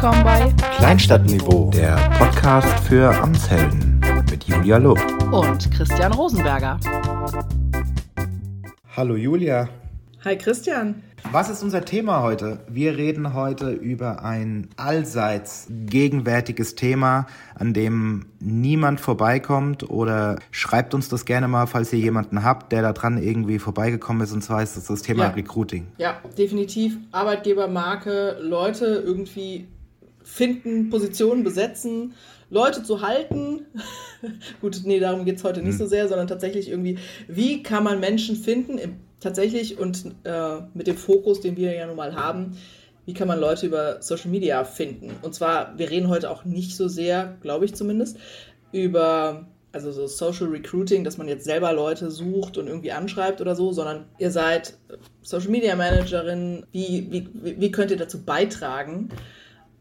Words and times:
willkommen 0.00 0.22
bei 0.22 0.54
Kleinstadtniveau, 0.76 1.72
der 1.74 1.96
Podcast 2.20 2.68
für 2.86 3.12
Amtshelden 3.20 4.00
mit 4.30 4.44
Julia 4.44 4.76
Lupp 4.76 5.00
und 5.32 5.68
Christian 5.72 6.12
Rosenberger. 6.12 6.78
Hallo 8.96 9.16
Julia. 9.16 9.68
Hi 10.24 10.38
Christian. 10.38 11.02
Was 11.32 11.50
ist 11.50 11.64
unser 11.64 11.84
Thema 11.84 12.22
heute? 12.22 12.60
Wir 12.68 12.96
reden 12.96 13.34
heute 13.34 13.72
über 13.72 14.22
ein 14.24 14.68
allseits 14.76 15.66
gegenwärtiges 15.68 16.76
Thema, 16.76 17.26
an 17.56 17.74
dem 17.74 18.26
niemand 18.38 19.00
vorbeikommt 19.00 19.90
oder 19.90 20.38
schreibt 20.52 20.94
uns 20.94 21.08
das 21.08 21.24
gerne 21.24 21.48
mal, 21.48 21.66
falls 21.66 21.92
ihr 21.92 21.98
jemanden 21.98 22.44
habt, 22.44 22.70
der 22.70 22.82
da 22.82 22.92
dran 22.92 23.20
irgendwie 23.20 23.58
vorbeigekommen 23.58 24.22
ist 24.22 24.32
und 24.32 24.44
zwar 24.44 24.62
ist 24.62 24.76
das 24.76 24.84
das 24.84 25.02
Thema 25.02 25.24
Ja. 25.24 25.30
Recruiting. 25.30 25.88
Ja, 25.96 26.18
definitiv. 26.38 26.96
Arbeitgebermarke, 27.10 28.36
Leute 28.40 29.02
irgendwie 29.04 29.66
finden, 30.28 30.90
Positionen 30.90 31.42
besetzen, 31.42 32.14
Leute 32.50 32.82
zu 32.82 33.00
halten. 33.00 33.66
Gut, 34.60 34.82
nee, 34.84 35.00
darum 35.00 35.24
geht 35.24 35.36
es 35.36 35.44
heute 35.44 35.62
nicht 35.62 35.78
so 35.78 35.86
sehr, 35.86 36.06
sondern 36.06 36.26
tatsächlich 36.26 36.68
irgendwie, 36.68 36.98
wie 37.28 37.62
kann 37.62 37.82
man 37.82 37.98
Menschen 37.98 38.36
finden, 38.36 38.78
im, 38.78 38.96
tatsächlich 39.20 39.78
und 39.78 40.04
äh, 40.24 40.60
mit 40.74 40.86
dem 40.86 40.96
Fokus, 40.96 41.40
den 41.40 41.56
wir 41.56 41.72
ja 41.72 41.86
nun 41.86 41.96
mal 41.96 42.14
haben, 42.14 42.56
wie 43.06 43.14
kann 43.14 43.26
man 43.26 43.40
Leute 43.40 43.66
über 43.66 44.02
Social 44.02 44.30
Media 44.30 44.64
finden? 44.64 45.12
Und 45.22 45.34
zwar, 45.34 45.78
wir 45.78 45.90
reden 45.90 46.08
heute 46.08 46.30
auch 46.30 46.44
nicht 46.44 46.76
so 46.76 46.88
sehr, 46.88 47.38
glaube 47.40 47.64
ich 47.64 47.74
zumindest, 47.74 48.18
über 48.70 49.46
also 49.72 49.92
so 49.92 50.06
Social 50.06 50.48
Recruiting, 50.48 51.04
dass 51.04 51.18
man 51.18 51.28
jetzt 51.28 51.44
selber 51.44 51.72
Leute 51.72 52.10
sucht 52.10 52.58
und 52.58 52.66
irgendwie 52.66 52.92
anschreibt 52.92 53.40
oder 53.40 53.54
so, 53.54 53.72
sondern 53.72 54.04
ihr 54.18 54.30
seid 54.30 54.74
Social 55.22 55.50
Media 55.50 55.74
Managerin. 55.74 56.66
Wie, 56.72 57.06
wie, 57.10 57.60
wie 57.60 57.70
könnt 57.70 57.90
ihr 57.90 57.96
dazu 57.96 58.22
beitragen, 58.22 59.10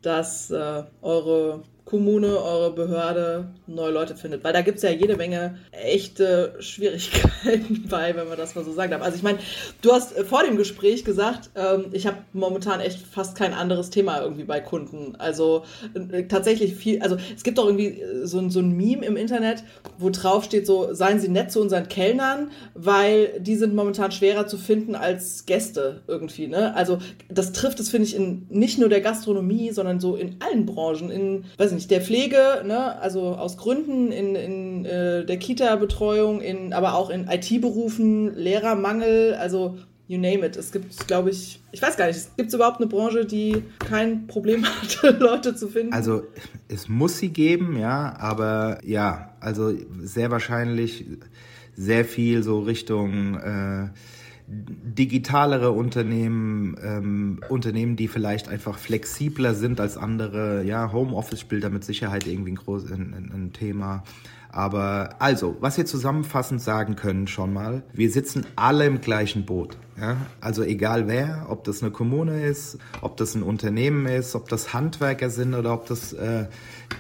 dass 0.08 0.50
äh, 0.52 0.84
eure 1.02 1.64
Kommune, 1.88 2.28
eure 2.44 2.74
Behörde 2.74 3.48
neue 3.66 3.92
Leute 3.92 4.16
findet? 4.16 4.44
Weil 4.44 4.52
da 4.52 4.62
gibt 4.62 4.76
es 4.78 4.84
ja 4.84 4.90
jede 4.92 5.16
Menge 5.16 5.58
echte 5.72 6.54
Schwierigkeiten 6.60 7.86
bei, 7.90 8.14
wenn 8.14 8.28
man 8.28 8.38
das 8.38 8.56
mal 8.56 8.66
so 8.66 8.74
sagen 8.74 8.92
darf. 8.92 9.02
Also 9.02 9.16
ich 9.16 9.24
meine, 9.24 9.40
du 9.82 9.94
hast 9.94 10.16
äh, 10.18 10.26
vor 10.26 10.44
dem 10.44 10.58
Gespräch 10.58 11.06
gesagt, 11.06 11.50
ähm, 11.56 11.86
ich 11.94 12.06
habe 12.06 12.18
momentan 12.34 12.82
echt 12.82 13.00
fast 13.00 13.38
kein 13.38 13.54
anderes 13.54 13.90
Thema 13.90 14.22
irgendwie 14.22 14.44
bei 14.44 14.60
Kunden. 14.60 15.16
Also 15.18 15.64
äh, 16.12 16.24
tatsächlich 16.24 16.76
viel, 16.76 17.02
also 17.02 17.16
es 17.34 17.44
gibt 17.44 17.58
auch 17.58 17.66
irgendwie 17.66 18.02
äh, 18.02 18.26
so, 18.26 18.40
ein- 18.40 18.50
so 18.50 18.60
ein 18.60 18.72
Meme 18.76 19.06
im 19.06 19.16
Internet, 19.16 19.64
wo 19.98 20.10
drauf 20.10 20.44
steht 20.44 20.68
so, 20.68 20.94
seien 20.94 21.22
Sie 21.22 21.30
nett 21.30 21.54
zu 21.54 21.62
unseren 21.62 21.88
Kellnern, 21.88 22.52
weil 22.74 23.40
die 23.40 23.56
sind 23.56 23.74
momentan 23.76 24.12
schwerer 24.12 24.46
zu 24.46 24.58
finden 24.58 24.94
als 24.96 25.46
Gäste 25.46 26.02
irgendwie. 26.08 26.48
Ne? 26.48 26.76
Also 26.76 26.98
das 27.30 27.54
trifft 27.54 27.80
es, 27.80 27.90
finde 27.90 28.08
ich, 28.10 28.16
in 28.16 28.46
nicht 28.50 28.78
nur 28.78 28.90
der 28.90 29.00
Gastronomie, 29.00 29.72
sondern 29.72 30.02
so 30.02 30.18
in 30.18 30.36
allen 30.40 30.66
Branchen, 30.66 31.10
in, 31.10 31.46
weiß 31.58 31.72
nicht, 31.72 31.77
der 31.86 32.02
Pflege, 32.02 32.64
ne? 32.66 33.00
also 33.00 33.36
aus 33.36 33.58
Gründen, 33.58 34.12
in, 34.12 34.36
in 34.36 34.86
äh, 34.86 35.26
der 35.26 35.38
Kita-Betreuung, 35.38 36.42
in, 36.42 36.74
aber 36.74 36.96
auch 36.96 37.12
in 37.12 37.28
IT-Berufen, 37.28 38.36
Lehrermangel, 38.36 39.36
also 39.36 39.78
you 40.08 40.18
name 40.18 40.46
it. 40.46 40.56
Es 40.56 40.72
gibt, 40.72 41.08
glaube 41.08 41.30
ich, 41.30 41.62
ich 41.72 41.82
weiß 41.82 41.98
gar 41.98 42.08
nicht, 42.08 42.38
gibt 42.38 42.50
es 42.50 42.56
überhaupt 42.56 42.78
eine 42.78 42.88
Branche, 42.88 43.26
die 43.26 43.64
kein 43.80 44.28
Problem 44.28 44.66
hat, 45.04 45.20
Leute 45.20 45.56
zu 45.56 45.68
finden? 45.68 45.94
Also 45.94 46.24
es 46.68 46.88
muss 46.88 47.18
sie 47.18 47.30
geben, 47.30 47.78
ja, 47.78 48.16
aber 48.18 48.80
ja, 48.84 49.36
also 49.40 49.74
sehr 50.02 50.32
wahrscheinlich 50.32 51.06
sehr 51.76 52.06
viel 52.06 52.42
so 52.42 52.60
Richtung 52.62 53.36
äh, 53.36 53.90
digitalere 54.50 55.72
Unternehmen, 55.72 56.78
ähm, 56.82 57.42
Unternehmen, 57.50 57.98
die 57.98 58.08
vielleicht 58.08 58.48
einfach 58.48 58.78
flexibler 58.78 59.54
sind 59.54 59.82
als 59.82 59.98
andere. 59.98 60.64
Ja, 60.64 60.94
Homeoffice 60.94 61.42
spielt 61.42 61.66
da 61.66 61.70
mit 61.70 61.84
Sicherheit 61.84 62.26
irgendwie 62.26 62.52
ein, 62.52 62.56
groß, 62.56 62.90
ein, 62.92 63.32
ein, 63.34 63.52
Thema. 63.52 64.04
Aber 64.50 65.16
also, 65.20 65.58
was 65.60 65.78
wir 65.78 65.86
zusammenfassend 65.86 66.62
sagen 66.62 66.96
können 66.96 67.28
schon 67.28 67.52
mal, 67.52 67.84
wir 67.92 68.10
sitzen 68.10 68.46
alle 68.56 68.86
im 68.86 69.02
gleichen 69.02 69.46
Boot. 69.46 69.78
Ja? 70.00 70.16
Also 70.40 70.64
egal 70.64 71.10
wer, 71.10 71.48
ob 71.50 71.66
das 71.66 71.84
eine 71.84 71.92
Kommune 71.92 72.46
ist, 72.46 72.78
ob 73.02 73.18
das 73.18 73.36
ein 73.36 73.44
Unternehmen 73.44 74.06
ist, 74.06 74.34
ob 74.34 74.48
das 74.48 74.74
Handwerker 74.74 75.30
sind 75.30 75.56
oder 75.56 75.74
ob 75.74 75.88
das 75.88 76.14
äh, 76.14 76.46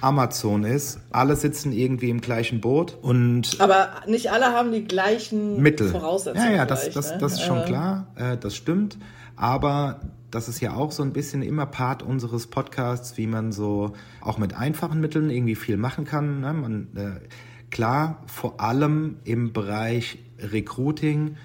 Amazon 0.02 0.64
ist, 0.64 1.00
alle 1.12 1.36
sitzen 1.36 1.72
irgendwie 1.72 2.09
im 2.09 2.22
gleichen 2.22 2.62
Boot 2.62 2.98
und 3.02 3.58
aber 3.59 3.90
nicht 4.08 4.31
alle 4.31 4.48
haben 4.48 4.72
die 4.72 4.84
gleichen 4.84 5.62
Mittel. 5.62 5.90
Voraussetzungen. 5.90 6.52
Ja, 6.52 6.58
ja, 6.58 6.66
das, 6.66 6.90
das, 6.90 7.12
ne? 7.12 7.18
das 7.20 7.34
ist 7.34 7.42
schon 7.42 7.59
Äh, 7.59 7.66
klar, 7.66 8.08
äh, 8.16 8.38
das 8.38 8.56
stimmt. 8.56 8.97
Aber 9.36 10.02
das 10.31 10.50
ist 10.50 10.59
ja 10.59 10.76
auch 10.76 10.92
so 10.92 11.03
ein 11.03 11.14
bisschen 11.14 11.42
immer 11.42 11.66
Part 11.66 12.03
unseres 12.03 12.47
Podcasts, 12.47 13.18
wie 13.18 13.28
man 13.28 13.52
so 13.52 13.94
auch 14.22 14.38
mit 14.38 14.53
einfachen 14.56 15.00
Mitteln 15.00 15.30
irgendwie 15.30 15.56
viel 15.56 15.78
machen 15.78 16.06
kann. 16.06 16.42
Ne? 16.42 16.53
Man, 16.53 16.88
äh, 16.96 17.28
klar, 17.72 18.24
vor 18.28 18.59
allem 18.59 19.18
im 19.24 19.53
Bereich 19.53 20.20
Recruiting 20.40 21.38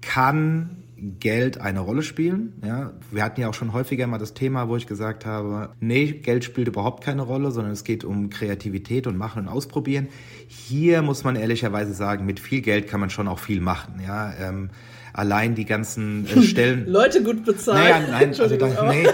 kann 0.00 0.82
Geld 1.20 1.60
eine 1.60 1.80
Rolle 1.80 2.02
spielen. 2.02 2.54
Ja, 2.64 2.92
wir 3.10 3.22
hatten 3.22 3.40
ja 3.40 3.48
auch 3.48 3.54
schon 3.54 3.72
häufiger 3.72 4.06
mal 4.06 4.18
das 4.18 4.34
Thema, 4.34 4.68
wo 4.68 4.76
ich 4.76 4.86
gesagt 4.86 5.26
habe, 5.26 5.70
nee, 5.80 6.06
Geld 6.12 6.44
spielt 6.44 6.68
überhaupt 6.68 7.04
keine 7.04 7.22
Rolle, 7.22 7.50
sondern 7.50 7.72
es 7.72 7.84
geht 7.84 8.04
um 8.04 8.30
Kreativität 8.30 9.06
und 9.06 9.16
Machen 9.16 9.42
und 9.42 9.48
Ausprobieren. 9.48 10.08
Hier 10.48 11.02
muss 11.02 11.24
man 11.24 11.36
ehrlicherweise 11.36 11.94
sagen, 11.94 12.26
mit 12.26 12.40
viel 12.40 12.60
Geld 12.62 12.88
kann 12.88 13.00
man 13.00 13.10
schon 13.10 13.28
auch 13.28 13.38
viel 13.38 13.60
machen. 13.60 14.00
Ja, 14.06 14.32
ähm, 14.40 14.70
allein 15.12 15.54
die 15.54 15.64
ganzen 15.64 16.26
äh, 16.26 16.42
Stellen. 16.42 16.86
Leute 16.88 17.22
gut 17.22 17.44
bezahlt. 17.44 17.78
Naja, 17.78 18.00
nein, 18.10 18.28
also 18.28 18.44
aber- 18.44 18.92
nee, 18.92 19.06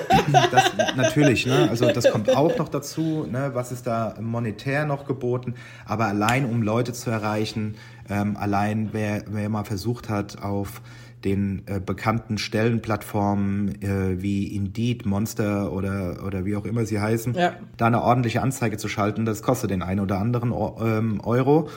das 0.50 0.72
natürlich, 0.96 1.46
ne? 1.46 1.68
Also 1.70 1.90
das 1.90 2.10
kommt 2.10 2.34
auch 2.34 2.56
noch 2.58 2.68
dazu, 2.68 3.26
ne? 3.30 3.50
Was 3.54 3.72
ist 3.72 3.86
da 3.86 4.14
monetär 4.20 4.84
noch 4.86 5.06
geboten? 5.06 5.54
Aber 5.86 6.06
allein 6.06 6.44
um 6.46 6.62
Leute 6.62 6.92
zu 6.92 7.10
erreichen, 7.10 7.74
ähm, 8.08 8.36
allein 8.36 8.90
wer, 8.92 9.24
wer 9.30 9.48
mal 9.48 9.64
versucht 9.64 10.08
hat, 10.08 10.42
auf 10.42 10.82
den 11.24 11.62
äh, 11.66 11.80
bekannten 11.80 12.36
Stellenplattformen 12.38 13.80
äh, 13.82 14.22
wie 14.22 14.54
Indeed, 14.54 15.06
Monster 15.06 15.72
oder, 15.72 16.22
oder 16.26 16.44
wie 16.44 16.56
auch 16.56 16.64
immer 16.64 16.84
sie 16.84 17.00
heißen, 17.00 17.34
Ja. 17.34 17.54
da 17.76 17.86
eine 17.86 18.02
ordentliche 18.02 18.42
Anzeige 18.42 18.76
zu 18.76 18.88
schalten, 18.88 19.24
das 19.24 19.42
kostet 19.42 19.70
den 19.70 19.82
einen 19.82 20.00
oder 20.00 20.18
anderen 20.18 20.52
Eu- 20.52 20.76
ähm, 20.80 21.20
Euro. 21.24 21.68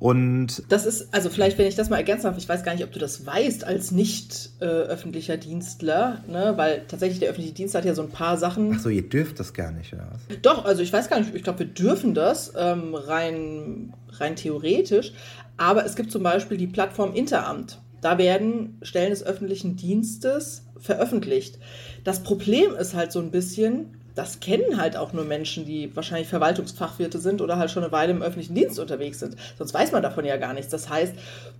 Und 0.00 0.62
Das 0.68 0.86
ist, 0.86 1.12
also 1.12 1.28
vielleicht, 1.28 1.58
wenn 1.58 1.66
ich 1.66 1.74
das 1.74 1.90
mal 1.90 1.96
ergänzen 1.96 2.24
darf, 2.24 2.38
ich 2.38 2.48
weiß 2.48 2.62
gar 2.62 2.72
nicht, 2.72 2.84
ob 2.84 2.92
du 2.92 3.00
das 3.00 3.26
weißt 3.26 3.64
als 3.64 3.90
nicht 3.90 4.50
äh, 4.60 4.64
öffentlicher 4.64 5.36
Dienstler, 5.36 6.22
ne? 6.28 6.52
weil 6.56 6.82
tatsächlich 6.86 7.18
der 7.18 7.30
öffentliche 7.30 7.54
Dienst 7.54 7.74
hat 7.74 7.84
ja 7.84 7.94
so 7.94 8.02
ein 8.02 8.10
paar 8.10 8.36
Sachen. 8.36 8.74
ach 8.76 8.80
so, 8.80 8.90
ihr 8.90 9.08
dürft 9.08 9.40
das 9.40 9.54
gar 9.54 9.72
nicht, 9.72 9.92
oder 9.92 10.06
was? 10.12 10.40
Doch, 10.42 10.64
also 10.64 10.82
ich 10.82 10.92
weiß 10.92 11.08
gar 11.10 11.18
nicht, 11.18 11.34
ich 11.34 11.42
glaube, 11.42 11.60
wir 11.60 11.66
dürfen 11.66 12.14
das 12.14 12.52
ähm, 12.56 12.94
rein, 12.94 13.92
rein 14.12 14.36
theoretisch, 14.36 15.12
aber 15.56 15.84
es 15.84 15.96
gibt 15.96 16.12
zum 16.12 16.22
Beispiel 16.22 16.58
die 16.58 16.68
Plattform 16.68 17.12
Interamt. 17.14 17.80
Da 18.00 18.18
werden 18.18 18.78
Stellen 18.82 19.10
des 19.10 19.24
öffentlichen 19.24 19.76
Dienstes 19.76 20.64
veröffentlicht. 20.78 21.58
Das 22.04 22.22
Problem 22.22 22.74
ist 22.74 22.94
halt 22.94 23.12
so 23.12 23.20
ein 23.20 23.30
bisschen, 23.30 23.98
das 24.18 24.40
kennen 24.40 24.80
halt 24.80 24.96
auch 24.96 25.12
nur 25.12 25.24
Menschen, 25.24 25.64
die 25.64 25.94
wahrscheinlich 25.94 26.26
Verwaltungsfachwirte 26.26 27.18
sind 27.18 27.40
oder 27.40 27.56
halt 27.56 27.70
schon 27.70 27.84
eine 27.84 27.92
Weile 27.92 28.10
im 28.10 28.20
öffentlichen 28.20 28.56
Dienst 28.56 28.80
unterwegs 28.80 29.20
sind. 29.20 29.36
Sonst 29.56 29.72
weiß 29.72 29.92
man 29.92 30.02
davon 30.02 30.24
ja 30.24 30.36
gar 30.36 30.54
nichts. 30.54 30.72
Das 30.72 30.88
heißt, 30.88 31.14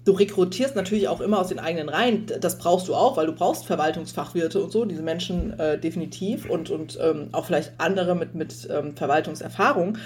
du 0.05 0.13
rekrutierst 0.13 0.75
natürlich 0.75 1.07
auch 1.07 1.21
immer 1.21 1.39
aus 1.39 1.49
den 1.49 1.61
eigenen 1.61 1.89
Reihen. 1.89 2.27
Das 2.41 2.59
brauchst 2.59 2.89
du 2.89 2.97
auch, 2.97 3.17
weil 3.17 3.27
du 3.27 3.33
brauchst 3.33 3.65
Verwaltungsfachwirte 3.67 4.61
und 4.61 4.73
so, 4.73 4.85
diese 4.85 5.03
Menschen 5.03 5.57
äh, 5.59 5.79
definitiv 5.79 6.51
und, 6.51 6.71
und 6.71 6.99
ähm, 7.01 7.29
auch 7.31 7.45
vielleicht 7.45 7.75
andere 7.79 8.17
mit, 8.17 8.35
mit 8.35 8.69
ähm, 8.71 8.97
Verwaltungserfahrung. 8.97 9.99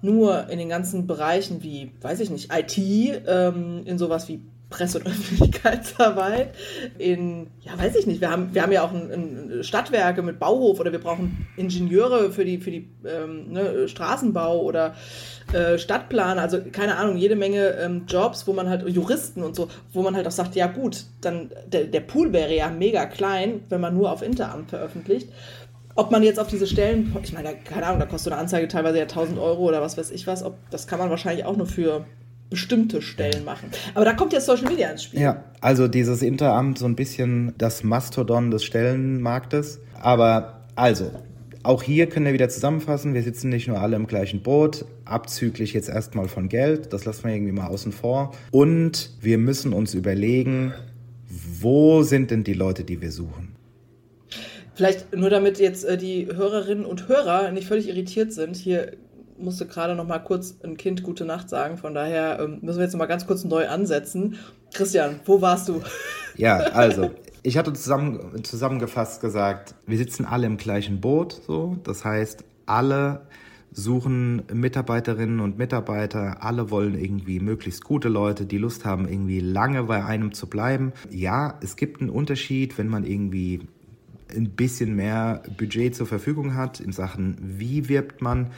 Nur 0.00 0.48
in 0.48 0.58
den 0.58 0.68
ganzen 0.70 1.06
Bereichen 1.06 1.62
wie, 1.62 1.92
weiß 2.00 2.20
ich 2.20 2.30
nicht, 2.30 2.50
IT, 2.54 2.78
ähm, 3.26 3.82
in 3.84 3.98
sowas 3.98 4.28
wie 4.28 4.40
Presse- 4.70 4.98
und 4.98 5.06
Öffentlichkeitsarbeit, 5.08 6.54
in, 6.98 7.48
ja, 7.60 7.78
weiß 7.78 7.96
ich 7.96 8.06
nicht, 8.06 8.20
wir 8.20 8.30
haben, 8.30 8.54
wir 8.54 8.62
haben 8.62 8.72
ja 8.72 8.82
auch 8.82 8.92
ein, 8.92 9.10
ein 9.10 9.64
Stadtwerke 9.64 10.22
mit 10.22 10.38
Bauhof 10.38 10.78
oder 10.80 10.92
wir 10.92 11.00
brauchen 11.00 11.46
Ingenieure 11.56 12.30
für 12.30 12.44
die, 12.44 12.58
für 12.58 12.70
die 12.70 12.90
ähm, 13.06 13.52
ne, 13.52 13.88
Straßenbau 13.88 14.60
oder 14.60 14.94
äh, 15.52 15.78
Stadtplaner, 15.78 16.42
also 16.42 16.58
keine 16.70 16.96
Ahnung, 16.96 17.16
jede 17.16 17.36
Menge 17.36 17.70
ähm, 17.78 18.04
Jobs, 18.06 18.46
wo 18.46 18.52
man 18.52 18.68
halt, 18.68 18.86
Juristen 18.86 19.42
und 19.42 19.56
so, 19.56 19.68
wo 19.92 20.02
man 20.02 20.14
halt 20.14 20.26
auch 20.26 20.32
sagt, 20.32 20.54
ja 20.54 20.66
gut, 20.66 21.04
dann 21.22 21.50
der, 21.66 21.84
der 21.84 22.00
Pool 22.00 22.32
wäre 22.32 22.54
ja 22.54 22.68
mega 22.68 23.06
klein, 23.06 23.62
wenn 23.70 23.80
man 23.80 23.94
nur 23.94 24.12
auf 24.12 24.22
Interamt 24.22 24.70
veröffentlicht. 24.70 25.30
Ob 25.94 26.12
man 26.12 26.22
jetzt 26.22 26.38
auf 26.38 26.46
diese 26.46 26.66
Stellen, 26.66 27.16
ich 27.24 27.32
meine, 27.32 27.56
keine 27.56 27.86
Ahnung, 27.86 27.98
da 27.98 28.06
kostet 28.06 28.32
eine 28.32 28.40
Anzeige 28.40 28.68
teilweise 28.68 28.98
ja 28.98 29.04
1000 29.04 29.38
Euro 29.38 29.62
oder 29.62 29.80
was 29.80 29.98
weiß 29.98 30.10
ich 30.12 30.26
was, 30.26 30.44
ob, 30.44 30.56
das 30.70 30.86
kann 30.86 30.98
man 30.98 31.10
wahrscheinlich 31.10 31.44
auch 31.44 31.56
nur 31.56 31.66
für 31.66 32.04
bestimmte 32.50 33.02
Stellen 33.02 33.44
machen. 33.44 33.70
Aber 33.94 34.04
da 34.04 34.14
kommt 34.14 34.32
jetzt 34.32 34.46
Social 34.46 34.68
Media 34.68 34.90
ins 34.90 35.04
Spiel. 35.04 35.20
Ja, 35.20 35.44
also 35.60 35.88
dieses 35.88 36.22
Interamt 36.22 36.78
so 36.78 36.86
ein 36.86 36.96
bisschen 36.96 37.54
das 37.58 37.84
Mastodon 37.84 38.50
des 38.50 38.64
Stellenmarktes. 38.64 39.80
Aber 40.00 40.62
also, 40.74 41.10
auch 41.62 41.82
hier 41.82 42.08
können 42.08 42.26
wir 42.26 42.32
wieder 42.32 42.48
zusammenfassen, 42.48 43.14
wir 43.14 43.22
sitzen 43.22 43.48
nicht 43.48 43.68
nur 43.68 43.80
alle 43.80 43.96
im 43.96 44.06
gleichen 44.06 44.42
Boot, 44.42 44.84
abzüglich 45.04 45.72
jetzt 45.72 45.88
erstmal 45.88 46.28
von 46.28 46.48
Geld, 46.48 46.92
das 46.92 47.04
lassen 47.04 47.24
wir 47.24 47.34
irgendwie 47.34 47.52
mal 47.52 47.66
außen 47.66 47.92
vor. 47.92 48.32
Und 48.50 49.10
wir 49.20 49.38
müssen 49.38 49.72
uns 49.72 49.92
überlegen, 49.94 50.72
wo 51.28 52.02
sind 52.02 52.30
denn 52.30 52.44
die 52.44 52.54
Leute, 52.54 52.84
die 52.84 53.02
wir 53.02 53.10
suchen? 53.10 53.56
Vielleicht 54.74 55.14
nur 55.16 55.28
damit 55.28 55.58
jetzt 55.58 55.84
äh, 55.84 55.98
die 55.98 56.28
Hörerinnen 56.28 56.86
und 56.86 57.08
Hörer 57.08 57.50
nicht 57.50 57.66
völlig 57.66 57.88
irritiert 57.88 58.32
sind. 58.32 58.54
Hier 58.54 58.92
musste 59.38 59.66
gerade 59.66 59.94
noch 59.94 60.06
mal 60.06 60.18
kurz 60.18 60.56
ein 60.62 60.76
Kind 60.76 61.02
gute 61.02 61.24
Nacht 61.24 61.48
sagen. 61.48 61.76
Von 61.76 61.94
daher 61.94 62.40
ähm, 62.40 62.58
müssen 62.62 62.78
wir 62.78 62.84
jetzt 62.84 62.92
noch 62.92 62.98
mal 62.98 63.06
ganz 63.06 63.26
kurz 63.26 63.44
neu 63.44 63.68
ansetzen. 63.68 64.38
Christian, 64.72 65.20
wo 65.24 65.40
warst 65.40 65.68
du? 65.68 65.82
Ja, 66.36 66.58
also 66.58 67.10
ich 67.42 67.58
hatte 67.58 67.72
zusammen, 67.72 68.44
zusammengefasst 68.44 69.20
gesagt, 69.20 69.74
wir 69.86 69.98
sitzen 69.98 70.24
alle 70.24 70.46
im 70.46 70.56
gleichen 70.56 71.00
Boot. 71.00 71.32
So, 71.32 71.76
das 71.82 72.04
heißt, 72.04 72.44
alle 72.64 73.22
suchen 73.72 74.42
Mitarbeiterinnen 74.52 75.40
und 75.40 75.58
Mitarbeiter. 75.58 76.42
Alle 76.42 76.70
wollen 76.70 76.98
irgendwie 76.98 77.40
möglichst 77.40 77.84
gute 77.84 78.08
Leute, 78.08 78.46
die 78.46 78.58
Lust 78.58 78.84
haben, 78.84 79.08
irgendwie 79.08 79.40
lange 79.40 79.84
bei 79.84 80.04
einem 80.04 80.32
zu 80.32 80.46
bleiben. 80.46 80.92
Ja, 81.10 81.58
es 81.62 81.76
gibt 81.76 82.00
einen 82.00 82.10
Unterschied, 82.10 82.78
wenn 82.78 82.88
man 82.88 83.04
irgendwie 83.04 83.62
ein 84.34 84.50
bisschen 84.50 84.94
mehr 84.94 85.42
Budget 85.56 85.94
zur 85.94 86.06
Verfügung 86.06 86.54
hat 86.54 86.80
in 86.80 86.92
Sachen, 86.92 87.36
wie 87.40 87.88
wirbt 87.88 88.20
man. 88.20 88.50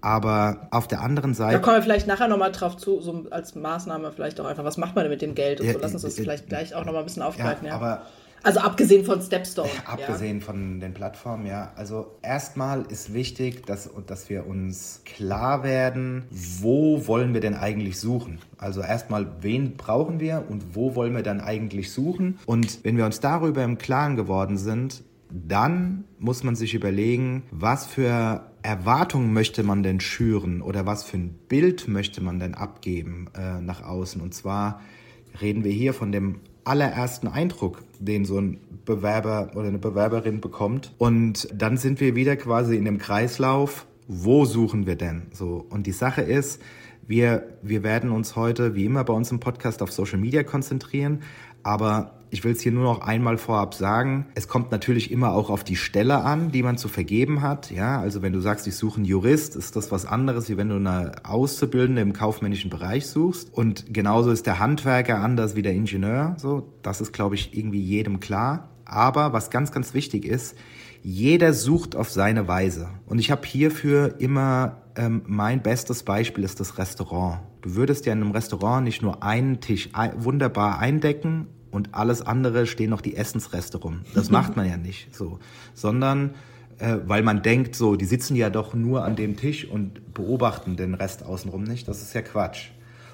Aber 0.00 0.68
auf 0.70 0.88
der 0.88 1.00
anderen 1.00 1.34
Seite. 1.34 1.54
Da 1.54 1.58
kommen 1.58 1.76
wir 1.76 1.82
vielleicht 1.82 2.06
nachher 2.06 2.28
nochmal 2.28 2.52
drauf 2.52 2.76
zu, 2.76 3.00
so 3.00 3.26
als 3.30 3.54
Maßnahme 3.54 4.12
vielleicht 4.12 4.40
auch 4.40 4.46
einfach, 4.46 4.64
was 4.64 4.76
macht 4.76 4.94
man 4.94 5.04
denn 5.04 5.10
mit 5.10 5.22
dem 5.22 5.34
Geld 5.34 5.60
und 5.60 5.66
ja, 5.66 5.74
so. 5.74 5.78
Lass 5.80 5.92
uns 5.92 6.02
das 6.02 6.18
äh, 6.18 6.22
vielleicht 6.22 6.48
gleich 6.48 6.74
auch 6.74 6.84
nochmal 6.84 7.02
ein 7.02 7.06
bisschen 7.06 7.22
aufgreifen. 7.22 7.66
Ja, 7.66 7.72
ja. 7.72 7.76
Aber 7.76 8.02
also 8.42 8.60
abgesehen 8.60 9.04
von 9.04 9.20
Stepstone. 9.20 9.68
Abgesehen 9.84 10.40
von 10.40 10.80
den 10.80 10.94
Plattformen, 10.94 11.46
ja. 11.46 11.72
Also 11.76 12.16
erstmal 12.22 12.82
ist 12.88 13.12
wichtig, 13.12 13.66
dass, 13.66 13.90
dass 14.06 14.30
wir 14.30 14.46
uns 14.46 15.02
klar 15.04 15.62
werden, 15.62 16.24
wo 16.30 17.06
wollen 17.06 17.34
wir 17.34 17.40
denn 17.40 17.54
eigentlich 17.54 18.00
suchen? 18.00 18.38
Also 18.56 18.80
erstmal, 18.80 19.26
wen 19.42 19.76
brauchen 19.76 20.20
wir 20.20 20.44
und 20.48 20.74
wo 20.74 20.94
wollen 20.94 21.14
wir 21.14 21.22
dann 21.22 21.40
eigentlich 21.40 21.92
suchen? 21.92 22.38
Und 22.46 22.82
wenn 22.82 22.96
wir 22.96 23.04
uns 23.04 23.20
darüber 23.20 23.62
im 23.62 23.76
Klaren 23.76 24.16
geworden 24.16 24.56
sind, 24.56 25.02
dann 25.30 26.04
muss 26.18 26.42
man 26.42 26.56
sich 26.56 26.74
überlegen, 26.74 27.42
was 27.50 27.86
für 27.86 28.49
Erwartungen 28.62 29.32
möchte 29.32 29.62
man 29.62 29.82
denn 29.82 30.00
schüren 30.00 30.62
oder 30.62 30.86
was 30.86 31.04
für 31.04 31.16
ein 31.16 31.34
Bild 31.48 31.88
möchte 31.88 32.20
man 32.22 32.38
denn 32.38 32.54
abgeben 32.54 33.28
äh, 33.34 33.60
nach 33.60 33.82
außen. 33.82 34.20
Und 34.20 34.34
zwar 34.34 34.80
reden 35.40 35.64
wir 35.64 35.72
hier 35.72 35.94
von 35.94 36.12
dem 36.12 36.40
allerersten 36.64 37.28
Eindruck, 37.28 37.82
den 37.98 38.24
so 38.24 38.38
ein 38.38 38.58
Bewerber 38.84 39.50
oder 39.54 39.68
eine 39.68 39.78
Bewerberin 39.78 40.40
bekommt. 40.40 40.94
Und 40.98 41.48
dann 41.54 41.76
sind 41.76 42.00
wir 42.00 42.14
wieder 42.14 42.36
quasi 42.36 42.76
in 42.76 42.84
dem 42.84 42.98
Kreislauf, 42.98 43.86
wo 44.08 44.44
suchen 44.44 44.86
wir 44.86 44.96
denn? 44.96 45.28
So. 45.32 45.64
Und 45.70 45.86
die 45.86 45.92
Sache 45.92 46.22
ist, 46.22 46.60
wir, 47.06 47.48
wir 47.62 47.82
werden 47.82 48.10
uns 48.10 48.36
heute, 48.36 48.74
wie 48.74 48.84
immer 48.84 49.04
bei 49.04 49.12
uns 49.12 49.32
im 49.32 49.40
Podcast, 49.40 49.82
auf 49.82 49.90
Social 49.90 50.18
Media 50.18 50.44
konzentrieren. 50.44 51.22
Aber 51.62 52.12
ich 52.30 52.44
will 52.44 52.52
es 52.52 52.60
hier 52.60 52.72
nur 52.72 52.84
noch 52.84 53.00
einmal 53.00 53.38
vorab 53.38 53.74
sagen. 53.74 54.26
Es 54.34 54.46
kommt 54.46 54.70
natürlich 54.70 55.10
immer 55.10 55.32
auch 55.32 55.50
auf 55.50 55.64
die 55.64 55.76
Stelle 55.76 56.22
an, 56.22 56.52
die 56.52 56.62
man 56.62 56.78
zu 56.78 56.88
vergeben 56.88 57.42
hat. 57.42 57.70
Ja, 57.70 58.00
also 58.00 58.22
wenn 58.22 58.32
du 58.32 58.40
sagst, 58.40 58.66
ich 58.66 58.76
suche 58.76 58.96
einen 58.96 59.04
Jurist, 59.04 59.56
ist 59.56 59.74
das 59.74 59.90
was 59.90 60.06
anderes, 60.06 60.48
wie 60.48 60.56
wenn 60.56 60.68
du 60.68 60.76
eine 60.76 61.12
Auszubildende 61.24 62.02
im 62.02 62.12
kaufmännischen 62.12 62.70
Bereich 62.70 63.06
suchst. 63.08 63.52
Und 63.52 63.92
genauso 63.92 64.30
ist 64.30 64.46
der 64.46 64.60
Handwerker 64.60 65.18
anders 65.18 65.56
wie 65.56 65.62
der 65.62 65.72
Ingenieur. 65.72 66.36
So, 66.38 66.72
das 66.82 67.00
ist, 67.00 67.12
glaube 67.12 67.34
ich, 67.34 67.56
irgendwie 67.56 67.80
jedem 67.80 68.20
klar. 68.20 68.68
Aber 68.84 69.32
was 69.32 69.50
ganz, 69.50 69.72
ganz 69.72 69.92
wichtig 69.94 70.24
ist, 70.24 70.56
jeder 71.02 71.52
sucht 71.52 71.96
auf 71.96 72.10
seine 72.10 72.46
Weise. 72.46 72.88
Und 73.06 73.18
ich 73.18 73.30
habe 73.30 73.46
hierfür 73.46 74.16
immer 74.20 74.76
ähm, 74.96 75.22
mein 75.26 75.62
bestes 75.62 76.02
Beispiel 76.02 76.44
ist 76.44 76.60
das 76.60 76.78
Restaurant. 76.78 77.40
Du 77.62 77.74
würdest 77.74 78.06
ja 78.06 78.12
in 78.12 78.22
einem 78.22 78.30
Restaurant 78.30 78.84
nicht 78.84 79.02
nur 79.02 79.22
einen 79.22 79.60
Tisch 79.60 79.90
wunderbar 80.16 80.78
eindecken 80.78 81.46
und 81.70 81.94
alles 81.94 82.22
andere 82.22 82.66
stehen 82.66 82.90
noch 82.90 83.00
die 83.00 83.16
Essensreste 83.16 83.78
rum. 83.78 84.00
Das 84.14 84.30
macht 84.36 84.56
man 84.56 84.68
ja 84.68 84.76
nicht 84.76 85.14
so, 85.14 85.38
sondern 85.74 86.34
äh, 86.78 86.98
weil 87.06 87.22
man 87.22 87.42
denkt, 87.42 87.76
so, 87.76 87.96
die 87.96 88.06
sitzen 88.06 88.36
ja 88.36 88.50
doch 88.50 88.74
nur 88.74 89.04
an 89.04 89.14
dem 89.14 89.36
Tisch 89.36 89.66
und 89.66 90.14
beobachten 90.14 90.76
den 90.76 90.94
Rest 90.94 91.24
außenrum 91.24 91.62
nicht. 91.62 91.86
Das 91.86 92.00
ist 92.02 92.14
ja 92.14 92.22
Quatsch. 92.22 92.70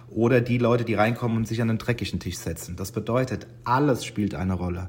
Oder 0.08 0.40
die 0.40 0.58
Leute, 0.58 0.84
die 0.84 0.94
reinkommen 0.94 1.36
und 1.36 1.48
sich 1.48 1.60
an 1.60 1.68
den 1.68 1.78
dreckigen 1.78 2.20
Tisch 2.20 2.38
setzen. 2.38 2.76
Das 2.76 2.92
bedeutet, 2.92 3.48
alles 3.64 4.04
spielt 4.04 4.36
eine 4.36 4.54
Rolle. 4.54 4.88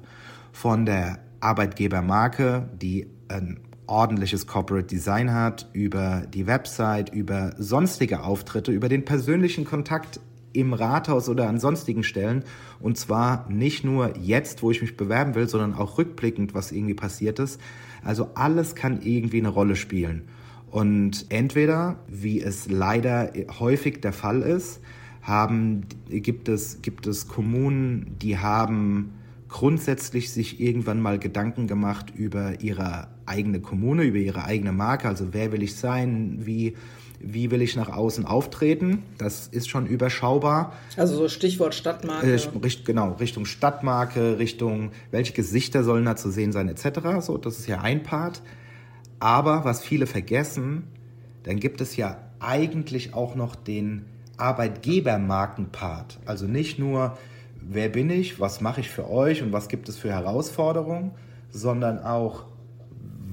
Von 0.52 0.86
der 0.86 1.20
Arbeitgebermarke, 1.40 2.70
die 2.80 3.08
ein 3.28 3.60
ordentliches 3.88 4.48
Corporate 4.48 4.88
Design 4.88 5.34
hat, 5.34 5.70
über 5.74 6.24
die 6.34 6.46
Website, 6.46 7.14
über 7.14 7.54
sonstige 7.58 8.24
Auftritte, 8.24 8.72
über 8.72 8.90
den 8.90 9.06
persönlichen 9.06 9.66
Kontakt 9.66 10.20
im 10.54 10.74
Rathaus 10.74 11.30
oder 11.30 11.48
an 11.48 11.60
sonstigen 11.60 12.04
Stellen. 12.04 12.44
Und 12.80 12.98
zwar 12.98 13.50
nicht 13.50 13.84
nur 13.84 14.18
jetzt, 14.18 14.64
wo 14.64 14.72
ich 14.72 14.82
mich 14.82 14.98
bewerben 14.98 15.36
will, 15.36 15.48
sondern 15.48 15.74
auch 15.74 15.98
rückblickend, 15.98 16.54
was 16.54 16.72
irgendwie 16.72 16.94
passiert 16.94 17.40
ist. 17.40 17.60
Also 18.04 18.30
alles 18.36 18.76
kann 18.76 19.02
irgendwie 19.02 19.40
eine 19.40 19.50
Rolle 19.50 19.76
spielen. 19.76 20.24
Und 20.70 21.28
entweder, 21.30 21.98
wie 22.08 22.42
es 22.42 22.70
leider 22.70 23.32
häufig 23.60 24.02
der 24.02 24.14
Fall 24.14 24.42
ist, 24.42 24.82
haben, 25.22 25.82
gibt, 26.10 26.50
es, 26.50 26.82
gibt 26.82 27.08
es 27.08 27.28
Kommunen, 27.28 28.16
die 28.22 28.38
haben 28.38 29.14
grundsätzlich 29.50 30.32
sich 30.32 30.60
irgendwann 30.60 31.02
mal 31.02 31.20
Gedanken 31.20 31.68
gemacht 31.68 32.14
über 32.16 32.62
ihre 32.62 33.08
eigene 33.28 33.60
Kommune, 33.60 34.04
über 34.04 34.18
ihre 34.18 34.44
eigene 34.44 34.72
Marke, 34.72 35.08
also 35.08 35.28
wer 35.32 35.52
will 35.52 35.64
ich 35.64 35.76
sein, 35.76 36.40
wie 36.42 36.76
wie 37.20 37.50
will 37.50 37.62
ich 37.62 37.76
nach 37.76 37.90
außen 37.90 38.26
auftreten. 38.26 39.04
Das 39.18 39.48
ist 39.48 39.70
schon 39.70 39.88
überschaubar. 39.88 40.74
Also 40.98 41.16
so 41.16 41.30
Stichwort 41.30 41.74
Stadtmarke. 41.74 42.36
Äh, 42.36 42.70
genau, 42.86 43.14
Richtung 43.14 43.46
Stadtmarke, 43.46 44.38
Richtung 44.38 44.92
welche 45.10 45.34
Gesichter 45.34 45.84
sollen 45.84 46.06
da 46.06 46.16
zu 46.16 46.30
sehen 46.30 46.52
sein 46.52 46.70
etc. 46.70 47.00
So, 47.22 47.38
das 47.38 47.58
ist 47.58 47.68
ja 47.68 47.82
ein 47.82 48.04
Part. 48.04 48.42
Aber 49.20 49.66
was 49.66 49.82
viele 49.82 50.06
vergessen, 50.06 50.84
dann 51.44 51.60
gibt 51.60 51.82
es 51.82 51.96
ja 51.96 52.18
eigentlich 52.40 53.14
auch 53.16 53.36
noch 53.36 53.56
den 53.56 54.06
Arbeitgebermarkenpart. 54.38 56.20
Also 56.26 56.46
nicht 56.46 56.78
nur, 56.78 57.18
wer 57.60 57.90
bin 57.90 58.10
ich, 58.10 58.40
was 58.40 58.62
mache 58.62 58.82
ich 58.82 58.90
für 58.90 59.10
euch 59.10 59.42
und 59.42 59.52
was 59.52 59.68
gibt 59.70 59.90
es 59.90 59.98
für 59.98 60.12
Herausforderungen, 60.12 61.12
sondern 61.50 62.00
auch, 62.00 62.46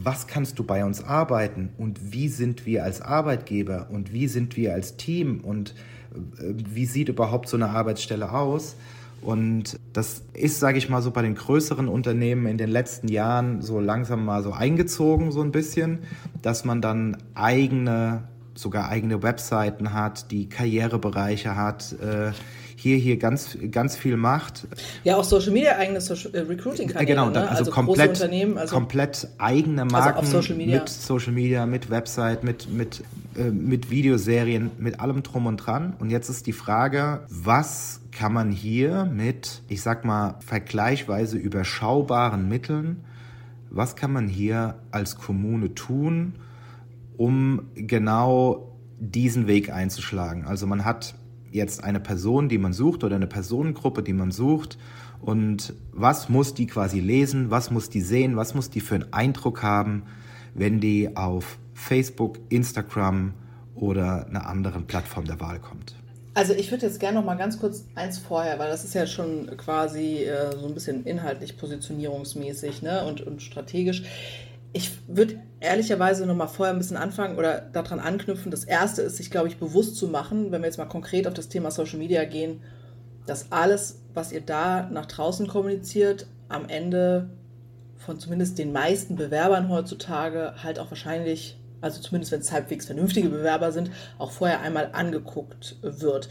was 0.05 0.27
kannst 0.27 0.59
du 0.59 0.65
bei 0.65 0.85
uns 0.85 1.03
arbeiten? 1.03 1.71
Und 1.79 2.13
wie 2.13 2.29
sind 2.29 2.67
wir 2.67 2.85
als 2.85 3.01
Arbeitgeber? 3.01 3.89
Und 3.91 4.13
wie 4.13 4.29
sind 4.29 4.57
wir 4.57 4.75
als 4.75 4.97
Team? 4.97 5.41
Und 5.41 5.75
äh, 6.15 6.55
wie 6.57 6.87
sieht 6.87 7.09
überhaupt 7.09 7.49
so 7.49 7.57
eine 7.57 7.71
Arbeitsstelle 7.71 8.33
aus? 8.33 8.77
Und 9.23 9.81
das 9.95 10.23
ist, 10.35 10.61
sage 10.61 10.77
ich 10.77 10.91
mal, 10.91 11.01
so 11.01 11.11
bei 11.11 11.23
den 11.23 11.35
größeren 11.35 11.89
Unternehmen 11.89 12.47
in 12.47 12.59
den 12.59 12.69
letzten 12.69 13.09
Jahren 13.09 13.63
so 13.63 13.81
langsam 13.81 14.25
mal 14.25 14.43
so 14.43 14.53
eingezogen, 14.53 15.33
so 15.33 15.41
ein 15.41 15.51
bisschen, 15.51 16.01
dass 16.43 16.67
man 16.67 16.83
dann 16.83 17.17
eigene, 17.35 18.25
sogar 18.55 18.91
eigene 18.91 19.23
Webseiten 19.23 19.95
hat, 19.95 20.31
die 20.31 20.51
Karrierebereiche 20.51 21.57
hat, 21.57 21.95
äh, 22.03 22.33
hier, 22.85 22.99
hier 22.99 23.17
ganz, 23.17 23.57
ganz 23.71 23.97
viel 23.97 24.19
macht. 24.19 24.67
Ja, 25.05 25.17
auch 25.17 25.25
Social 25.25 25.53
Media, 25.53 25.79
eigene 25.79 26.03
Social, 26.03 26.35
äh, 26.35 26.41
Recruiting-Kanäle. 26.41 27.07
Genau, 27.07 27.31
ne? 27.31 27.41
also, 27.41 27.61
also 27.61 27.71
komplett, 27.71 28.11
Unternehmen, 28.11 28.59
also 28.59 28.75
komplett 28.75 29.27
eigene 29.39 29.87
Marken 29.87 30.19
also 30.19 30.43
Social 30.43 30.57
mit 30.57 30.89
Social 30.91 31.33
Media, 31.33 31.65
mit 31.65 31.89
Website, 31.89 32.45
mit, 32.45 32.69
mit, 32.71 33.03
äh, 33.39 33.45
mit 33.45 33.91
Videoserien, 33.91 34.71
mit 34.77 35.01
allem 35.01 35.23
drum 35.23 35.47
und 35.47 35.57
dran. 35.57 35.95
Und 35.99 36.11
jetzt 36.11 36.29
ist 36.29 36.47
die 36.47 36.53
Frage, 36.53 37.21
was 37.31 38.03
kann 38.13 38.35
man 38.35 38.51
hier 38.51 39.07
mit, 39.07 39.63
ich 39.69 39.81
sag 39.81 40.05
mal, 40.05 40.35
vergleichsweise 40.41 41.39
überschaubaren 41.39 42.51
Mitteln, 42.51 43.03
was 43.71 43.97
kann 43.97 44.13
man 44.13 44.29
hier 44.29 44.75
als 44.91 45.17
Kommune 45.17 45.75
tun, 45.75 46.35
um 47.17 47.63
genau 47.75 48.77
diesen 49.01 49.47
Weg 49.47 49.73
einzuschlagen? 49.73 50.45
Also 50.45 50.67
man 50.67 50.85
hat 50.85 51.15
jetzt 51.55 51.85
eine 51.85 52.01
Person, 52.01 52.49
die 52.49 52.59
man 52.59 52.73
sucht 52.73 53.05
oder 53.05 53.17
eine 53.17 53.29
Personengruppe, 53.29 54.03
die 54.03 54.13
man 54.13 54.33
sucht 54.33 54.77
und 55.21 55.73
was 55.93 56.29
muss 56.29 56.53
die 56.53 56.67
quasi 56.67 57.01
lesen, 57.01 57.51
was 57.51 57.71
muss 57.71 57.89
die 57.89 58.01
sehen, 58.01 58.37
was 58.37 58.55
muss 58.55 58.71
die 58.71 58.81
für 58.81 58.97
einen 58.97 59.13
Eindruck 59.13 59.63
haben, 59.63 60.03
wenn 60.55 60.81
die 60.81 61.17
auf 61.17 61.59
Facebook, 61.73 62.39
Instagram 62.49 63.35
oder 63.75 64.27
einer 64.27 64.47
anderen 64.47 64.87
Plattform 64.87 65.25
der 65.25 65.41
Wahl 65.41 65.61
kommt. 65.61 65.95
Also 66.35 66.53
ich 66.53 66.73
würde 66.73 66.87
jetzt 66.87 66.99
gerne 66.99 67.19
noch 67.19 67.25
mal 67.25 67.37
ganz 67.37 67.61
kurz 67.61 67.85
eins 67.95 68.19
vorher, 68.19 68.59
weil 68.59 68.69
das 68.69 68.85
ist 68.85 68.95
ja 68.95 69.07
schon 69.07 69.57
quasi 69.57 70.25
äh, 70.25 70.59
so 70.59 70.67
ein 70.67 70.75
bisschen 70.75 71.05
inhaltlich 71.05 71.57
positionierungsmäßig 71.57 72.83
ne? 72.83 73.05
und, 73.05 73.21
und 73.21 73.41
strategisch. 73.41 74.03
Ich 74.75 74.91
würde 75.07 75.41
ehrlicherweise 75.61 76.27
noch 76.27 76.35
mal 76.35 76.49
vorher 76.49 76.75
ein 76.75 76.79
bisschen 76.79 76.97
anfangen 76.97 77.39
oder 77.39 77.61
daran 77.61 78.01
anknüpfen. 78.01 78.51
Das 78.51 78.65
erste 78.65 79.03
ist, 79.03 79.17
sich, 79.17 79.31
glaube 79.31 79.47
ich, 79.47 79.57
bewusst 79.57 79.97
zu 79.97 80.09
machen, 80.09 80.51
wenn 80.51 80.63
wir 80.63 80.67
jetzt 80.67 80.79
mal 80.79 80.85
konkret 80.85 81.29
auf 81.29 81.35
das 81.35 81.49
Thema 81.49 81.71
Social 81.71 81.99
Media 81.99 82.25
gehen, 82.25 82.61
dass 83.25 83.53
alles, 83.53 84.01
was 84.13 84.33
ihr 84.33 84.41
da 84.41 84.91
nach 84.91 85.07
draußen 85.07 85.47
kommuniziert, 85.47 86.27
am 86.49 86.69
Ende 86.69 87.31
von 87.97 88.19
zumindest 88.19 88.59
den 88.59 88.73
meisten 88.73 89.15
Bewerbern 89.15 89.69
heutzutage 89.69 90.55
halt 90.63 90.81
auch 90.81 90.91
wahrscheinlich, 90.91 91.57
also 91.81 92.01
zumindest 92.01 92.33
wenn 92.33 92.41
es 92.41 92.51
halbwegs 92.51 92.87
vernünftige 92.87 93.29
Bewerber 93.29 93.71
sind, 93.71 93.93
auch 94.19 94.33
vorher 94.33 94.61
einmal 94.61 94.91
angeguckt 94.93 95.77
wird. 95.83 96.29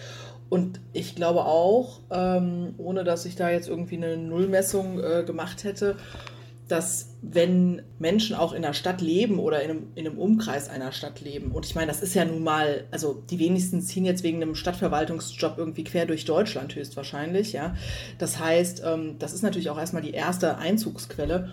Und 0.49 0.81
ich 0.91 1.15
glaube 1.15 1.45
auch, 1.45 2.01
ähm, 2.11 2.75
ohne 2.77 3.05
dass 3.05 3.25
ich 3.25 3.37
da 3.37 3.49
jetzt 3.49 3.69
irgendwie 3.69 3.95
eine 3.95 4.17
Nullmessung 4.17 4.99
äh, 4.99 5.23
gemacht 5.23 5.63
hätte, 5.63 5.95
dass 6.67 7.15
wenn 7.21 7.81
Menschen 7.99 8.35
auch 8.35 8.53
in 8.53 8.63
einer 8.63 8.73
Stadt 8.73 9.01
leben 9.01 9.39
oder 9.39 9.61
in 9.61 9.69
einem, 9.69 9.87
in 9.95 10.07
einem 10.07 10.17
Umkreis 10.17 10.69
einer 10.69 10.91
Stadt 10.91 11.21
leben, 11.21 11.51
und 11.51 11.65
ich 11.65 11.75
meine, 11.75 11.87
das 11.87 12.01
ist 12.01 12.13
ja 12.13 12.25
nun 12.25 12.43
mal, 12.43 12.85
also 12.91 13.21
die 13.29 13.39
wenigsten 13.39 13.81
ziehen 13.81 14.05
jetzt 14.05 14.23
wegen 14.23 14.41
einem 14.41 14.55
Stadtverwaltungsjob 14.55 15.57
irgendwie 15.57 15.83
quer 15.83 16.05
durch 16.05 16.25
Deutschland 16.25 16.75
höchstwahrscheinlich, 16.75 17.53
ja. 17.53 17.75
Das 18.17 18.39
heißt, 18.39 18.83
ähm, 18.85 19.15
das 19.19 19.33
ist 19.33 19.41
natürlich 19.41 19.69
auch 19.69 19.77
erstmal 19.77 20.01
die 20.01 20.13
erste 20.13 20.57
Einzugsquelle, 20.57 21.49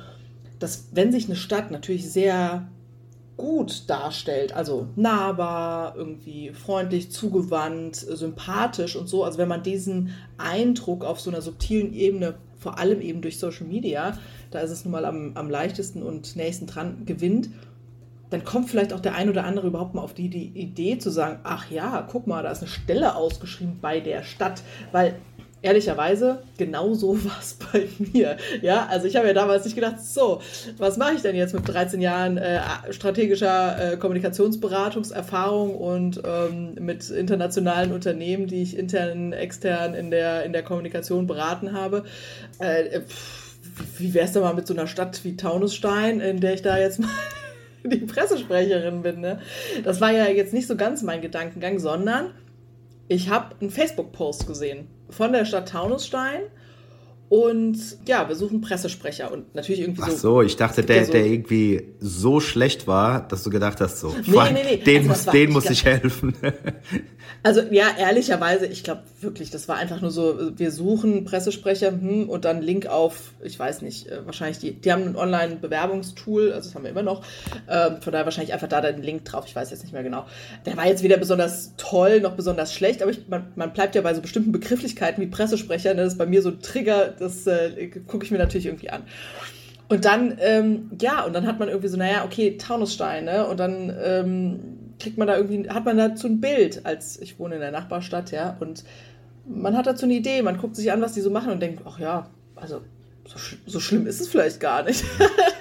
dass 0.58 0.88
wenn 0.92 1.10
sich 1.10 1.26
eine 1.26 1.36
Stadt 1.36 1.70
natürlich 1.70 2.10
sehr 2.10 2.68
gut 3.36 3.88
darstellt, 3.88 4.52
also 4.52 4.88
nahbar, 4.96 5.96
irgendwie 5.96 6.50
freundlich, 6.50 7.10
zugewandt, 7.10 7.96
sympathisch 7.96 8.96
und 8.96 9.08
so, 9.08 9.24
also 9.24 9.38
wenn 9.38 9.48
man 9.48 9.62
diesen 9.62 10.14
Eindruck 10.36 11.04
auf 11.04 11.20
so 11.20 11.30
einer 11.30 11.40
subtilen 11.40 11.94
Ebene, 11.94 12.34
vor 12.60 12.78
allem 12.78 13.00
eben 13.00 13.22
durch 13.22 13.38
Social 13.38 13.66
Media, 13.66 14.16
da 14.50 14.60
ist 14.60 14.70
es 14.70 14.84
nun 14.84 14.92
mal 14.92 15.04
am, 15.04 15.32
am 15.34 15.50
leichtesten 15.50 16.02
und 16.02 16.36
nächsten 16.36 16.66
dran, 16.66 17.06
gewinnt, 17.06 17.48
dann 18.28 18.44
kommt 18.44 18.70
vielleicht 18.70 18.92
auch 18.92 19.00
der 19.00 19.16
ein 19.16 19.28
oder 19.28 19.44
andere 19.44 19.66
überhaupt 19.66 19.94
mal 19.94 20.02
auf 20.02 20.14
die, 20.14 20.28
die 20.28 20.48
Idee 20.48 20.98
zu 20.98 21.10
sagen, 21.10 21.40
ach 21.42 21.68
ja, 21.70 22.06
guck 22.08 22.26
mal, 22.28 22.44
da 22.44 22.52
ist 22.52 22.60
eine 22.60 22.68
Stelle 22.68 23.16
ausgeschrieben 23.16 23.78
bei 23.80 23.98
der 23.98 24.22
Stadt, 24.22 24.62
weil 24.92 25.16
ehrlicherweise, 25.62 26.42
genau 26.58 26.94
so 26.94 27.22
war 27.24 27.38
es 27.40 27.54
bei 27.54 27.88
mir. 27.98 28.36
Ja, 28.62 28.86
also 28.86 29.06
ich 29.06 29.16
habe 29.16 29.26
ja 29.26 29.34
damals 29.34 29.64
nicht 29.64 29.74
gedacht, 29.74 30.00
so, 30.00 30.40
was 30.78 30.96
mache 30.96 31.14
ich 31.14 31.22
denn 31.22 31.36
jetzt 31.36 31.54
mit 31.54 31.68
13 31.68 32.00
Jahren 32.00 32.38
äh, 32.38 32.60
strategischer 32.90 33.92
äh, 33.92 33.96
Kommunikationsberatungserfahrung 33.96 35.74
und 35.74 36.22
ähm, 36.24 36.74
mit 36.80 37.10
internationalen 37.10 37.92
Unternehmen, 37.92 38.46
die 38.46 38.62
ich 38.62 38.76
intern, 38.76 39.32
extern 39.32 39.94
in 39.94 40.10
der, 40.10 40.44
in 40.44 40.52
der 40.52 40.62
Kommunikation 40.62 41.26
beraten 41.26 41.72
habe. 41.72 42.04
Äh, 42.58 43.00
pff, 43.00 43.50
wie 43.98 44.14
wäre 44.14 44.26
es 44.26 44.32
denn 44.32 44.42
mal 44.42 44.54
mit 44.54 44.66
so 44.66 44.74
einer 44.74 44.86
Stadt 44.86 45.24
wie 45.24 45.36
Taunusstein, 45.36 46.20
in 46.20 46.40
der 46.40 46.54
ich 46.54 46.62
da 46.62 46.78
jetzt 46.78 46.98
mal 46.98 47.08
die 47.84 47.98
Pressesprecherin 47.98 49.02
bin? 49.02 49.20
Ne? 49.20 49.40
Das 49.84 50.00
war 50.00 50.12
ja 50.12 50.26
jetzt 50.26 50.52
nicht 50.52 50.66
so 50.66 50.76
ganz 50.76 51.02
mein 51.02 51.20
Gedankengang, 51.20 51.78
sondern 51.78 52.30
ich 53.10 53.28
habe 53.28 53.56
einen 53.60 53.70
Facebook-Post 53.70 54.46
gesehen 54.46 54.86
von 55.10 55.32
der 55.32 55.44
Stadt 55.44 55.68
Taunusstein. 55.68 56.42
Und 57.28 57.78
ja, 58.06 58.28
wir 58.28 58.34
suchen 58.34 58.60
Pressesprecher 58.60 59.30
und 59.30 59.54
natürlich 59.54 59.82
irgendwie 59.82 60.00
so. 60.02 60.06
Ach 60.06 60.16
so, 60.16 60.42
ich 60.42 60.56
dachte, 60.56 60.82
der, 60.82 61.04
so 61.04 61.12
der 61.12 61.26
irgendwie 61.26 61.94
so 62.00 62.40
schlecht 62.40 62.88
war, 62.88 63.26
dass 63.26 63.44
du 63.44 63.50
gedacht 63.50 63.80
hast, 63.80 64.00
so, 64.00 64.14
nee, 64.26 64.52
nee, 64.52 64.62
nee. 64.64 64.76
den, 64.78 65.08
also 65.08 65.08
muss, 65.08 65.24
den 65.26 65.50
muss 65.52 65.70
ich 65.70 65.84
helfen. 65.84 66.34
Also 67.42 67.62
ja, 67.70 67.86
ehrlicherweise, 67.98 68.66
ich 68.66 68.84
glaube 68.84 69.04
wirklich, 69.22 69.50
das 69.50 69.68
war 69.68 69.76
einfach 69.76 70.00
nur 70.00 70.10
so, 70.10 70.58
wir 70.58 70.70
suchen 70.70 71.24
Pressesprecher 71.24 71.88
hm, 71.88 72.28
und 72.28 72.44
dann 72.44 72.62
Link 72.62 72.86
auf, 72.86 73.32
ich 73.42 73.58
weiß 73.58 73.82
nicht, 73.82 74.08
äh, 74.08 74.24
wahrscheinlich 74.24 74.58
die, 74.58 74.72
die 74.72 74.92
haben 74.92 75.04
ein 75.04 75.16
Online-Bewerbungstool, 75.16 76.52
also 76.52 76.68
das 76.68 76.74
haben 76.74 76.84
wir 76.84 76.90
immer 76.90 77.02
noch, 77.02 77.22
äh, 77.66 78.00
von 78.00 78.12
daher 78.12 78.24
wahrscheinlich 78.24 78.52
einfach 78.52 78.68
da 78.68 78.80
den 78.80 79.02
Link 79.02 79.24
drauf, 79.24 79.44
ich 79.46 79.54
weiß 79.54 79.70
jetzt 79.70 79.82
nicht 79.82 79.92
mehr 79.92 80.02
genau. 80.02 80.26
Der 80.66 80.76
war 80.76 80.86
jetzt 80.86 81.02
weder 81.02 81.16
besonders 81.16 81.74
toll 81.76 82.20
noch 82.20 82.32
besonders 82.32 82.74
schlecht, 82.74 83.02
aber 83.02 83.10
ich, 83.10 83.28
man, 83.28 83.48
man 83.56 83.72
bleibt 83.72 83.94
ja 83.94 84.02
bei 84.02 84.14
so 84.14 84.20
bestimmten 84.20 84.52
Begrifflichkeiten 84.52 85.22
wie 85.22 85.28
Pressesprecher, 85.28 85.94
ne, 85.94 86.02
das 86.02 86.14
ist 86.14 86.18
bei 86.18 86.26
mir 86.26 86.42
so 86.42 86.50
ein 86.50 86.60
Trigger, 86.60 87.14
das 87.18 87.46
äh, 87.46 87.88
gucke 88.06 88.24
ich 88.24 88.30
mir 88.30 88.38
natürlich 88.38 88.66
irgendwie 88.66 88.90
an. 88.90 89.02
Und 89.90 90.04
dann, 90.04 90.38
ähm, 90.40 90.90
ja, 91.00 91.24
und 91.24 91.32
dann 91.32 91.48
hat 91.48 91.58
man 91.58 91.68
irgendwie 91.68 91.88
so, 91.88 91.96
naja, 91.96 92.24
okay, 92.24 92.56
Taunusstein, 92.56 93.24
ne? 93.24 93.44
Und 93.48 93.58
dann 93.58 93.92
ähm, 94.00 94.60
kriegt 95.00 95.18
man 95.18 95.26
da 95.26 95.36
irgendwie, 95.36 95.68
hat 95.68 95.84
man 95.84 95.96
dazu 95.96 96.28
ein 96.28 96.40
Bild, 96.40 96.86
als 96.86 97.20
ich 97.20 97.40
wohne 97.40 97.56
in 97.56 97.60
der 97.60 97.72
Nachbarstadt, 97.72 98.30
ja, 98.30 98.56
und 98.60 98.84
man 99.50 99.76
hat 99.76 99.86
dazu 99.86 100.04
eine 100.06 100.14
Idee, 100.14 100.42
man 100.42 100.58
guckt 100.58 100.76
sich 100.76 100.90
an, 100.92 101.00
was 101.00 101.12
die 101.12 101.20
so 101.20 101.30
machen 101.30 101.52
und 101.52 101.60
denkt, 101.60 101.82
ach 101.84 101.98
ja, 101.98 102.30
also 102.54 102.80
so, 103.26 103.38
so 103.66 103.80
schlimm 103.80 104.06
ist 104.06 104.20
es 104.20 104.28
vielleicht 104.28 104.60
gar 104.60 104.82
nicht. 104.82 105.04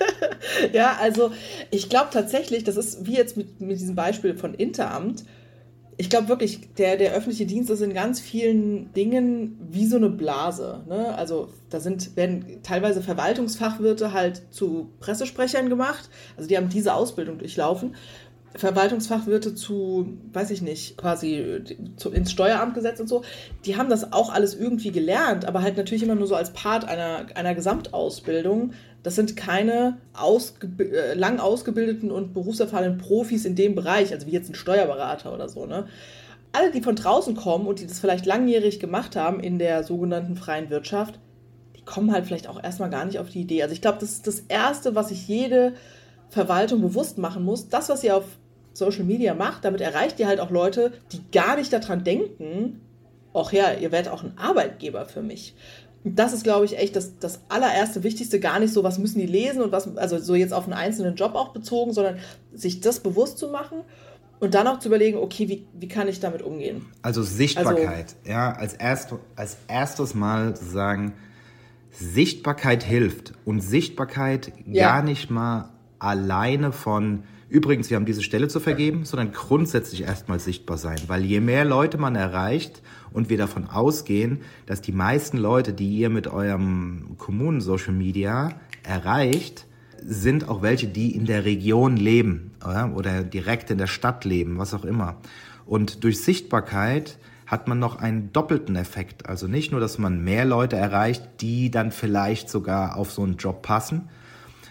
ja, 0.74 0.98
also 1.00 1.31
ich 1.72 1.89
glaube 1.89 2.10
tatsächlich, 2.12 2.63
das 2.63 2.77
ist 2.77 3.05
wie 3.05 3.15
jetzt 3.15 3.38
mit, 3.38 3.62
mit 3.62 3.79
diesem 3.79 3.96
Beispiel 3.96 4.36
von 4.36 4.53
Interamt, 4.53 5.24
ich 6.00 6.10
glaube 6.10 6.29
wirklich, 6.29 6.74
der, 6.75 6.96
der 6.96 7.12
öffentliche 7.12 7.46
Dienst 7.46 7.69
ist 7.69 7.81
in 7.81 7.93
ganz 7.93 8.22
vielen 8.22 8.93
Dingen 8.93 9.60
wie 9.69 9.86
so 9.86 9.98
eine 9.98 10.10
Blase. 10.10 10.81
Ne? 10.88 11.13
Also 11.17 11.50
da 11.69 11.81
sind, 11.81 12.15
werden 12.15 12.62
teilweise 12.63 13.01
Verwaltungsfachwirte 13.01 14.13
halt 14.13 14.43
zu 14.50 14.93
Pressesprechern 15.01 15.67
gemacht. 15.67 16.10
Also 16.38 16.48
die 16.48 16.55
haben 16.55 16.69
diese 16.69 16.93
Ausbildung 16.93 17.38
durchlaufen. 17.38 17.98
Verwaltungsfachwirte 18.56 19.53
zu, 19.53 20.18
weiß 20.34 20.50
ich 20.50 20.62
nicht, 20.62 20.98
quasi 20.98 21.62
zu, 21.98 22.10
ins 22.10 22.32
Steueramt 22.32 22.74
gesetzt 22.74 23.00
und 23.00 23.08
so, 23.08 23.24
die 23.65 23.77
haben 23.77 23.89
das 23.89 24.12
auch 24.12 24.34
alles 24.34 24.56
irgendwie 24.56 24.91
gelernt, 24.91 25.46
aber 25.46 25.62
halt 25.62 25.77
natürlich 25.77 26.03
immer 26.03 26.15
nur 26.15 26.27
so 26.27 26.36
als 26.36 26.51
Part 26.51 26.86
einer, 26.86 27.27
einer 27.36 27.53
Gesamtausbildung. 27.53 28.74
Das 29.03 29.15
sind 29.15 29.38
keine 29.38 29.98
ausge 30.13 30.68
äh, 30.84 31.13
lang 31.13 31.39
ausgebildeten 31.39 32.12
und 32.12 32.34
berufserfahrenen 32.34 32.98
Profis 32.98 33.46
in 33.46 33.56
dem 33.56 33.75
Bereich, 33.75 34.12
also 34.13 34.25
wie 34.25 34.32
jetzt 34.32 34.50
ein 34.50 34.56
Steuerberater 34.56 35.34
oder 35.34 35.48
so, 35.48 35.65
ne? 35.65 35.88
Alle, 36.51 36.72
die 36.72 36.82
von 36.82 36.96
draußen 36.96 37.36
kommen 37.36 37.68
und 37.68 37.79
die 37.79 37.86
das 37.86 38.00
vielleicht 38.00 38.25
langjährig 38.25 38.79
gemacht 38.79 39.15
haben 39.15 39.39
in 39.39 39.60
der 39.60 39.84
sogenannten 39.84 40.36
freien 40.36 40.72
Wirtschaft, 40.72 41.20
die 41.77 41.84
kommen 41.84 42.12
halt 42.12 42.25
vielleicht 42.25 42.48
auch 42.48 42.62
erstmal 42.62 42.89
gar 42.89 43.06
nicht 43.06 43.20
auf 43.20 43.29
die 43.29 43.41
Idee. 43.41 43.62
Also 43.62 43.74
ich 43.74 43.82
glaube, 43.82 44.00
das 44.00 44.13
ist 44.13 44.25
das 44.25 44.39
Erste, 44.48 44.96
was 44.96 45.10
sich 45.10 45.27
jede 45.27 45.74
Verwaltung 46.29 46.82
bewusst 46.82 47.20
machen 47.20 47.44
muss, 47.44 47.70
das, 47.70 47.89
was 47.89 48.03
ihr 48.03 48.18
auf 48.18 48.25
Social 48.79 49.03
Media 49.03 49.33
macht, 49.36 49.65
damit 49.65 49.81
erreicht 49.81 50.19
ihr 50.19 50.27
halt 50.27 50.39
auch 50.39 50.50
Leute, 50.50 50.93
die 51.12 51.21
gar 51.31 51.55
nicht 51.55 51.71
daran 51.71 52.03
denken, 52.03 52.81
ach 53.33 53.51
ja, 53.51 53.74
ihr 53.74 53.91
werdet 53.91 54.12
auch 54.12 54.24
ein 54.24 54.38
Arbeitgeber 54.38 55.05
für 55.05 55.21
mich. 55.21 55.55
Und 56.03 56.17
das 56.17 56.33
ist, 56.33 56.43
glaube 56.43 56.65
ich, 56.65 56.77
echt 56.77 56.95
das, 56.95 57.19
das 57.19 57.41
allererste 57.50 58.03
Wichtigste, 58.03 58.39
gar 58.39 58.59
nicht 58.59 58.74
so, 58.74 58.83
was 58.83 58.98
müssen 58.98 59.19
die 59.19 59.25
lesen 59.25 59.62
und 59.62 59.71
was, 59.71 59.98
also 59.98 60.17
so 60.17 60.33
jetzt 60.33 60.53
auf 60.53 60.63
einen 60.63 60.74
einzelnen 60.74 61.15
Job 61.15 61.36
auch 61.36 61.50
bezogen, 61.50 61.93
sondern 61.93 62.19
sich 62.53 62.79
das 62.79 63.01
bewusst 63.01 63.38
zu 63.38 63.50
machen 63.50 63.81
und 64.39 64.53
dann 64.53 64.67
auch 64.67 64.79
zu 64.79 64.88
überlegen, 64.88 65.17
okay, 65.17 65.50
wie, 65.50 65.67
wie 65.77 65.88
kann 65.89 66.07
ich 66.07 66.21
damit 66.21 66.41
umgehen? 66.41 66.86
Also 67.01 67.21
Sichtbarkeit, 67.21 68.15
also, 68.24 68.31
ja, 68.31 68.53
als, 68.53 68.74
erst, 68.74 69.13
als 69.36 69.57
erstes 69.67 70.15
Mal 70.15 70.55
sagen, 70.55 71.13
Sichtbarkeit 71.91 72.83
hilft 72.83 73.33
und 73.43 73.59
Sichtbarkeit 73.59 74.53
ja. 74.65 74.88
gar 74.88 75.03
nicht 75.03 75.29
mal 75.29 75.69
alleine 76.00 76.71
von, 76.71 77.24
übrigens, 77.50 77.89
wir 77.89 77.98
haben 77.98 78.06
diese 78.06 78.24
Stelle 78.24 78.48
zu 78.48 78.60
vergeben, 78.60 79.06
sondern 79.06 79.32
grundsätzlich 79.32 80.03
erstmal 80.03 80.39
sichtbar 80.39 80.77
sein. 80.77 80.98
Weil 81.08 81.25
je 81.25 81.39
mehr 81.39 81.65
Leute 81.65 81.98
man 81.98 82.15
erreicht 82.15 82.82
und 83.12 83.29
wir 83.29 83.38
davon 83.38 83.68
ausgehen, 83.68 84.41
dass 84.65 84.82
die 84.82 84.91
meisten 84.91 85.38
Leute, 85.38 85.74
die 85.74 85.98
ihr 85.98 86.10
mit 86.10 86.27
eurem 86.27 87.15
Kommunen-Social 87.18 87.94
Media 87.94 88.53
erreicht, 88.84 89.65
sind 90.06 90.48
auch 90.48 90.62
welche, 90.62 90.88
die 90.88 91.15
in 91.15 91.25
der 91.25 91.46
Region 91.46 91.98
leben 91.98 92.51
oder, 92.63 92.91
oder 92.96 93.24
direkt 93.24 93.70
in 93.70 93.77
der 93.77 93.88
Stadt 93.88 94.25
leben, 94.25 94.58
was 94.58 94.74
auch 94.74 94.86
immer. 94.86 95.18
Und 95.65 96.03
durch 96.03 96.22
Sichtbarkeit 96.22 97.18
hat 97.46 97.68
man 97.68 97.79
noch 97.79 97.98
einen 97.98 98.32
doppelten 98.32 98.75
Effekt. 98.75 99.27
Also 99.27 99.48
nicht 99.48 99.72
nur, 99.72 99.82
dass 99.82 99.98
man 99.98 100.24
mehr 100.24 100.46
Leute 100.46 100.75
erreicht, 100.75 101.24
die 101.41 101.72
dann 101.72 101.91
vielleicht 101.91 102.50
sogar 102.50 102.96
auf 102.96 103.12
so 103.12 103.24
einen 103.24 103.38
Job 103.38 103.63
passen, 103.63 104.08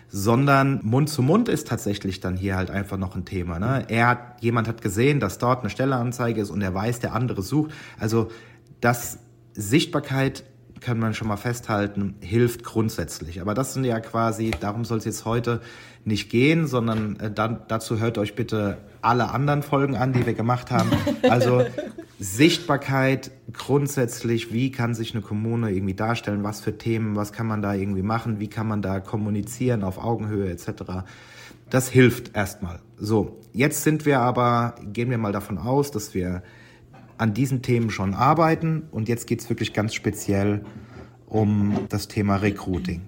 sondern 0.09 0.81
Mund 0.83 1.09
zu 1.09 1.23
Mund 1.23 1.49
ist 1.49 1.69
tatsächlich 1.69 2.21
dann 2.21 2.37
hier 2.37 2.57
halt 2.57 2.71
einfach 2.71 2.97
noch 2.97 3.15
ein 3.15 3.25
Thema. 3.25 3.59
Ne? 3.59 3.85
Er 3.89 4.09
hat, 4.09 4.43
jemand 4.43 4.67
hat 4.67 4.81
gesehen, 4.81 5.21
dass 5.21 5.39
dort 5.39 5.61
eine 5.61 5.71
Stelleanzeige 5.71 6.41
ist 6.41 6.51
und 6.51 6.63
er 6.63 6.75
weiß, 6.75 7.01
der 7.01 7.15
andere 7.15 7.43
sucht. 7.43 7.73
Also 7.99 8.31
das 8.81 9.19
Sichtbarkeit 9.53 10.45
kann 10.81 10.99
man 10.99 11.15
schon 11.15 11.29
mal 11.29 11.37
festhalten, 11.37 12.15
hilft 12.21 12.65
grundsätzlich. 12.65 13.41
Aber 13.41 13.55
das 13.55 13.75
sind 13.75 13.85
ja 13.85 14.01
quasi, 14.01 14.51
darum 14.59 14.85
soll 14.85 14.99
es 14.99 15.05
jetzt 15.05 15.25
heute 15.25 15.61
nicht 16.05 16.31
gehen, 16.31 16.67
sondern 16.67 17.19
äh, 17.21 17.31
dann, 17.31 17.61
dazu 17.69 17.99
hört 17.99 18.19
euch 18.19 18.35
bitte 18.35 18.79
alle 19.01 19.31
anderen 19.31 19.63
Folgen 19.63 19.97
an, 19.97 20.13
die 20.13 20.27
wir 20.27 20.35
gemacht 20.35 20.71
haben. 20.71 20.91
Also 21.29 21.65
Sichtbarkeit 22.19 23.31
grundsätzlich, 23.53 24.53
wie 24.53 24.71
kann 24.73 24.95
sich 24.95 25.15
eine 25.15 25.23
Kommune 25.23 25.71
irgendwie 25.71 25.95
darstellen, 25.95 26.43
was 26.43 26.61
für 26.61 26.79
Themen, 26.79 27.17
was 27.17 27.33
kann 27.33 27.47
man 27.47 27.63
da 27.63 27.75
irgendwie 27.75 28.03
machen, 28.03 28.41
wie 28.41 28.49
kann 28.49 28.67
man 28.67 28.83
da 28.83 29.01
kommunizieren 29.01 29.85
auf 29.85 30.03
Augenhöhe 30.03 30.51
etc. 30.51 31.05
Das 31.71 31.89
hilft 31.89 32.35
erstmal. 32.35 32.81
So, 32.97 33.41
jetzt 33.53 33.83
sind 33.83 34.07
wir 34.07 34.21
aber, 34.21 34.75
gehen 34.93 35.11
wir 35.11 35.19
mal 35.19 35.33
davon 35.33 35.59
aus, 35.59 35.91
dass 35.91 36.15
wir 36.15 36.43
an 37.19 37.35
diesen 37.35 37.63
Themen 37.63 37.91
schon 37.91 38.15
arbeiten 38.15 38.85
und 38.91 39.09
jetzt 39.09 39.27
geht 39.27 39.41
es 39.41 39.49
wirklich 39.49 39.73
ganz 39.73 39.95
speziell 39.95 40.65
um 41.27 41.87
das 41.89 42.09
Thema 42.09 42.37
Recruiting. 42.37 43.03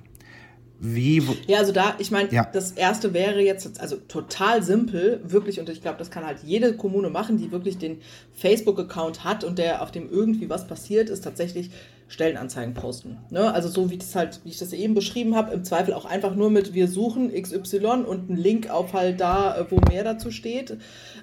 Wie? 0.83 1.23
Ja, 1.47 1.59
also 1.59 1.73
da, 1.73 1.95
ich 1.99 2.11
meine, 2.11 2.33
ja. 2.33 2.49
das 2.50 2.73
erste 2.73 3.12
wäre 3.12 3.40
jetzt, 3.40 3.79
also 3.81 3.97
total 3.97 4.62
simpel, 4.62 5.21
wirklich, 5.25 5.61
und 5.61 5.69
ich 5.69 5.83
glaube, 5.83 5.99
das 5.99 6.11
kann 6.11 6.25
halt 6.25 6.38
jede 6.43 6.75
Kommune 6.75 7.11
machen, 7.11 7.37
die 7.37 7.52
wirklich 7.52 7.76
den 7.76 7.99
Facebook-Account 8.33 9.23
hat 9.23 9.45
und 9.45 9.59
der, 9.59 9.83
auf 9.83 9.90
dem 9.90 10.09
irgendwie 10.11 10.49
was 10.49 10.67
passiert 10.67 11.11
ist, 11.11 11.23
tatsächlich 11.23 11.71
Stellenanzeigen 12.09 12.73
posten. 12.73 13.19
Ne? 13.29 13.52
Also 13.52 13.69
so 13.69 13.90
wie 13.90 13.99
das 13.99 14.17
halt, 14.17 14.40
wie 14.45 14.49
ich 14.49 14.59
das 14.59 14.73
eben 14.73 14.95
beschrieben 14.95 15.37
habe, 15.37 15.52
im 15.52 15.64
Zweifel 15.64 15.93
auch 15.93 16.07
einfach 16.07 16.35
nur 16.35 16.50
mit 16.50 16.73
wir 16.73 16.88
suchen 16.88 17.31
XY 17.31 18.05
und 18.07 18.31
einen 18.31 18.38
Link 18.38 18.71
auf 18.71 18.95
halt 18.95 19.21
da, 19.21 19.67
wo 19.69 19.79
mehr 19.90 20.02
dazu 20.02 20.31
steht. 20.31 20.79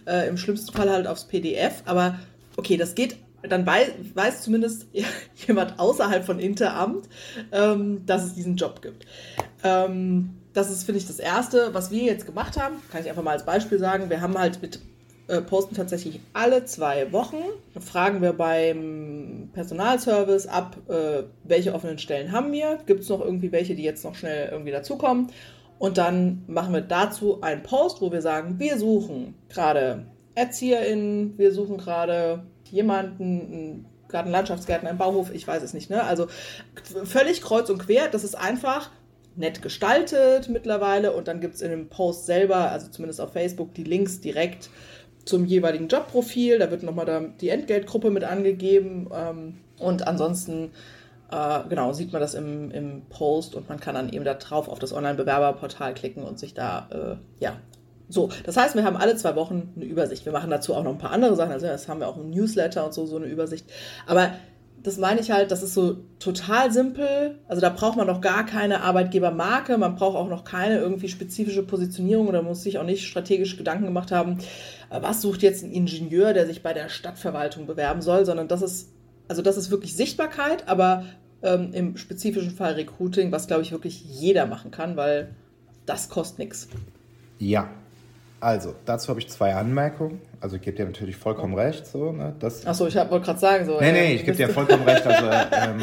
Äh, 0.05 0.29
Im 0.29 0.37
schlimmsten 0.37 0.71
Fall 0.71 0.89
halt 0.89 1.07
aufs 1.07 1.25
PDF. 1.25 1.81
Aber 1.85 2.19
okay, 2.57 2.77
das 2.77 2.95
geht 2.95 3.17
dann 3.43 3.65
weiß, 3.65 3.91
weiß 4.13 4.41
zumindest 4.41 4.87
jemand 5.47 5.79
außerhalb 5.79 6.25
von 6.25 6.39
Interamt, 6.39 7.07
ähm, 7.51 8.05
dass 8.05 8.23
es 8.23 8.33
diesen 8.33 8.55
Job 8.55 8.81
gibt. 8.81 9.05
Ähm, 9.63 10.37
das 10.53 10.71
ist, 10.71 10.83
finde 10.83 10.99
ich, 10.99 11.07
das 11.07 11.19
Erste, 11.19 11.73
was 11.73 11.91
wir 11.91 12.03
jetzt 12.03 12.25
gemacht 12.25 12.59
haben. 12.59 12.75
Kann 12.91 13.01
ich 13.01 13.09
einfach 13.09 13.23
mal 13.23 13.31
als 13.31 13.45
Beispiel 13.45 13.77
sagen. 13.77 14.09
Wir 14.09 14.21
haben 14.21 14.37
halt 14.37 14.61
mit 14.61 14.79
äh, 15.27 15.41
posten 15.41 15.75
tatsächlich 15.75 16.19
alle 16.33 16.65
zwei 16.65 17.11
Wochen, 17.11 17.37
fragen 17.79 18.21
wir 18.21 18.33
beim 18.33 19.49
Personalservice 19.53 20.47
ab, 20.47 20.77
äh, 20.87 21.23
welche 21.43 21.73
offenen 21.73 21.99
Stellen 21.99 22.31
haben 22.31 22.51
wir, 22.51 22.79
gibt 22.85 23.01
es 23.01 23.09
noch 23.09 23.21
irgendwie 23.21 23.51
welche, 23.51 23.75
die 23.75 23.83
jetzt 23.83 24.03
noch 24.03 24.15
schnell 24.15 24.49
irgendwie 24.51 24.71
dazukommen. 24.71 25.27
Und 25.79 25.97
dann 25.97 26.43
machen 26.47 26.73
wir 26.73 26.81
dazu 26.81 27.41
einen 27.41 27.61
Post, 27.61 28.01
wo 28.01 28.11
wir 28.11 28.21
sagen, 28.21 28.57
wir 28.57 28.79
suchen 28.79 29.35
gerade 29.49 30.05
ErzieherInnen, 30.37 31.37
wir 31.37 31.51
suchen 31.51 31.77
gerade 31.77 32.43
jemanden, 32.71 33.23
einen 33.23 33.85
Gartenlandschaftsgärtner, 34.07 34.89
einen 34.89 34.97
Bauhof, 34.97 35.33
ich 35.33 35.47
weiß 35.47 35.63
es 35.63 35.73
nicht. 35.73 35.89
Ne? 35.89 36.03
Also 36.03 36.27
völlig 37.03 37.41
kreuz 37.41 37.69
und 37.69 37.79
quer. 37.79 38.07
Das 38.07 38.23
ist 38.23 38.35
einfach 38.35 38.91
nett 39.35 39.61
gestaltet 39.61 40.49
mittlerweile 40.49 41.11
und 41.13 41.27
dann 41.27 41.41
gibt 41.41 41.55
es 41.55 41.61
in 41.61 41.69
dem 41.69 41.89
Post 41.89 42.25
selber, 42.25 42.71
also 42.71 42.87
zumindest 42.89 43.21
auf 43.21 43.33
Facebook, 43.33 43.73
die 43.73 43.83
Links 43.83 44.19
direkt 44.19 44.69
zum 45.25 45.45
jeweiligen 45.45 45.87
Jobprofil. 45.87 46.59
Da 46.59 46.71
wird 46.71 46.83
nochmal 46.83 47.33
die 47.39 47.49
Entgeltgruppe 47.49 48.09
mit 48.09 48.23
angegeben 48.23 49.09
ähm, 49.13 49.57
und 49.77 50.07
ansonsten 50.07 50.71
äh, 51.31 51.59
genau 51.69 51.93
sieht 51.93 52.13
man 52.13 52.21
das 52.21 52.33
im, 52.33 52.71
im 52.71 53.01
Post 53.09 53.55
und 53.55 53.69
man 53.69 53.79
kann 53.79 53.95
dann 53.95 54.09
eben 54.09 54.25
da 54.25 54.33
drauf 54.33 54.69
auf 54.69 54.79
das 54.79 54.93
Online-Bewerberportal 54.93 55.93
klicken 55.93 56.23
und 56.23 56.39
sich 56.39 56.53
da 56.53 56.87
äh, 56.91 57.43
ja 57.43 57.57
so, 58.09 58.29
das 58.45 58.55
heißt, 58.55 58.75
wir 58.75 58.83
haben 58.83 58.95
alle 58.95 59.15
zwei 59.15 59.35
Wochen 59.35 59.73
eine 59.75 59.85
Übersicht. 59.85 60.25
Wir 60.25 60.31
machen 60.31 60.49
dazu 60.49 60.73
auch 60.73 60.83
noch 60.83 60.91
ein 60.91 60.97
paar 60.97 61.11
andere 61.11 61.35
Sachen. 61.35 61.51
Also 61.51 61.67
das 61.67 61.87
haben 61.87 61.99
wir 61.99 62.07
auch 62.07 62.17
im 62.17 62.29
Newsletter 62.29 62.85
und 62.85 62.93
so, 62.93 63.05
so 63.05 63.17
eine 63.17 63.25
Übersicht. 63.25 63.65
Aber 64.05 64.31
das 64.83 64.97
meine 64.97 65.19
ich 65.19 65.31
halt, 65.31 65.51
das 65.51 65.63
ist 65.63 65.73
so 65.73 65.97
total 66.19 66.71
simpel. 66.71 67.39
Also 67.47 67.61
da 67.61 67.69
braucht 67.69 67.97
man 67.97 68.07
noch 68.07 68.21
gar 68.21 68.45
keine 68.45 68.81
Arbeitgebermarke, 68.81 69.77
man 69.77 69.95
braucht 69.95 70.15
auch 70.15 70.29
noch 70.29 70.45
keine 70.45 70.77
irgendwie 70.77 71.09
spezifische 71.09 71.63
Positionierung 71.63 72.27
oder 72.27 72.41
muss 72.41 72.63
sich 72.63 72.77
auch 72.77 72.85
nicht 72.85 73.05
strategisch 73.05 73.57
Gedanken 73.57 73.85
gemacht 73.85 74.11
haben, 74.11 74.37
äh, 74.89 75.01
was 75.01 75.21
sucht 75.21 75.41
jetzt 75.41 75.63
ein 75.63 75.71
Ingenieur, 75.71 76.33
der 76.33 76.45
sich 76.45 76.63
bei 76.63 76.73
der 76.73 76.87
Stadtverwaltung 76.87 77.65
bewerben 77.65 78.01
soll, 78.01 78.25
sondern 78.25 78.47
das 78.47 78.61
ist, 78.61 78.93
also 79.27 79.41
das 79.41 79.57
ist 79.57 79.71
wirklich 79.71 79.95
Sichtbarkeit, 79.95 80.69
aber 80.69 81.03
ähm, 81.41 81.73
im 81.73 81.97
spezifischen 81.97 82.51
Fall 82.51 82.73
Recruiting, 82.73 83.31
was 83.31 83.47
glaube 83.47 83.63
ich 83.63 83.71
wirklich 83.71 84.05
jeder 84.05 84.45
machen 84.45 84.71
kann, 84.71 84.95
weil 84.95 85.35
das 85.85 86.07
kostet 86.09 86.39
nichts. 86.39 86.69
Ja, 87.39 87.69
also, 88.39 88.75
dazu 88.85 89.09
habe 89.09 89.19
ich 89.19 89.29
zwei 89.29 89.55
Anmerkungen. 89.55 90.21
Also, 90.41 90.57
ich 90.57 90.61
gebe 90.61 90.77
dir 90.77 90.85
natürlich 90.85 91.15
vollkommen 91.15 91.55
recht. 91.55 91.87
So, 91.87 92.11
ne? 92.11 92.35
Achso, 92.65 92.85
ich 92.85 92.95
wollte 92.95 93.21
gerade 93.21 93.39
sagen. 93.39 93.65
So, 93.65 93.79
nee, 93.79 93.91
nee, 93.91 94.13
ich 94.13 94.25
gebe 94.25 94.37
dir 94.37 94.49
vollkommen 94.49 94.83
recht. 94.83 95.07
Also, 95.07 95.25
ähm, 95.51 95.81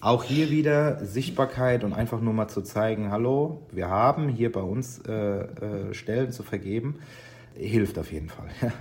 auch 0.00 0.22
hier 0.22 0.50
wieder 0.50 1.02
Sichtbarkeit 1.04 1.82
und 1.82 1.94
einfach 1.94 2.20
nur 2.20 2.34
mal 2.34 2.48
zu 2.48 2.60
zeigen, 2.60 3.10
hallo, 3.10 3.62
wir 3.72 3.88
haben 3.88 4.28
hier 4.28 4.52
bei 4.52 4.60
uns 4.60 5.00
äh, 5.08 5.12
äh, 5.12 5.94
Stellen 5.94 6.32
zu 6.32 6.42
vergeben, 6.42 6.98
hilft 7.54 7.98
auf 7.98 8.12
jeden 8.12 8.28
Fall. 8.28 8.48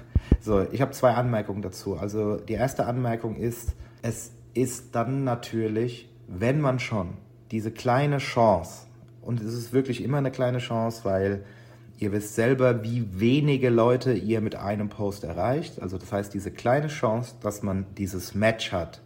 so, 0.41 0.65
ich 0.69 0.81
habe 0.81 0.91
zwei 0.91 1.11
Anmerkungen 1.11 1.61
dazu. 1.61 1.97
Also, 1.97 2.35
die 2.35 2.53
erste 2.53 2.85
Anmerkung 2.85 3.37
ist, 3.37 3.75
es 4.01 4.31
ist 4.53 4.93
dann 4.93 5.23
natürlich, 5.23 6.09
wenn 6.27 6.59
man 6.59 6.79
schon 6.79 7.13
diese 7.51 7.71
kleine 7.71 8.17
Chance, 8.17 8.87
und 9.21 9.41
es 9.41 9.53
ist 9.53 9.71
wirklich 9.71 10.03
immer 10.03 10.17
eine 10.17 10.31
kleine 10.31 10.57
Chance, 10.57 11.01
weil 11.05 11.45
Ihr 11.99 12.13
wisst 12.13 12.35
selber, 12.35 12.81
wie 12.81 13.19
wenige 13.19 13.69
Leute 13.69 14.13
ihr 14.13 14.39
mit 14.39 14.55
einem 14.55 14.87
Post 14.87 15.25
erreicht. 15.25 15.81
Also 15.81 15.97
das 15.97 16.13
heißt, 16.13 16.33
diese 16.33 16.49
kleine 16.49 16.87
Chance, 16.87 17.35
dass 17.41 17.61
man 17.61 17.85
dieses 17.97 18.33
Match 18.33 18.71
hat. 18.71 19.01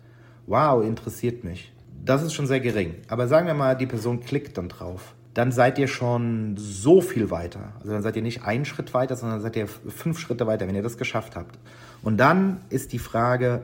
Wow, 0.46 0.86
interessiert 0.86 1.44
mich. 1.44 1.74
Das 2.06 2.22
ist 2.22 2.34
schon 2.34 2.46
sehr 2.46 2.60
gering. 2.60 2.94
Aber 3.08 3.28
sagen 3.28 3.48
wir 3.48 3.56
mal, 3.56 3.76
die 3.76 3.88
Person 3.88 4.20
klickt 4.20 4.60
dann 4.60 4.70
drauf. 4.70 5.16
Dann 5.34 5.52
seid 5.52 5.80
ihr 5.80 5.88
schon 5.88 6.54
so 6.56 7.02
viel 7.02 7.32
weiter. 7.32 7.74
Also 7.80 7.94
dann 7.94 8.04
seid 8.04 8.16
ihr 8.16 8.22
nicht 8.22 8.44
einen 8.44 8.66
Schritt 8.66 8.94
weiter, 8.94 9.16
sondern 9.16 9.42
seid 9.42 9.56
ihr 9.56 9.68
fünf 9.68 10.20
Schritte 10.20 10.46
weiter, 10.46 10.68
wenn 10.68 10.76
ihr 10.76 10.84
das 10.84 11.00
geschafft 11.00 11.36
habt. 11.36 11.58
Und 12.04 12.18
dann 12.18 12.60
ist 12.70 12.94
die 12.94 13.00
Frage 13.00 13.64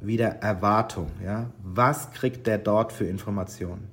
wieder 0.00 0.28
Erwartung. 0.40 1.08
Ja? 1.24 1.50
Was 1.64 2.12
kriegt 2.12 2.46
der 2.46 2.58
dort 2.58 2.92
für 2.92 3.06
Informationen? 3.06 3.88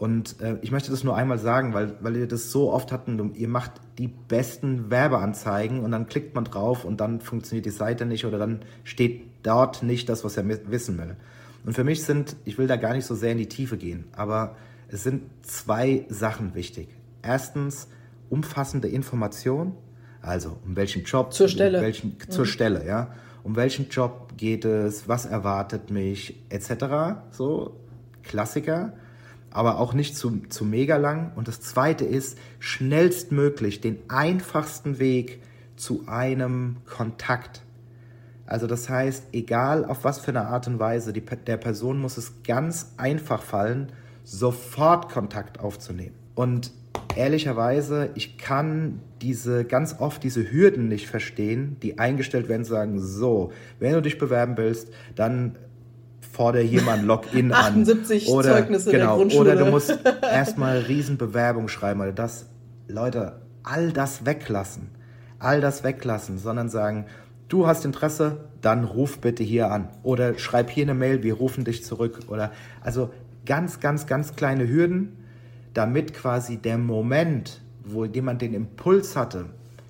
Und 0.00 0.40
äh, 0.40 0.56
ich 0.62 0.70
möchte 0.70 0.90
das 0.90 1.04
nur 1.04 1.14
einmal 1.14 1.36
sagen, 1.36 1.74
weil, 1.74 1.94
weil 2.00 2.16
ihr 2.16 2.26
das 2.26 2.50
so 2.50 2.72
oft 2.72 2.90
hatten. 2.90 3.34
Ihr 3.34 3.48
macht 3.48 3.72
die 3.98 4.08
besten 4.08 4.90
Werbeanzeigen 4.90 5.80
und 5.80 5.90
dann 5.90 6.06
klickt 6.06 6.34
man 6.34 6.44
drauf 6.44 6.86
und 6.86 7.02
dann 7.02 7.20
funktioniert 7.20 7.66
die 7.66 7.70
Seite 7.70 8.06
nicht 8.06 8.24
oder 8.24 8.38
dann 8.38 8.60
steht 8.82 9.24
dort 9.42 9.82
nicht 9.82 10.08
das, 10.08 10.24
was 10.24 10.38
er 10.38 10.48
wissen 10.48 10.96
will. 10.96 11.16
Und 11.66 11.74
für 11.74 11.84
mich 11.84 12.02
sind, 12.02 12.34
ich 12.46 12.56
will 12.56 12.66
da 12.66 12.76
gar 12.76 12.94
nicht 12.94 13.04
so 13.04 13.14
sehr 13.14 13.32
in 13.32 13.36
die 13.36 13.50
Tiefe 13.50 13.76
gehen, 13.76 14.04
aber 14.16 14.56
es 14.88 15.02
sind 15.02 15.24
zwei 15.42 16.06
Sachen 16.08 16.54
wichtig. 16.54 16.88
Erstens 17.20 17.86
umfassende 18.30 18.88
Information, 18.88 19.74
also 20.22 20.56
um 20.64 20.76
welchen 20.76 21.04
Job, 21.04 21.34
zur 21.34 21.48
Stelle, 21.48 21.76
um 21.76 21.84
welchen, 21.84 22.08
mhm. 22.12 22.30
zur 22.30 22.46
Stelle, 22.46 22.86
ja, 22.86 23.12
um 23.42 23.54
welchen 23.54 23.90
Job 23.90 24.32
geht 24.38 24.64
es, 24.64 25.08
was 25.08 25.26
erwartet 25.26 25.90
mich, 25.90 26.42
etc. 26.48 27.18
So 27.32 27.76
Klassiker 28.22 28.94
aber 29.50 29.78
auch 29.78 29.94
nicht 29.94 30.16
zu, 30.16 30.40
zu 30.48 30.64
mega 30.64 30.96
lang. 30.96 31.32
Und 31.34 31.48
das 31.48 31.60
zweite 31.60 32.04
ist, 32.04 32.38
schnellstmöglich 32.58 33.80
den 33.80 33.98
einfachsten 34.08 34.98
Weg 34.98 35.42
zu 35.76 36.04
einem 36.06 36.76
Kontakt. 36.86 37.62
Also 38.46 38.66
das 38.66 38.88
heißt, 38.88 39.28
egal 39.32 39.84
auf 39.84 40.04
was 40.04 40.18
für 40.18 40.30
eine 40.30 40.46
Art 40.46 40.66
und 40.66 40.78
Weise, 40.78 41.12
die, 41.12 41.22
der 41.22 41.56
Person 41.56 42.00
muss 42.00 42.16
es 42.16 42.42
ganz 42.42 42.94
einfach 42.96 43.42
fallen, 43.42 43.92
sofort 44.24 45.08
Kontakt 45.10 45.60
aufzunehmen. 45.60 46.14
Und 46.34 46.72
ehrlicherweise, 47.16 48.10
ich 48.14 48.38
kann 48.38 49.00
diese 49.22 49.64
ganz 49.64 49.96
oft 49.98 50.22
diese 50.24 50.50
Hürden 50.50 50.88
nicht 50.88 51.06
verstehen, 51.08 51.76
die 51.82 51.98
eingestellt 51.98 52.48
werden, 52.48 52.64
sagen, 52.64 52.98
so, 53.00 53.52
wenn 53.78 53.92
du 53.92 54.02
dich 54.02 54.18
bewerben 54.18 54.56
willst, 54.56 54.88
dann 55.14 55.56
fordere 56.30 56.62
hier 56.62 56.82
mal 56.82 56.98
ein 56.98 57.04
Login 57.04 57.52
an. 57.52 57.80
78 57.80 58.28
oder, 58.28 58.50
Zeugnisse 58.56 58.90
genau, 58.90 59.06
der 59.06 59.16
Grundschule. 59.16 59.52
Oder 59.52 59.64
du 59.64 59.70
musst 59.70 59.98
erstmal 60.22 60.78
Riesenbewerbung 60.78 61.68
schreiben. 61.68 62.00
Oder 62.00 62.12
das, 62.12 62.46
Leute, 62.88 63.40
all 63.62 63.92
das 63.92 64.26
weglassen. 64.26 64.90
All 65.38 65.60
das 65.60 65.84
weglassen, 65.84 66.38
sondern 66.38 66.68
sagen, 66.68 67.06
du 67.48 67.66
hast 67.66 67.84
Interesse, 67.84 68.44
dann 68.60 68.84
ruf 68.84 69.20
bitte 69.20 69.42
hier 69.42 69.70
an. 69.70 69.88
Oder 70.02 70.38
schreib 70.38 70.70
hier 70.70 70.84
eine 70.84 70.94
Mail, 70.94 71.22
wir 71.22 71.34
rufen 71.34 71.64
dich 71.64 71.84
zurück. 71.84 72.20
Oder 72.28 72.52
also 72.82 73.10
ganz, 73.46 73.80
ganz, 73.80 74.06
ganz 74.06 74.36
kleine 74.36 74.68
Hürden, 74.68 75.16
damit 75.74 76.14
quasi 76.14 76.58
der 76.58 76.78
Moment, 76.78 77.60
wo 77.84 78.04
jemand 78.04 78.42
den 78.42 78.54
Impuls 78.54 79.16
hatte, 79.16 79.46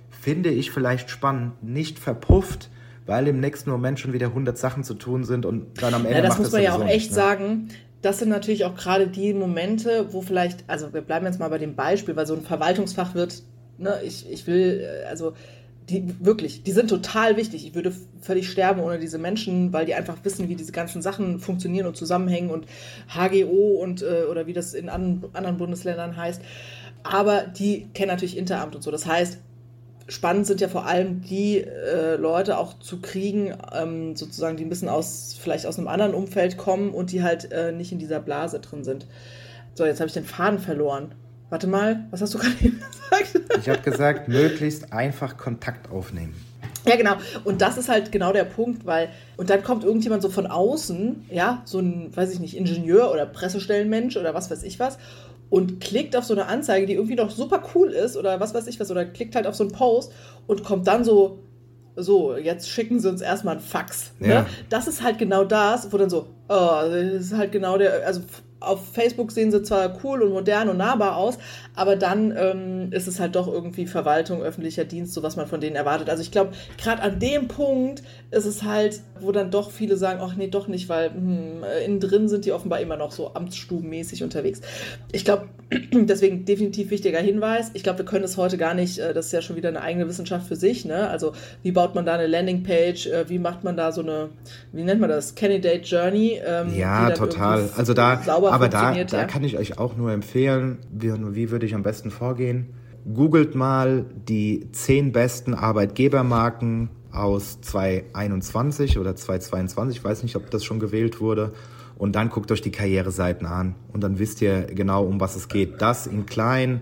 finde 0.09 0.49
ich 0.49 0.71
vielleicht 0.71 1.09
spannend, 1.09 1.63
nicht 1.63 1.99
verpufft, 1.99 2.69
weil 3.05 3.27
im 3.27 3.39
nächsten 3.39 3.69
Moment 3.69 3.99
schon 3.99 4.13
wieder 4.13 4.27
100 4.27 4.57
Sachen 4.57 4.83
zu 4.83 4.93
tun 4.93 5.23
sind 5.23 5.45
und 5.45 5.81
dann 5.81 5.93
am 5.93 6.05
Ende. 6.05 6.17
Ja, 6.17 6.21
das 6.23 6.37
muss 6.37 6.51
man 6.51 6.63
ja 6.63 6.75
auch 6.75 6.85
echt 6.85 6.93
nicht, 6.93 7.09
ne? 7.09 7.15
sagen. 7.15 7.69
Das 8.01 8.19
sind 8.19 8.29
natürlich 8.29 8.65
auch 8.65 8.75
gerade 8.75 9.07
die 9.07 9.33
Momente, 9.33 10.07
wo 10.11 10.21
vielleicht, 10.21 10.63
also 10.67 10.91
wir 10.93 11.01
bleiben 11.01 11.25
jetzt 11.25 11.39
mal 11.39 11.49
bei 11.49 11.59
dem 11.59 11.75
Beispiel, 11.75 12.15
weil 12.15 12.25
so 12.25 12.33
ein 12.33 12.41
Verwaltungsfach 12.41 13.13
wird, 13.13 13.43
ne, 13.77 13.99
ich, 14.03 14.29
ich 14.31 14.47
will, 14.47 14.81
äh, 14.81 15.05
also 15.05 15.33
die 15.89 16.15
wirklich, 16.19 16.63
die 16.63 16.71
sind 16.71 16.89
total 16.89 17.37
wichtig. 17.37 17.65
Ich 17.65 17.75
würde 17.75 17.91
völlig 18.21 18.49
sterben 18.49 18.81
ohne 18.81 18.97
diese 18.97 19.17
Menschen, 19.17 19.73
weil 19.73 19.85
die 19.85 19.93
einfach 19.93 20.17
wissen, 20.23 20.47
wie 20.47 20.55
diese 20.55 20.71
ganzen 20.71 21.01
Sachen 21.01 21.39
funktionieren 21.39 21.87
und 21.87 21.97
zusammenhängen 21.97 22.49
und 22.49 22.65
HGO 23.09 23.81
und 23.81 24.01
äh, 24.01 24.23
oder 24.29 24.47
wie 24.47 24.53
das 24.53 24.73
in 24.73 24.89
an, 24.89 25.25
anderen 25.33 25.57
Bundesländern 25.57 26.15
heißt. 26.15 26.41
Aber 27.03 27.41
die 27.41 27.89
kennen 27.93 28.09
natürlich 28.09 28.37
Interamt 28.37 28.75
und 28.75 28.83
so. 28.83 28.91
Das 28.91 29.05
heißt, 29.05 29.39
spannend 30.07 30.47
sind 30.47 30.61
ja 30.61 30.67
vor 30.67 30.85
allem 30.85 31.21
die 31.21 31.59
äh, 31.59 32.15
Leute 32.15 32.57
auch 32.57 32.79
zu 32.79 32.99
kriegen, 33.01 33.53
ähm, 33.73 34.15
sozusagen, 34.15 34.57
die 34.57 34.65
ein 34.65 34.69
bisschen 34.69 34.89
aus, 34.89 35.37
vielleicht 35.39 35.65
aus 35.65 35.77
einem 35.77 35.87
anderen 35.87 36.13
Umfeld 36.13 36.57
kommen 36.57 36.91
und 36.91 37.11
die 37.11 37.23
halt 37.23 37.51
äh, 37.51 37.71
nicht 37.71 37.91
in 37.91 37.99
dieser 37.99 38.19
Blase 38.19 38.59
drin 38.59 38.83
sind. 38.83 39.07
So, 39.73 39.85
jetzt 39.85 39.99
habe 39.99 40.07
ich 40.07 40.13
den 40.13 40.25
Faden 40.25 40.59
verloren. 40.59 41.13
Warte 41.49 41.67
mal, 41.67 42.05
was 42.11 42.21
hast 42.21 42.33
du 42.33 42.37
gerade 42.39 42.55
gesagt? 42.55 43.57
Ich 43.59 43.69
habe 43.69 43.81
gesagt, 43.81 44.27
möglichst 44.27 44.93
einfach 44.93 45.37
Kontakt 45.37 45.89
aufnehmen. 45.91 46.35
Ja, 46.85 46.95
genau. 46.95 47.15
Und 47.43 47.61
das 47.61 47.77
ist 47.77 47.89
halt 47.89 48.11
genau 48.11 48.33
der 48.33 48.43
Punkt, 48.43 48.85
weil, 48.85 49.09
und 49.37 49.49
dann 49.49 49.63
kommt 49.63 49.83
irgendjemand 49.83 50.23
so 50.23 50.29
von 50.29 50.47
außen, 50.47 51.25
ja, 51.29 51.61
so 51.65 51.79
ein, 51.79 52.15
weiß 52.15 52.33
ich 52.33 52.39
nicht, 52.39 52.57
Ingenieur 52.57 53.11
oder 53.11 53.25
Pressestellenmensch 53.25 54.17
oder 54.17 54.33
was 54.33 54.49
weiß 54.49 54.63
ich 54.63 54.79
was, 54.79 54.97
und 55.51 55.81
klickt 55.81 56.15
auf 56.15 56.23
so 56.23 56.33
eine 56.33 56.47
Anzeige, 56.47 56.87
die 56.87 56.93
irgendwie 56.93 57.15
noch 57.15 57.29
super 57.29 57.61
cool 57.75 57.91
ist 57.91 58.17
oder 58.17 58.39
was 58.39 58.55
weiß 58.55 58.65
ich 58.67 58.79
was, 58.79 58.89
oder 58.89 59.05
klickt 59.05 59.35
halt 59.35 59.45
auf 59.45 59.53
so 59.53 59.65
einen 59.65 59.73
Post 59.73 60.13
und 60.47 60.63
kommt 60.63 60.87
dann 60.87 61.03
so, 61.03 61.39
so, 61.97 62.37
jetzt 62.37 62.69
schicken 62.69 63.01
sie 63.01 63.09
uns 63.09 63.21
erstmal 63.21 63.55
ein 63.55 63.61
Fax. 63.61 64.13
Ne? 64.19 64.29
Ja. 64.29 64.45
Das 64.69 64.87
ist 64.87 65.03
halt 65.03 65.19
genau 65.19 65.43
das, 65.43 65.91
wo 65.91 65.97
dann 65.97 66.09
so, 66.09 66.27
oh, 66.47 66.81
das 66.85 66.93
ist 66.93 67.33
halt 67.33 67.51
genau 67.51 67.77
der, 67.77 68.07
also 68.07 68.21
auf 68.61 68.93
Facebook 68.93 69.31
sehen 69.31 69.51
sie 69.51 69.63
zwar 69.63 69.99
cool 70.03 70.21
und 70.21 70.31
modern 70.31 70.69
und 70.69 70.77
nahbar 70.77 71.17
aus, 71.17 71.37
aber 71.75 71.95
dann 71.95 72.33
ähm, 72.37 72.91
ist 72.91 73.07
es 73.07 73.19
halt 73.19 73.35
doch 73.35 73.47
irgendwie 73.47 73.87
Verwaltung, 73.87 74.41
öffentlicher 74.41 74.85
Dienst, 74.85 75.13
so 75.13 75.23
was 75.23 75.35
man 75.35 75.47
von 75.47 75.59
denen 75.59 75.75
erwartet. 75.75 76.09
Also 76.09 76.21
ich 76.21 76.31
glaube, 76.31 76.51
gerade 76.77 77.01
an 77.01 77.19
dem 77.19 77.47
Punkt 77.47 78.03
ist 78.29 78.45
es 78.45 78.63
halt, 78.63 79.01
wo 79.19 79.31
dann 79.31 79.51
doch 79.51 79.71
viele 79.71 79.97
sagen, 79.97 80.19
ach 80.21 80.35
nee, 80.35 80.47
doch 80.47 80.67
nicht, 80.67 80.89
weil 80.89 81.11
hm, 81.11 81.63
innen 81.85 81.99
drin 81.99 82.29
sind 82.29 82.45
die 82.45 82.51
offenbar 82.51 82.79
immer 82.79 82.97
noch 82.97 83.11
so 83.11 83.33
amtsstubenmäßig 83.33 84.23
unterwegs. 84.23 84.61
Ich 85.11 85.25
glaube, 85.25 85.49
deswegen 85.93 86.45
definitiv 86.45 86.91
wichtiger 86.91 87.19
Hinweis. 87.19 87.71
Ich 87.73 87.83
glaube, 87.83 87.99
wir 87.99 88.05
können 88.05 88.25
es 88.25 88.37
heute 88.37 88.57
gar 88.57 88.73
nicht, 88.73 88.99
äh, 88.99 89.13
das 89.13 89.27
ist 89.27 89.31
ja 89.31 89.41
schon 89.41 89.55
wieder 89.55 89.69
eine 89.69 89.81
eigene 89.81 90.07
Wissenschaft 90.07 90.47
für 90.47 90.55
sich, 90.55 90.85
ne? 90.85 91.09
Also 91.09 91.33
wie 91.63 91.71
baut 91.71 91.95
man 91.95 92.05
da 92.05 92.13
eine 92.13 92.27
Landingpage, 92.27 93.07
äh, 93.07 93.29
wie 93.29 93.39
macht 93.39 93.63
man 93.63 93.75
da 93.75 93.91
so 93.91 94.01
eine, 94.01 94.29
wie 94.71 94.83
nennt 94.83 95.01
man 95.01 95.09
das, 95.09 95.35
Candidate 95.35 95.81
Journey? 95.83 96.39
Ähm, 96.45 96.77
ja, 96.77 97.11
total. 97.11 97.69
Also 97.75 97.93
da, 97.93 98.21
aber 98.51 98.69
da, 98.69 98.93
ja. 98.93 99.03
da 99.03 99.25
kann 99.25 99.43
ich 99.43 99.57
euch 99.57 99.77
auch 99.77 99.95
nur 99.95 100.11
empfehlen, 100.11 100.79
wie, 100.91 101.11
wie 101.35 101.51
würde 101.51 101.65
ich 101.65 101.75
am 101.75 101.83
besten 101.83 102.11
vorgehen? 102.11 102.73
Googelt 103.13 103.55
mal 103.55 104.05
die 104.27 104.71
zehn 104.71 105.11
besten 105.11 105.53
Arbeitgebermarken 105.53 106.89
aus 107.11 107.61
2021 107.61 108.97
oder 108.99 109.15
2022, 109.15 109.97
ich 109.97 110.03
weiß 110.03 110.23
nicht, 110.23 110.35
ob 110.35 110.49
das 110.51 110.63
schon 110.63 110.79
gewählt 110.79 111.19
wurde. 111.19 111.53
Und 111.97 112.15
dann 112.15 112.29
guckt 112.29 112.51
euch 112.51 112.61
die 112.61 112.71
Karriereseiten 112.71 113.45
an 113.45 113.75
und 113.93 114.03
dann 114.03 114.17
wisst 114.17 114.41
ihr 114.41 114.63
genau, 114.63 115.03
um 115.03 115.19
was 115.19 115.35
es 115.35 115.49
geht. 115.49 115.81
Das 115.81 116.07
in 116.07 116.25
klein, 116.25 116.81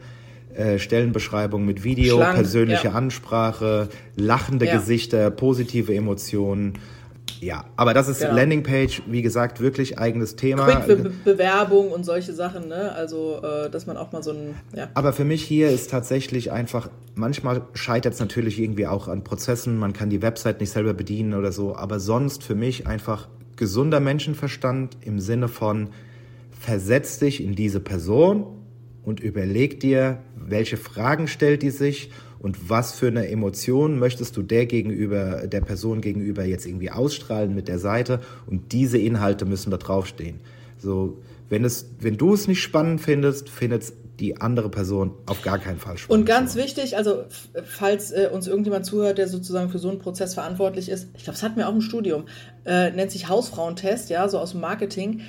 äh, 0.54 0.80
Stellenbeschreibung 0.80 1.66
mit 1.66 1.84
Video, 1.84 2.18
Schlank, 2.18 2.36
persönliche 2.36 2.88
ja. 2.88 2.94
Ansprache, 2.94 3.90
lachende 4.16 4.66
ja. 4.66 4.76
Gesichter, 4.78 5.30
positive 5.30 5.94
Emotionen. 5.94 6.74
Ja, 7.42 7.66
aber 7.76 7.94
das 7.94 8.08
ist 8.08 8.20
genau. 8.20 8.36
Landingpage, 8.36 9.04
wie 9.08 9.22
gesagt, 9.22 9.60
wirklich 9.60 9.98
eigenes 9.98 10.36
Thema. 10.36 10.66
Quick 10.82 11.04
Be 11.04 11.12
Bewerbung 11.24 11.92
und 11.92 12.04
solche 12.06 12.34
Sachen, 12.34 12.68
ne? 12.68 12.94
Also, 12.94 13.42
äh, 13.42 13.70
dass 13.70 13.86
man 13.86 13.98
auch 13.98 14.12
mal 14.12 14.24
so 14.24 14.32
ein. 14.32 14.56
Ja. 14.76 14.90
Aber 14.94 15.14
für 15.14 15.26
mich 15.26 15.44
hier 15.44 15.70
ist 15.70 15.90
tatsächlich 15.90 16.52
einfach, 16.52 16.90
manchmal 17.16 17.62
scheitert 17.74 18.14
es 18.14 18.20
natürlich 18.20 18.60
irgendwie 18.60 18.88
auch 18.88 19.08
an 19.08 19.24
Prozessen, 19.24 19.78
man 19.78 19.94
kann 19.94 20.10
die 20.10 20.22
Website 20.22 20.60
nicht 20.60 20.72
selber 20.72 20.94
bedienen 20.94 21.34
oder 21.34 21.52
so, 21.52 21.76
aber 21.76 22.00
sonst 22.00 22.44
für 22.44 22.56
mich 22.56 22.88
einfach 22.88 23.28
gesunder 23.56 24.00
Menschenverstand 24.00 24.98
im 25.02 25.20
Sinne 25.20 25.48
von, 25.48 25.90
versetz 26.60 27.20
dich 27.20 27.44
in 27.44 27.56
diese 27.56 27.80
Person 27.80 28.46
und 29.04 29.20
überleg 29.20 29.80
dir, 29.80 30.20
welche 30.36 30.78
Fragen 30.78 31.28
stellt 31.28 31.62
die 31.62 31.70
sich 31.70 32.12
und 32.40 32.70
was 32.70 32.94
für 32.94 33.08
eine 33.08 33.28
Emotion 33.28 34.00
möchtest 34.00 34.38
du 34.38 34.42
der 34.42 34.66
gegenüber, 34.66 35.48
der 35.48 35.62
Person 35.62 36.02
gegenüber 36.02 36.46
jetzt 36.46 36.66
irgendwie 36.66 36.92
ausstrahlen 36.92 37.54
mit 37.54 37.68
der 37.68 37.80
Seite 37.80 38.22
und 38.48 38.72
diese 38.72 38.98
Inhalte 38.98 39.46
müssen 39.46 39.72
da 39.72 39.78
draufstehen. 39.78 40.40
So, 40.78 41.18
wenn 41.50 41.66
es, 41.66 41.90
wenn 42.00 42.18
du 42.18 42.34
es 42.34 42.48
nicht 42.48 42.62
spannend 42.62 43.02
findest, 43.02 43.50
findet 43.50 43.92
die 44.20 44.38
andere 44.38 44.70
Person 44.70 45.12
auf 45.26 45.42
gar 45.42 45.60
keinen 45.60 45.80
Fall 45.80 45.98
spannend. 45.98 46.22
Und 46.22 46.26
ganz 46.26 46.56
wichtig, 46.56 46.98
also 46.98 47.24
falls 47.64 48.12
äh, 48.12 48.30
uns 48.32 48.48
irgendjemand 48.48 48.86
zuhört, 48.86 49.18
der 49.18 49.28
sozusagen 49.28 49.70
für 49.70 49.80
so 49.80 49.90
einen 49.90 50.00
Prozess 50.00 50.34
verantwortlich 50.34 50.90
ist, 50.90 51.08
ich 51.16 51.24
glaube, 51.24 51.38
es 51.38 51.44
hatten 51.44 51.58
wir 51.58 51.68
auch 51.70 51.74
im 51.74 51.82
Studium, 51.82 52.26
äh, 52.66 52.92
nennt 52.92 53.12
sich 53.12 53.30
Hausfrauentest, 53.30 54.10
ja, 54.10 54.28
so 54.28 54.40
aus 54.40 54.52
dem 54.52 54.62
Marketing. 54.62 55.22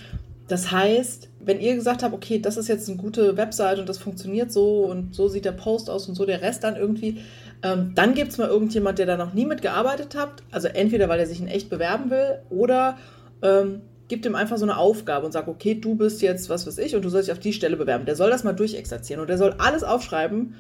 Das 0.51 0.73
heißt, 0.73 1.29
wenn 1.39 1.61
ihr 1.61 1.77
gesagt 1.77 2.03
habt, 2.03 2.13
okay, 2.13 2.41
das 2.41 2.57
ist 2.57 2.67
jetzt 2.67 2.89
eine 2.89 2.99
gute 2.99 3.37
Website 3.37 3.79
und 3.79 3.89
das 3.89 3.99
funktioniert 3.99 4.51
so 4.51 4.81
und 4.81 5.15
so 5.15 5.29
sieht 5.29 5.45
der 5.45 5.53
Post 5.53 5.89
aus 5.89 6.09
und 6.09 6.17
so 6.17 6.27
der 6.27 6.43
Rest 6.43 6.65
dann 6.65 6.75
irgendwie, 6.75 7.21
ähm, 7.63 7.93
dann 7.95 8.15
gibt 8.15 8.33
es 8.33 8.39
mal 8.39 8.49
irgendjemand, 8.49 8.99
der 8.99 9.07
da 9.07 9.17
noch 9.17 9.33
nie 9.33 9.47
mitgearbeitet 9.47 10.17
hat. 10.17 10.43
Also 10.51 10.67
entweder, 10.67 11.09
weil 11.09 11.21
er 11.21 11.27
sich 11.27 11.41
in 11.41 11.47
echt 11.47 11.71
bewerben 11.71 12.11
will 12.11 12.41
oder 12.51 12.99
ähm, 13.43 13.83
gibt 14.09 14.27
ihm 14.27 14.35
einfach 14.35 14.59
so 14.59 14.65
eine 14.65 14.77
Aufgabe 14.77 15.25
und 15.25 15.31
sagt, 15.31 15.47
okay, 15.47 15.77
du 15.77 15.95
bist 15.95 16.21
jetzt, 16.21 16.51
was 16.51 16.67
weiß 16.67 16.79
ich, 16.79 16.97
und 16.97 17.05
du 17.05 17.11
sollst 17.11 17.29
dich 17.29 17.33
auf 17.33 17.39
die 17.39 17.53
Stelle 17.53 17.77
bewerben. 17.77 18.05
Der 18.05 18.17
soll 18.17 18.31
das 18.31 18.43
mal 18.43 18.53
durchexerzieren 18.53 19.21
und 19.21 19.31
der 19.31 19.39
soll 19.39 19.55
alles 19.59 19.85
aufschreiben, 19.85 20.57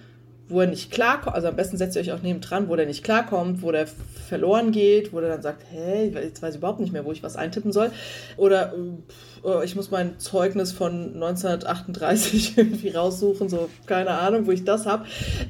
wo 0.50 0.60
er 0.60 0.66
nicht 0.66 0.90
klarkommt, 0.90 1.34
also 1.34 1.48
am 1.48 1.56
besten 1.56 1.76
setzt 1.76 1.96
ihr 1.96 2.02
euch 2.02 2.12
auch 2.12 2.22
neben 2.22 2.40
dran, 2.40 2.68
wo 2.68 2.76
der 2.76 2.86
nicht 2.86 3.04
klarkommt, 3.04 3.62
wo 3.62 3.72
der 3.72 3.86
verloren 4.28 4.72
geht, 4.72 5.12
wo 5.12 5.20
der 5.20 5.30
dann 5.30 5.42
sagt, 5.42 5.64
hey, 5.70 6.12
jetzt 6.12 6.42
weiß 6.42 6.54
ich 6.54 6.58
überhaupt 6.58 6.80
nicht 6.80 6.92
mehr, 6.92 7.04
wo 7.04 7.12
ich 7.12 7.22
was 7.22 7.36
eintippen 7.36 7.72
soll. 7.72 7.90
Oder 8.36 8.74
oh, 9.42 9.60
ich 9.64 9.76
muss 9.76 9.90
mein 9.90 10.18
Zeugnis 10.18 10.72
von 10.72 11.14
1938 11.14 12.54
irgendwie 12.56 12.90
raussuchen, 12.90 13.48
so 13.48 13.68
keine 13.86 14.10
Ahnung, 14.10 14.46
wo 14.46 14.50
ich 14.50 14.64
das 14.64 14.86
habe. 14.86 15.06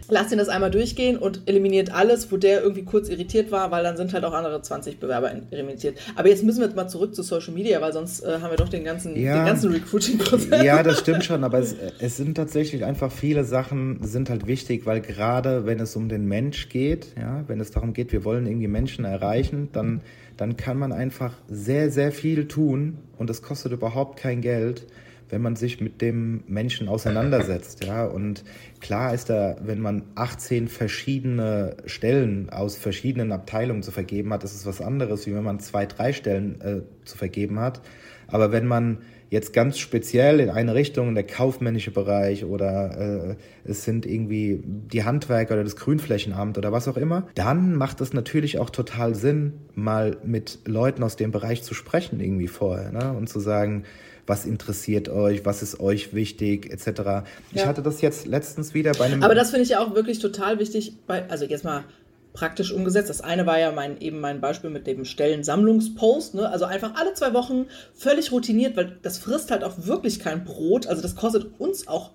Lasst 0.09 0.33
ihn 0.33 0.39
das 0.39 0.49
einmal 0.49 0.71
durchgehen 0.71 1.19
und 1.19 1.43
eliminiert 1.47 1.93
alles, 1.93 2.31
wo 2.31 2.37
der 2.37 2.63
irgendwie 2.63 2.85
kurz 2.85 3.09
irritiert 3.09 3.51
war, 3.51 3.71
weil 3.71 3.83
dann 3.83 3.97
sind 3.97 4.13
halt 4.13 4.25
auch 4.25 4.33
andere 4.33 4.61
20 4.61 4.99
Bewerber 4.99 5.33
irritiert. 5.51 5.99
Aber 6.17 6.29
jetzt 6.29 6.45
müssen 6.45 6.61
wir 6.61 6.67
jetzt 6.67 6.77
mal 6.77 6.89
zurück 6.89 7.15
zu 7.15 7.23
Social 7.23 7.55
Media, 7.55 7.81
weil 7.81 7.93
sonst 7.93 8.23
äh, 8.23 8.39
haben 8.41 8.51
wir 8.51 8.57
doch 8.57 8.69
den 8.69 8.85
ganzen, 8.85 9.17
ja, 9.17 9.45
ganzen 9.45 9.73
Recruiting-Prozess. 9.73 10.63
Ja, 10.63 10.83
das 10.83 10.99
stimmt 11.01 11.25
schon, 11.25 11.45
aber 11.45 11.59
es, 11.59 11.75
es 11.99 12.17
sind 12.17 12.35
tatsächlich 12.35 12.85
einfach 12.85 13.11
viele 13.11 13.45
Sachen, 13.45 14.01
sind 14.03 14.31
halt 14.31 14.47
wichtig, 14.47 14.87
weil 14.91 15.01
gerade 15.01 15.67
wenn 15.67 15.79
es 15.79 15.95
um 15.95 16.09
den 16.09 16.27
Mensch 16.27 16.69
geht, 16.69 17.15
ja, 17.17 17.45
wenn 17.47 17.61
es 17.61 17.71
darum 17.71 17.93
geht, 17.93 18.11
wir 18.11 18.25
wollen 18.25 18.47
irgendwie 18.47 18.67
Menschen 18.67 19.05
erreichen, 19.05 19.69
dann 19.71 20.01
dann 20.37 20.57
kann 20.57 20.79
man 20.79 20.91
einfach 20.91 21.35
sehr, 21.49 21.91
sehr 21.91 22.11
viel 22.13 22.49
tun 22.49 22.99
und 23.19 23.29
es 23.29 23.41
kostet 23.41 23.73
überhaupt 23.73 24.19
kein 24.19 24.41
Geld, 24.41 24.87
wenn 25.29 25.43
man 25.43 25.55
sich 25.55 25.81
mit 25.81 26.01
dem 26.01 26.43
Menschen 26.49 26.89
auseinandersetzt. 26.89 27.85
Ja? 27.85 28.07
Und 28.07 28.43
klar 28.81 29.13
ist 29.13 29.29
da, 29.29 29.57
wenn 29.63 29.81
man 29.81 30.03
18 30.15 30.69
verschiedene 30.69 31.77
Stellen 31.85 32.49
aus 32.49 32.77
verschiedenen 32.77 33.31
Abteilungen 33.33 33.83
zu 33.83 33.93
vergeben 33.93 34.33
hat, 34.33 34.43
ist 34.43 34.55
es 34.55 34.65
was 34.65 34.81
anderes, 34.81 35.27
wie 35.27 35.35
wenn 35.35 35.45
man 35.45 35.61
zwei, 35.61 35.85
drei 35.85 36.15
Stellen 36.15 36.61
äh, 36.63 36.81
zu 37.05 37.17
vergeben 37.19 37.61
hat. 37.61 37.83
Aber 38.27 38.51
wenn 38.51 38.67
man 38.67 38.99
jetzt 39.31 39.53
ganz 39.53 39.79
speziell 39.79 40.41
in 40.41 40.51
eine 40.51 40.75
Richtung, 40.75 41.15
der 41.15 41.25
kaufmännische 41.25 41.93
Bereich 41.93 42.45
oder 42.45 43.31
äh, 43.31 43.37
es 43.65 43.85
sind 43.85 44.05
irgendwie 44.05 44.61
die 44.65 45.05
Handwerker 45.05 45.55
oder 45.55 45.65
das 45.65 45.77
Grünflächenamt 45.77 46.59
oder 46.59 46.73
was 46.73 46.89
auch 46.89 46.97
immer, 46.97 47.29
dann 47.37 47.77
macht 47.77 48.01
es 48.01 48.13
natürlich 48.13 48.59
auch 48.59 48.71
total 48.71 49.15
Sinn, 49.15 49.55
mal 49.75 50.17
mit 50.25 50.59
Leuten 50.67 51.03
aus 51.05 51.17
dem 51.17 51.31
Bereich 51.31 51.63
zu 51.63 51.75
sprechen 51.75 52.21
irgendwie 52.21 52.49
vorher 52.49 52.91
ne? 52.91 53.13
und 53.17 53.29
zu 53.29 53.39
sagen, 53.39 53.85
was 54.27 54.47
interessiert 54.47 55.09
euch, 55.09 55.45
was 55.45 55.63
ist 55.63 55.81
euch 55.81 56.15
wichtig, 56.15 56.71
etc. 56.71 57.29
Ich 57.53 57.63
ja. 57.63 57.67
hatte 57.67 57.83
das 57.83 58.01
jetzt 58.01 58.27
letztens 58.27 58.75
wieder 58.75 58.93
bei 58.93 59.07
einem. 59.07 59.23
Aber 59.23 59.35
das 59.35 59.51
finde 59.51 59.65
ich 59.65 59.71
ja 59.71 59.81
auch 59.81 59.95
wirklich 59.95 60.19
total 60.19 60.59
wichtig, 60.59 60.95
bei, 61.07 61.29
also 61.29 61.45
jetzt 61.45 61.65
mal 61.65 61.85
praktisch 62.33 62.73
umgesetzt. 62.73 63.11
Das 63.11 63.21
eine 63.21 63.47
war 63.47 63.59
ja 63.59 63.73
mein, 63.73 64.01
eben 64.01 64.21
mein 64.21 64.41
Beispiel 64.41 64.71
mit 64.71 64.87
dem 64.87 65.05
Stellensammlungspost. 65.05 66.35
Ne? 66.35 66.49
Also 66.49 66.65
einfach 66.65 66.95
alle 66.95 67.15
zwei 67.15 67.35
Wochen 67.35 67.67
völlig 67.95 68.33
routiniert, 68.33 68.77
weil 68.77 68.99
das 69.03 69.19
frisst 69.19 69.51
halt 69.51 69.65
auch 69.65 69.75
wirklich 69.79 70.21
kein 70.21 70.45
Brot. 70.45 70.87
Also 70.87 71.03
das 71.03 71.17
kostet 71.17 71.59
uns 71.59 71.89
auch 71.89 72.13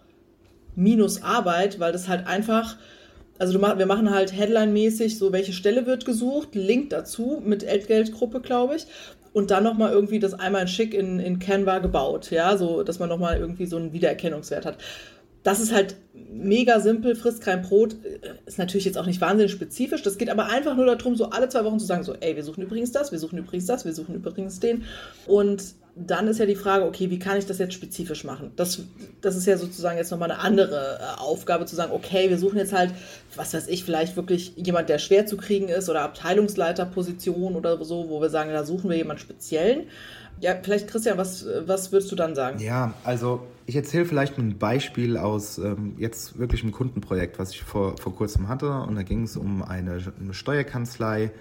minus 0.75 1.21
Arbeit, 1.21 1.79
weil 1.79 1.91
das 1.91 2.07
halt 2.07 2.27
einfach, 2.27 2.77
also 3.39 3.53
du, 3.53 3.61
wir 3.61 3.85
machen 3.85 4.13
halt 4.13 4.33
Headline-mäßig 4.33 5.17
so, 5.17 5.31
welche 5.31 5.53
Stelle 5.53 5.85
wird 5.85 6.05
gesucht, 6.05 6.55
Link 6.55 6.89
dazu 6.91 7.41
mit 7.43 7.63
Entgeltgruppe, 7.63 8.41
glaube 8.41 8.77
ich. 8.77 8.87
Und 9.33 9.51
dann 9.51 9.65
nochmal 9.65 9.91
irgendwie 9.91 10.19
das 10.19 10.33
einmal 10.33 10.61
in 10.61 10.67
schick 10.69 10.93
in, 10.93 11.19
in 11.19 11.39
Canva 11.39 11.79
gebaut, 11.79 12.31
ja, 12.31 12.55
so, 12.55 12.83
dass 12.83 12.99
man 12.99 13.09
nochmal 13.09 13.37
irgendwie 13.37 13.65
so 13.65 13.75
einen 13.75 13.91
Wiedererkennungswert 13.91 14.65
hat 14.65 14.77
das 15.45 15.59
ist 15.59 15.71
halt 15.71 15.95
mega 16.31 16.79
simpel, 16.79 17.15
frisst 17.15 17.41
kein 17.41 17.61
Brot, 17.61 17.95
ist 18.47 18.57
natürlich 18.57 18.83
jetzt 18.83 18.97
auch 18.97 19.05
nicht 19.05 19.21
wahnsinnig 19.21 19.51
spezifisch. 19.51 20.01
Das 20.01 20.17
geht 20.17 20.31
aber 20.31 20.47
einfach 20.47 20.75
nur 20.75 20.87
darum, 20.87 21.15
so 21.15 21.29
alle 21.29 21.47
zwei 21.49 21.63
Wochen 21.63 21.79
zu 21.79 21.85
sagen, 21.85 22.03
so, 22.03 22.15
ey, 22.15 22.35
wir 22.35 22.43
suchen 22.43 22.63
übrigens 22.63 22.91
das, 22.91 23.11
wir 23.11 23.19
suchen 23.19 23.37
übrigens 23.37 23.67
das, 23.67 23.85
wir 23.85 23.93
suchen 23.93 24.15
übrigens 24.15 24.59
den. 24.59 24.85
Und 25.27 25.63
dann 25.95 26.27
ist 26.27 26.39
ja 26.39 26.47
die 26.47 26.55
Frage, 26.55 26.85
okay, 26.85 27.11
wie 27.11 27.19
kann 27.19 27.37
ich 27.37 27.45
das 27.45 27.59
jetzt 27.59 27.75
spezifisch 27.75 28.23
machen? 28.23 28.53
Das, 28.55 28.81
das 29.21 29.35
ist 29.35 29.45
ja 29.45 29.55
sozusagen 29.55 29.97
jetzt 29.97 30.09
nochmal 30.09 30.31
eine 30.31 30.41
andere 30.41 30.99
äh, 30.99 31.21
Aufgabe 31.21 31.67
zu 31.67 31.75
sagen, 31.75 31.93
okay, 31.93 32.29
wir 32.31 32.39
suchen 32.39 32.57
jetzt 32.57 32.73
halt, 32.73 32.91
was 33.35 33.53
weiß 33.53 33.67
ich, 33.67 33.83
vielleicht 33.83 34.15
wirklich 34.15 34.53
jemand, 34.55 34.89
der 34.89 34.97
schwer 34.97 35.27
zu 35.27 35.37
kriegen 35.37 35.69
ist 35.69 35.89
oder 35.89 36.01
Abteilungsleiterposition 36.01 37.55
oder 37.55 37.85
so, 37.85 38.09
wo 38.09 38.19
wir 38.19 38.29
sagen, 38.29 38.51
da 38.51 38.65
suchen 38.65 38.89
wir 38.89 38.97
jemanden 38.97 39.21
speziellen. 39.21 39.83
Ja, 40.39 40.55
vielleicht 40.61 40.87
Christian, 40.87 41.17
was, 41.17 41.45
was 41.65 41.91
würdest 41.91 42.11
du 42.11 42.15
dann 42.15 42.35
sagen? 42.35 42.59
Ja, 42.59 42.93
also 43.03 43.47
ich 43.65 43.75
erzähle 43.75 44.05
vielleicht 44.05 44.37
ein 44.37 44.57
Beispiel 44.57 45.17
aus 45.17 45.57
ähm, 45.57 45.95
jetzt 45.97 46.37
wirklich 46.37 46.61
einem 46.61 46.71
Kundenprojekt, 46.71 47.39
was 47.39 47.51
ich 47.51 47.63
vor, 47.63 47.95
vor 47.97 48.15
kurzem 48.15 48.47
hatte. 48.47 48.71
Und 48.81 48.95
da 48.95 49.03
ging 49.03 49.23
es 49.23 49.37
um 49.37 49.63
eine, 49.63 49.99
eine 50.19 50.33
Steuerkanzlei, 50.33 51.31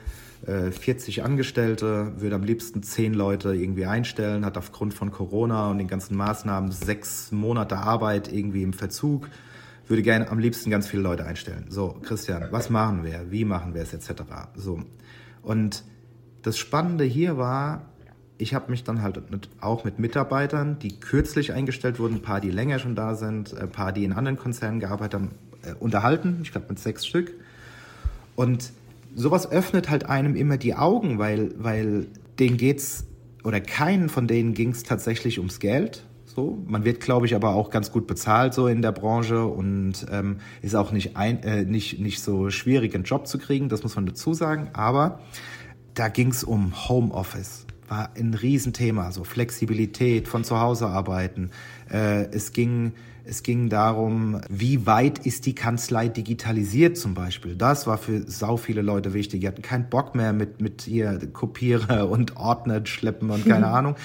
äh, 0.47 0.71
40 0.71 1.23
Angestellte, 1.23 2.13
würde 2.17 2.37
am 2.37 2.43
liebsten 2.43 2.83
10 2.83 3.15
Leute 3.15 3.55
irgendwie 3.55 3.87
einstellen, 3.87 4.45
hat 4.45 4.57
aufgrund 4.57 4.95
von 4.95 5.11
Corona 5.11 5.71
und 5.71 5.79
den 5.79 5.89
ganzen 5.89 6.17
Maßnahmen 6.17 6.73
sechs 6.73 7.33
Monate 7.33 7.77
Arbeit 7.79 8.33
irgendwie 8.33 8.63
im 8.63 8.73
Verzug, 8.73 9.29
würde 9.87 10.03
gerne 10.03 10.31
am 10.31 10.39
liebsten 10.39 10.71
ganz 10.71 10.87
viele 10.89 11.03
Leute 11.03 11.27
einstellen. 11.27 11.67
So, 11.69 11.99
Christian, 12.03 12.49
was 12.51 12.71
machen 12.71 13.05
wir? 13.05 13.31
Wie 13.31 13.45
machen 13.45 13.75
wir 13.75 13.83
es 13.83 13.93
etc. 13.93 14.23
So. 14.55 14.81
Und 15.43 15.85
das 16.43 16.57
Spannende 16.57 17.05
hier 17.05 17.37
war, 17.37 17.83
ich 18.37 18.55
habe 18.55 18.71
mich 18.71 18.85
dann 18.85 19.03
halt 19.03 19.31
mit, 19.31 19.49
auch 19.61 19.85
mit 19.85 19.99
Mitarbeitern, 19.99 20.79
die 20.81 20.99
kürzlich 20.99 21.53
eingestellt 21.53 21.99
wurden, 21.99 22.17
ein 22.17 22.23
paar, 22.23 22.41
die 22.41 22.51
länger 22.51 22.79
schon 22.79 22.95
da 22.95 23.15
sind, 23.15 23.57
ein 23.57 23.71
paar, 23.71 23.93
die 23.93 24.05
in 24.05 24.13
anderen 24.13 24.39
Konzernen 24.39 24.81
gearbeitet 24.81 25.15
haben, 25.15 25.31
äh, 25.63 25.75
unterhalten. 25.79 26.41
Ich 26.43 26.51
glaube 26.51 26.67
mit 26.69 26.79
sechs 26.79 27.07
Stück. 27.07 27.33
Und 28.35 28.73
sowas 29.15 29.51
öffnet 29.51 29.89
halt 29.89 30.07
einem 30.07 30.35
immer 30.35 30.57
die 30.57 30.75
Augen, 30.75 31.19
weil, 31.19 31.53
weil 31.59 32.07
denen 32.41 32.57
geht's, 32.57 33.05
oder 33.45 33.61
keinen 33.61 34.09
von 34.09 34.27
denen 34.27 34.55
ging 34.55 34.71
es 34.71 34.83
tatsächlich 34.83 35.39
ums 35.39 35.61
Geld, 35.61 36.05
So, 36.35 36.59
man 36.67 36.85
wird, 36.85 37.01
glaube 37.01 37.27
ich, 37.27 37.37
aber 37.37 37.55
auch 37.55 37.71
ganz 37.71 37.93
gut 37.93 38.09
bezahlt 38.09 38.55
so 38.55 38.67
in 38.67 38.83
der 38.83 38.91
Branche 38.91 39.45
und 39.47 40.05
ähm, 40.11 40.39
ist 40.63 40.75
auch 40.75 40.91
nicht 40.91 41.17
ein, 41.17 41.43
äh, 41.45 41.65
nicht 41.65 42.01
nicht 42.01 42.21
so 42.21 42.51
schwierig, 42.51 42.93
einen 42.95 43.05
Job 43.05 43.29
zu 43.29 43.39
kriegen. 43.39 43.69
Das 43.69 43.85
muss 43.85 43.95
man 43.95 44.05
dazu 44.07 44.35
sagen. 44.35 44.71
Aber 44.73 45.21
da 45.95 46.09
ging 46.09 46.31
es 46.31 46.43
um 46.43 46.89
Homeoffice, 46.89 47.64
war 47.89 48.11
ein 48.17 48.35
Riesenthema, 48.35 49.13
so 49.13 49.25
Flexibilität 49.25 50.29
von 50.29 50.45
zu 50.45 50.61
Hause 50.61 50.87
arbeiten. 50.87 51.51
Äh, 51.91 52.27
es 52.31 52.53
ging 52.53 52.93
es 53.27 53.43
ging 53.43 53.71
darum, 53.71 54.41
wie 54.51 54.87
weit 54.87 55.25
ist 55.25 55.47
die 55.47 55.55
Kanzlei 55.55 56.09
digitalisiert 56.09 56.99
zum 56.99 57.15
Beispiel. 57.15 57.57
Das 57.57 57.87
war 57.87 57.97
für 57.97 58.31
sau 58.31 58.59
viele 58.59 58.83
Leute 58.83 59.15
wichtig. 59.15 59.41
Die 59.41 59.49
hatten 59.49 59.63
keinen 59.63 59.89
Bock 59.89 60.15
mehr 60.15 60.35
mit, 60.35 60.61
mit 60.61 60.83
hier 60.83 61.19
Kopierer 61.33 62.11
und 62.11 62.37
Ordner 62.37 62.85
schleppen 62.85 63.31
und 63.31 63.47
keine 63.47 63.67
Ahnung. 63.69 63.97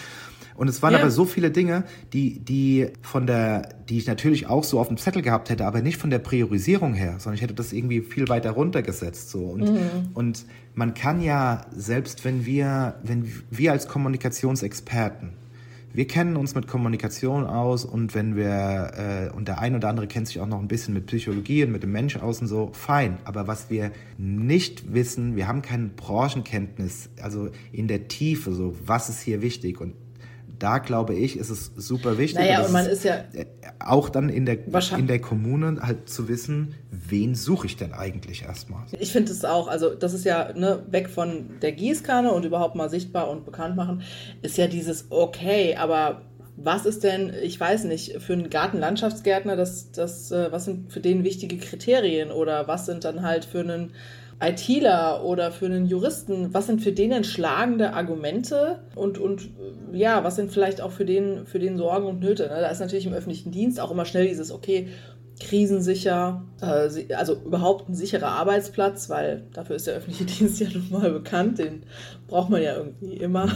Und 0.55 0.67
es 0.67 0.81
waren 0.81 0.91
ja. 0.91 0.99
aber 0.99 1.09
so 1.09 1.23
viele 1.25 1.51
Dinge, 1.51 1.85
die, 2.11 2.39
die 2.39 2.87
von 3.01 3.27
der, 3.27 3.69
die 3.87 3.97
ich 3.97 4.07
natürlich 4.07 4.47
auch 4.47 4.65
so 4.65 4.79
auf 4.79 4.89
dem 4.89 4.97
Zettel 4.97 5.21
gehabt 5.21 5.49
hätte, 5.49 5.65
aber 5.65 5.81
nicht 5.81 5.95
von 5.95 6.09
der 6.09 6.19
Priorisierung 6.19 6.93
her, 6.93 7.15
sondern 7.17 7.35
ich 7.35 7.41
hätte 7.41 7.53
das 7.53 7.71
irgendwie 7.71 8.01
viel 8.01 8.27
weiter 8.27 8.51
runtergesetzt, 8.51 9.29
so. 9.29 9.45
Und, 9.45 9.71
mhm. 9.71 10.09
und 10.13 10.45
man 10.79 10.93
kann 10.93 11.21
ja, 11.21 11.65
selbst 11.71 12.25
wenn 12.25 12.45
wir, 12.45 12.95
wenn 13.03 13.31
wir 13.51 13.73
als 13.73 13.87
Kommunikationsexperten 13.87 15.33
wir 15.91 16.05
kennen 16.05 16.35
uns 16.35 16.53
mit 16.53 16.67
Kommunikation 16.67 17.45
aus 17.45 17.83
und 17.83 18.13
wenn 18.13 18.35
wir, 18.35 18.91
äh, 19.31 19.35
und 19.35 19.47
der 19.47 19.59
ein 19.59 19.75
oder 19.75 19.89
andere 19.89 20.05
kennt 20.05 20.27
sich 20.27 20.39
auch 20.39 20.45
noch 20.45 20.59
ein 20.59 20.67
bisschen 20.67 20.93
mit 20.93 21.07
Psychologie 21.07 21.63
und 21.63 21.71
mit 21.71 21.81
dem 21.81 21.91
Mensch 21.91 22.15
aus 22.15 22.41
und 22.41 22.47
so, 22.47 22.69
fein. 22.73 23.17
Aber 23.23 23.47
was 23.47 23.71
wir 23.71 23.91
nicht 24.17 24.93
wissen, 24.93 25.35
wir 25.35 25.47
haben 25.47 25.63
keine 25.63 25.87
Branchenkenntnis, 25.87 27.09
also 27.21 27.49
in 27.71 27.87
der 27.87 28.07
Tiefe, 28.07 28.53
so, 28.53 28.75
was 28.85 29.09
ist 29.09 29.21
hier 29.21 29.41
wichtig? 29.41 29.81
Und 29.81 29.95
da 30.59 30.77
glaube 30.79 31.15
ich, 31.15 31.37
ist 31.37 31.49
es 31.49 31.71
super 31.75 32.17
wichtig. 32.17 32.39
Naja, 32.39 32.65
und 32.65 32.71
man 32.71 32.85
ist 32.85 33.03
ja 33.03 33.15
äh, 33.33 33.45
auch 33.79 34.09
dann 34.09 34.29
in 34.29 34.45
der, 34.45 34.57
in 34.97 35.07
der 35.07 35.19
Kommune 35.19 35.81
halt 35.81 36.09
zu 36.09 36.27
wissen, 36.27 36.75
wen 36.91 37.33
suche 37.35 37.67
ich 37.67 37.77
denn 37.77 37.93
eigentlich 37.93 38.43
erstmal. 38.43 38.83
Ich 38.99 39.11
finde 39.11 39.31
es 39.31 39.45
auch, 39.45 39.67
also 39.67 39.95
das 39.95 40.13
ist 40.13 40.25
ja 40.25 40.53
ne, 40.53 40.83
weg 40.89 41.09
von 41.09 41.59
der 41.61 41.71
Gießkanne 41.71 42.31
und 42.31 42.45
überhaupt 42.45 42.75
mal 42.75 42.89
sichtbar 42.89 43.29
und 43.29 43.45
bekannt 43.45 43.75
machen, 43.75 44.03
ist 44.41 44.57
ja 44.57 44.67
dieses 44.67 45.07
okay, 45.09 45.75
aber 45.75 46.21
was 46.61 46.85
ist 46.85 47.03
denn, 47.03 47.33
ich 47.41 47.57
weiß 47.57 47.85
nicht, 47.85 48.21
für 48.21 48.33
einen 48.33 48.49
Gartenlandschaftsgärtner, 48.49 49.55
das, 49.55 49.91
das, 49.91 50.31
äh, 50.31 50.51
was 50.51 50.65
sind 50.65 50.91
für 50.91 50.99
den 50.99 51.23
wichtige 51.23 51.57
Kriterien 51.57 52.31
oder 52.31 52.67
was 52.67 52.85
sind 52.85 53.05
dann 53.05 53.23
halt 53.23 53.45
für 53.45 53.61
einen 53.61 53.93
ITler 54.41 55.23
oder 55.25 55.51
für 55.51 55.65
einen 55.65 55.85
Juristen, 55.85 56.53
was 56.53 56.67
sind 56.67 56.81
für 56.81 56.93
den 56.93 57.11
entschlagende 57.11 57.93
Argumente 57.93 58.79
und, 58.95 59.17
und 59.17 59.49
ja, 59.91 60.23
was 60.23 60.37
sind 60.37 60.51
vielleicht 60.51 60.81
auch 60.81 60.91
für 60.91 61.05
den, 61.05 61.45
für 61.45 61.59
den 61.59 61.77
Sorgen 61.77 62.07
und 62.07 62.21
Nöte? 62.21 62.43
Ne? 62.43 62.61
Da 62.61 62.67
ist 62.67 62.79
natürlich 62.79 63.05
im 63.05 63.13
öffentlichen 63.13 63.51
Dienst 63.51 63.79
auch 63.79 63.91
immer 63.91 64.05
schnell 64.05 64.27
dieses, 64.27 64.51
okay, 64.51 64.87
krisensicher, 65.39 66.45
äh, 66.61 67.13
also 67.13 67.35
überhaupt 67.45 67.89
ein 67.89 67.95
sicherer 67.95 68.29
Arbeitsplatz, 68.29 69.09
weil 69.09 69.45
dafür 69.53 69.75
ist 69.75 69.87
der 69.87 69.95
öffentliche 69.95 70.25
Dienst 70.37 70.59
ja 70.59 70.67
nun 70.73 70.89
mal 70.89 71.11
bekannt, 71.11 71.59
den 71.59 71.83
braucht 72.27 72.49
man 72.49 72.61
ja 72.61 72.75
irgendwie 72.75 73.17
immer. 73.17 73.51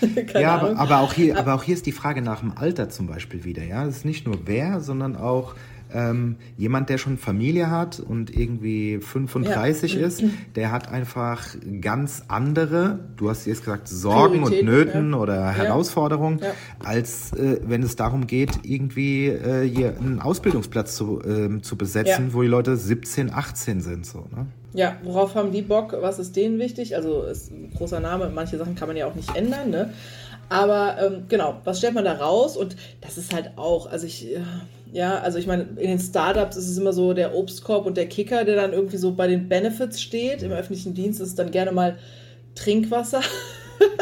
ja, 0.34 0.56
aber, 0.56 0.78
aber, 0.78 1.00
auch 1.00 1.14
hier, 1.14 1.38
aber 1.38 1.54
auch 1.54 1.62
hier 1.62 1.74
ist 1.74 1.86
die 1.86 1.92
Frage 1.92 2.20
nach 2.20 2.40
dem 2.40 2.52
Alter 2.56 2.90
zum 2.90 3.06
Beispiel 3.06 3.44
wieder. 3.44 3.62
Ja, 3.62 3.86
es 3.86 3.98
ist 3.98 4.04
nicht 4.04 4.26
nur 4.26 4.40
wer, 4.44 4.80
sondern 4.80 5.16
auch 5.16 5.54
ähm, 5.92 6.36
jemand, 6.56 6.88
der 6.88 6.98
schon 6.98 7.18
Familie 7.18 7.70
hat 7.70 8.00
und 8.00 8.34
irgendwie 8.34 8.98
35 8.98 9.94
ja. 9.94 10.06
ist, 10.06 10.22
der 10.54 10.72
hat 10.72 10.90
einfach 10.90 11.44
ganz 11.80 12.24
andere, 12.28 12.98
du 13.16 13.30
hast 13.30 13.46
jetzt 13.46 13.64
gesagt, 13.64 13.88
Sorgen 13.88 14.42
und 14.42 14.62
Nöten 14.62 15.12
ja. 15.12 15.18
oder 15.18 15.50
Herausforderungen, 15.50 16.40
ja. 16.40 16.52
als 16.84 17.32
äh, 17.32 17.60
wenn 17.64 17.82
es 17.82 17.96
darum 17.96 18.26
geht, 18.26 18.50
irgendwie 18.62 19.26
äh, 19.28 19.68
hier 19.68 19.96
einen 19.98 20.20
Ausbildungsplatz 20.20 20.96
zu, 20.96 21.20
äh, 21.22 21.60
zu 21.62 21.76
besetzen, 21.76 22.32
wo 22.32 22.42
die 22.42 22.48
Leute 22.48 22.76
17, 22.76 23.32
18 23.32 23.80
sind. 23.80 24.06
So, 24.06 24.26
ne? 24.34 24.46
Ja, 24.76 24.96
worauf 25.04 25.34
haben 25.34 25.52
die 25.52 25.62
Bock? 25.62 25.96
Was 26.00 26.18
ist 26.18 26.36
denen 26.36 26.58
wichtig? 26.58 26.96
Also 26.96 27.22
ist 27.22 27.50
ein 27.50 27.72
großer 27.74 28.00
Name, 28.00 28.30
manche 28.34 28.58
Sachen 28.58 28.74
kann 28.74 28.88
man 28.88 28.96
ja 28.96 29.06
auch 29.06 29.14
nicht 29.14 29.34
ändern, 29.34 29.70
ne? 29.70 29.92
Aber 30.48 30.96
ähm, 31.00 31.24
genau, 31.28 31.60
was 31.64 31.78
stellt 31.78 31.94
man 31.94 32.04
da 32.04 32.14
raus? 32.14 32.56
Und 32.56 32.76
das 33.00 33.18
ist 33.18 33.34
halt 33.34 33.52
auch, 33.56 33.90
also 33.90 34.06
ich, 34.06 34.28
ja, 34.92 35.18
also 35.18 35.38
ich 35.38 35.46
meine, 35.46 35.62
in 35.62 35.88
den 35.88 35.98
Startups 35.98 36.56
ist 36.56 36.68
es 36.68 36.78
immer 36.78 36.92
so 36.92 37.12
der 37.12 37.34
Obstkorb 37.34 37.86
und 37.86 37.96
der 37.96 38.08
Kicker, 38.08 38.44
der 38.44 38.56
dann 38.56 38.72
irgendwie 38.72 38.96
so 38.96 39.12
bei 39.12 39.26
den 39.26 39.48
Benefits 39.48 40.00
steht. 40.00 40.42
Im 40.42 40.52
öffentlichen 40.52 40.94
Dienst 40.94 41.20
ist 41.20 41.28
es 41.28 41.34
dann 41.34 41.50
gerne 41.50 41.72
mal 41.72 41.98
Trinkwasser. 42.54 43.20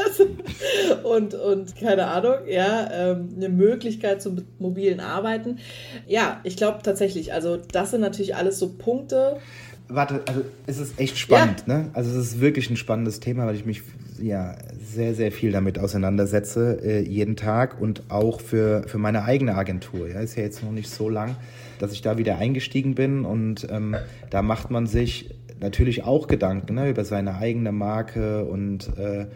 und, 1.03 1.35
und 1.35 1.77
keine 1.77 2.07
Ahnung, 2.07 2.47
ja, 2.49 2.89
ähm, 2.93 3.31
eine 3.37 3.49
Möglichkeit 3.49 4.23
zum 4.23 4.45
mobilen 4.59 5.01
Arbeiten. 5.01 5.59
Ja, 6.07 6.41
ich 6.45 6.57
glaube 6.57 6.81
tatsächlich, 6.83 7.33
also 7.33 7.57
das 7.57 7.91
sind 7.91 8.01
natürlich 8.01 8.37
alles 8.37 8.59
so 8.59 8.75
Punkte. 8.75 9.39
Warte, 9.89 10.23
also 10.27 10.43
es 10.67 10.79
ist 10.79 10.99
echt 10.99 11.19
spannend, 11.19 11.65
ja. 11.67 11.79
ne? 11.79 11.91
Also 11.93 12.11
es 12.19 12.29
ist 12.29 12.41
wirklich 12.41 12.71
ein 12.71 12.77
spannendes 12.77 13.21
Thema, 13.21 13.47
weil 13.47 13.55
ich 13.55 13.67
mich 13.67 13.83
ja 14.19 14.57
sehr, 14.83 15.15
sehr 15.15 15.31
viel 15.31 15.53
damit 15.53 15.79
auseinandersetze, 15.79 16.79
äh, 16.83 17.01
jeden 17.01 17.37
Tag 17.37 17.81
und 17.81 18.03
auch 18.09 18.41
für, 18.41 18.85
für 18.87 18.99
meine 18.99 19.25
eigene 19.25 19.55
Agentur. 19.55 20.09
Ja, 20.09 20.21
ist 20.21 20.37
ja 20.37 20.43
jetzt 20.43 20.63
noch 20.63 20.73
nicht 20.73 20.89
so 20.89 21.11
lang, 21.11 21.37
dass 21.79 21.93
ich 21.93 22.01
da 22.01 22.17
wieder 22.17 22.39
eingestiegen 22.39 22.95
bin 22.95 23.25
und 23.27 23.67
ähm, 23.71 23.97
da 24.31 24.41
macht 24.41 24.71
man 24.71 24.87
sich 24.87 25.35
natürlich 25.61 26.05
auch 26.05 26.29
Gedanken 26.29 26.75
ne, 26.75 26.89
über 26.89 27.05
seine 27.05 27.37
eigene 27.37 27.73
Marke 27.73 28.45
und 28.45 28.97
äh, 28.97 29.27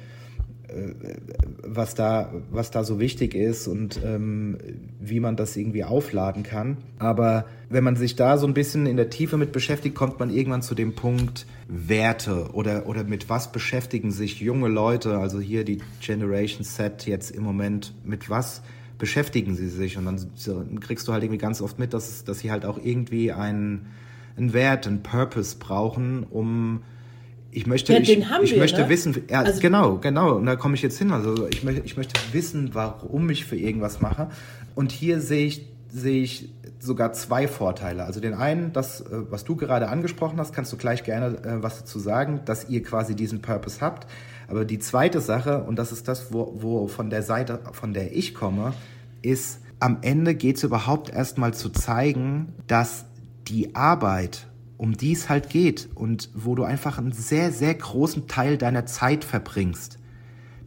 was 1.63 1.95
da, 1.95 2.33
was 2.51 2.71
da 2.71 2.85
so 2.85 3.01
wichtig 3.01 3.35
ist 3.35 3.69
und 3.69 4.01
ähm, 4.05 4.59
wie 5.01 5.21
man 5.21 5.37
das 5.37 5.57
irgendwie 5.57 5.85
aufladen 5.85 6.43
kann. 6.43 6.77
Aber 6.99 7.47
wenn 7.71 7.85
man 7.85 7.97
sich 7.97 8.17
da 8.17 8.37
so 8.37 8.47
ein 8.47 8.55
bisschen 8.55 8.87
in 8.87 8.97
der 8.97 9.09
Tiefe 9.09 9.37
mit 9.39 9.53
beschäftigt, 9.53 9.95
kommt 9.95 10.19
man 10.19 10.31
irgendwann 10.31 10.63
zu 10.63 10.75
dem 10.75 10.95
Punkt 10.95 11.47
Werte 11.69 12.51
oder, 12.53 12.87
oder 12.87 13.05
mit 13.05 13.29
was 13.31 13.51
beschäftigen 13.51 14.11
sich 14.11 14.41
junge 14.41 14.69
Leute, 14.69 15.19
also 15.19 15.41
hier 15.41 15.65
die 15.65 15.79
Generation 16.01 16.65
Set 16.65 17.07
jetzt 17.07 17.31
im 17.31 17.43
Moment, 17.43 17.95
mit 18.05 18.29
was 18.29 18.63
beschäftigen 18.99 19.55
sie 19.55 19.69
sich? 19.69 19.97
Und 19.97 20.05
dann 20.05 20.81
kriegst 20.81 21.09
du 21.09 21.13
halt 21.13 21.23
irgendwie 21.23 21.39
ganz 21.39 21.63
oft 21.63 21.79
mit, 21.79 21.95
dass, 21.95 22.25
dass 22.25 22.41
sie 22.41 22.51
halt 22.51 22.67
auch 22.67 22.79
irgendwie 22.83 23.33
einen, 23.33 23.87
einen 24.37 24.53
Wert, 24.53 24.87
einen 24.87 25.03
Purpose 25.03 25.57
brauchen, 25.59 26.25
um 26.25 26.83
ich 27.51 27.67
möchte, 27.67 27.93
ja, 27.93 28.01
ich, 28.01 28.11
ich 28.11 28.53
wir, 28.53 28.59
möchte 28.59 28.83
ne? 28.83 28.89
wissen, 28.89 29.17
ja, 29.31 29.41
also, 29.41 29.61
genau, 29.61 29.99
genau, 29.99 30.37
und 30.37 30.47
da 30.47 30.57
komme 30.57 30.75
ich 30.75 30.83
jetzt 30.83 30.99
hin. 30.99 31.13
Also 31.13 31.49
ich 31.49 31.65
möchte, 31.65 31.83
ich 31.85 31.97
möchte 31.97 32.21
wissen, 32.33 32.71
warum 32.75 33.31
ich 33.31 33.45
für 33.45 33.57
irgendwas 33.57 34.01
mache. 34.01 34.29
Und 34.75 34.93
hier 34.93 35.21
sehe 35.21 35.47
ich, 35.47 35.67
sehe 35.91 36.23
ich 36.23 36.51
sogar 36.79 37.13
zwei 37.13 37.49
Vorteile. 37.49 38.05
Also 38.05 38.21
den 38.21 38.35
einen, 38.35 38.73
das, 38.73 39.01
äh, 39.01 39.07
was 39.31 39.45
du 39.45 39.57
gerade 39.57 39.89
angesprochen 39.89 40.39
hast, 40.39 40.55
kannst 40.55 40.73
du 40.73 40.77
gleich 40.77 41.05
gerne 41.05 41.39
äh, 41.39 41.63
was 41.63 41.81
dazu 41.81 41.99
sagen, 41.99 42.41
dass 42.45 42.69
ihr 42.69 42.83
quasi 42.83 43.17
diesen 43.17 43.41
Purpose 43.41 43.81
habt. 43.81 44.07
Aber 44.49 44.65
die 44.65 44.79
zweite 44.79 45.21
Sache, 45.21 45.65
und 45.65 45.79
das 45.79 45.91
ist 45.93 46.07
das, 46.09 46.33
wo, 46.33 46.55
wo 46.59 46.87
von 46.87 47.11
der 47.11 47.23
Seite, 47.23 47.61
von 47.73 47.93
der 47.95 48.17
ich 48.17 48.35
komme, 48.35 48.75
ist, 49.23 49.61
am 49.81 49.99
Ende 50.03 50.35
geht 50.35 50.57
es 50.57 50.65
überhaupt 50.65 51.11
erstmal 51.11 51.55
zu 51.55 51.71
zeigen, 51.71 52.53
dass 52.67 53.05
die 53.49 53.75
Arbeit 53.75 54.47
um 54.79 54.97
die 54.97 55.13
es 55.13 55.29
halt 55.29 55.51
geht 55.51 55.89
und 55.95 56.31
wo 56.35 56.55
du 56.55 56.65
einfach 56.65 56.99
einen 56.99 57.13
sehr, 57.13 57.53
sehr 57.53 57.75
großen 57.75 58.29
Teil 58.29 58.57
deiner 58.57 58.87
Zeit 58.87 59.25
verbringst, 59.25 59.99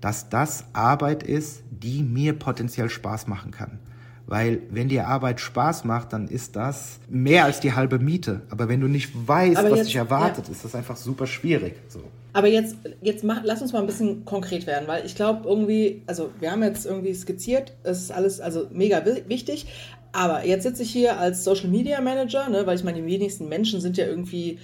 dass 0.01 0.29
das 0.29 0.65
Arbeit 0.73 1.23
ist, 1.23 1.63
die 1.71 2.03
mir 2.03 2.33
potenziell 2.33 2.89
Spaß 2.89 3.27
machen 3.27 3.51
kann. 3.51 3.79
Weil 4.27 4.61
wenn 4.69 4.87
dir 4.87 5.07
Arbeit 5.07 5.41
Spaß 5.41 5.83
macht, 5.83 6.13
dann 6.13 6.27
ist 6.27 6.55
das 6.55 6.99
mehr 7.09 7.45
als 7.45 7.59
die 7.59 7.73
halbe 7.73 7.99
Miete. 7.99 8.41
Aber 8.49 8.69
wenn 8.69 8.79
du 8.79 8.87
nicht 8.87 9.11
weißt, 9.13 9.57
Aber 9.57 9.71
was 9.71 9.79
jetzt, 9.79 9.87
dich 9.87 9.95
erwartet, 9.97 10.45
ja. 10.47 10.53
ist 10.53 10.63
das 10.63 10.75
einfach 10.75 10.95
super 10.95 11.27
schwierig. 11.27 11.75
So. 11.89 12.01
Aber 12.33 12.47
jetzt, 12.47 12.77
jetzt 13.01 13.25
mach, 13.25 13.41
lass 13.43 13.61
uns 13.61 13.73
mal 13.73 13.79
ein 13.79 13.87
bisschen 13.87 14.23
konkret 14.23 14.67
werden, 14.67 14.87
weil 14.87 15.05
ich 15.05 15.15
glaube 15.15 15.49
irgendwie, 15.49 16.03
also 16.07 16.31
wir 16.39 16.51
haben 16.51 16.63
jetzt 16.63 16.85
irgendwie 16.85 17.13
skizziert, 17.13 17.73
es 17.83 18.03
ist 18.03 18.11
alles 18.11 18.39
also 18.39 18.67
mega 18.71 19.03
wichtig, 19.27 19.67
aber 20.13 20.45
jetzt 20.45 20.63
sitze 20.63 20.83
ich 20.83 20.91
hier 20.91 21.19
als 21.19 21.43
Social 21.43 21.69
Media 21.69 22.01
Manager, 22.01 22.49
ne, 22.49 22.65
weil 22.65 22.75
ich 22.75 22.83
meine, 22.83 23.01
die 23.01 23.07
wenigsten 23.07 23.47
Menschen 23.47 23.79
sind 23.81 23.97
ja 23.97 24.05
irgendwie 24.05 24.59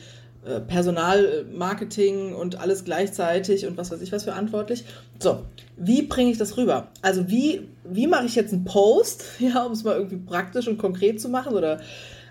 äh, 0.46 0.60
Personalmarketing 0.62 2.34
und 2.34 2.60
alles 2.60 2.86
gleichzeitig 2.86 3.66
und 3.66 3.78
was 3.78 3.92
weiß 3.92 4.02
ich 4.02 4.12
was 4.12 4.24
verantwortlich. 4.24 4.86
So, 5.20 5.46
wie 5.76 6.04
bringe 6.04 6.32
ich 6.32 6.38
das 6.38 6.58
rüber? 6.58 6.88
Also 7.02 7.30
wie, 7.30 7.68
wie 7.84 8.08
mache 8.08 8.26
ich 8.26 8.36
jetzt 8.36 8.54
einen 8.54 8.64
Post, 8.66 9.26
ja, 9.40 9.64
um 9.64 9.74
es 9.74 9.84
mal 9.84 9.96
irgendwie 9.96 10.18
praktisch 10.18 10.68
und 10.68 10.78
konkret 10.78 11.20
zu 11.20 11.30
machen 11.30 11.54
oder 11.54 11.80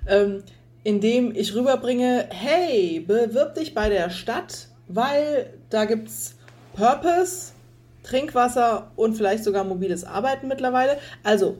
ähm, 0.07 0.42
indem 0.85 1.35
ich 1.35 1.55
rüberbringe, 1.55 2.26
hey, 2.31 3.00
bewirb 3.00 3.55
dich 3.55 3.74
bei 3.74 3.88
der 3.88 4.09
Stadt, 4.11 4.68
weil 4.88 5.52
da 5.68 5.85
gibt 5.85 6.09
es 6.09 6.37
Purpose, 6.74 7.52
Trinkwasser 8.07 8.92
und 8.97 9.14
vielleicht 9.14 9.45
sogar 9.45 9.64
mobiles 9.64 10.05
Arbeiten 10.05 10.49
mittlerweile. 10.49 10.99
Also, 11.23 11.59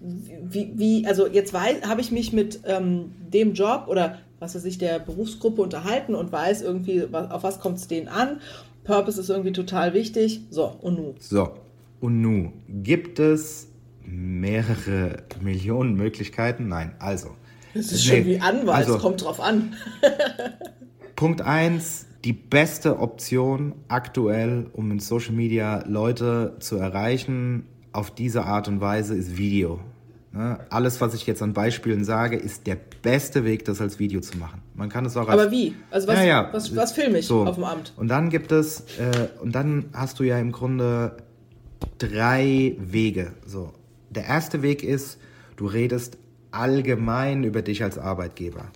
wie, 0.00 0.72
wie 0.74 1.06
also 1.06 1.26
jetzt 1.26 1.54
habe 1.54 2.00
ich 2.00 2.10
mich 2.10 2.32
mit 2.32 2.60
ähm, 2.66 3.12
dem 3.32 3.54
Job 3.54 3.84
oder 3.88 4.18
was 4.40 4.54
weiß 4.54 4.64
ich, 4.64 4.78
der 4.78 4.98
Berufsgruppe 4.98 5.62
unterhalten 5.62 6.14
und 6.14 6.32
weiß 6.32 6.62
irgendwie, 6.62 7.04
auf 7.12 7.42
was 7.42 7.60
kommt 7.60 7.78
es 7.78 7.88
denen 7.88 8.08
an. 8.08 8.40
Purpose 8.84 9.20
ist 9.20 9.28
irgendwie 9.28 9.52
total 9.52 9.94
wichtig. 9.94 10.40
So, 10.50 10.64
und 10.80 10.96
nu. 10.96 11.14
So, 11.20 11.50
und 12.00 12.20
nu. 12.22 12.52
Gibt 12.68 13.18
es 13.18 13.68
mehrere 14.02 15.22
Millionen 15.40 15.94
Möglichkeiten. 15.94 16.68
Nein, 16.68 16.94
also. 16.98 17.28
Das 17.74 17.92
ist 17.92 18.08
nee, 18.08 18.16
schon 18.16 18.26
wie 18.26 18.40
Anwalt, 18.40 18.78
also, 18.78 18.96
es 18.96 19.02
kommt 19.02 19.22
drauf 19.22 19.40
an. 19.40 19.74
Punkt 21.20 21.42
1, 21.42 22.06
die 22.24 22.32
beste 22.32 22.98
Option 22.98 23.74
aktuell, 23.88 24.68
um 24.72 24.90
in 24.90 25.00
Social 25.00 25.34
Media 25.34 25.84
Leute 25.86 26.56
zu 26.60 26.78
erreichen, 26.78 27.66
auf 27.92 28.10
diese 28.10 28.44
Art 28.44 28.68
und 28.68 28.80
Weise 28.80 29.14
ist 29.16 29.36
Video. 29.36 29.80
Ne? 30.32 30.60
Alles, 30.70 30.98
was 31.02 31.12
ich 31.12 31.26
jetzt 31.26 31.42
an 31.42 31.52
Beispielen 31.52 32.04
sage, 32.04 32.36
ist 32.38 32.66
der 32.66 32.78
beste 33.02 33.44
Weg, 33.44 33.66
das 33.66 33.82
als 33.82 33.98
Video 33.98 34.22
zu 34.22 34.38
machen. 34.38 34.62
Man 34.74 34.88
kann 34.88 35.04
es 35.04 35.14
auch 35.14 35.28
als. 35.28 35.42
Aber 35.42 35.50
wie? 35.50 35.74
Also 35.90 36.08
was, 36.08 36.20
ja, 36.20 36.24
ja. 36.24 36.48
was, 36.52 36.74
was 36.74 36.92
filme 36.92 37.18
ich 37.18 37.26
so. 37.26 37.44
auf 37.44 37.56
dem 37.56 37.64
Amt? 37.64 37.92
Und 37.98 38.08
dann 38.08 38.30
gibt 38.30 38.50
es, 38.50 38.80
äh, 38.98 39.28
und 39.42 39.54
dann 39.54 39.90
hast 39.92 40.20
du 40.20 40.22
ja 40.24 40.38
im 40.38 40.52
Grunde 40.52 41.18
drei 41.98 42.76
Wege. 42.78 43.32
So. 43.44 43.74
Der 44.08 44.24
erste 44.24 44.62
Weg 44.62 44.82
ist, 44.82 45.18
du 45.56 45.66
redest 45.66 46.16
allgemein 46.50 47.44
über 47.44 47.60
dich 47.60 47.82
als 47.82 47.98
Arbeitgeber. 47.98 48.70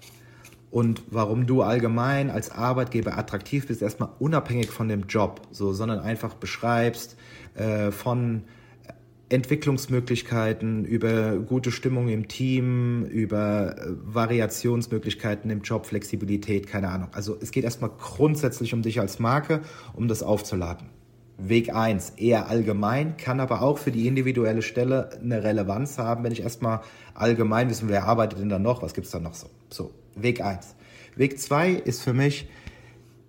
Und 0.75 1.03
warum 1.09 1.47
du 1.47 1.63
allgemein 1.63 2.31
als 2.31 2.51
Arbeitgeber 2.51 3.17
attraktiv 3.17 3.69
bist, 3.69 3.81
erstmal 3.81 4.09
unabhängig 4.19 4.71
von 4.71 4.89
dem 4.89 5.05
Job, 5.09 5.41
so, 5.53 5.73
sondern 5.73 6.01
einfach 6.01 6.35
beschreibst 6.35 7.17
äh, 7.55 7.93
von 7.93 8.43
Entwicklungsmöglichkeiten, 9.29 10.85
über 10.85 11.37
gute 11.37 11.71
Stimmung 11.71 12.09
im 12.09 12.27
Team, 12.27 13.05
über 13.05 13.77
äh, 13.79 13.93
Variationsmöglichkeiten 14.03 15.49
im 15.49 15.63
Job, 15.63 15.87
Flexibilität, 15.87 16.67
keine 16.67 16.89
Ahnung. 16.89 17.11
Also 17.13 17.39
es 17.41 17.53
geht 17.53 17.63
erstmal 17.63 17.91
grundsätzlich 17.91 18.75
um 18.75 18.83
dich 18.83 18.99
als 18.99 19.21
Marke, 19.21 19.61
um 19.93 20.09
das 20.09 20.25
aufzuladen. 20.25 20.89
Weg 21.39 21.73
1 21.73 22.15
eher 22.17 22.49
allgemein, 22.49 23.17
kann 23.17 23.39
aber 23.39 23.63
auch 23.63 23.79
für 23.79 23.93
die 23.93 24.09
individuelle 24.09 24.63
Stelle 24.63 25.11
eine 25.23 25.45
Relevanz 25.45 25.99
haben, 25.99 26.25
wenn 26.25 26.33
ich 26.33 26.43
erstmal 26.43 26.81
allgemein 27.15 27.71
wissen, 27.71 27.89
wer 27.89 28.07
arbeitet 28.07 28.41
denn 28.41 28.49
da 28.49 28.59
noch, 28.59 28.83
was 28.83 28.93
gibt 28.93 29.05
es 29.05 29.13
da 29.13 29.21
noch 29.21 29.35
so. 29.35 29.47
So, 29.71 29.93
Weg 30.17 30.41
1. 30.41 30.75
Weg 31.17 31.39
2 31.39 31.71
ist 31.71 32.03
für 32.03 32.13
mich, 32.13 32.49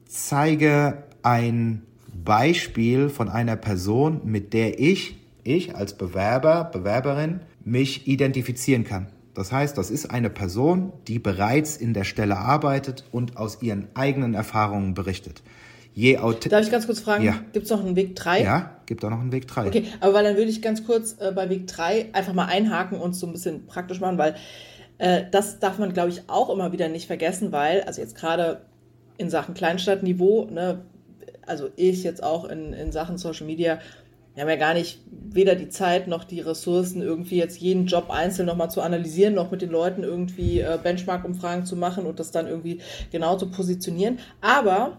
zeige 0.08 1.04
ein 1.24 1.84
Beispiel 2.14 3.10
von 3.10 3.30
einer 3.30 3.56
Person, 3.56 4.22
mit 4.24 4.54
der 4.54 4.80
ich 4.80 5.18
ich 5.44 5.76
als 5.76 5.96
Bewerber, 5.96 6.66
Bewerberin 6.66 7.42
mich 7.64 8.08
identifizieren 8.08 8.84
kann. 8.84 9.08
Das 9.36 9.52
heißt, 9.52 9.78
das 9.78 9.92
ist 9.92 10.10
eine 10.10 10.30
Person, 10.30 10.94
die 11.08 11.20
bereits 11.20 11.78
in 11.78 11.94
der 11.94 12.06
Stelle 12.06 12.38
arbeitet 12.38 13.04
und 13.12 13.38
aus 13.38 13.62
ihren 13.62 13.88
eigenen 13.94 14.34
Erfahrungen 14.34 14.94
berichtet. 14.94 15.44
Je 15.94 16.16
Darf 16.16 16.66
ich 16.66 16.72
ganz 16.72 16.88
kurz 16.88 17.00
fragen, 17.00 17.24
ja. 17.24 17.40
gibt 17.54 17.66
es 17.66 17.72
noch 17.72 17.80
einen 17.80 17.96
Weg 17.96 18.16
3? 18.18 18.44
Ja, 18.44 18.72
gibt 18.86 19.06
auch 19.06 19.10
noch 19.10 19.22
einen 19.22 19.32
Weg 19.32 19.48
3. 19.48 19.68
Okay, 19.68 19.86
aber 20.02 20.14
weil 20.14 20.24
dann 20.26 20.36
würde 20.36 20.50
ich 20.50 20.62
ganz 20.62 20.86
kurz 20.86 21.16
äh, 21.20 21.32
bei 21.34 21.50
Weg 21.50 21.68
3 21.68 22.08
einfach 22.12 22.34
mal 22.34 22.48
einhaken 22.48 23.00
und 23.00 23.14
so 23.14 23.28
ein 23.28 23.32
bisschen 23.32 23.66
praktisch 23.66 24.02
machen, 24.02 24.18
weil 24.18 24.36
äh, 24.98 25.24
das 25.32 25.60
darf 25.60 25.78
man, 25.78 25.94
glaube 25.94 26.10
ich, 26.10 26.24
auch 26.28 26.50
immer 26.50 26.72
wieder 26.72 26.88
nicht 26.88 27.08
vergessen, 27.08 27.52
weil, 27.52 27.82
also 27.82 28.02
jetzt 28.02 28.16
gerade 28.16 28.62
in 29.18 29.30
Sachen 29.30 29.54
Kleinstadtniveau, 29.54 30.46
ne, 30.46 30.82
also 31.46 31.70
ich 31.76 32.04
jetzt 32.04 32.24
auch 32.24 32.46
in, 32.46 32.74
in 32.74 32.92
Sachen 32.92 33.18
Social 33.18 33.46
Media, 33.46 33.80
wir 34.34 34.42
haben 34.42 34.50
ja 34.50 34.58
gar 34.58 34.74
nicht 34.74 35.00
weder 35.10 35.56
die 35.56 35.70
Zeit 35.70 36.10
noch 36.10 36.26
die 36.26 36.42
Ressourcen, 36.42 37.02
irgendwie 37.02 37.38
jetzt 37.38 37.58
jeden 37.58 37.86
Job 37.86 38.10
einzeln 38.10 38.46
nochmal 38.46 38.70
zu 38.70 38.82
analysieren, 38.82 39.34
noch 39.34 39.50
mit 39.50 39.62
den 39.62 39.70
Leuten 39.70 40.04
irgendwie 40.04 40.60
äh, 40.60 40.78
Benchmark-Umfragen 40.82 41.66
zu 41.66 41.78
machen 41.78 42.06
und 42.06 42.20
das 42.20 42.32
dann 42.32 42.48
irgendwie 42.48 42.82
genau 43.12 43.38
zu 43.38 43.50
positionieren. 43.50 44.20
Aber 44.42 44.98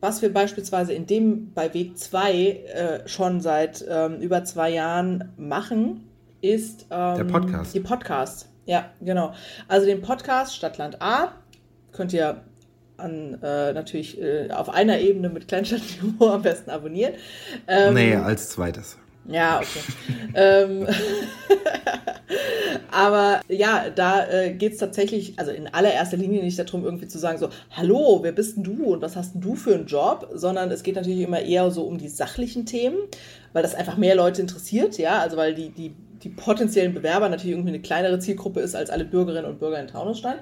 was 0.00 0.22
wir 0.22 0.32
beispielsweise 0.32 0.92
in 0.92 1.06
dem 1.06 1.52
bei 1.54 1.74
Weg 1.74 1.98
2 1.98 2.32
äh, 2.32 3.08
schon 3.08 3.40
seit 3.40 3.84
ähm, 3.88 4.20
über 4.20 4.44
zwei 4.44 4.70
Jahren 4.70 5.32
machen, 5.36 6.04
ist 6.40 6.86
ähm, 6.90 7.16
der 7.16 7.24
Podcast. 7.24 7.74
Die 7.74 7.80
Podcasts. 7.80 8.48
Ja, 8.68 8.90
genau. 9.00 9.32
Also 9.66 9.86
den 9.86 10.02
Podcast 10.02 10.54
Stadtland 10.54 11.00
A 11.00 11.32
könnt 11.90 12.12
ihr 12.12 12.42
an, 12.98 13.38
äh, 13.42 13.72
natürlich 13.72 14.20
äh, 14.20 14.50
auf 14.50 14.68
einer 14.68 14.98
Ebene 14.98 15.30
mit 15.30 15.48
Kleinstadtniveau 15.48 16.28
am 16.34 16.42
besten 16.42 16.68
abonnieren. 16.68 17.14
Ähm, 17.66 17.94
nee, 17.94 18.14
als 18.14 18.50
zweites. 18.50 18.98
Ja, 19.24 19.60
okay. 19.60 19.80
ähm, 20.34 20.86
aber 22.90 23.40
ja, 23.48 23.88
da 23.88 24.28
äh, 24.28 24.52
geht 24.52 24.72
es 24.72 24.78
tatsächlich, 24.78 25.38
also 25.38 25.50
in 25.50 25.68
allererster 25.68 26.18
Linie 26.18 26.42
nicht 26.42 26.58
darum, 26.58 26.84
irgendwie 26.84 27.08
zu 27.08 27.18
sagen, 27.18 27.38
so, 27.38 27.48
hallo, 27.70 28.18
wer 28.22 28.32
bist 28.32 28.56
denn 28.56 28.64
du 28.64 28.84
und 28.84 29.00
was 29.00 29.16
hast 29.16 29.32
denn 29.32 29.40
du 29.40 29.54
für 29.54 29.74
einen 29.74 29.86
Job, 29.86 30.28
sondern 30.34 30.70
es 30.70 30.82
geht 30.82 30.96
natürlich 30.96 31.20
immer 31.20 31.40
eher 31.40 31.70
so 31.70 31.84
um 31.84 31.96
die 31.96 32.08
sachlichen 32.08 32.66
Themen, 32.66 32.98
weil 33.54 33.62
das 33.62 33.74
einfach 33.74 33.96
mehr 33.96 34.14
Leute 34.14 34.42
interessiert, 34.42 34.98
ja, 34.98 35.20
also 35.20 35.38
weil 35.38 35.54
die, 35.54 35.70
die, 35.70 35.94
die 36.22 36.28
potenziellen 36.28 36.94
Bewerber 36.94 37.28
natürlich 37.28 37.52
irgendwie 37.52 37.70
eine 37.70 37.82
kleinere 37.82 38.18
Zielgruppe 38.18 38.60
ist 38.60 38.74
als 38.74 38.90
alle 38.90 39.04
Bürgerinnen 39.04 39.46
und 39.46 39.58
Bürger 39.58 39.80
in 39.80 39.86
Taunusstein. 39.86 40.38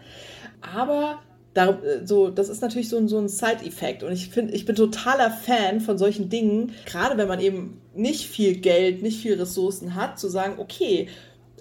Aber 0.61 1.21
da, 1.57 1.71
äh, 1.71 2.07
so, 2.07 2.29
das 2.31 2.49
ist 2.49 2.63
natürlich 2.63 2.89
so, 2.89 3.07
so 3.09 3.19
ein 3.19 3.29
Side-Effekt. 3.29 4.03
Und 4.03 4.13
ich 4.13 4.29
finde, 4.29 4.55
ich 4.55 4.65
bin 4.65 4.77
totaler 4.77 5.31
Fan 5.31 5.81
von 5.81 5.99
solchen 5.99 6.29
Dingen, 6.29 6.73
gerade 6.85 7.17
wenn 7.17 7.29
man 7.29 7.41
eben 7.41 7.81
nicht 7.95 8.27
viel 8.27 8.57
Geld, 8.57 9.03
nicht 9.03 9.21
viel 9.21 9.35
Ressourcen 9.35 9.95
hat, 9.95 10.19
zu 10.19 10.29
sagen, 10.29 10.57
okay, 10.59 11.09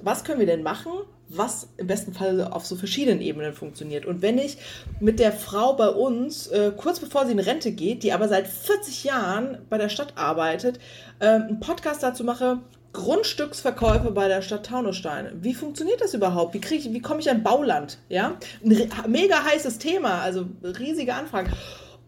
was 0.02 0.24
können 0.24 0.40
wir 0.40 0.46
denn 0.46 0.64
machen, 0.64 0.92
was 1.28 1.70
im 1.78 1.88
besten 1.88 2.14
Fall 2.14 2.44
auf 2.44 2.66
so 2.66 2.76
verschiedenen 2.76 3.22
Ebenen 3.22 3.54
funktioniert. 3.54 4.06
Und 4.06 4.22
wenn 4.22 4.38
ich 4.38 4.58
mit 5.00 5.20
der 5.20 5.32
Frau 5.32 5.74
bei 5.74 5.90
uns, 5.90 6.48
äh, 6.48 6.72
kurz 6.76 7.00
bevor 7.00 7.26
sie 7.26 7.32
in 7.32 7.40
Rente 7.40 7.72
geht, 7.72 8.04
die 8.04 8.14
aber 8.14 8.28
seit 8.28 8.48
40 8.48 9.06
Jahren 9.06 9.60
bei 9.70 9.78
der 9.78 9.90
Stadt 9.90 10.14
arbeitet, 10.18 10.80
äh, 11.20 11.28
einen 11.28 11.60
Podcast 11.60 12.04
dazu 12.04 12.24
mache, 12.24 12.60
Grundstücksverkäufe 12.96 14.12
bei 14.12 14.28
der 14.28 14.42
Stadt 14.42 14.66
Taunusstein. 14.66 15.30
Wie 15.42 15.54
funktioniert 15.54 16.02
das 16.02 16.14
überhaupt? 16.14 16.54
Wie, 16.54 16.62
krieg 16.62 16.80
ich, 16.80 16.94
wie 16.94 17.02
komme 17.02 17.20
ich 17.20 17.30
an 17.30 17.44
Bauland? 17.44 17.98
Ja? 18.10 18.38
Ein 18.64 19.12
mega 19.12 19.44
heißes 19.44 19.78
Thema, 19.78 20.22
also 20.22 20.46
riesige 20.64 21.14
Anfragen. 21.14 21.52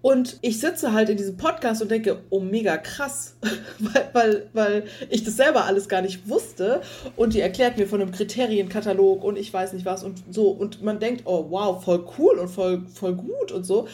Und 0.02 0.38
ich 0.42 0.60
sitze 0.60 0.94
halt 0.94 1.10
in 1.10 1.18
diesem 1.18 1.36
Podcast 1.36 1.82
und 1.82 1.92
denke, 1.92 2.22
oh, 2.30 2.40
mega 2.40 2.78
krass, 2.78 3.36
weil, 3.80 4.10
weil, 4.14 4.50
weil 4.54 4.84
ich 5.10 5.24
das 5.26 5.36
selber 5.36 5.66
alles 5.66 5.90
gar 5.90 6.02
nicht 6.02 6.30
wusste. 6.30 6.82
Und 7.18 7.34
die 7.34 7.42
erklärt 7.42 7.78
mir 7.78 7.88
von 7.88 8.02
einem 8.02 8.12
Kriterienkatalog 8.12 9.24
und 9.24 9.38
ich 9.38 9.52
weiß 9.54 9.74
nicht 9.74 9.86
was 9.86 10.04
und 10.04 10.24
so. 10.30 10.50
Und 10.50 10.82
man 10.82 11.00
denkt, 11.00 11.24
oh, 11.26 11.48
wow, 11.50 11.84
voll 11.84 12.06
cool 12.18 12.40
und 12.40 12.48
voll, 12.48 12.86
voll 12.94 13.16
gut 13.16 13.52
und 13.52 13.66
so. 13.66 13.88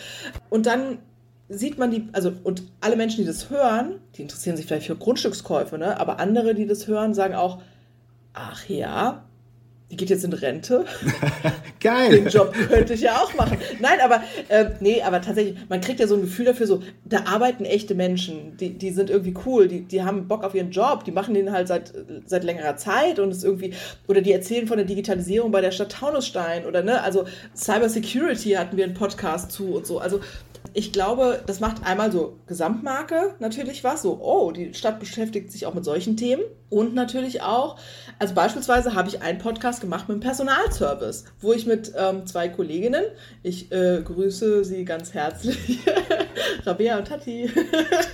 Und 0.49 0.67
dann 0.67 0.99
sieht 1.49 1.77
man 1.77 1.91
die, 1.91 2.08
also 2.13 2.34
und 2.43 2.63
alle 2.82 2.95
Menschen, 2.95 3.21
die 3.21 3.27
das 3.27 3.49
hören, 3.49 3.99
die 4.15 4.23
interessieren 4.23 4.58
sich 4.58 4.65
vielleicht 4.65 4.88
für 4.88 4.95
Grundstückskäufe, 4.95 5.77
ne? 5.77 5.99
aber 5.99 6.19
andere, 6.19 6.56
die 6.56 6.65
das 6.65 6.88
hören, 6.88 7.13
sagen 7.13 7.36
auch, 7.36 7.62
ach 8.34 8.67
ja, 8.67 9.23
die 9.93 9.97
geht 9.97 10.10
jetzt 10.10 10.23
in 10.23 10.34
Rente. 10.34 10.86
Geil. 11.79 12.10
Den 12.10 12.27
Job 12.27 12.51
könnte 12.67 12.95
ich 12.95 13.01
ja 13.01 13.17
auch 13.17 13.36
machen. 13.36 13.60
Nein, 13.79 13.99
aber 14.03 14.23
äh, 14.49 14.71
nee, 14.79 15.03
aber 15.03 15.21
tatsächlich, 15.21 15.56
man 15.69 15.82
kriegt 15.82 15.99
ja 15.99 16.08
so 16.08 16.15
ein 16.15 16.21
Gefühl 16.21 16.45
dafür, 16.45 16.65
so, 16.65 16.82
da 17.06 17.25
arbeiten 17.25 17.63
echte 17.63 17.93
Menschen, 17.93 18.58
die, 18.58 18.75
die 18.75 18.89
sind 18.89 19.12
irgendwie 19.12 19.36
cool, 19.45 19.67
die, 19.67 19.82
die 19.82 20.01
haben 20.01 20.27
Bock 20.27 20.43
auf 20.43 20.56
ihren 20.56 20.71
Job, 20.71 21.03
die 21.03 21.12
machen 21.12 21.36
den 21.36 21.51
halt 21.51 21.67
seit, 21.67 21.93
seit 22.25 22.43
längerer 22.43 22.75
Zeit 22.75 23.19
und 23.19 23.29
es 23.29 23.43
irgendwie, 23.43 23.73
oder 24.08 24.21
die 24.21 24.32
erzählen 24.32 24.65
von 24.65 24.77
der 24.77 24.88
Digitalisierung 24.88 25.51
bei 25.51 25.62
der 25.62 25.71
Stadt 25.71 25.91
Taunusstein 25.91 26.65
oder 26.65 26.82
ne, 26.82 27.03
also 27.03 27.25
Cyber 27.56 27.89
Security 27.89 28.51
hatten 28.53 28.77
wir 28.77 28.86
einen 28.86 28.95
Podcast 28.95 29.51
zu 29.51 29.75
und 29.75 29.86
so. 29.86 29.99
Also 29.99 30.21
ich 30.73 30.91
glaube, 30.91 31.43
das 31.45 31.60
macht 31.60 31.86
einmal 31.86 32.12
so 32.12 32.39
Gesamtmarke 32.47 33.36
natürlich 33.39 33.84
was, 33.84 34.02
so, 34.02 34.19
oh, 34.21 34.52
die 34.52 34.73
Stadt 34.73 34.99
beschäftigt 34.99 35.52
sich 35.52 35.65
auch 35.65 35.73
mit 35.73 35.86
solchen 35.86 36.17
Themen. 36.17 36.43
Und 36.69 36.95
natürlich 36.95 37.43
auch, 37.43 37.78
also 38.17 38.34
beispielsweise 38.34 38.95
habe 38.95 39.08
ich 39.08 39.21
einen 39.21 39.38
Podcast 39.38 39.82
gemacht 39.82 40.10
mit 40.10 40.17
dem 40.17 40.21
Personalservice, 40.21 41.26
wo 41.39 41.54
ich 41.54 41.67
mit 41.67 41.93
ähm, 41.95 42.26
zwei 42.26 42.49
Kolleginnen, 42.49 43.04
ich 43.43 43.71
äh, 43.71 44.02
grüße 44.02 44.63
sie 44.63 44.84
ganz 44.84 45.13
herzlich, 45.13 45.82
Rabea 46.65 46.97
und 46.97 47.08
Tati, 47.08 47.52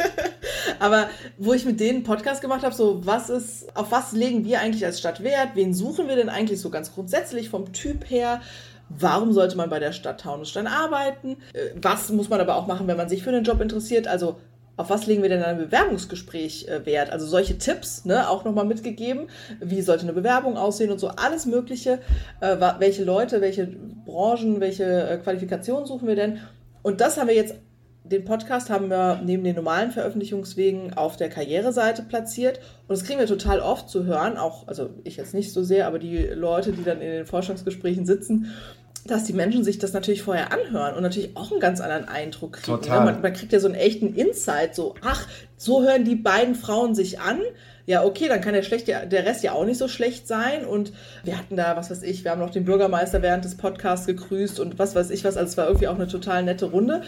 aber 0.79 1.09
wo 1.37 1.53
ich 1.53 1.63
mit 1.63 1.79
denen 1.79 1.97
einen 1.97 2.03
Podcast 2.03 2.41
gemacht 2.41 2.63
habe, 2.63 2.75
so, 2.75 3.05
was 3.05 3.29
ist, 3.29 3.73
auf 3.77 3.91
was 3.91 4.11
legen 4.11 4.43
wir 4.43 4.59
eigentlich 4.59 4.85
als 4.85 4.99
Stadt 4.99 5.23
Wert? 5.23 5.51
Wen 5.53 5.73
suchen 5.73 6.09
wir 6.09 6.17
denn 6.17 6.29
eigentlich 6.29 6.59
so 6.59 6.69
ganz 6.69 6.93
grundsätzlich 6.93 7.49
vom 7.49 7.71
Typ 7.71 8.09
her? 8.09 8.41
Warum 8.89 9.31
sollte 9.31 9.55
man 9.55 9.69
bei 9.69 9.79
der 9.79 9.91
Stadt 9.91 10.21
Taunusstein 10.21 10.67
arbeiten? 10.67 11.37
Äh, 11.53 11.69
was 11.81 12.09
muss 12.09 12.29
man 12.29 12.41
aber 12.41 12.55
auch 12.55 12.67
machen, 12.67 12.87
wenn 12.87 12.97
man 12.97 13.09
sich 13.09 13.23
für 13.23 13.29
einen 13.29 13.43
Job 13.43 13.61
interessiert? 13.61 14.07
Also 14.07 14.37
auf 14.77 14.89
was 14.89 15.07
legen 15.07 15.21
wir 15.21 15.29
denn 15.29 15.39
in 15.39 15.45
einem 15.45 15.59
Bewerbungsgespräch 15.59 16.67
äh, 16.67 16.85
Wert? 16.85 17.11
Also 17.11 17.27
solche 17.27 17.57
Tipps, 17.57 18.05
ne, 18.05 18.29
auch 18.29 18.45
nochmal 18.45 18.65
mitgegeben. 18.65 19.27
Wie 19.59 19.81
sollte 19.81 20.03
eine 20.03 20.13
Bewerbung 20.13 20.57
aussehen 20.57 20.89
und 20.89 20.99
so 20.99 21.09
alles 21.09 21.45
Mögliche. 21.45 21.99
Äh, 22.39 22.57
welche 22.79 23.03
Leute, 23.03 23.41
welche 23.41 23.67
Branchen, 24.05 24.59
welche 24.61 25.19
Qualifikationen 25.23 25.85
suchen 25.85 26.07
wir 26.07 26.15
denn? 26.15 26.39
Und 26.81 27.01
das 27.01 27.17
haben 27.17 27.27
wir 27.27 27.35
jetzt, 27.35 27.55
den 28.05 28.23
Podcast 28.23 28.69
haben 28.69 28.89
wir 28.89 29.21
neben 29.23 29.43
den 29.43 29.55
normalen 29.55 29.91
Veröffentlichungswegen 29.91 30.93
auf 30.93 31.17
der 31.17 31.29
Karriereseite 31.29 32.03
platziert. 32.03 32.59
Und 32.87 32.97
das 32.97 33.03
kriegen 33.03 33.19
wir 33.19 33.27
total 33.27 33.59
oft 33.59 33.89
zu 33.89 34.05
hören, 34.05 34.37
auch, 34.37 34.67
also 34.67 34.91
ich 35.03 35.17
jetzt 35.17 35.33
nicht 35.33 35.51
so 35.51 35.61
sehr, 35.61 35.87
aber 35.87 35.99
die 35.99 36.17
Leute, 36.19 36.71
die 36.71 36.83
dann 36.83 37.01
in 37.01 37.11
den 37.11 37.25
Forschungsgesprächen 37.25 38.05
sitzen, 38.05 38.53
dass 39.05 39.23
die 39.23 39.33
Menschen 39.33 39.63
sich 39.63 39.79
das 39.79 39.93
natürlich 39.93 40.23
vorher 40.23 40.51
anhören 40.51 40.95
und 40.95 41.03
natürlich 41.03 41.35
auch 41.35 41.51
einen 41.51 41.59
ganz 41.59 41.81
anderen 41.81 42.07
Eindruck 42.07 42.53
kriegen. 42.53 42.77
Ne? 42.77 42.81
Total. 42.81 43.05
Man, 43.05 43.21
man, 43.21 43.33
kriegt 43.33 43.53
ja 43.53 43.59
so 43.59 43.67
einen 43.67 43.75
echten 43.75 44.13
Insight, 44.15 44.75
so, 44.75 44.95
ach, 45.01 45.27
so 45.57 45.83
hören 45.83 46.05
die 46.05 46.15
beiden 46.15 46.55
Frauen 46.55 46.95
sich 46.95 47.19
an. 47.19 47.39
Ja, 47.85 48.03
okay, 48.03 48.27
dann 48.27 48.39
kann 48.41 48.53
der, 48.53 48.61
schlecht, 48.61 48.87
der 48.87 49.25
Rest 49.25 49.43
ja 49.43 49.53
auch 49.53 49.65
nicht 49.65 49.79
so 49.79 49.87
schlecht 49.87 50.27
sein. 50.27 50.63
Und 50.63 50.93
wir 51.23 51.37
hatten 51.37 51.55
da, 51.55 51.75
was 51.75 51.89
weiß 51.89 52.03
ich, 52.03 52.23
wir 52.23 52.31
haben 52.31 52.39
noch 52.39 52.51
den 52.51 52.65
Bürgermeister 52.65 53.23
während 53.23 53.45
des 53.45 53.57
Podcasts 53.57 54.05
gegrüßt 54.05 54.59
und 54.59 54.77
was 54.77 54.93
weiß 54.93 55.09
ich 55.09 55.23
was. 55.23 55.37
Also 55.37 55.49
es 55.49 55.57
war 55.57 55.65
irgendwie 55.65 55.87
auch 55.87 55.95
eine 55.95 56.07
total 56.07 56.43
nette 56.43 56.67
Runde. 56.67 57.01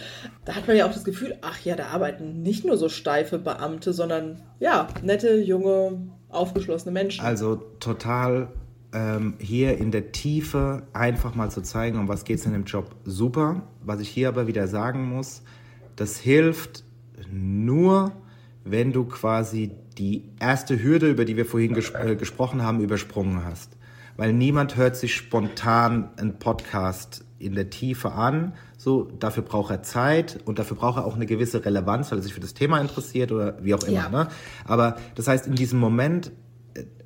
Da 0.43 0.55
hat 0.55 0.67
man 0.67 0.75
ja 0.75 0.87
auch 0.87 0.93
das 0.93 1.03
Gefühl, 1.03 1.37
ach 1.41 1.59
ja, 1.63 1.75
da 1.75 1.87
arbeiten 1.87 2.41
nicht 2.41 2.65
nur 2.65 2.77
so 2.77 2.89
steife 2.89 3.37
Beamte, 3.37 3.93
sondern 3.93 4.41
ja, 4.59 4.87
nette, 5.03 5.35
junge, 5.35 5.99
aufgeschlossene 6.29 6.91
Menschen. 6.91 7.23
Also 7.23 7.57
total 7.79 8.47
ähm, 8.93 9.35
hier 9.39 9.77
in 9.77 9.91
der 9.91 10.11
Tiefe 10.11 10.83
einfach 10.93 11.35
mal 11.35 11.49
zu 11.49 11.61
zeigen, 11.61 11.97
um 11.97 12.07
was 12.07 12.25
geht 12.25 12.39
es 12.39 12.45
in 12.45 12.53
dem 12.53 12.65
Job, 12.65 12.95
super. 13.05 13.63
Was 13.83 13.99
ich 13.99 14.09
hier 14.09 14.27
aber 14.27 14.47
wieder 14.47 14.67
sagen 14.67 15.07
muss, 15.07 15.43
das 15.95 16.17
hilft 16.17 16.83
nur, 17.31 18.11
wenn 18.63 18.91
du 18.91 19.05
quasi 19.05 19.71
die 19.97 20.23
erste 20.39 20.81
Hürde, 20.81 21.09
über 21.09 21.25
die 21.25 21.37
wir 21.37 21.45
vorhin 21.45 21.73
ges 21.73 21.91
äh, 21.91 22.15
gesprochen 22.15 22.63
haben, 22.63 22.81
übersprungen 22.81 23.43
hast. 23.45 23.77
Weil 24.17 24.33
niemand 24.33 24.75
hört 24.75 24.95
sich 24.95 25.15
spontan 25.15 26.09
einen 26.17 26.37
Podcast 26.37 27.25
in 27.39 27.55
der 27.55 27.69
Tiefe 27.69 28.11
an. 28.11 28.53
So, 28.77 29.03
dafür 29.19 29.43
braucht 29.43 29.71
er 29.71 29.83
Zeit 29.83 30.39
und 30.45 30.59
dafür 30.59 30.77
braucht 30.77 30.97
er 30.97 31.05
auch 31.05 31.15
eine 31.15 31.25
gewisse 31.25 31.63
Relevanz, 31.65 32.11
weil 32.11 32.19
er 32.19 32.23
sich 32.23 32.33
für 32.33 32.39
das 32.39 32.53
Thema 32.53 32.79
interessiert 32.79 33.31
oder 33.31 33.63
wie 33.63 33.73
auch 33.73 33.83
immer. 33.83 33.93
Ja. 33.93 34.09
Ne? 34.09 34.27
Aber 34.65 34.97
das 35.15 35.27
heißt, 35.27 35.47
in 35.47 35.55
diesem 35.55 35.79
Moment 35.79 36.31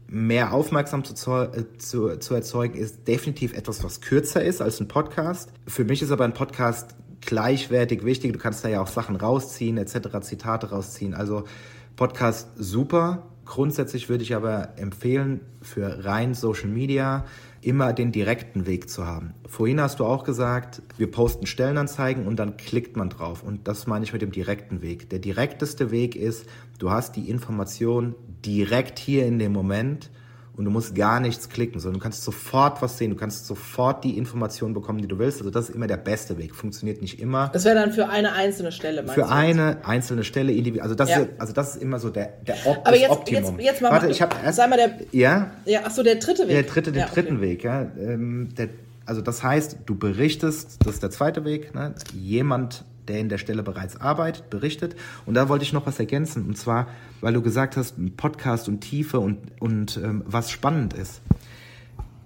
mehr 0.08 0.54
Aufmerksamkeit 0.54 1.18
zu, 1.18 1.32
äh, 1.32 1.78
zu, 1.78 2.18
zu 2.18 2.34
erzeugen, 2.34 2.78
ist 2.78 3.08
definitiv 3.08 3.54
etwas, 3.54 3.84
was 3.84 4.02
kürzer 4.02 4.44
ist 4.44 4.62
als 4.62 4.80
ein 4.80 4.88
Podcast. 4.88 5.50
Für 5.68 5.84
mich 5.84 6.02
ist 6.02 6.12
aber 6.12 6.26
ein 6.26 6.34
Podcast 6.34 6.96
gleichwertig 7.22 8.06
wichtig. 8.06 8.34
Du 8.34 8.40
kannst 8.40 8.64
da 8.64 8.70
ja 8.70 8.82
auch 8.82 8.88
Sachen 8.88 9.16
rausziehen, 9.16 9.78
etc., 9.78 10.22
Zitate 10.22 10.70
rausziehen. 10.70 11.14
Also 11.14 11.44
Podcast 11.96 12.50
super. 12.58 13.24
Grundsätzlich 13.46 14.10
würde 14.10 14.24
ich 14.24 14.36
aber 14.36 14.70
empfehlen, 14.78 15.42
für 15.62 16.04
rein 16.04 16.34
Social 16.34 16.68
Media 16.68 17.26
immer 17.62 17.94
den 17.94 18.12
direkten 18.12 18.68
Weg 18.68 18.90
zu 18.90 19.06
haben. 19.06 19.34
Vorhin 19.48 19.82
hast 19.82 20.00
du 20.00 20.06
auch 20.06 20.24
gesagt, 20.24 20.82
wir 20.98 21.10
posten 21.10 21.48
Stellenanzeigen 21.48 22.28
und 22.28 22.38
dann 22.38 22.58
klickt 22.58 22.96
man 22.96 23.10
drauf. 23.10 23.44
Und 23.44 23.68
das 23.68 23.88
meine 23.88 24.06
ich 24.06 24.14
mit 24.14 24.22
dem 24.22 24.32
direkten 24.32 24.82
Weg. 24.82 25.10
Der 25.10 25.20
direkteste 25.20 25.90
Weg 25.90 26.16
ist, 26.16 26.46
du 26.78 26.92
hast 26.92 27.16
die 27.16 27.30
Information 27.30 28.14
direkt 28.46 29.00
hier 29.00 29.26
in 29.26 29.40
dem 29.40 29.52
Moment 29.52 30.10
und 30.58 30.66
du 30.66 30.72
musst 30.72 30.96
gar 30.96 31.20
nichts 31.20 31.50
klicken, 31.50 31.80
sondern 31.80 32.00
du 32.00 32.04
kannst 32.04 32.24
sofort 32.24 32.82
was 32.82 32.98
sehen, 32.98 33.12
du 33.12 33.18
kannst 33.18 33.46
sofort 33.46 34.04
die 34.04 34.18
Informationen 34.18 34.74
bekommen, 34.74 35.02
die 35.02 35.08
du 35.08 35.20
willst. 35.20 35.40
Also 35.40 35.50
das 35.50 35.70
ist 35.70 35.76
immer 35.76 35.88
der 35.88 35.98
beste 35.98 36.38
Weg. 36.38 36.56
Funktioniert 36.56 37.02
nicht 37.02 37.20
immer. 37.20 37.50
Das 37.52 37.66
wäre 37.66 37.76
dann 37.76 37.92
für 37.92 38.08
eine 38.08 38.34
einzelne 38.34 38.72
Stelle, 38.72 39.06
Für 39.08 39.22
du 39.22 39.30
eine 39.30 39.86
einzelne 39.86 40.24
Stelle 40.24 40.54
individuell. 40.54 40.84
Also 40.84 40.96
das, 40.96 41.10
ja. 41.10 41.20
ist, 41.20 41.30
also 41.38 41.54
das 41.54 41.76
ist 41.76 41.82
immer 41.82 42.00
so 42.00 42.10
der, 42.10 42.34
der 42.48 42.56
Op 42.66 42.82
Aber 42.86 42.96
jetzt, 42.96 43.12
Optimum. 43.12 43.60
Jetzt, 43.60 43.66
jetzt 43.66 43.82
mal 43.82 43.92
Warte, 43.92 44.08
ich 44.10 44.22
habe 44.22 44.36
erst. 44.44 44.58
Sag 44.58 44.70
mal 44.70 44.78
der. 44.78 44.98
Ja. 45.12 45.52
Ja, 45.66 45.82
ach 45.86 45.92
so, 45.92 46.04
der 46.04 46.16
dritte 46.16 46.44
Weg. 46.44 46.50
Der 46.50 46.64
dritte, 46.64 46.92
den 46.92 47.02
ja, 47.02 47.08
dritten 47.08 47.38
okay. 47.38 47.46
Weg, 47.46 47.64
ja. 47.64 47.82
Ähm, 48.00 48.50
der, 48.58 48.70
also 49.06 49.22
das 49.22 49.44
heißt, 49.44 49.80
du 49.86 49.96
berichtest, 49.96 50.78
das 50.86 50.96
ist 50.96 51.04
der 51.04 51.12
zweite 51.12 51.44
Weg. 51.44 51.76
Ne? 51.76 51.96
Jemand 52.14 52.86
der 53.08 53.20
in 53.20 53.30
der 53.30 53.38
Stelle 53.38 53.64
bereits 53.64 54.00
arbeitet, 54.00 54.50
berichtet. 54.50 54.96
Und 55.26 55.36
da 55.36 55.50
wollte 55.50 55.64
ich 55.64 55.74
noch 55.74 55.86
was 55.86 56.00
ergänzen. 56.00 56.46
Und 56.46 56.58
zwar, 56.58 56.88
weil 57.22 57.34
du 57.34 57.42
gesagt 57.42 57.78
hast, 57.78 57.96
Podcast 58.18 58.68
und 58.68 58.82
Tiefe 58.82 59.20
und, 59.20 59.40
und 59.60 59.98
ähm, 59.98 60.24
was 60.26 60.52
spannend 60.52 60.94
ist. 60.94 61.22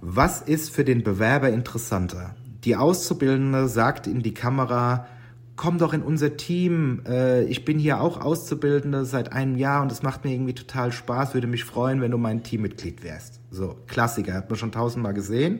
Was 0.01 0.41
ist 0.41 0.69
für 0.69 0.86
den 0.86 1.03
Bewerber 1.03 1.49
interessanter? 1.49 2.36
Die 2.63 2.75
Auszubildende 2.75 3.67
sagt 3.67 4.07
in 4.07 4.21
die 4.21 4.34
Kamera, 4.34 5.07
komm 5.55 5.77
doch 5.77 5.93
in 5.93 6.01
unser 6.01 6.38
Team. 6.38 7.01
Äh, 7.05 7.43
ich 7.43 7.65
bin 7.65 7.80
hier 7.80 8.01
auch 8.01 8.21
Auszubildende 8.21 9.05
seit 9.05 9.34
einem 9.34 9.57
Jahr 9.57 9.82
und 9.82 9.91
es 9.91 10.03
macht 10.03 10.23
mir 10.23 10.32
irgendwie 10.32 10.53
total 10.53 10.91
Spaß. 10.91 11.34
Würde 11.34 11.47
mich 11.47 11.65
freuen, 11.65 12.01
wenn 12.01 12.11
du 12.11 12.17
mein 12.17 12.43
Teammitglied 12.43 13.03
wärst. 13.03 13.39
So, 13.51 13.75
Klassiker, 13.88 14.34
hat 14.34 14.49
man 14.49 14.57
schon 14.57 14.71
tausendmal 14.71 15.13
gesehen 15.13 15.59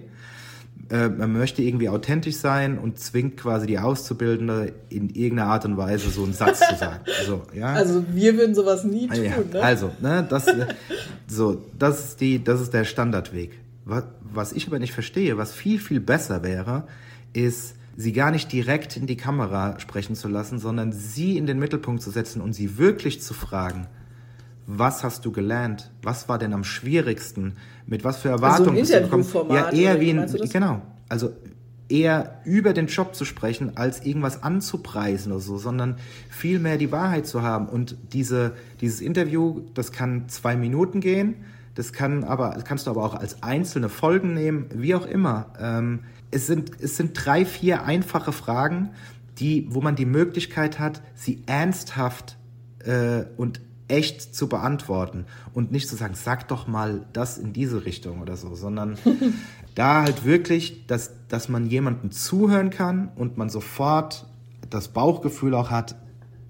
äh, 0.90 1.10
man 1.10 1.34
möchte 1.34 1.62
irgendwie 1.62 1.90
authentisch 1.90 2.38
sein 2.38 2.78
und 2.78 3.00
zwingt 3.00 3.38
quasi 3.38 3.68
die 3.68 3.80
Auszubildende 3.80 4.74
in 4.90 5.10
irgendeiner 5.10 5.52
Art 5.52 5.66
und 5.66 5.78
Weise 5.78 6.10
so 6.10 6.24
einen 6.24 6.34
Satz 6.34 6.60
zu 6.60 6.76
sagen. 6.76 7.04
So, 7.26 7.44
ja? 7.54 7.74
Also 7.74 8.04
wir 8.12 8.38
würden 8.38 8.56
sowas 8.56 8.84
nie 8.84 9.08
ah, 9.12 9.14
tun. 9.14 9.24
Ja, 9.24 9.38
ne? 9.54 9.62
Also, 9.62 9.92
ne, 10.02 10.26
das, 10.28 10.46
so, 11.28 11.62
das, 11.78 12.06
ist 12.06 12.22
die, 12.22 12.44
das 12.44 12.62
ist 12.62 12.74
der 12.74 12.86
Standardweg. 12.86 13.60
Was, 13.86 14.06
was 14.22 14.54
ich 14.54 14.68
aber 14.68 14.80
nicht 14.80 14.94
verstehe, 14.94 15.38
was 15.38 15.54
viel, 15.54 15.80
viel 15.80 16.00
besser 16.00 16.44
wäre, 16.44 16.88
ist, 17.34 17.76
sie 17.98 18.14
gar 18.14 18.32
nicht 18.32 18.52
direkt 18.52 18.98
in 18.98 19.06
die 19.06 19.18
Kamera 19.18 19.80
sprechen 19.80 20.16
zu 20.16 20.28
lassen, 20.28 20.58
sondern 20.58 20.94
sie 20.94 21.38
in 21.38 21.46
den 21.46 21.60
Mittelpunkt 21.60 22.02
zu 22.02 22.10
setzen 22.10 22.42
und 22.42 22.54
sie 22.54 22.78
wirklich 22.78 23.22
zu 23.22 23.34
fragen, 23.34 23.88
was 24.72 25.04
hast 25.04 25.26
du 25.26 25.32
gelernt? 25.32 25.90
Was 26.04 26.30
war 26.30 26.38
denn 26.38 26.54
am 26.54 26.64
schwierigsten? 26.64 27.54
Mit 27.88 28.04
was 28.04 28.18
für 28.18 28.30
Erwartungen 28.30 28.78
also 28.78 28.94
ein 28.94 29.10
bist 29.18 29.34
du 29.34 29.48
Ja, 29.52 29.72
eher 29.72 30.00
wie 30.00 30.12
ein, 30.12 30.32
genau. 30.52 30.84
Also 31.10 31.32
eher 31.90 32.40
über 32.46 32.74
den 32.74 32.86
Job 32.86 33.16
zu 33.16 33.26
sprechen, 33.26 33.78
als 33.78 34.06
irgendwas 34.06 34.44
anzupreisen 34.44 35.32
oder 35.32 35.42
so, 35.42 35.58
sondern 35.58 35.96
vielmehr 36.30 36.78
die 36.78 36.92
Wahrheit 36.92 37.26
zu 37.26 37.42
haben. 37.42 37.68
Und 37.68 37.98
diese, 38.14 38.54
dieses 38.80 39.02
Interview, 39.02 39.62
das 39.74 39.92
kann 39.92 40.30
zwei 40.30 40.56
Minuten 40.56 41.02
gehen, 41.02 41.46
das 41.74 41.92
kann 41.92 42.24
aber, 42.24 42.52
das 42.54 42.64
kannst 42.64 42.86
du 42.86 42.92
aber 42.92 43.04
auch 43.04 43.16
als 43.16 43.42
einzelne 43.42 43.90
Folgen 43.90 44.36
nehmen, 44.36 44.68
wie 44.72 44.94
auch 44.94 45.08
immer. 45.08 45.48
Ähm, 45.60 46.02
es, 46.30 46.46
sind, 46.46 46.74
es 46.80 46.96
sind 46.96 47.14
drei, 47.16 47.44
vier 47.44 47.86
einfache 47.86 48.32
Fragen, 48.32 48.90
die, 49.40 49.68
wo 49.72 49.82
man 49.82 49.96
die 49.96 50.06
Möglichkeit 50.06 50.78
hat, 50.78 51.02
sie 51.16 51.42
ernsthaft 51.48 52.38
äh, 52.86 53.24
und 53.36 53.62
echt 53.90 54.34
zu 54.36 54.48
beantworten 54.48 55.26
und 55.54 55.72
nicht 55.72 55.90
zu 55.90 55.96
sagen, 55.96 56.14
sag 56.16 56.48
doch 56.48 56.68
mal 56.68 57.06
das 57.12 57.38
in 57.38 57.54
diese 57.54 57.86
Richtung 57.86 58.22
oder 58.22 58.38
so, 58.38 58.56
sondern 58.56 58.98
da 59.76 60.04
halt 60.04 60.24
wirklich, 60.24 60.88
dass, 60.88 61.12
dass 61.28 61.50
man 61.50 61.68
jemandem 61.68 62.12
zuhören 62.12 62.70
kann 62.70 63.10
und 63.16 63.38
man 63.38 63.50
sofort 63.50 64.26
das 64.70 64.90
Bauchgefühl 64.90 65.54
auch 65.56 65.72
hat, 65.72 65.96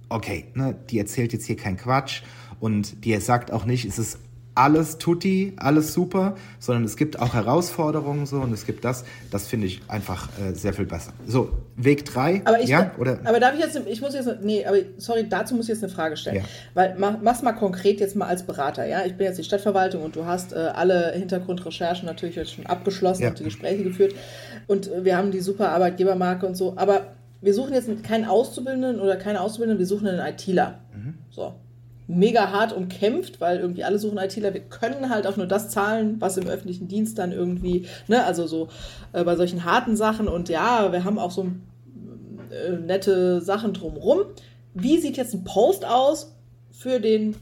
okay, 0.10 0.46
ne, 0.54 0.76
die 0.90 1.00
erzählt 1.00 1.34
jetzt 1.34 1.46
hier 1.46 1.56
keinen 1.56 1.78
Quatsch 1.78 2.24
und 2.60 3.06
die 3.06 3.16
sagt 3.18 3.52
auch 3.52 3.66
nicht, 3.66 3.86
es 3.86 3.98
ist 3.98 4.20
alles 4.56 4.98
tutti, 4.98 5.54
alles 5.58 5.94
super, 5.94 6.36
sondern 6.60 6.84
es 6.84 6.98
gibt 6.98 7.20
auch 7.20 7.34
Herausforderungen 7.34 8.26
so 8.26 8.38
und 8.38 8.52
es 8.52 8.66
gibt 8.66 8.84
das. 8.84 9.06
Das 9.32 9.48
finde 9.48 9.68
ich 9.68 9.82
einfach 9.88 10.28
äh, 10.40 10.54
sehr 10.54 10.74
viel 10.74 10.86
besser. 10.86 11.14
So, 11.26 11.52
Weg 11.78 12.06
3. 12.06 12.42
Aber, 12.44 12.60
ich, 12.60 12.70
ja, 12.70 12.92
oder? 12.98 13.20
aber 13.24 13.40
darf 13.40 13.54
ich 13.54 13.62
jetzt, 13.62 13.80
ich 13.88 14.02
muss 14.02 14.14
jetzt, 14.14 14.30
nee, 14.42 14.66
aber 14.66 14.78
sorry, 14.98 15.26
dazu 15.30 15.56
muss 15.56 15.66
ich 15.66 15.70
jetzt 15.70 15.84
eine 15.84 15.92
Frage 15.92 16.18
stellen. 16.18 16.38
Ja. 16.38 16.44
Weil, 16.74 16.96
mach, 16.98 17.22
mach's 17.22 17.42
mal 17.42 17.54
konkret 17.54 18.00
jetzt 18.00 18.16
mal 18.16 18.28
als 18.28 18.44
Berater, 18.44 18.86
ja? 18.86 19.06
Ich 19.06 19.16
bin 19.16 19.28
jetzt 19.28 19.40
die 19.40 19.44
Stadtverwaltung 19.44 20.04
und 20.04 20.16
du 20.16 20.26
hast 20.26 20.52
äh, 20.52 20.58
alle 20.58 21.14
Hintergrundrecherchen 21.14 22.06
natürlich 22.06 22.36
jetzt 22.36 22.54
schon 22.54 22.66
abgeschlossen 22.66 23.24
ja. 23.24 23.30
und 23.30 23.40
die 23.40 23.46
Gespräche 23.46 23.84
geführt 23.84 24.14
und 24.68 24.92
äh, 24.92 25.06
wir 25.06 25.16
haben 25.16 25.32
die 25.32 25.40
super 25.40 25.70
Arbeitgebermarke 25.70 26.46
und 26.46 26.56
so, 26.56 26.74
aber 26.76 27.14
wir 27.42 27.54
suchen 27.54 27.74
jetzt 27.74 28.04
keinen 28.04 28.26
Auszubildenden 28.26 29.00
oder 29.00 29.16
keine 29.16 29.40
Auszubildenden, 29.40 29.80
wir 29.80 29.88
suchen 29.88 30.08
einen 30.08 30.20
ITler. 30.20 30.80
Mhm. 30.94 31.14
So 31.30 31.54
mega 32.10 32.52
hart 32.52 32.74
umkämpft, 32.74 33.40
weil 33.40 33.60
irgendwie 33.60 33.84
alle 33.84 34.00
suchen 34.00 34.18
ITler. 34.18 34.54
Wir 34.54 34.62
können 34.62 35.10
halt 35.10 35.28
auch 35.28 35.38
nur 35.38 35.46
das 35.46 35.70
zahlen, 35.70 36.16
was 36.20 36.38
im 36.38 36.48
öffentlichen 36.48 36.88
Dienst 36.88 37.20
dann 37.20 37.32
irgendwie, 37.32 37.86
ne, 38.08 38.26
also 38.26 38.48
so 38.48 38.68
äh, 39.14 39.24
bei 39.24 39.36
solchen 39.36 39.64
harten 39.64 39.96
Sachen 39.96 40.28
und 40.28 40.50
ja, 40.50 40.92
wir 40.92 41.04
haben 41.04 41.20
auch 41.20 41.32
so 41.32 41.44
äh, 42.52 42.72
nette 42.72 43.42
Sachen 43.42 43.74
drumrum. 43.74 44.22
Wie 44.74 44.98
sieht 45.00 45.18
jetzt 45.18 45.34
ein 45.34 45.44
Post 45.44 45.86
aus 45.86 46.36
für 46.72 47.00
den 47.00 47.36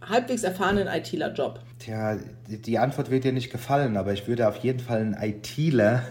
halbwegs 0.00 0.44
erfahrenen 0.44 0.88
ITler-Job? 0.88 1.60
Tja, 1.78 2.16
die 2.48 2.78
Antwort 2.78 3.10
wird 3.10 3.24
dir 3.24 3.32
nicht 3.32 3.50
gefallen, 3.50 3.98
aber 3.98 4.14
ich 4.14 4.26
würde 4.26 4.48
auf 4.48 4.56
jeden 4.58 4.80
Fall 4.80 5.00
einen 5.00 5.14
ITler 5.14 6.04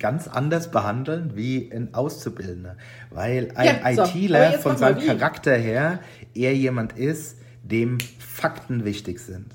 ganz 0.00 0.26
anders 0.26 0.72
behandeln 0.72 1.36
wie 1.36 1.70
ein 1.72 1.94
Auszubildender. 1.94 2.76
Weil 3.10 3.52
ein 3.54 3.96
ja, 3.96 4.06
ITler 4.06 4.52
so, 4.54 4.58
von 4.58 4.76
seinem 4.76 5.06
Charakter 5.06 5.54
her 5.54 6.00
eher 6.34 6.56
jemand 6.56 6.94
ist, 6.94 7.36
dem 7.62 7.98
Fakten 8.18 8.84
wichtig 8.84 9.20
sind. 9.20 9.54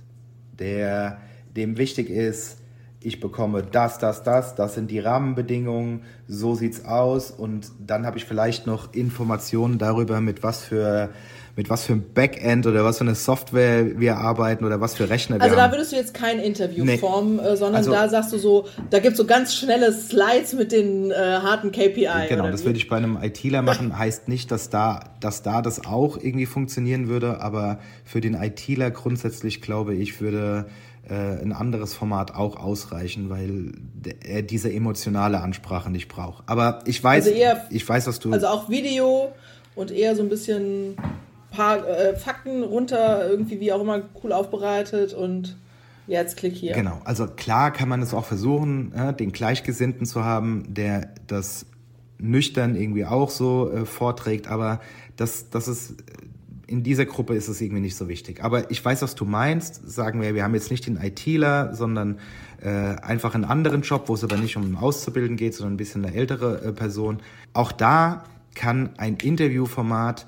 Der, 0.58 1.18
dem 1.56 1.78
wichtig 1.78 2.10
ist, 2.10 2.60
ich 3.02 3.20
bekomme 3.20 3.62
das, 3.62 4.00
das, 4.00 4.24
das, 4.24 4.56
das 4.56 4.74
sind 4.74 4.90
die 4.90 5.00
Rahmenbedingungen, 5.00 6.02
so 6.28 6.56
sieht's 6.56 6.86
aus 6.86 7.30
und 7.30 7.72
dann 7.86 8.06
habe 8.06 8.18
ich 8.18 8.26
vielleicht 8.26 8.66
noch 8.66 8.94
Informationen 8.94 9.78
darüber, 9.78 10.22
mit 10.22 10.42
was 10.42 10.64
für 10.64 11.10
mit 11.56 11.70
was 11.70 11.86
für 11.86 11.94
einem 11.94 12.04
Backend 12.14 12.68
oder 12.68 12.84
was 12.84 12.98
für 12.98 13.06
eine 13.06 13.16
Software 13.16 13.98
wir 13.98 14.18
arbeiten 14.18 14.66
oder 14.66 14.82
was 14.82 14.96
für 14.96 15.10
Rechner 15.10 15.38
wir 15.38 15.44
also 15.44 15.56
haben. 15.56 15.62
Also 15.62 15.72
da 15.72 15.78
würdest 15.78 15.92
du 15.94 15.96
jetzt 15.96 16.14
kein 16.14 16.40
Interview 16.40 16.84
nee. 16.84 16.98
formen, 16.98 17.40
äh, 17.40 17.56
sondern 17.56 17.76
also, 17.76 17.92
da 17.92 18.10
sagst 18.10 18.34
du 18.34 18.38
so, 18.38 18.68
da 18.90 19.00
gibt 19.00 19.14
es 19.14 19.18
so 19.18 19.26
ganz 19.26 19.56
schnelle 19.56 19.94
Slides 19.94 20.54
mit 20.54 20.72
den 20.74 21.12
äh, 21.12 21.16
harten 21.16 21.72
KPI. 21.72 22.28
Genau, 22.28 22.52
das 22.52 22.66
würde 22.66 22.78
ich 22.78 22.90
bei 22.90 22.98
einem 22.98 23.18
ITler 23.22 23.62
machen. 23.64 23.98
heißt 23.98 24.28
nicht, 24.28 24.52
dass 24.52 24.70
da, 24.70 25.00
dass 25.22 25.44
da 25.44 25.62
das 25.62 25.86
auch 25.86 26.18
irgendwie 26.18 26.46
funktionieren 26.46 27.08
würde, 27.08 27.42
aber 27.42 27.80
für 28.04 28.20
den 28.20 28.34
ITler 28.34 28.92
grundsätzlich 28.92 29.62
glaube 29.62 29.94
ich, 29.94 30.20
würde 30.20 30.66
äh, 31.08 31.14
ein 31.14 31.54
anderes 31.54 31.94
Format 31.94 32.36
auch 32.36 32.58
ausreichen, 32.58 33.30
weil 33.30 33.72
er 34.28 34.42
diese 34.42 34.74
emotionale 34.74 35.40
Ansprache 35.40 35.90
nicht 35.90 36.10
braucht. 36.10 36.44
Aber 36.48 36.80
ich 36.86 37.02
weiß, 37.02 37.28
also 37.28 37.38
eher, 37.38 37.66
ich 37.70 37.88
weiß, 37.88 38.08
was 38.08 38.20
du. 38.20 38.34
Also 38.34 38.48
auch 38.48 38.70
Video 38.70 39.32
und 39.76 39.92
eher 39.92 40.16
so 40.16 40.24
ein 40.24 40.30
bisschen 40.30 40.98
paar 41.56 41.88
äh, 41.88 42.16
Fakten 42.16 42.64
runter, 42.64 43.30
irgendwie 43.30 43.60
wie 43.60 43.72
auch 43.72 43.82
immer 43.82 44.02
cool 44.24 44.32
aufbereitet 44.32 45.14
und 45.14 45.58
jetzt 46.08 46.38
klick 46.38 46.56
hier. 46.56 46.74
Genau, 46.74 47.02
also 47.04 47.28
klar 47.28 47.72
kann 47.72 47.90
man 47.90 48.02
es 48.02 48.14
auch 48.14 48.26
versuchen, 48.26 48.94
äh, 48.94 49.14
den 49.14 49.32
Gleichgesinnten 49.32 50.06
zu 50.06 50.24
haben, 50.24 50.66
der 50.68 51.10
das 51.28 51.66
nüchtern 52.18 52.76
irgendwie 52.76 53.06
auch 53.06 53.30
so 53.30 53.72
äh, 53.72 53.86
vorträgt, 53.86 54.48
aber 54.48 54.80
das, 55.16 55.50
das 55.50 55.68
ist 55.68 55.96
in 56.68 56.84
dieser 56.84 57.06
Gruppe 57.06 57.36
ist 57.36 57.48
es 57.48 57.62
irgendwie 57.62 57.82
nicht 57.82 57.96
so 57.96 58.08
wichtig. 58.08 58.44
Aber 58.44 58.72
ich 58.72 58.84
weiß, 58.84 59.02
was 59.04 59.14
du 59.16 59.26
meinst. 59.26 59.88
Sagen 59.88 60.22
wir, 60.22 60.34
wir 60.34 60.44
haben 60.44 60.56
jetzt 60.56 60.72
nicht 60.72 60.88
den 60.88 60.98
ITler, 60.98 61.76
sondern 61.76 62.18
äh, 62.62 62.70
einfach 62.70 63.36
einen 63.36 63.46
anderen 63.46 63.82
Job, 63.82 64.06
wo 64.08 64.16
es 64.16 64.24
aber 64.24 64.38
nicht 64.38 64.58
um 64.58 64.76
Auszubilden 64.78 65.38
geht, 65.38 65.54
sondern 65.54 65.76
ein 65.76 65.78
bisschen 65.78 66.04
eine 66.04 66.16
ältere 66.16 66.64
äh, 66.64 66.72
Person. 66.72 67.20
Auch 67.54 67.72
da 67.72 68.24
kann 68.56 68.92
ein 68.98 69.18
Interviewformat 69.22 70.26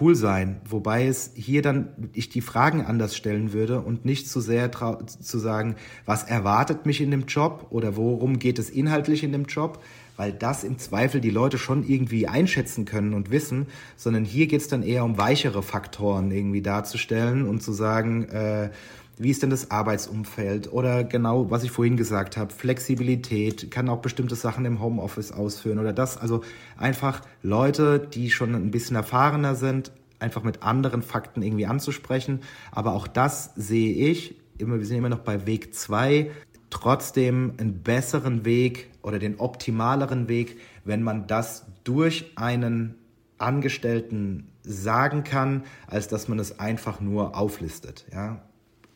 cool 0.00 0.14
sein, 0.14 0.60
wobei 0.68 1.06
es 1.06 1.30
hier 1.34 1.62
dann 1.62 1.88
ich 2.12 2.28
die 2.28 2.40
Fragen 2.40 2.84
anders 2.84 3.16
stellen 3.16 3.52
würde 3.52 3.80
und 3.80 4.04
nicht 4.04 4.28
zu 4.28 4.40
sehr 4.40 4.70
zu 4.70 5.38
sagen, 5.38 5.76
was 6.04 6.24
erwartet 6.24 6.86
mich 6.86 7.00
in 7.00 7.10
dem 7.10 7.26
Job 7.26 7.66
oder 7.70 7.96
worum 7.96 8.38
geht 8.38 8.58
es 8.58 8.70
inhaltlich 8.70 9.22
in 9.22 9.32
dem 9.32 9.44
Job, 9.44 9.82
weil 10.16 10.32
das 10.32 10.64
im 10.64 10.78
Zweifel 10.78 11.20
die 11.20 11.30
Leute 11.30 11.58
schon 11.58 11.86
irgendwie 11.86 12.26
einschätzen 12.28 12.84
können 12.84 13.14
und 13.14 13.30
wissen, 13.30 13.66
sondern 13.96 14.24
hier 14.24 14.46
geht 14.46 14.60
es 14.60 14.68
dann 14.68 14.82
eher 14.82 15.04
um 15.04 15.18
weichere 15.18 15.62
Faktoren 15.62 16.30
irgendwie 16.30 16.62
darzustellen 16.62 17.46
und 17.46 17.62
zu 17.62 17.72
sagen, 17.72 18.28
äh, 18.28 18.70
wie 19.16 19.30
ist 19.30 19.42
denn 19.42 19.50
das 19.50 19.70
Arbeitsumfeld 19.70 20.72
oder 20.72 21.04
genau, 21.04 21.50
was 21.50 21.62
ich 21.62 21.70
vorhin 21.70 21.96
gesagt 21.96 22.36
habe, 22.36 22.52
Flexibilität, 22.52 23.70
kann 23.70 23.88
auch 23.88 24.00
bestimmte 24.00 24.34
Sachen 24.34 24.64
im 24.64 24.80
Homeoffice 24.80 25.32
ausführen 25.32 25.78
oder 25.78 25.92
das. 25.92 26.16
Also 26.16 26.42
einfach 26.76 27.20
Leute, 27.42 27.98
die 27.98 28.30
schon 28.30 28.54
ein 28.54 28.70
bisschen 28.70 28.96
erfahrener 28.96 29.54
sind, 29.54 29.92
einfach 30.18 30.42
mit 30.42 30.62
anderen 30.62 31.02
Fakten 31.02 31.42
irgendwie 31.42 31.66
anzusprechen. 31.66 32.40
Aber 32.72 32.94
auch 32.94 33.06
das 33.06 33.52
sehe 33.54 33.94
ich, 34.10 34.36
immer, 34.58 34.78
wir 34.78 34.86
sind 34.86 34.98
immer 34.98 35.08
noch 35.08 35.20
bei 35.20 35.46
Weg 35.46 35.74
zwei 35.74 36.30
trotzdem 36.70 37.54
einen 37.58 37.82
besseren 37.82 38.44
Weg 38.44 38.90
oder 39.02 39.20
den 39.20 39.38
optimaleren 39.38 40.28
Weg, 40.28 40.58
wenn 40.84 41.02
man 41.02 41.28
das 41.28 41.66
durch 41.84 42.32
einen 42.34 42.96
Angestellten 43.38 44.48
sagen 44.62 45.22
kann, 45.22 45.62
als 45.86 46.08
dass 46.08 46.26
man 46.26 46.38
es 46.40 46.58
einfach 46.58 47.00
nur 47.00 47.36
auflistet. 47.36 48.06
Ja? 48.12 48.42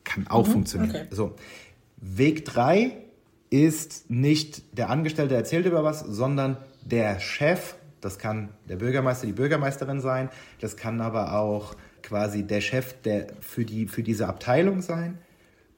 Kann 0.09 0.27
auch 0.29 0.47
mhm, 0.47 0.53
funktionieren. 0.53 0.91
Okay. 0.91 1.07
So. 1.11 1.35
Weg 1.99 2.45
3 2.47 2.97
ist 3.51 4.11
nicht 4.11 4.63
der 4.77 4.91
Angestellte 4.91 5.35
erzählt 5.35 5.67
über 5.67 5.85
was, 5.85 6.01
sondern 6.01 6.57
der 6.83 7.21
Chef, 7.21 7.75
das 8.01 8.19
kann 8.19 8.49
der 8.69 8.77
Bürgermeister, 8.77 9.27
die 9.27 9.33
Bürgermeisterin 9.33 10.01
sein, 10.01 10.31
das 10.61 10.77
kann 10.77 11.01
aber 11.01 11.39
auch 11.39 11.75
quasi 12.03 12.45
der 12.45 12.61
Chef 12.61 12.95
der 13.03 13.27
für, 13.41 13.65
die, 13.65 13.87
für 13.87 14.03
diese 14.03 14.29
Abteilung 14.29 14.81
sein, 14.81 15.19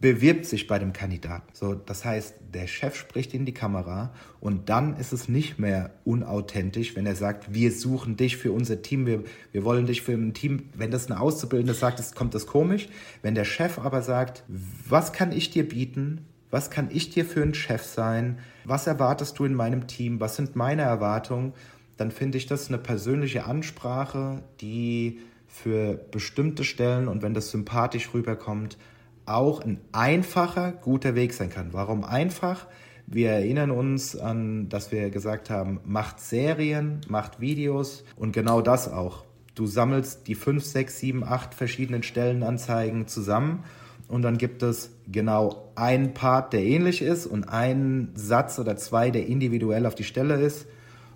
bewirbt 0.01 0.47
sich 0.47 0.67
bei 0.67 0.79
dem 0.79 0.95
Kandidaten. 0.95 1.47
So, 1.53 1.75
das 1.75 2.05
heißt, 2.07 2.35
der 2.55 2.67
Chef 2.67 2.97
spricht 2.97 3.35
in 3.35 3.45
die 3.45 3.53
Kamera 3.53 4.13
und 4.41 4.71
dann 4.71 4.97
ist 4.97 5.13
es 5.13 5.29
nicht 5.29 5.59
mehr 5.59 5.91
unauthentisch, 6.05 6.97
wenn 6.97 7.05
er 7.05 7.15
sagt, 7.15 7.53
wir 7.53 7.71
suchen 7.71 8.17
dich 8.17 8.39
für 8.39 8.51
unser 8.51 8.81
Team, 8.81 9.07
wir, 9.07 9.25
wir 9.53 9.63
wollen 9.63 9.85
dich 9.87 10.01
für 10.01 10.13
ein 10.13 10.33
Team. 10.33 10.71
Wenn 10.75 10.91
das 10.91 11.11
eine 11.11 11.21
Auszubildende 11.21 11.75
sagt, 11.75 12.01
ist, 12.01 12.17
kommt 12.17 12.35
das 12.35 12.47
komisch. 12.47 12.89
Wenn 13.21 13.35
der 13.35 13.45
Chef 13.45 13.79
aber 13.79 14.01
sagt, 14.01 14.43
was 14.89 15.13
kann 15.13 15.33
ich 15.33 15.51
dir 15.51 15.69
bieten? 15.69 16.27
Was 16.51 16.71
kann 16.71 16.89
ich 16.91 17.11
dir 17.11 17.27
für 17.27 17.43
ein 17.43 17.55
Chef 17.55 17.85
sein? 17.85 18.39
Was 18.65 18.87
erwartest 18.87 19.39
du 19.39 19.45
in 19.45 19.55
meinem 19.55 19.87
Team? 19.87 20.19
Was 20.19 20.37
sind 20.37 20.57
meine 20.57 20.83
Erwartungen? 20.83 21.53
Dann 21.99 22.11
finde 22.11 22.39
ich 22.39 22.47
das 22.47 22.69
eine 22.69 22.79
persönliche 22.79 23.45
Ansprache, 23.45 24.43
die 24.63 25.21
für 25.47 25.95
bestimmte 25.95 26.65
Stellen 26.65 27.07
und 27.07 27.23
wenn 27.23 27.35
das 27.35 27.51
sympathisch 27.51 28.15
rüberkommt, 28.15 28.79
auch 29.27 29.61
ein 29.61 29.81
einfacher, 29.93 30.73
guter 30.73 31.15
Weg 31.15 31.33
sein 31.35 31.51
kann. 31.51 31.73
Warum 31.73 32.05
einfach? 32.05 32.67
Wir 33.07 33.31
erinnern 33.31 33.71
uns 33.71 34.17
an, 34.17 34.69
dass 34.69 34.93
wir 34.93 35.11
gesagt 35.11 35.51
haben, 35.51 35.81
macht 35.85 36.21
Serien, 36.21 37.01
macht 37.09 37.41
Videos 37.41 38.05
und 38.17 38.33
genau 38.33 38.61
das 38.61 38.91
auch. 38.91 39.25
Du 39.55 39.67
sammelst 39.67 40.29
die 40.29 40.35
5, 40.35 40.65
6, 40.65 40.99
7, 40.99 41.25
8 41.25 41.55
verschiedenen 41.55 42.03
Stellenanzeigen 42.03 43.09
zusammen 43.09 43.65
und 44.07 44.23
dann 44.23 44.39
gibt 44.39 44.63
es 44.63 44.91
genau 45.11 45.71
einen 45.75 46.15
Part, 46.15 46.53
der 46.53 46.63
ähnlich 46.63 47.03
ist 47.03 47.27
und 47.27 47.49
einen 47.49 48.13
Satz 48.15 48.59
oder 48.59 48.77
zwei, 48.77 49.11
der 49.11 49.27
individuell 49.27 49.87
auf 49.87 49.95
die 49.95 50.05
Stelle 50.05 50.35
ist 50.35 50.67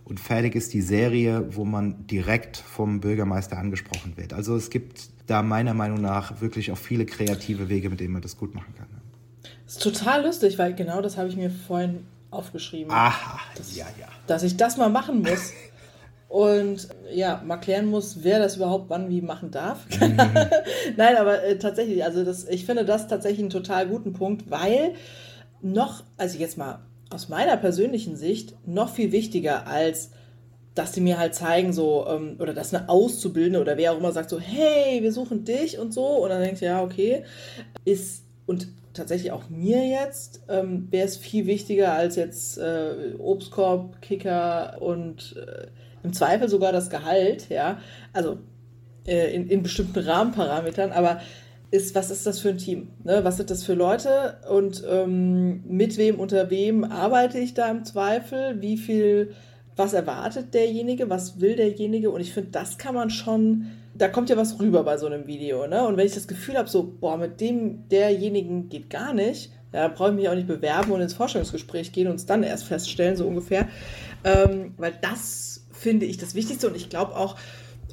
und 0.05 0.21
fertig 0.21 0.55
ist 0.55 0.75
die 0.75 0.83
Serie, 0.83 1.57
wo 1.57 1.65
man 1.65 2.07
direkt 2.07 2.57
vom 2.57 3.01
Bürgermeister 3.01 3.59
angesprochen 3.59 4.17
wird. 4.17 4.33
Also 4.33 4.57
es 4.57 4.71
gibt 4.71 5.09
da 5.27 5.43
meiner 5.43 5.75
Meinung 5.75 6.01
nach 6.01 6.41
wirklich 6.41 6.71
auch 6.71 6.79
viele 6.79 7.07
kreative 7.07 7.69
Wege, 7.69 7.89
mit 7.89 8.01
denen 8.01 8.13
man 8.13 8.23
das 8.23 8.37
gut 8.37 8.55
machen 8.55 8.75
kann. 8.77 8.87
Das 9.65 9.75
ist 9.75 9.83
total 9.83 10.25
lustig, 10.25 10.59
weil 10.59 10.75
genau 10.75 11.01
das 11.01 11.17
habe 11.17 11.29
ich 11.29 11.37
mir 11.37 11.51
vorhin 11.51 12.07
aufgeschrieben. 12.31 12.93
Aha, 12.93 13.41
dass, 13.57 13.75
ja, 13.75 13.87
ja. 13.99 14.09
Dass 14.27 14.43
ich 14.43 14.57
das 14.57 14.77
mal 14.77 14.91
machen 14.91 15.23
muss. 15.23 15.53
und 16.29 16.89
ja, 17.13 17.43
mal 17.47 17.57
klären 17.57 17.87
muss, 17.87 18.23
wer 18.23 18.39
das 18.39 18.57
überhaupt 18.57 18.91
wann 18.91 19.09
wie 19.09 19.23
machen 19.23 19.51
darf. 19.51 19.87
Mhm. 20.01 20.17
Nein, 20.97 21.17
aber 21.17 21.43
äh, 21.45 21.59
tatsächlich, 21.59 22.05
also 22.05 22.25
das, 22.25 22.47
ich 22.49 22.67
finde 22.67 22.85
das 22.85 23.09
tatsächlich 23.09 23.41
einen 23.41 23.51
total 23.51 23.87
guten 23.87 24.13
Punkt, 24.13 24.51
weil 24.51 24.95
noch, 25.63 26.03
also 26.19 26.39
jetzt 26.39 26.59
mal 26.59 26.81
aus 27.15 27.29
meiner 27.29 27.57
persönlichen 27.57 28.17
Sicht, 28.17 28.55
noch 28.67 28.93
viel 28.93 29.13
wichtiger 29.13 29.67
als 29.67 30.11
dass 30.75 30.91
die 30.91 31.01
mir 31.01 31.19
halt 31.19 31.35
zeigen, 31.35 31.73
so, 31.73 32.07
ähm, 32.09 32.37
oder 32.41 32.53
dass 32.53 32.75
eine 32.75 32.89
Auszubildende 32.89 33.61
oder 33.61 33.77
wer 33.77 33.93
auch 33.93 33.99
immer 33.99 34.13
sagt, 34.13 34.29
so, 34.31 34.41
hey, 34.41 35.03
wir 35.03 35.13
suchen 35.13 35.45
dich 35.45 35.79
und 35.79 35.95
so, 35.95 36.05
und 36.05 36.31
dann 36.31 36.43
denkst 36.43 36.61
du, 36.61 36.67
ja, 36.67 36.83
okay, 36.83 37.23
ist, 37.85 38.25
und 38.47 38.69
tatsächlich 38.93 39.33
auch 39.33 39.49
mir 39.49 39.87
jetzt, 39.87 40.43
ähm, 40.49 40.89
wäre 40.91 41.07
es 41.07 41.17
viel 41.17 41.47
wichtiger 41.47 41.93
als 41.93 42.17
jetzt 42.17 42.59
äh, 42.59 43.15
Obstkorb, 43.19 44.03
Kicker 44.03 44.79
und 44.81 45.37
äh, 45.37 45.69
im 46.03 46.13
Zweifel 46.13 46.49
sogar 46.49 46.73
das 46.73 46.91
Gehalt, 46.91 47.49
ja, 47.49 47.79
also 48.13 48.39
äh, 49.07 49.33
in, 49.33 49.49
in 49.49 49.63
bestimmten 49.63 50.01
Rahmenparametern, 50.01 50.91
aber 50.91 51.21
ist, 51.71 51.95
was 51.95 52.11
ist 52.11 52.27
das 52.27 52.39
für 52.39 52.51
ein 52.51 52.59
Team? 52.59 52.89
Ne? 53.03 53.25
Was 53.25 53.37
sind 53.37 53.51
das 53.51 53.65
für 53.65 53.75
Leute 53.75 54.39
und 54.51 54.85
ähm, 54.89 55.65
mit 55.67 55.99
wem, 55.99 56.21
unter 56.21 56.51
wem 56.51 56.85
arbeite 56.85 57.39
ich 57.39 57.55
da 57.55 57.71
im 57.71 57.85
Zweifel? 57.85 58.61
Wie 58.61 58.77
viel 58.77 59.35
was 59.77 59.93
erwartet 59.93 60.55
derjenige, 60.55 61.11
was 61.11 61.41
will 61.41 61.57
derjenige 61.57 62.11
und 62.11 62.21
ich 62.21 62.33
finde, 62.33 62.51
das 62.51 62.79
kann 62.79 62.95
man 62.95 63.11
schon, 63.11 63.67
da 63.95 64.09
kommt 64.09 64.31
ja 64.31 64.37
was 64.37 64.61
rüber 64.61 64.85
bei 64.85 64.99
so 64.99 65.07
einem 65.07 65.27
Video, 65.27 65.67
ne? 65.67 65.87
Und 65.87 65.97
wenn 65.97 66.07
ich 66.07 66.15
das 66.15 66.29
Gefühl 66.29 66.57
habe, 66.57 66.69
so, 66.69 66.95
boah, 67.01 67.17
mit 67.17 67.41
dem 67.41 67.89
derjenigen 67.89 68.69
geht 68.69 68.91
gar 68.91 69.13
nicht, 69.13 69.51
ja, 69.73 69.89
brauche 69.89 70.11
ich 70.11 70.15
mich 70.15 70.29
auch 70.29 70.35
nicht 70.35 70.47
bewerben 70.47 70.93
und 70.93 71.01
ins 71.01 71.15
Vorstellungsgespräch 71.15 71.93
gehen 71.93 72.07
und 72.07 72.17
es 72.17 72.27
dann 72.27 72.45
erst 72.45 72.65
feststellen, 72.65 73.17
so 73.17 73.27
ungefähr. 73.27 73.69
Ähm, 74.23 74.75
weil 74.77 74.93
das 75.01 75.67
finde 75.73 76.07
ich 76.07 76.19
das 76.19 76.37
Wichtigste 76.37 76.69
und 76.69 76.77
ich 76.77 76.89
glaube 76.89 77.17
auch, 77.17 77.37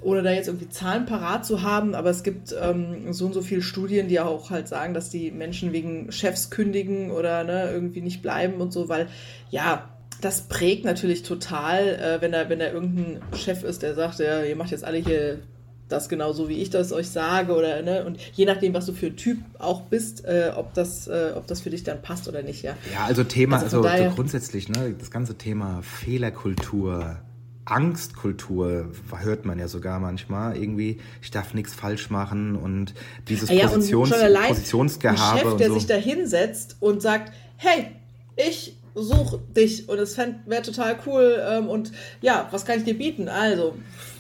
ohne 0.02 0.24
da 0.24 0.32
jetzt 0.32 0.48
irgendwie 0.48 0.70
Zahlen 0.70 1.06
parat 1.06 1.46
zu 1.46 1.62
haben, 1.62 1.96
aber 1.96 2.10
es 2.10 2.24
gibt 2.24 2.56
ähm, 2.60 3.14
so 3.14 3.26
und 3.28 3.34
so 3.34 3.42
viele 3.42 3.62
Studien, 3.62 4.08
die 4.08 4.20
auch 4.20 4.50
halt 4.50 4.68
sagen, 4.68 4.94
dass 4.94 5.10
die 5.10 5.32
Menschen 5.32 5.74
wegen 5.74 6.12
Chefs 6.12 6.50
kündigen 6.50 7.12
oder 7.12 7.44
ne, 7.44 7.70
irgendwie 7.72 8.02
nicht 8.02 8.22
bleiben 8.22 8.62
und 8.62 8.74
so, 8.74 8.90
weil 8.90 9.08
ja, 9.50 9.90
das 10.20 10.42
prägt 10.44 10.86
natürlich 10.86 11.24
total, 11.24 11.88
äh, 11.88 12.22
wenn 12.22 12.32
da 12.32 12.50
wenn 12.50 12.60
da 12.60 12.72
irgendein 12.72 13.22
Chef 13.36 13.64
ist, 13.64 13.84
der 13.84 13.96
sagt, 13.96 14.20
ja, 14.20 14.44
ihr 14.44 14.56
macht 14.56 14.72
jetzt 14.72 14.84
alle 14.84 14.98
hier 14.98 15.40
das 15.88 16.10
genau 16.10 16.32
so, 16.32 16.48
wie 16.48 16.62
ich 16.62 16.70
das 16.70 16.94
euch 16.94 17.10
sage 17.10 17.54
oder 17.54 17.82
ne 17.82 18.04
und 18.06 18.18
je 18.34 18.46
nachdem, 18.46 18.74
was 18.74 18.86
du 18.86 18.94
für 18.94 19.08
ein 19.08 19.18
Typ 19.18 19.40
auch 19.60 19.82
bist, 19.82 20.26
äh, 20.26 20.52
ob 20.56 20.74
das 20.74 21.08
äh, 21.08 21.34
ob 21.36 21.48
das 21.48 21.62
für 21.62 21.70
dich 21.70 21.84
dann 21.84 22.02
passt 22.02 22.28
oder 22.28 22.42
nicht, 22.42 22.64
ja. 22.64 22.76
Ja, 22.94 23.06
also 23.06 23.24
Thema, 23.24 23.60
also, 23.60 23.82
also 23.82 24.04
so 24.04 24.16
grundsätzlich, 24.16 24.70
ne, 24.70 24.96
das 24.98 25.12
ganze 25.12 25.36
Thema 25.36 25.82
Fehlerkultur. 25.84 27.18
Angstkultur 27.66 28.92
hört 29.20 29.46
man 29.46 29.60
ja 29.60 29.68
sogar 29.68 30.00
manchmal 30.00 30.58
irgendwie, 30.58 31.00
ich 31.22 31.32
darf 31.32 31.54
nichts 31.54 31.74
falsch 31.74 32.10
machen 32.10 32.56
und 32.56 32.94
dieses 33.28 33.50
ja, 33.50 33.68
Positions, 33.68 34.12
und 34.12 34.48
Positionsgehabe 34.48 35.32
ein 35.32 35.38
Chef, 35.38 35.52
und 35.52 35.60
der 35.60 35.68
so. 35.68 35.74
sich 35.76 35.86
da 35.86 35.96
hinsetzt 35.96 36.78
und 36.80 37.02
sagt, 37.02 37.34
hey, 37.58 37.88
ich 38.36 38.78
such 38.96 39.40
dich 39.56 39.88
und 39.88 40.00
es 40.00 40.18
wäre 40.18 40.62
total 40.62 40.98
cool. 41.06 41.42
Ähm, 41.48 41.70
und 41.70 41.92
ja, 42.22 42.48
was 42.52 42.66
kann 42.66 42.80
ich 42.80 42.84
dir 42.84 42.98
bieten? 42.98 43.30
Also, 43.30 43.76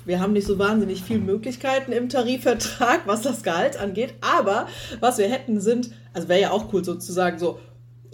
wir 0.05 0.19
haben 0.19 0.33
nicht 0.33 0.47
so 0.47 0.57
wahnsinnig 0.57 1.03
viele 1.03 1.19
Möglichkeiten 1.19 1.91
im 1.91 2.09
Tarifvertrag, 2.09 3.01
was 3.05 3.21
das 3.21 3.43
Gehalt 3.43 3.77
angeht, 3.77 4.13
aber 4.21 4.67
was 4.99 5.17
wir 5.17 5.29
hätten 5.29 5.59
sind, 5.59 5.91
also 6.13 6.27
wäre 6.27 6.41
ja 6.41 6.51
auch 6.51 6.73
cool 6.73 6.83
sozusagen 6.83 7.37
so, 7.37 7.59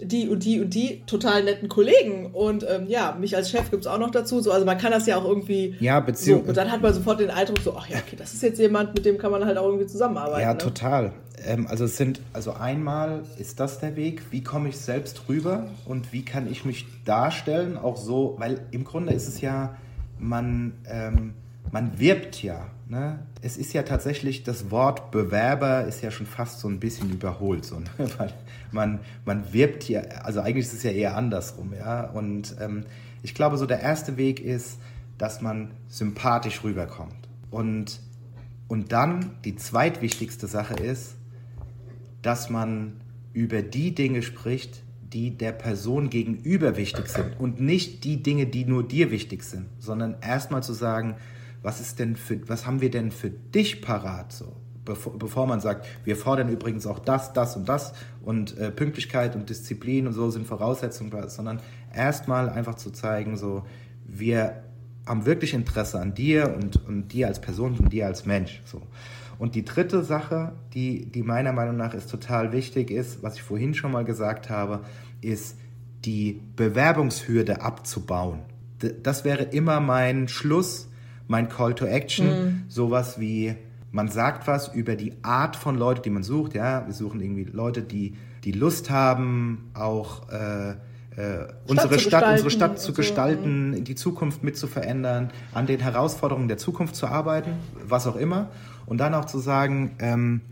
die 0.00 0.28
und 0.28 0.44
die 0.44 0.60
und 0.60 0.74
die 0.74 1.02
total 1.06 1.44
netten 1.44 1.68
Kollegen. 1.68 2.26
Und 2.26 2.64
ähm, 2.68 2.86
ja, 2.86 3.16
mich 3.18 3.34
als 3.34 3.50
Chef 3.50 3.70
gibt 3.70 3.84
es 3.84 3.86
auch 3.86 3.98
noch 3.98 4.10
dazu. 4.10 4.40
So, 4.40 4.52
also 4.52 4.64
man 4.64 4.78
kann 4.78 4.92
das 4.92 5.06
ja 5.06 5.16
auch 5.16 5.24
irgendwie. 5.24 5.74
Ja, 5.80 6.00
beziehungsweise. 6.00 6.44
So, 6.44 6.48
und 6.50 6.56
dann 6.56 6.70
hat 6.70 6.82
man 6.82 6.94
sofort 6.94 7.20
den 7.20 7.30
Eindruck, 7.30 7.58
so, 7.60 7.76
ach 7.76 7.88
ja, 7.88 7.98
okay, 7.98 8.16
das 8.16 8.32
ist 8.32 8.42
jetzt 8.42 8.58
jemand, 8.58 8.94
mit 8.94 9.04
dem 9.04 9.18
kann 9.18 9.32
man 9.32 9.44
halt 9.44 9.58
auch 9.58 9.66
irgendwie 9.66 9.86
zusammenarbeiten. 9.86 10.42
Ja, 10.42 10.52
ne? 10.52 10.58
total. 10.58 11.12
ähm, 11.44 11.66
also 11.68 11.84
es 11.84 11.96
sind, 11.96 12.20
also 12.32 12.52
einmal 12.52 13.22
ist 13.38 13.58
das 13.58 13.80
der 13.80 13.96
Weg, 13.96 14.22
wie 14.30 14.42
komme 14.42 14.68
ich 14.68 14.76
selbst 14.76 15.22
rüber 15.28 15.66
und 15.84 16.12
wie 16.12 16.24
kann 16.24 16.50
ich 16.50 16.64
mich 16.64 16.86
darstellen, 17.04 17.76
auch 17.76 17.96
so, 17.96 18.36
weil 18.38 18.60
im 18.70 18.84
Grunde 18.84 19.12
ist 19.12 19.26
es 19.26 19.40
ja, 19.40 19.76
man, 20.18 20.74
ähm, 20.88 21.34
man 21.72 21.98
wirbt 21.98 22.42
ja. 22.42 22.66
Ne? 22.88 23.18
Es 23.42 23.58
ist 23.58 23.74
ja 23.74 23.82
tatsächlich, 23.82 24.44
das 24.44 24.70
Wort 24.70 25.10
Bewerber 25.10 25.84
ist 25.84 26.02
ja 26.02 26.10
schon 26.10 26.24
fast 26.24 26.60
so 26.60 26.68
ein 26.68 26.80
bisschen 26.80 27.10
überholt, 27.10 27.66
so, 27.66 27.80
ne? 27.80 27.90
weil 28.18 28.32
man, 28.72 29.00
man 29.24 29.52
wirbt 29.52 29.88
ja, 29.88 30.00
also 30.00 30.40
eigentlich 30.40 30.66
ist 30.66 30.74
es 30.74 30.82
ja 30.82 30.90
eher 30.90 31.16
andersrum, 31.16 31.72
ja. 31.74 32.04
Und 32.04 32.56
ähm, 32.60 32.84
ich 33.22 33.34
glaube, 33.34 33.56
so 33.56 33.66
der 33.66 33.80
erste 33.80 34.16
Weg 34.16 34.40
ist, 34.40 34.78
dass 35.16 35.40
man 35.40 35.72
sympathisch 35.88 36.62
rüberkommt. 36.62 37.28
Und, 37.50 38.00
und 38.68 38.92
dann 38.92 39.32
die 39.44 39.56
zweitwichtigste 39.56 40.46
Sache 40.46 40.74
ist, 40.74 41.16
dass 42.22 42.50
man 42.50 43.00
über 43.32 43.62
die 43.62 43.94
Dinge 43.94 44.22
spricht, 44.22 44.82
die 45.12 45.36
der 45.36 45.52
Person 45.52 46.10
gegenüber 46.10 46.76
wichtig 46.76 47.08
sind 47.08 47.38
und 47.38 47.60
nicht 47.60 48.04
die 48.04 48.22
Dinge, 48.22 48.46
die 48.46 48.64
nur 48.64 48.86
dir 48.86 49.10
wichtig 49.10 49.42
sind, 49.42 49.66
sondern 49.78 50.16
erstmal 50.20 50.62
zu 50.62 50.72
sagen, 50.74 51.16
was 51.62 51.80
ist 51.80 51.98
denn 51.98 52.16
für, 52.16 52.46
was 52.48 52.66
haben 52.66 52.80
wir 52.80 52.90
denn 52.90 53.10
für 53.10 53.30
dich 53.30 53.80
parat 53.80 54.32
so? 54.32 54.56
Bevor, 54.88 55.18
bevor 55.18 55.46
man 55.46 55.60
sagt, 55.60 55.86
wir 56.04 56.16
fordern 56.16 56.48
übrigens 56.48 56.86
auch 56.86 56.98
das, 56.98 57.34
das 57.34 57.56
und 57.56 57.68
das 57.68 57.92
und 58.22 58.56
äh, 58.56 58.70
Pünktlichkeit 58.70 59.36
und 59.36 59.50
Disziplin 59.50 60.06
und 60.06 60.14
so 60.14 60.30
sind 60.30 60.46
Voraussetzungen, 60.46 61.12
sondern 61.28 61.60
erstmal 61.94 62.48
einfach 62.48 62.74
zu 62.76 62.90
zeigen, 62.90 63.36
so, 63.36 63.66
wir 64.06 64.62
haben 65.06 65.26
wirklich 65.26 65.52
Interesse 65.52 66.00
an 66.00 66.14
dir 66.14 66.54
und, 66.56 66.84
und 66.86 67.08
dir 67.08 67.26
als 67.26 67.40
Person 67.40 67.76
und 67.78 67.92
dir 67.92 68.06
als 68.06 68.24
Mensch. 68.24 68.62
So. 68.64 68.82
Und 69.38 69.54
die 69.54 69.64
dritte 69.64 70.02
Sache, 70.02 70.52
die, 70.72 71.04
die 71.06 71.22
meiner 71.22 71.52
Meinung 71.52 71.76
nach 71.76 71.92
ist 71.92 72.10
total 72.10 72.52
wichtig 72.52 72.90
ist, 72.90 73.22
was 73.22 73.36
ich 73.36 73.42
vorhin 73.42 73.74
schon 73.74 73.92
mal 73.92 74.04
gesagt 74.04 74.50
habe, 74.50 74.80
ist 75.20 75.58
die 76.04 76.40
Bewerbungshürde 76.56 77.60
abzubauen. 77.60 78.40
Das 79.02 79.24
wäre 79.24 79.42
immer 79.42 79.80
mein 79.80 80.28
Schluss, 80.28 80.88
mein 81.26 81.48
Call 81.48 81.74
to 81.74 81.84
Action, 81.84 82.26
mhm. 82.26 82.64
sowas 82.68 83.20
wie 83.20 83.56
man 83.90 84.08
sagt 84.08 84.46
was 84.46 84.68
über 84.68 84.96
die 84.96 85.14
Art 85.22 85.56
von 85.56 85.76
Leuten, 85.76 86.02
die 86.02 86.10
man 86.10 86.22
sucht. 86.22 86.54
Ja, 86.54 86.86
wir 86.86 86.94
suchen 86.94 87.20
irgendwie 87.20 87.44
Leute, 87.44 87.82
die, 87.82 88.14
die 88.44 88.52
Lust 88.52 88.90
haben, 88.90 89.70
auch 89.74 90.28
äh, 90.30 90.70
äh, 91.16 91.48
unsere 91.66 91.98
Stadt, 91.98 92.30
unsere 92.30 92.50
Stadt 92.50 92.80
zu 92.80 92.92
gestalten, 92.92 93.74
so. 93.76 93.82
die 93.82 93.94
Zukunft 93.94 94.44
mit 94.44 94.56
zu 94.56 94.66
verändern, 94.66 95.30
an 95.52 95.66
den 95.66 95.80
Herausforderungen 95.80 96.48
der 96.48 96.58
Zukunft 96.58 96.94
zu 96.94 97.06
arbeiten, 97.06 97.52
was 97.86 98.06
auch 98.06 98.16
immer. 98.16 98.50
Und 98.86 98.98
dann 98.98 99.14
auch 99.14 99.24
zu 99.24 99.38
sagen, 99.38 99.96
ähm, 99.98 100.42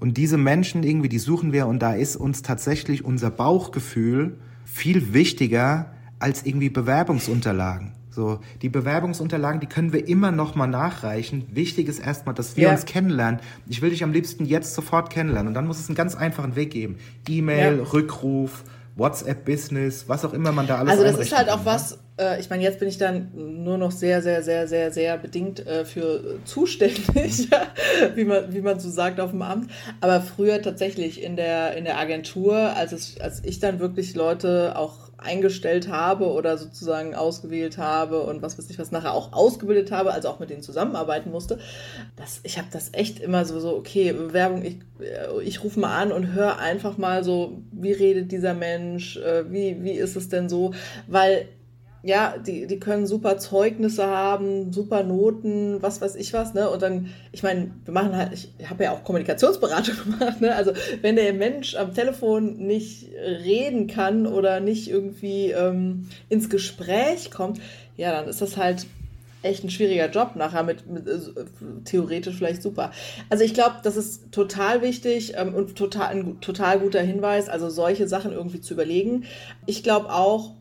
und 0.00 0.16
diese 0.16 0.38
Menschen 0.38 0.82
irgendwie, 0.82 1.08
die 1.08 1.18
suchen 1.18 1.52
wir 1.52 1.66
und 1.66 1.80
da 1.80 1.94
ist 1.94 2.16
uns 2.16 2.42
tatsächlich 2.42 3.04
unser 3.04 3.30
Bauchgefühl 3.30 4.38
viel 4.64 5.12
wichtiger 5.12 5.92
als 6.18 6.44
irgendwie 6.44 6.70
Bewerbungsunterlagen. 6.70 7.92
So, 8.14 8.38
die 8.62 8.68
Bewerbungsunterlagen, 8.68 9.58
die 9.58 9.66
können 9.66 9.92
wir 9.92 10.06
immer 10.06 10.30
noch 10.30 10.54
mal 10.54 10.68
nachreichen. 10.68 11.48
Wichtig 11.50 11.88
ist 11.88 11.98
erstmal, 11.98 12.32
dass 12.32 12.56
wir 12.56 12.64
ja. 12.64 12.70
uns 12.70 12.84
kennenlernen. 12.84 13.40
Ich 13.66 13.82
will 13.82 13.90
dich 13.90 14.04
am 14.04 14.12
liebsten 14.12 14.44
jetzt 14.44 14.74
sofort 14.74 15.10
kennenlernen. 15.10 15.48
Und 15.48 15.54
dann 15.54 15.66
muss 15.66 15.80
es 15.80 15.88
einen 15.88 15.96
ganz 15.96 16.14
einfachen 16.14 16.54
Weg 16.54 16.70
geben. 16.70 16.98
E-Mail, 17.28 17.78
ja. 17.78 17.82
Rückruf, 17.82 18.62
WhatsApp-Business, 18.94 20.04
was 20.08 20.24
auch 20.24 20.32
immer 20.32 20.52
man 20.52 20.68
da 20.68 20.76
alles 20.76 20.92
Also 20.92 21.02
das 21.02 21.18
ist 21.18 21.36
halt 21.36 21.48
auch 21.48 21.56
kann, 21.56 21.66
was, 21.66 21.98
äh, 22.18 22.40
ich 22.40 22.50
meine, 22.50 22.62
jetzt 22.62 22.78
bin 22.78 22.88
ich 22.88 22.98
dann 22.98 23.30
nur 23.34 23.78
noch 23.78 23.90
sehr, 23.90 24.22
sehr, 24.22 24.42
sehr, 24.42 24.68
sehr, 24.68 24.92
sehr 24.92 25.18
bedingt 25.18 25.66
äh, 25.66 25.84
für 25.84 26.38
zuständig, 26.44 27.04
wie, 28.14 28.24
man, 28.24 28.52
wie 28.52 28.60
man 28.60 28.78
so 28.78 28.90
sagt 28.90 29.20
auf 29.20 29.30
dem 29.30 29.42
Amt. 29.42 29.70
Aber 30.00 30.20
früher 30.20 30.62
tatsächlich 30.62 31.22
in 31.22 31.36
der, 31.36 31.76
in 31.76 31.84
der 31.84 31.98
Agentur, 31.98 32.56
als, 32.56 32.92
es, 32.92 33.20
als 33.20 33.42
ich 33.44 33.58
dann 33.58 33.80
wirklich 33.80 34.14
Leute 34.14 34.76
auch 34.76 35.04
eingestellt 35.16 35.88
habe 35.88 36.26
oder 36.26 36.58
sozusagen 36.58 37.14
ausgewählt 37.14 37.78
habe 37.78 38.20
und 38.22 38.42
was 38.42 38.58
weiß 38.58 38.68
ich 38.68 38.78
was 38.78 38.90
nachher 38.90 39.14
auch 39.14 39.32
ausgebildet 39.32 39.90
habe, 39.90 40.12
also 40.12 40.28
auch 40.28 40.38
mit 40.38 40.50
denen 40.50 40.62
zusammenarbeiten 40.62 41.30
musste. 41.30 41.58
Das, 42.16 42.40
ich 42.42 42.58
habe 42.58 42.68
das 42.70 42.90
echt 42.92 43.20
immer 43.20 43.44
so, 43.44 43.58
so, 43.58 43.74
okay, 43.74 44.12
Bewerbung, 44.12 44.62
ich, 44.62 44.76
äh, 45.00 45.42
ich 45.42 45.64
rufe 45.64 45.80
mal 45.80 45.96
an 45.96 46.12
und 46.12 46.32
höre 46.32 46.58
einfach 46.58 46.98
mal 46.98 47.24
so, 47.24 47.62
wie 47.72 47.92
redet 47.92 48.32
dieser 48.32 48.54
Mensch, 48.54 49.16
äh, 49.16 49.50
wie, 49.50 49.82
wie 49.82 49.92
ist 49.92 50.16
es 50.16 50.28
denn 50.28 50.48
so, 50.48 50.74
weil 51.06 51.48
ja, 52.04 52.36
die, 52.36 52.66
die 52.66 52.78
können 52.78 53.06
super 53.06 53.38
Zeugnisse 53.38 54.06
haben, 54.06 54.74
super 54.74 55.02
Noten, 55.02 55.80
was 55.80 56.02
weiß 56.02 56.16
ich 56.16 56.34
was, 56.34 56.52
ne? 56.52 56.68
Und 56.68 56.82
dann, 56.82 57.08
ich 57.32 57.42
meine, 57.42 57.70
wir 57.86 57.94
machen 57.94 58.14
halt, 58.14 58.34
ich 58.34 58.68
habe 58.68 58.84
ja 58.84 58.92
auch 58.92 59.04
Kommunikationsberatung 59.04 59.94
gemacht, 60.04 60.40
ne? 60.42 60.54
Also 60.54 60.72
wenn 61.00 61.16
der 61.16 61.32
Mensch 61.32 61.76
am 61.76 61.94
Telefon 61.94 62.58
nicht 62.58 63.08
reden 63.14 63.86
kann 63.86 64.26
oder 64.26 64.60
nicht 64.60 64.90
irgendwie 64.90 65.52
ähm, 65.52 66.06
ins 66.28 66.50
Gespräch 66.50 67.30
kommt, 67.30 67.58
ja, 67.96 68.12
dann 68.12 68.28
ist 68.28 68.42
das 68.42 68.58
halt 68.58 68.84
echt 69.40 69.64
ein 69.64 69.70
schwieriger 69.70 70.10
Job 70.10 70.36
nachher 70.36 70.62
mit, 70.62 70.86
mit 70.86 71.08
äh, 71.08 71.20
theoretisch 71.86 72.36
vielleicht 72.36 72.62
super. 72.62 72.92
Also 73.30 73.44
ich 73.44 73.54
glaube, 73.54 73.76
das 73.82 73.96
ist 73.96 74.30
total 74.30 74.82
wichtig 74.82 75.34
ähm, 75.36 75.54
und 75.54 75.76
total 75.76 76.08
ein 76.08 76.40
total 76.42 76.80
guter 76.80 77.00
Hinweis, 77.00 77.48
also 77.48 77.70
solche 77.70 78.08
Sachen 78.08 78.32
irgendwie 78.32 78.60
zu 78.60 78.74
überlegen. 78.74 79.24
Ich 79.64 79.82
glaube 79.82 80.12
auch, 80.12 80.52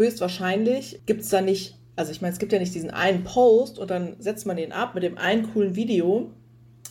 höchstwahrscheinlich 0.00 1.00
gibt 1.06 1.22
es 1.22 1.28
da 1.28 1.40
nicht, 1.40 1.76
also 1.96 2.10
ich 2.12 2.20
meine, 2.20 2.32
es 2.32 2.38
gibt 2.38 2.52
ja 2.52 2.58
nicht 2.58 2.74
diesen 2.74 2.90
einen 2.90 3.24
Post 3.24 3.78
und 3.78 3.90
dann 3.90 4.16
setzt 4.18 4.46
man 4.46 4.56
den 4.56 4.72
ab 4.72 4.94
mit 4.94 5.02
dem 5.02 5.18
einen 5.18 5.52
coolen 5.52 5.76
Video 5.76 6.30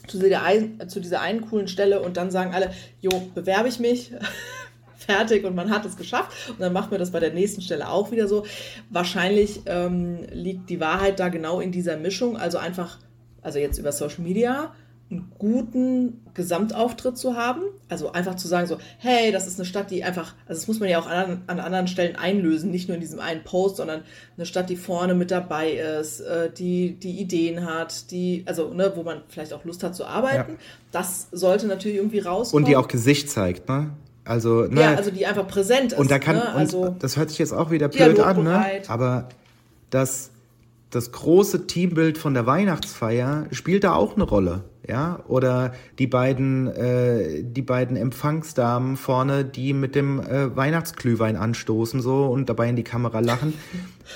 zu 0.07 0.20
dieser, 0.20 0.43
ein, 0.43 0.89
zu 0.89 0.99
dieser 0.99 1.22
einen 1.22 1.41
coolen 1.41 1.68
Stelle 1.68 2.01
und 2.01 2.18
dann 2.18 2.32
sagen 2.32 2.53
alle, 2.53 2.72
jo, 3.01 3.12
bewerbe 3.36 3.68
ich 3.68 3.80
mich. 3.80 4.12
fertig 5.10 5.43
und 5.43 5.55
man 5.55 5.72
hat 5.72 5.86
es 5.86 5.97
geschafft. 5.97 6.32
Und 6.49 6.60
dann 6.60 6.74
macht 6.74 6.91
man 6.91 6.99
das 6.99 7.12
bei 7.12 7.20
der 7.20 7.34
nächsten 7.34 7.62
Stelle 7.62 7.89
auch 7.89 8.12
wieder 8.12 8.28
so. 8.28 8.45
Wahrscheinlich 8.89 9.62
ähm, 9.66 10.20
liegt 10.32 10.70
die 10.70 10.80
Wahrheit 10.80 11.20
da 11.20 11.30
genau 11.30 11.60
in 11.60 11.72
dieser 11.72 11.97
Mischung. 11.97 12.38
Also 12.38 12.60
einfach, 12.60 12.99
also 13.41 13.57
jetzt 13.57 13.80
über 13.80 13.91
Social 13.91 14.22
Media, 14.22 14.74
einen 15.12 15.32
guten 15.39 16.24
Gesamtauftritt 16.36 17.18
zu 17.18 17.36
haben. 17.36 17.62
Also 17.88 18.12
einfach 18.12 18.36
zu 18.36 18.47
sagen 18.47 18.68
so, 18.68 18.78
hey, 18.99 19.32
das 19.32 19.47
ist 19.47 19.60
eine 19.60 19.66
Stadt, 19.66 19.89
die 19.89 20.03
einfach, 20.03 20.36
also 20.47 20.60
das 20.60 20.68
muss 20.68 20.80
man 20.80 20.88
ja 20.88 20.99
auch 20.99 21.07
an, 21.07 21.41
an 21.47 21.60
anderen 21.60 21.88
Stellen 21.88 22.16
einlösen, 22.16 22.70
nicht 22.70 22.88
nur 22.88 22.95
in 22.95 23.01
diesem 23.01 23.20
einen 23.20 23.43
Post, 23.43 23.78
sondern 23.78 24.01
eine 24.38 24.45
Stadt, 24.45 24.70
die 24.70 24.76
vorne 24.76 25.16
mit 25.16 25.32
dabei 25.32 25.72
ist, 25.72 26.20
äh, 26.20 26.51
die, 26.51 26.93
die 26.93 27.20
Ideen 27.20 27.66
hat, 27.66 28.12
die, 28.12 28.43
also 28.45 28.72
ne, 28.72 28.91
wo 28.95 29.03
man 29.03 29.22
vielleicht 29.30 29.53
auch 29.53 29.66
Lust 29.66 29.84
hat 29.84 29.95
zu 29.95 30.05
arbeiten. 30.05 30.53
Ja. 30.53 30.60
Das 30.91 31.28
sollte 31.32 31.66
natürlich 31.66 31.97
irgendwie 31.97 32.20
rauskommen. 32.20 32.64
Und 32.64 32.70
die 32.70 32.76
auch 32.76 32.88
Gesicht 32.88 33.30
zeigt, 33.30 33.68
ne? 33.68 33.91
Also, 34.26 34.66
ne, 34.66 34.82
ja, 34.82 34.93
also 34.93 35.10
die 35.10 35.26
einfach 35.26 35.47
präsent 35.47 35.93
ist. 35.93 35.97
Und 35.97 36.12
da 36.12 36.20
kann, 36.20 36.36
ne? 36.36 36.49
also, 36.49 36.95
das 36.99 37.18
hört 37.18 37.30
sich 37.30 37.39
jetzt 37.39 37.51
auch 37.51 37.72
wieder 37.72 37.88
blöd 37.88 38.20
an, 38.20 38.43
ne? 38.43 38.64
Aber 38.88 39.28
das, 39.89 40.30
das 40.90 41.12
große 41.12 41.68
Teambild 41.68 42.18
von 42.18 42.34
der 42.34 42.46
Weihnachtsfeier 42.46 43.46
spielt 43.52 43.84
da 43.84 43.94
auch 43.94 44.16
eine 44.16 44.24
Rolle 44.24 44.64
ja, 44.90 45.20
oder 45.28 45.74
die 46.00 46.08
beiden, 46.08 46.68
äh, 46.68 47.44
die 47.44 47.62
beiden 47.62 47.96
Empfangsdamen 47.96 48.98
vorne, 48.98 49.46
die 49.46 49.74
mit 49.74 49.94
dem 49.94 50.20
äh, 50.20 50.56
Weihnachtsglühwein 50.56 51.36
anstoßen 51.36 52.02
so 52.02 52.26
und 52.26 52.50
dabei 52.50 52.70
in 52.70 52.76
die 52.76 52.84
Kamera 52.84 53.20
lachen. 53.20 53.54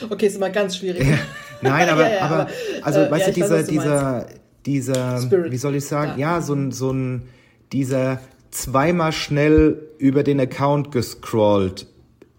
Okay, 0.09 0.25
ist 0.25 0.37
immer 0.37 0.49
ganz 0.49 0.77
schwierig. 0.77 1.07
Ja, 1.07 1.19
nein, 1.61 1.87
aber, 1.87 2.01
ja, 2.09 2.15
ja, 2.15 2.21
aber, 2.21 2.47
also, 2.81 3.01
äh, 3.01 3.11
weißt 3.11 3.27
du, 3.27 3.31
dieser, 3.33 3.59
weiß, 3.59 3.67
dieser, 3.67 4.25
dieser, 4.65 5.21
Spirit. 5.21 5.51
wie 5.51 5.57
soll 5.57 5.75
ich 5.75 5.85
sagen, 5.85 6.19
ja, 6.19 6.41
so 6.41 6.55
ein, 6.55 6.71
so 6.71 6.89
ein, 6.91 7.29
dieser 7.71 8.19
zweimal 8.49 9.11
schnell 9.11 9.79
über 9.99 10.23
den 10.23 10.39
Account 10.39 10.91
gescrollt 10.91 11.85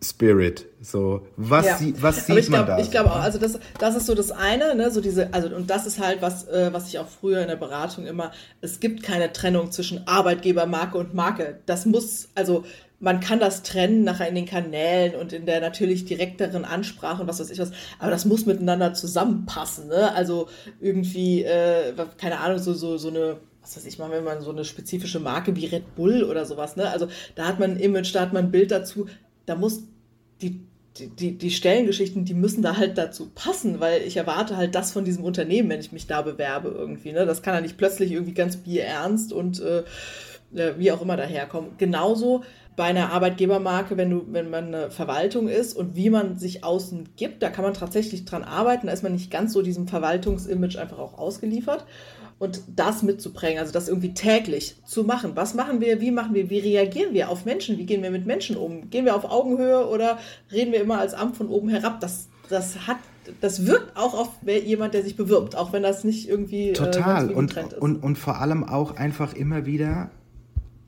Spirit. 0.05 0.67
So, 0.81 1.27
was, 1.37 1.67
ja. 1.67 1.77
sie, 1.77 1.95
was 2.01 2.27
sieht 2.27 2.47
glaub, 2.47 2.51
man 2.51 2.67
da? 2.67 2.79
Ich 2.79 2.91
glaube 2.91 3.11
auch, 3.11 3.21
also 3.21 3.39
das, 3.39 3.59
das 3.79 3.97
ist 3.97 4.07
so 4.07 4.15
das 4.15 4.31
eine, 4.31 4.75
ne, 4.75 4.91
so 4.91 5.01
diese, 5.01 5.33
also 5.33 5.55
und 5.55 5.71
das 5.71 5.87
ist 5.87 5.99
halt 5.99 6.23
was, 6.23 6.47
äh, 6.49 6.73
was 6.73 6.89
ich 6.89 6.99
auch 6.99 7.09
früher 7.09 7.41
in 7.41 7.49
der 7.49 7.57
Beratung 7.57 8.07
immer, 8.07 8.33
es 8.61 8.81
gibt 8.81 9.03
keine 9.03 9.33
Trennung 9.33 9.73
zwischen 9.73 10.07
Arbeitgeber, 10.07 10.67
Marke 10.67 10.99
und 10.99 11.15
Marke. 11.15 11.59
Das 11.67 11.87
muss, 11.87 12.29
also 12.35 12.65
man 13.01 13.21
kann 13.21 13.41
das 13.41 13.63
trennen 13.63 14.05
nachher 14.05 14.29
in 14.29 14.35
den 14.35 14.47
Kanälen 14.47 15.15
und 15.15 15.33
in 15.33 15.47
der 15.47 15.61
natürlich 15.61 16.05
direkteren 16.05 16.65
Ansprache 16.65 17.23
und 17.23 17.29
was 17.29 17.41
weiß 17.41 17.51
ich 17.51 17.59
was, 17.59 17.73
aber 17.99 18.11
das 18.11 18.25
muss 18.25 18.47
miteinander 18.47 18.95
zusammenpassen, 18.95 19.89
ne? 19.89 20.13
Also 20.15 20.49
irgendwie, 20.81 21.43
äh, 21.43 21.93
keine 22.19 22.41
Ahnung, 22.41 22.59
so, 22.59 22.73
so, 22.73 22.97
so 22.99 23.09
eine 23.09 23.39
was 23.65 23.79
weiß 23.79 23.87
ich 23.87 23.99
mal, 23.99 24.11
wenn 24.11 24.25
man 24.25 24.43
so 24.43 24.51
eine 24.51 24.65
spezifische 24.65 25.21
Marke 25.21 25.57
wie 25.57 25.65
Red 25.65 25.95
Bull 25.95 26.23
oder 26.23 26.45
sowas, 26.45 26.77
ne? 26.77 26.91
Also 26.91 27.09
da 27.35 27.47
hat 27.47 27.59
man 27.59 27.73
ein 27.73 27.81
Image, 27.81 28.15
da 28.15 28.21
hat 28.21 28.33
man 28.35 28.47
ein 28.47 28.51
Bild 28.51 28.71
dazu, 28.71 29.07
da 29.47 29.55
muss 29.55 29.85
die, 30.51 31.09
die, 31.09 31.39
die 31.39 31.51
Stellengeschichten, 31.51 32.25
die 32.25 32.35
müssen 32.35 32.63
da 32.63 32.77
halt 32.77 32.99
dazu 32.99 33.31
passen, 33.35 33.81
weil 33.81 34.03
ich 34.03 34.17
erwarte 34.17 34.57
halt 34.57 34.75
das 34.75 34.93
von 34.93 35.05
diesem 35.05 35.25
Unternehmen, 35.25 35.69
wenn 35.69 35.81
ich 35.81 35.93
mich 35.93 36.07
da 36.07 36.23
bewerbe 36.23 36.69
irgendwie. 36.69 37.13
Ne? 37.13 37.27
Das 37.27 37.43
kann 37.43 37.55
ja 37.55 37.61
nicht 37.61 37.77
plötzlich 37.77 38.13
irgendwie 38.13 38.35
ganz 38.35 38.59
bierernst 38.59 39.33
und 39.33 39.61
äh, 39.61 39.83
äh, 40.55 40.75
wie 40.79 40.93
auch 40.93 41.03
immer 41.03 41.17
daherkommen. 41.17 41.73
Genauso 41.79 42.45
bei 42.77 42.85
einer 42.85 43.13
Arbeitgebermarke, 43.13 43.97
wenn 43.97 44.11
du, 44.11 44.25
wenn 44.31 44.51
man 44.51 44.67
eine 44.67 44.91
Verwaltung 44.91 45.49
ist 45.49 45.77
und 45.77 45.95
wie 45.95 46.11
man 46.11 46.39
sich 46.39 46.65
außen 46.65 47.11
gibt, 47.17 47.43
da 47.43 47.51
kann 47.51 47.65
man 47.65 47.75
tatsächlich 47.75 48.25
dran 48.25 48.43
arbeiten, 48.43 48.89
da 48.89 48.93
ist 48.93 49.03
man 49.03 49.13
nicht 49.13 49.31
ganz 49.31 49.53
so 49.53 49.63
diesem 49.63 49.87
Verwaltungsimage 49.87 50.81
einfach 50.81 50.99
auch 50.99 51.19
ausgeliefert. 51.19 51.85
Und 52.39 52.63
das 52.75 53.03
mitzubringen, 53.03 53.59
also 53.59 53.73
das 53.73 53.89
irgendwie 53.89 54.15
täglich 54.15 54.77
zu 54.85 55.05
machen. 55.05 55.33
Was 55.35 55.55
machen 55.55 55.81
wir, 55.81 56.01
wie 56.01 56.11
machen 56.11 56.35
wir, 56.35 56.51
wie 56.51 56.59
reagieren 56.59 57.15
wir 57.15 57.29
auf 57.29 57.45
Menschen, 57.45 57.79
wie 57.79 57.87
gehen 57.87 58.03
wir 58.03 58.11
mit 58.11 58.27
Menschen 58.27 58.57
um? 58.57 58.91
Gehen 58.91 59.05
wir 59.05 59.17
auf 59.17 59.25
Augenhöhe 59.25 59.87
oder 59.89 60.19
reden 60.53 60.73
wir 60.73 60.81
immer 60.81 60.99
als 60.99 61.15
Amt 61.15 61.37
von 61.37 61.49
oben 61.49 61.69
herab? 61.69 62.01
Das, 62.01 62.29
das 62.49 62.87
hat 62.87 62.99
das 63.41 63.67
wirkt 63.67 63.97
auch 63.97 64.13
auf 64.13 64.29
jemand, 64.45 64.93
der 64.93 65.03
sich 65.03 65.17
bewirbt, 65.17 65.57
auch 65.57 65.73
wenn 65.73 65.83
das 65.83 66.05
nicht 66.05 66.29
irgendwie 66.29 66.71
äh, 66.71 66.73
total 66.75 67.31
äh, 67.31 67.35
und, 67.35 67.57
und 67.79 68.03
und 68.03 68.19
vor 68.19 68.39
allem 68.39 68.65
auch 68.65 68.97
einfach 68.97 69.33
immer 69.33 69.65
wieder 69.65 70.11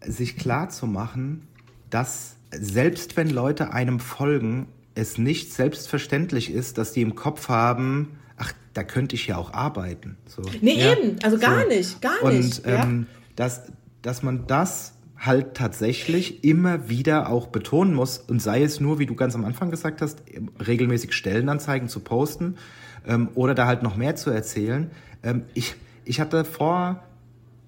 sich 0.05 0.37
klar 0.37 0.69
zu 0.69 0.87
machen, 0.87 1.49
dass 1.89 2.37
selbst 2.51 3.17
wenn 3.17 3.31
Leute 3.31 3.73
einem 3.73 4.01
folgen, 4.01 4.67
es 4.95 5.19
nicht 5.19 5.53
selbstverständlich 5.53 6.51
ist, 6.51 6.79
dass 6.79 6.93
die 6.93 7.03
im 7.03 7.15
Kopf 7.15 7.49
haben, 7.49 8.19
ach, 8.37 8.53
da 8.75 8.83
könnte 8.83 9.15
ich 9.15 9.27
ja 9.27 9.37
auch 9.37 9.53
arbeiten. 9.53 10.17
So. 10.27 10.43
Nee, 10.61 10.79
ja, 10.79 10.93
eben, 10.93 11.17
also 11.23 11.39
gar 11.39 11.63
so. 11.63 11.69
nicht, 11.69 12.03
gar 12.03 12.23
und, 12.23 12.37
nicht. 12.37 12.67
Und 12.67 12.73
ähm, 12.73 13.07
dass, 13.35 13.63
dass 14.03 14.23
man 14.23 14.47
das 14.47 14.95
halt 15.19 15.55
tatsächlich 15.55 16.45
immer 16.45 16.89
wieder 16.89 17.31
auch 17.31 17.47
betonen 17.47 17.95
muss 17.95 18.19
und 18.19 18.41
sei 18.41 18.63
es 18.63 18.81
nur, 18.81 18.99
wie 18.99 19.07
du 19.07 19.15
ganz 19.15 19.35
am 19.35 19.45
Anfang 19.45 19.71
gesagt 19.71 20.03
hast, 20.03 20.23
regelmäßig 20.65 21.15
Stellenanzeigen 21.15 21.89
zu 21.89 22.01
posten 22.01 22.57
ähm, 23.07 23.31
oder 23.35 23.55
da 23.55 23.67
halt 23.67 23.83
noch 23.83 23.97
mehr 23.97 24.17
zu 24.17 24.31
erzählen. 24.31 24.91
Ähm, 25.23 25.45
ich, 25.55 25.75
ich 26.05 26.21
hatte 26.21 26.45
vor 26.45 27.03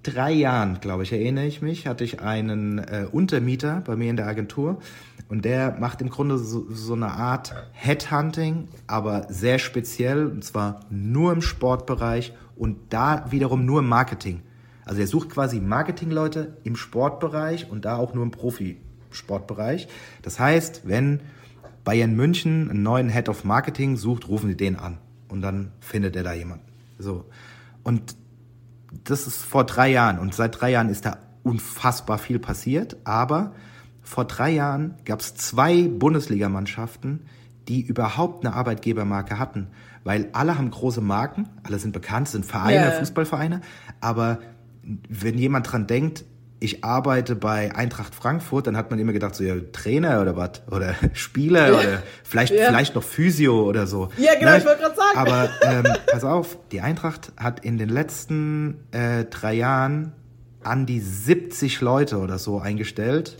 drei 0.02 0.32
Jahren, 0.32 0.80
glaube 0.80 1.02
ich, 1.02 1.12
erinnere 1.12 1.46
ich 1.46 1.62
mich, 1.62 1.86
hatte 1.86 2.04
ich 2.04 2.20
einen 2.20 2.78
äh, 2.78 3.06
Untermieter 3.10 3.82
bei 3.84 3.96
mir 3.96 4.10
in 4.10 4.16
der 4.16 4.26
Agentur 4.26 4.78
und 5.28 5.44
der 5.44 5.76
macht 5.78 6.00
im 6.00 6.08
Grunde 6.08 6.38
so, 6.38 6.66
so 6.70 6.94
eine 6.94 7.12
Art 7.12 7.54
Headhunting, 7.72 8.68
aber 8.86 9.26
sehr 9.28 9.58
speziell 9.58 10.26
und 10.26 10.42
zwar 10.42 10.80
nur 10.90 11.32
im 11.32 11.42
Sportbereich 11.42 12.32
und 12.56 12.78
da 12.90 13.26
wiederum 13.30 13.64
nur 13.64 13.80
im 13.80 13.88
Marketing. 13.88 14.42
Also 14.84 15.02
er 15.02 15.06
sucht 15.06 15.28
quasi 15.28 15.60
Marketingleute 15.60 16.56
im 16.64 16.76
Sportbereich 16.76 17.70
und 17.70 17.84
da 17.84 17.96
auch 17.96 18.14
nur 18.14 18.24
im 18.24 18.30
Profisportbereich. 18.30 19.88
Das 20.22 20.40
heißt, 20.40 20.82
wenn 20.84 21.20
Bayern 21.84 22.16
München 22.16 22.70
einen 22.70 22.82
neuen 22.82 23.10
Head 23.10 23.28
of 23.28 23.44
Marketing 23.44 23.96
sucht, 23.96 24.28
rufen 24.28 24.48
sie 24.48 24.56
den 24.56 24.76
an 24.76 24.96
und 25.28 25.42
dann 25.42 25.72
findet 25.80 26.16
er 26.16 26.22
da 26.22 26.32
jemanden. 26.32 26.64
So. 26.98 27.26
Und 27.84 28.16
das 29.04 29.26
ist 29.26 29.42
vor 29.42 29.64
drei 29.64 29.90
Jahren 29.90 30.18
und 30.18 30.34
seit 30.34 30.58
drei 30.58 30.70
Jahren 30.70 30.88
ist 30.88 31.04
da 31.04 31.18
unfassbar 31.42 32.16
viel 32.16 32.38
passiert. 32.38 32.96
Aber 33.04 33.52
vor 34.08 34.24
drei 34.24 34.50
Jahren 34.50 34.94
gab 35.04 35.20
es 35.20 35.34
zwei 35.34 35.86
Bundesligamannschaften, 35.86 37.26
die 37.68 37.82
überhaupt 37.82 38.44
eine 38.44 38.54
Arbeitgebermarke 38.54 39.38
hatten. 39.38 39.68
Weil 40.02 40.30
alle 40.32 40.56
haben 40.56 40.70
große 40.70 41.02
Marken, 41.02 41.46
alle 41.62 41.78
sind 41.78 41.92
bekannt, 41.92 42.28
sind 42.28 42.46
Vereine, 42.46 42.86
yeah. 42.86 42.90
Fußballvereine. 42.92 43.60
Aber 44.00 44.38
wenn 45.10 45.36
jemand 45.36 45.70
dran 45.70 45.86
denkt, 45.86 46.24
ich 46.58 46.84
arbeite 46.84 47.36
bei 47.36 47.74
Eintracht 47.76 48.14
Frankfurt, 48.14 48.66
dann 48.66 48.78
hat 48.78 48.90
man 48.90 48.98
immer 48.98 49.12
gedacht, 49.12 49.34
so 49.34 49.44
ja, 49.44 49.56
Trainer 49.72 50.22
oder 50.22 50.36
was? 50.36 50.62
Oder 50.70 50.94
Spieler 51.12 51.68
ja. 51.68 51.74
oder 51.74 52.02
vielleicht, 52.24 52.54
ja. 52.54 52.68
vielleicht 52.68 52.94
noch 52.94 53.04
Physio 53.04 53.62
oder 53.68 53.86
so. 53.86 54.08
Ja, 54.16 54.36
genau, 54.38 54.52
ne? 54.52 54.58
ich 54.58 54.64
wollte 54.64 54.80
gerade 54.80 54.96
sagen. 54.96 55.18
Aber 55.18 55.50
ähm, 55.62 55.84
pass 56.10 56.24
auf, 56.24 56.56
die 56.72 56.80
Eintracht 56.80 57.32
hat 57.36 57.62
in 57.62 57.76
den 57.76 57.90
letzten 57.90 58.78
äh, 58.90 59.26
drei 59.26 59.52
Jahren 59.52 60.14
an 60.64 60.86
die 60.86 61.00
70 61.00 61.82
Leute 61.82 62.16
oder 62.16 62.38
so 62.38 62.58
eingestellt 62.58 63.36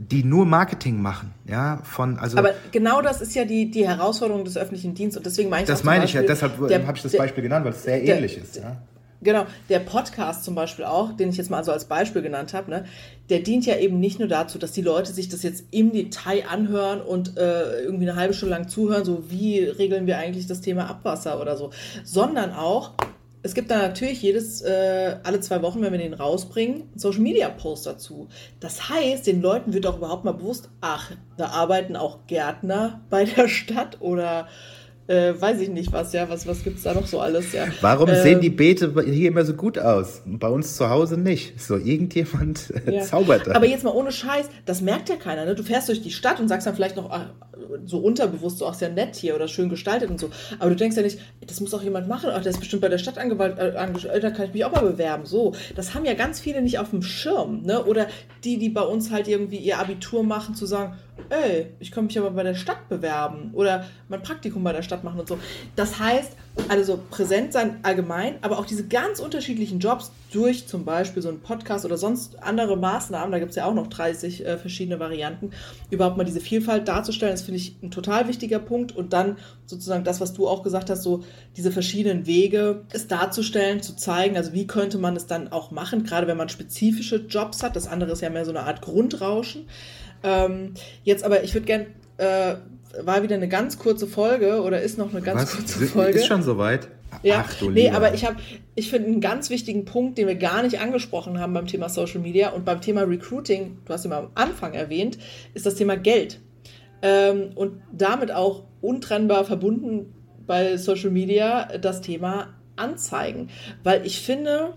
die 0.00 0.24
nur 0.24 0.46
Marketing 0.46 1.02
machen, 1.02 1.34
ja, 1.46 1.80
von 1.84 2.18
also. 2.18 2.38
Aber 2.38 2.54
genau 2.72 3.02
das 3.02 3.20
ist 3.20 3.34
ja 3.34 3.44
die, 3.44 3.70
die 3.70 3.86
Herausforderung 3.86 4.46
des 4.46 4.56
öffentlichen 4.56 4.94
Dienstes 4.94 5.18
und 5.18 5.26
deswegen 5.26 5.50
meine 5.50 5.64
ich 5.64 5.68
das 5.68 5.84
meine 5.84 6.06
ich 6.06 6.14
ja, 6.14 6.22
deshalb 6.22 6.58
habe 6.58 6.96
ich 6.96 7.02
das 7.02 7.16
Beispiel 7.16 7.42
genannt, 7.42 7.66
weil 7.66 7.72
es 7.72 7.82
sehr 7.82 8.00
der, 8.00 8.16
ähnlich 8.16 8.38
ist. 8.38 8.56
Ja. 8.56 8.78
Genau, 9.22 9.44
der 9.68 9.80
Podcast 9.80 10.44
zum 10.44 10.54
Beispiel 10.54 10.86
auch, 10.86 11.12
den 11.12 11.28
ich 11.28 11.36
jetzt 11.36 11.50
mal 11.50 11.62
so 11.62 11.70
als 11.70 11.84
Beispiel 11.84 12.22
genannt 12.22 12.54
habe, 12.54 12.70
ne, 12.70 12.84
der 13.28 13.40
dient 13.40 13.66
ja 13.66 13.76
eben 13.76 14.00
nicht 14.00 14.18
nur 14.18 14.28
dazu, 14.28 14.58
dass 14.58 14.72
die 14.72 14.80
Leute 14.80 15.12
sich 15.12 15.28
das 15.28 15.42
jetzt 15.42 15.64
im 15.70 15.92
Detail 15.92 16.44
anhören 16.50 17.02
und 17.02 17.36
äh, 17.36 17.82
irgendwie 17.82 18.08
eine 18.08 18.18
halbe 18.18 18.32
Stunde 18.32 18.54
lang 18.54 18.68
zuhören, 18.68 19.04
so 19.04 19.24
wie 19.28 19.58
regeln 19.58 20.06
wir 20.06 20.16
eigentlich 20.16 20.46
das 20.46 20.62
Thema 20.62 20.88
Abwasser 20.88 21.38
oder 21.38 21.58
so, 21.58 21.68
sondern 22.02 22.54
auch, 22.54 22.92
es 23.42 23.54
gibt 23.54 23.70
da 23.70 23.78
natürlich 23.78 24.22
jedes, 24.22 24.60
äh, 24.60 25.16
alle 25.22 25.40
zwei 25.40 25.62
Wochen, 25.62 25.80
wenn 25.82 25.92
wir 25.92 25.98
den 25.98 26.14
rausbringen, 26.14 26.90
Social 26.94 27.20
Media 27.20 27.48
Post 27.48 27.86
dazu. 27.86 28.28
Das 28.60 28.90
heißt, 28.90 29.26
den 29.26 29.40
Leuten 29.40 29.72
wird 29.72 29.86
auch 29.86 29.96
überhaupt 29.96 30.24
mal 30.24 30.32
bewusst, 30.32 30.68
ach, 30.80 31.12
da 31.36 31.46
arbeiten 31.46 31.96
auch 31.96 32.26
Gärtner 32.26 33.00
bei 33.08 33.24
der 33.24 33.48
Stadt 33.48 34.00
oder 34.00 34.46
äh, 35.10 35.40
weiß 35.40 35.60
ich 35.60 35.68
nicht 35.68 35.92
was, 35.92 36.12
ja, 36.12 36.28
was, 36.28 36.46
was 36.46 36.62
gibt 36.62 36.78
es 36.78 36.84
da 36.84 36.94
noch 36.94 37.06
so 37.06 37.18
alles, 37.18 37.52
ja. 37.52 37.66
Warum 37.80 38.08
äh, 38.08 38.22
sehen 38.22 38.40
die 38.40 38.50
Beete 38.50 38.94
hier 39.04 39.28
immer 39.28 39.44
so 39.44 39.54
gut 39.54 39.76
aus? 39.76 40.22
Bei 40.24 40.48
uns 40.48 40.76
zu 40.76 40.88
Hause 40.88 41.18
nicht. 41.18 41.60
So, 41.60 41.76
irgendjemand 41.76 42.72
äh, 42.86 42.96
ja. 42.96 43.02
zaubert 43.02 43.48
da. 43.48 43.54
Aber 43.54 43.66
jetzt 43.66 43.82
mal 43.82 43.90
ohne 43.90 44.12
Scheiß, 44.12 44.48
das 44.66 44.80
merkt 44.80 45.08
ja 45.08 45.16
keiner, 45.16 45.44
ne? 45.44 45.56
Du 45.56 45.64
fährst 45.64 45.88
durch 45.88 46.00
die 46.00 46.12
Stadt 46.12 46.38
und 46.38 46.46
sagst 46.46 46.66
dann 46.66 46.76
vielleicht 46.76 46.94
noch, 46.96 47.10
ach, 47.10 47.26
so 47.84 47.98
unterbewusst, 47.98 48.58
so, 48.58 48.68
ach, 48.68 48.74
sehr 48.74 48.90
nett 48.90 49.16
hier 49.16 49.34
oder 49.34 49.48
schön 49.48 49.68
gestaltet 49.68 50.10
und 50.10 50.20
so. 50.20 50.30
Aber 50.60 50.70
du 50.70 50.76
denkst 50.76 50.96
ja 50.96 51.02
nicht, 51.02 51.18
das 51.44 51.60
muss 51.60 51.74
auch 51.74 51.82
jemand 51.82 52.06
machen, 52.06 52.30
ach, 52.32 52.42
der 52.42 52.50
ist 52.50 52.60
bestimmt 52.60 52.82
bei 52.82 52.88
der 52.88 52.98
Stadt 52.98 53.18
angestellt, 53.18 54.14
äh, 54.14 54.20
da 54.20 54.30
kann 54.30 54.46
ich 54.46 54.54
mich 54.54 54.64
auch 54.64 54.72
mal 54.72 54.82
bewerben. 54.82 55.26
So, 55.26 55.54
das 55.74 55.94
haben 55.94 56.04
ja 56.04 56.14
ganz 56.14 56.38
viele 56.38 56.62
nicht 56.62 56.78
auf 56.78 56.90
dem 56.90 57.02
Schirm, 57.02 57.62
ne? 57.62 57.84
Oder 57.84 58.06
die, 58.44 58.58
die 58.58 58.68
bei 58.68 58.82
uns 58.82 59.10
halt 59.10 59.26
irgendwie 59.26 59.58
ihr 59.58 59.78
Abitur 59.78 60.22
machen, 60.22 60.54
zu 60.54 60.66
sagen, 60.66 60.94
ey, 61.28 61.72
ich 61.78 61.90
kann 61.90 62.06
mich 62.06 62.18
aber 62.18 62.30
bei 62.30 62.42
der 62.42 62.54
Stadt 62.54 62.88
bewerben 62.88 63.50
oder 63.52 63.86
mein 64.08 64.22
Praktikum 64.22 64.64
bei 64.64 64.72
der 64.72 64.82
Stadt 64.82 65.04
machen 65.04 65.20
und 65.20 65.28
so. 65.28 65.38
Das 65.76 65.98
heißt, 65.98 66.36
also 66.68 67.00
präsent 67.10 67.52
sein 67.52 67.78
allgemein, 67.82 68.36
aber 68.42 68.58
auch 68.58 68.66
diese 68.66 68.86
ganz 68.86 69.20
unterschiedlichen 69.20 69.78
Jobs 69.78 70.10
durch 70.32 70.66
zum 70.66 70.84
Beispiel 70.84 71.22
so 71.22 71.28
einen 71.28 71.40
Podcast 71.40 71.84
oder 71.84 71.96
sonst 71.96 72.42
andere 72.42 72.76
Maßnahmen, 72.76 73.32
da 73.32 73.38
gibt 73.38 73.50
es 73.50 73.56
ja 73.56 73.66
auch 73.66 73.74
noch 73.74 73.86
30 73.86 74.46
äh, 74.46 74.58
verschiedene 74.58 74.98
Varianten, 75.00 75.50
überhaupt 75.90 76.16
mal 76.16 76.24
diese 76.24 76.40
Vielfalt 76.40 76.88
darzustellen, 76.88 77.34
das 77.34 77.42
finde 77.42 77.58
ich 77.58 77.76
ein 77.82 77.90
total 77.90 78.28
wichtiger 78.28 78.58
Punkt. 78.58 78.94
Und 78.94 79.12
dann 79.12 79.36
sozusagen 79.66 80.04
das, 80.04 80.20
was 80.20 80.32
du 80.32 80.48
auch 80.48 80.62
gesagt 80.62 80.90
hast, 80.90 81.02
so 81.02 81.24
diese 81.56 81.72
verschiedenen 81.72 82.26
Wege, 82.26 82.84
es 82.92 83.08
darzustellen, 83.08 83.82
zu 83.82 83.96
zeigen, 83.96 84.36
also 84.36 84.52
wie 84.52 84.66
könnte 84.66 84.98
man 84.98 85.16
es 85.16 85.26
dann 85.26 85.52
auch 85.52 85.70
machen, 85.70 86.04
gerade 86.04 86.26
wenn 86.26 86.36
man 86.36 86.48
spezifische 86.48 87.16
Jobs 87.16 87.62
hat. 87.62 87.76
Das 87.76 87.86
andere 87.86 88.12
ist 88.12 88.20
ja 88.20 88.30
mehr 88.30 88.44
so 88.44 88.50
eine 88.50 88.64
Art 88.64 88.82
Grundrauschen. 88.82 89.66
Ähm, 90.22 90.74
jetzt 91.02 91.24
aber, 91.24 91.42
ich 91.44 91.54
würde 91.54 91.66
gerne, 91.66 91.86
äh, 92.18 92.54
war 93.02 93.22
wieder 93.22 93.36
eine 93.36 93.48
ganz 93.48 93.78
kurze 93.78 94.06
Folge 94.06 94.62
oder 94.62 94.80
ist 94.82 94.98
noch 94.98 95.10
eine 95.10 95.22
ganz 95.22 95.42
Was? 95.42 95.56
kurze 95.56 95.86
Folge. 95.86 96.18
Ist 96.18 96.26
schon 96.26 96.42
soweit? 96.42 96.88
Ja, 97.22 97.44
Ach, 97.46 97.54
du 97.54 97.70
nee, 97.70 97.84
lieber. 97.84 97.96
aber 97.96 98.14
ich 98.14 98.24
habe, 98.24 98.36
ich 98.74 98.88
finde 98.88 99.08
einen 99.08 99.20
ganz 99.20 99.50
wichtigen 99.50 99.84
Punkt, 99.84 100.16
den 100.16 100.26
wir 100.28 100.36
gar 100.36 100.62
nicht 100.62 100.80
angesprochen 100.80 101.38
haben 101.40 101.52
beim 101.52 101.66
Thema 101.66 101.88
Social 101.88 102.20
Media 102.20 102.50
und 102.50 102.64
beim 102.64 102.80
Thema 102.80 103.02
Recruiting, 103.02 103.78
du 103.84 103.92
hast 103.92 104.04
ihn 104.04 104.10
mal 104.10 104.18
am 104.18 104.30
Anfang 104.34 104.74
erwähnt, 104.74 105.18
ist 105.54 105.66
das 105.66 105.74
Thema 105.74 105.96
Geld. 105.96 106.40
Ähm, 107.02 107.50
und 107.54 107.80
damit 107.92 108.30
auch 108.32 108.64
untrennbar 108.80 109.44
verbunden 109.44 110.14
bei 110.46 110.76
Social 110.76 111.10
Media 111.10 111.68
das 111.78 112.00
Thema 112.00 112.54
Anzeigen. 112.76 113.50
Weil 113.82 114.06
ich 114.06 114.20
finde, 114.20 114.74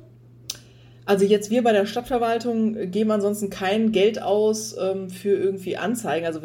also 1.05 1.25
jetzt 1.25 1.51
wir 1.51 1.63
bei 1.63 1.73
der 1.73 1.85
Stadtverwaltung 1.85 2.91
geben 2.91 3.11
ansonsten 3.11 3.49
kein 3.49 3.91
Geld 3.91 4.21
aus 4.21 4.75
ähm, 4.79 5.09
für 5.09 5.35
irgendwie 5.35 5.75
Anzeigen. 5.75 6.25
Also 6.25 6.41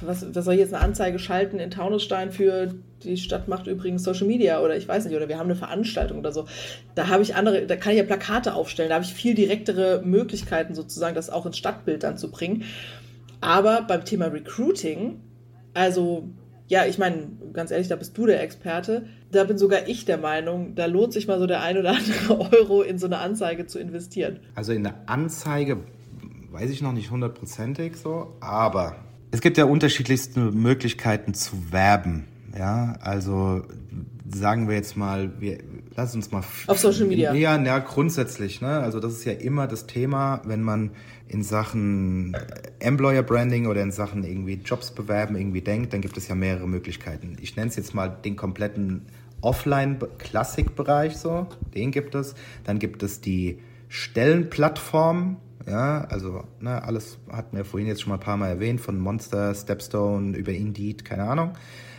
was, 0.00 0.34
was 0.34 0.44
soll 0.44 0.54
ich 0.54 0.60
jetzt 0.60 0.72
eine 0.72 0.82
Anzeige 0.82 1.18
schalten 1.18 1.58
in 1.58 1.70
Taunusstein 1.70 2.32
für 2.32 2.74
die 3.04 3.16
Stadt 3.16 3.48
macht 3.48 3.66
übrigens 3.66 4.04
Social 4.04 4.26
Media 4.26 4.60
oder 4.62 4.76
ich 4.76 4.86
weiß 4.86 5.04
nicht, 5.04 5.16
oder 5.16 5.28
wir 5.28 5.38
haben 5.38 5.46
eine 5.46 5.56
Veranstaltung 5.56 6.18
oder 6.18 6.32
so. 6.32 6.46
Da 6.94 7.08
habe 7.08 7.22
ich 7.22 7.34
andere, 7.34 7.66
da 7.66 7.76
kann 7.76 7.92
ich 7.92 7.98
ja 7.98 8.04
Plakate 8.04 8.54
aufstellen, 8.54 8.88
da 8.88 8.94
habe 8.94 9.04
ich 9.04 9.12
viel 9.12 9.34
direktere 9.34 10.02
Möglichkeiten 10.04 10.74
sozusagen, 10.74 11.14
das 11.14 11.30
auch 11.30 11.44
ins 11.44 11.58
Stadtbild 11.58 12.02
dann 12.02 12.16
zu 12.16 12.30
bringen. 12.30 12.64
Aber 13.40 13.82
beim 13.82 14.04
Thema 14.04 14.26
Recruiting, 14.26 15.20
also 15.74 16.28
ja, 16.72 16.86
ich 16.86 16.96
meine, 16.96 17.28
ganz 17.52 17.70
ehrlich, 17.70 17.88
da 17.88 17.96
bist 17.96 18.16
du 18.16 18.24
der 18.24 18.42
Experte. 18.42 19.04
Da 19.30 19.44
bin 19.44 19.58
sogar 19.58 19.88
ich 19.88 20.06
der 20.06 20.16
Meinung, 20.16 20.74
da 20.74 20.86
lohnt 20.86 21.12
sich 21.12 21.28
mal 21.28 21.38
so 21.38 21.46
der 21.46 21.60
ein 21.60 21.76
oder 21.76 21.90
andere 21.90 22.40
Euro 22.56 22.80
in 22.80 22.98
so 22.98 23.04
eine 23.04 23.18
Anzeige 23.18 23.66
zu 23.66 23.78
investieren. 23.78 24.40
Also 24.54 24.72
in 24.72 24.86
eine 24.86 25.06
Anzeige 25.06 25.80
weiß 26.50 26.70
ich 26.70 26.80
noch 26.80 26.94
nicht 26.94 27.10
hundertprozentig 27.10 27.96
so, 27.98 28.38
aber 28.40 28.96
es 29.32 29.42
gibt 29.42 29.58
ja 29.58 29.66
unterschiedlichste 29.66 30.40
Möglichkeiten 30.40 31.34
zu 31.34 31.70
werben. 31.72 32.24
Ja, 32.58 32.96
also 33.02 33.64
sagen 34.34 34.66
wir 34.66 34.74
jetzt 34.74 34.96
mal, 34.96 35.30
wir 35.40 35.58
lass 35.94 36.14
uns 36.14 36.30
mal 36.30 36.42
auf 36.68 36.78
Social 36.78 37.04
Media. 37.04 37.34
Ja, 37.34 37.62
ja, 37.62 37.78
grundsätzlich, 37.80 38.62
ne? 38.62 38.80
Also 38.80 38.98
das 38.98 39.12
ist 39.12 39.26
ja 39.26 39.32
immer 39.32 39.66
das 39.66 39.86
Thema, 39.86 40.40
wenn 40.46 40.62
man 40.62 40.92
in 41.32 41.42
Sachen 41.42 42.36
Employer 42.78 43.22
Branding 43.22 43.66
oder 43.66 43.82
in 43.82 43.90
Sachen 43.90 44.22
irgendwie 44.22 44.60
Jobs 44.62 44.90
bewerben 44.90 45.34
irgendwie 45.34 45.62
denkt, 45.62 45.94
dann 45.94 46.02
gibt 46.02 46.18
es 46.18 46.28
ja 46.28 46.34
mehrere 46.34 46.68
Möglichkeiten. 46.68 47.36
Ich 47.40 47.56
nenne 47.56 47.68
es 47.68 47.76
jetzt 47.76 47.94
mal 47.94 48.08
den 48.08 48.36
kompletten 48.36 49.06
Offline-Klassik-Bereich 49.40 51.16
so, 51.16 51.46
den 51.74 51.90
gibt 51.90 52.14
es. 52.14 52.34
Dann 52.64 52.78
gibt 52.78 53.02
es 53.02 53.22
die 53.22 53.58
Stellenplattform, 53.88 55.38
ja, 55.66 56.04
also 56.04 56.44
ne, 56.60 56.82
alles 56.82 57.18
hatten 57.30 57.56
wir 57.56 57.64
vorhin 57.64 57.88
jetzt 57.88 58.02
schon 58.02 58.10
mal 58.10 58.16
ein 58.16 58.20
paar 58.20 58.36
Mal 58.36 58.48
erwähnt, 58.48 58.80
von 58.80 58.98
Monster, 58.98 59.54
Stepstone 59.54 60.36
über 60.36 60.52
Indeed, 60.52 61.04
keine 61.04 61.24
Ahnung. 61.24 61.52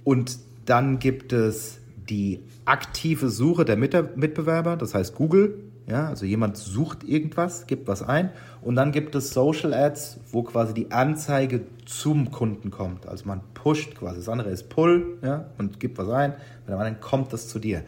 Und 0.04 0.38
dann 0.66 1.00
gibt 1.00 1.34
es 1.34 1.80
die 2.08 2.40
aktive 2.66 3.30
Suche 3.30 3.66
der 3.66 3.78
Mitbewerber, 3.78 4.78
das 4.78 4.94
heißt 4.94 5.16
Google, 5.16 5.58
Ja, 5.88 6.08
also 6.08 6.26
jemand 6.26 6.58
sucht 6.58 7.04
irgendwas, 7.04 7.68
gibt 7.68 7.88
was 7.88 8.04
ein 8.04 8.32
und 8.64 8.76
dann 8.76 8.92
gibt 8.92 9.16
es 9.16 9.32
Social 9.32 9.74
Ads, 9.74 10.20
wo 10.32 10.44
quasi 10.44 10.74
die 10.74 10.92
Anzeige 10.92 11.62
zum 11.86 12.32
Kunden 12.32 12.72
kommt. 12.72 13.08
Also 13.08 13.26
man 13.26 13.42
pusht 13.54 13.96
quasi. 13.96 14.18
Das 14.18 14.30
andere 14.30 14.50
ist 14.50 14.70
Pull, 14.70 15.18
ja, 15.22 15.46
und 15.58 15.80
gibt 15.80 15.98
was 15.98 16.10
ein, 16.10 16.34
und 16.68 16.74
dann 16.74 17.00
kommt 17.00 17.34
das 17.34 17.48
zu 17.48 17.60
dir. 17.60 17.84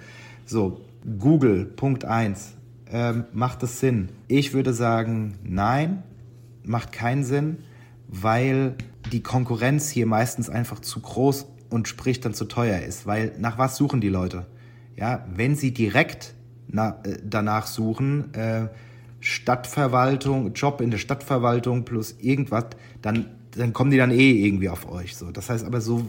So, 0.45 0.81
Google, 1.19 1.65
Punkt 1.65 2.05
1. 2.05 2.53
Ähm, 2.91 3.25
macht 3.33 3.63
das 3.63 3.79
Sinn? 3.79 4.09
Ich 4.27 4.53
würde 4.53 4.73
sagen, 4.73 5.39
nein, 5.43 6.03
macht 6.63 6.91
keinen 6.91 7.23
Sinn, 7.23 7.57
weil 8.07 8.75
die 9.11 9.23
Konkurrenz 9.23 9.89
hier 9.89 10.05
meistens 10.05 10.49
einfach 10.49 10.79
zu 10.79 10.99
groß 10.99 11.47
und 11.69 11.87
sprich 11.87 12.19
dann 12.19 12.33
zu 12.33 12.45
teuer 12.45 12.79
ist. 12.79 13.07
Weil 13.07 13.33
nach 13.39 13.57
was 13.57 13.75
suchen 13.75 14.01
die 14.01 14.09
Leute? 14.09 14.45
Ja, 14.95 15.25
wenn 15.33 15.55
sie 15.55 15.73
direkt 15.73 16.35
na, 16.67 16.99
äh, 17.03 17.17
danach 17.23 17.67
suchen, 17.67 18.33
äh, 18.33 18.67
Stadtverwaltung, 19.19 20.53
Job 20.53 20.81
in 20.81 20.91
der 20.91 20.97
Stadtverwaltung 20.97 21.85
plus 21.85 22.15
irgendwas, 22.19 22.65
dann, 23.01 23.27
dann 23.51 23.73
kommen 23.73 23.91
die 23.91 23.97
dann 23.97 24.11
eh 24.11 24.45
irgendwie 24.45 24.69
auf 24.69 24.89
euch. 24.89 25.15
So. 25.15 25.31
Das 25.31 25.49
heißt 25.49 25.65
aber 25.65 25.81
so, 25.81 26.05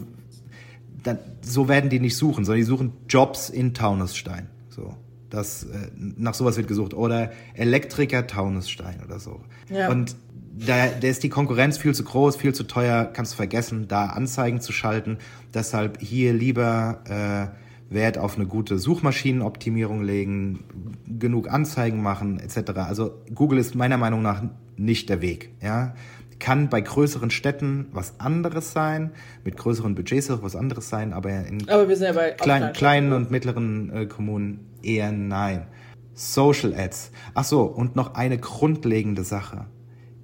dann, 1.03 1.19
so 1.41 1.67
werden 1.67 1.89
die 1.89 1.99
nicht 1.99 2.15
suchen, 2.15 2.45
sondern 2.45 2.59
die 2.59 2.67
suchen 2.67 2.93
Jobs 3.09 3.49
in 3.49 3.73
Taunusstein. 3.73 4.47
So. 4.69 4.95
Das, 5.29 5.63
äh, 5.63 5.89
nach 5.95 6.33
sowas 6.33 6.57
wird 6.57 6.67
gesucht. 6.67 6.93
Oder 6.93 7.31
Elektriker 7.53 8.27
Taunusstein 8.27 9.01
oder 9.03 9.19
so. 9.19 9.41
Ja. 9.69 9.89
Und 9.89 10.15
da, 10.59 10.87
da 10.87 11.07
ist 11.07 11.23
die 11.23 11.29
Konkurrenz 11.29 11.77
viel 11.77 11.93
zu 11.93 12.03
groß, 12.03 12.35
viel 12.35 12.53
zu 12.53 12.63
teuer, 12.63 13.05
kannst 13.05 13.33
du 13.33 13.35
vergessen, 13.37 13.87
da 13.87 14.07
Anzeigen 14.07 14.61
zu 14.61 14.71
schalten. 14.71 15.17
Deshalb 15.53 15.99
hier 16.01 16.33
lieber 16.33 17.01
äh, 17.05 17.66
Wert 17.89 18.17
auf 18.17 18.35
eine 18.35 18.45
gute 18.45 18.79
Suchmaschinenoptimierung 18.79 20.03
legen, 20.03 20.63
genug 21.07 21.49
Anzeigen 21.49 22.01
machen 22.01 22.39
etc. 22.39 22.71
Also 22.77 23.13
Google 23.33 23.59
ist 23.59 23.75
meiner 23.75 23.97
Meinung 23.97 24.21
nach 24.21 24.43
nicht 24.75 25.09
der 25.09 25.21
Weg. 25.21 25.51
Ja? 25.61 25.95
Kann 26.39 26.69
bei 26.69 26.81
größeren 26.81 27.31
Städten 27.31 27.87
was 27.91 28.19
anderes 28.19 28.71
sein, 28.71 29.11
mit 29.43 29.57
größeren 29.57 29.95
Budgets 29.95 30.29
auch 30.29 30.43
was 30.43 30.55
anderes 30.55 30.89
sein, 30.89 31.13
aber 31.13 31.31
in 31.45 31.67
aber 31.67 32.29
ja 32.29 32.31
klein, 32.31 32.73
kleinen 32.73 33.13
und 33.13 33.31
mittleren 33.31 33.89
äh, 33.91 34.05
Kommunen 34.05 34.67
eher 34.83 35.11
nein. 35.11 35.67
Social 36.13 36.73
Ads. 36.75 37.11
Ach 37.33 37.43
so, 37.43 37.63
und 37.63 37.95
noch 37.95 38.15
eine 38.15 38.37
grundlegende 38.37 39.23
Sache 39.23 39.65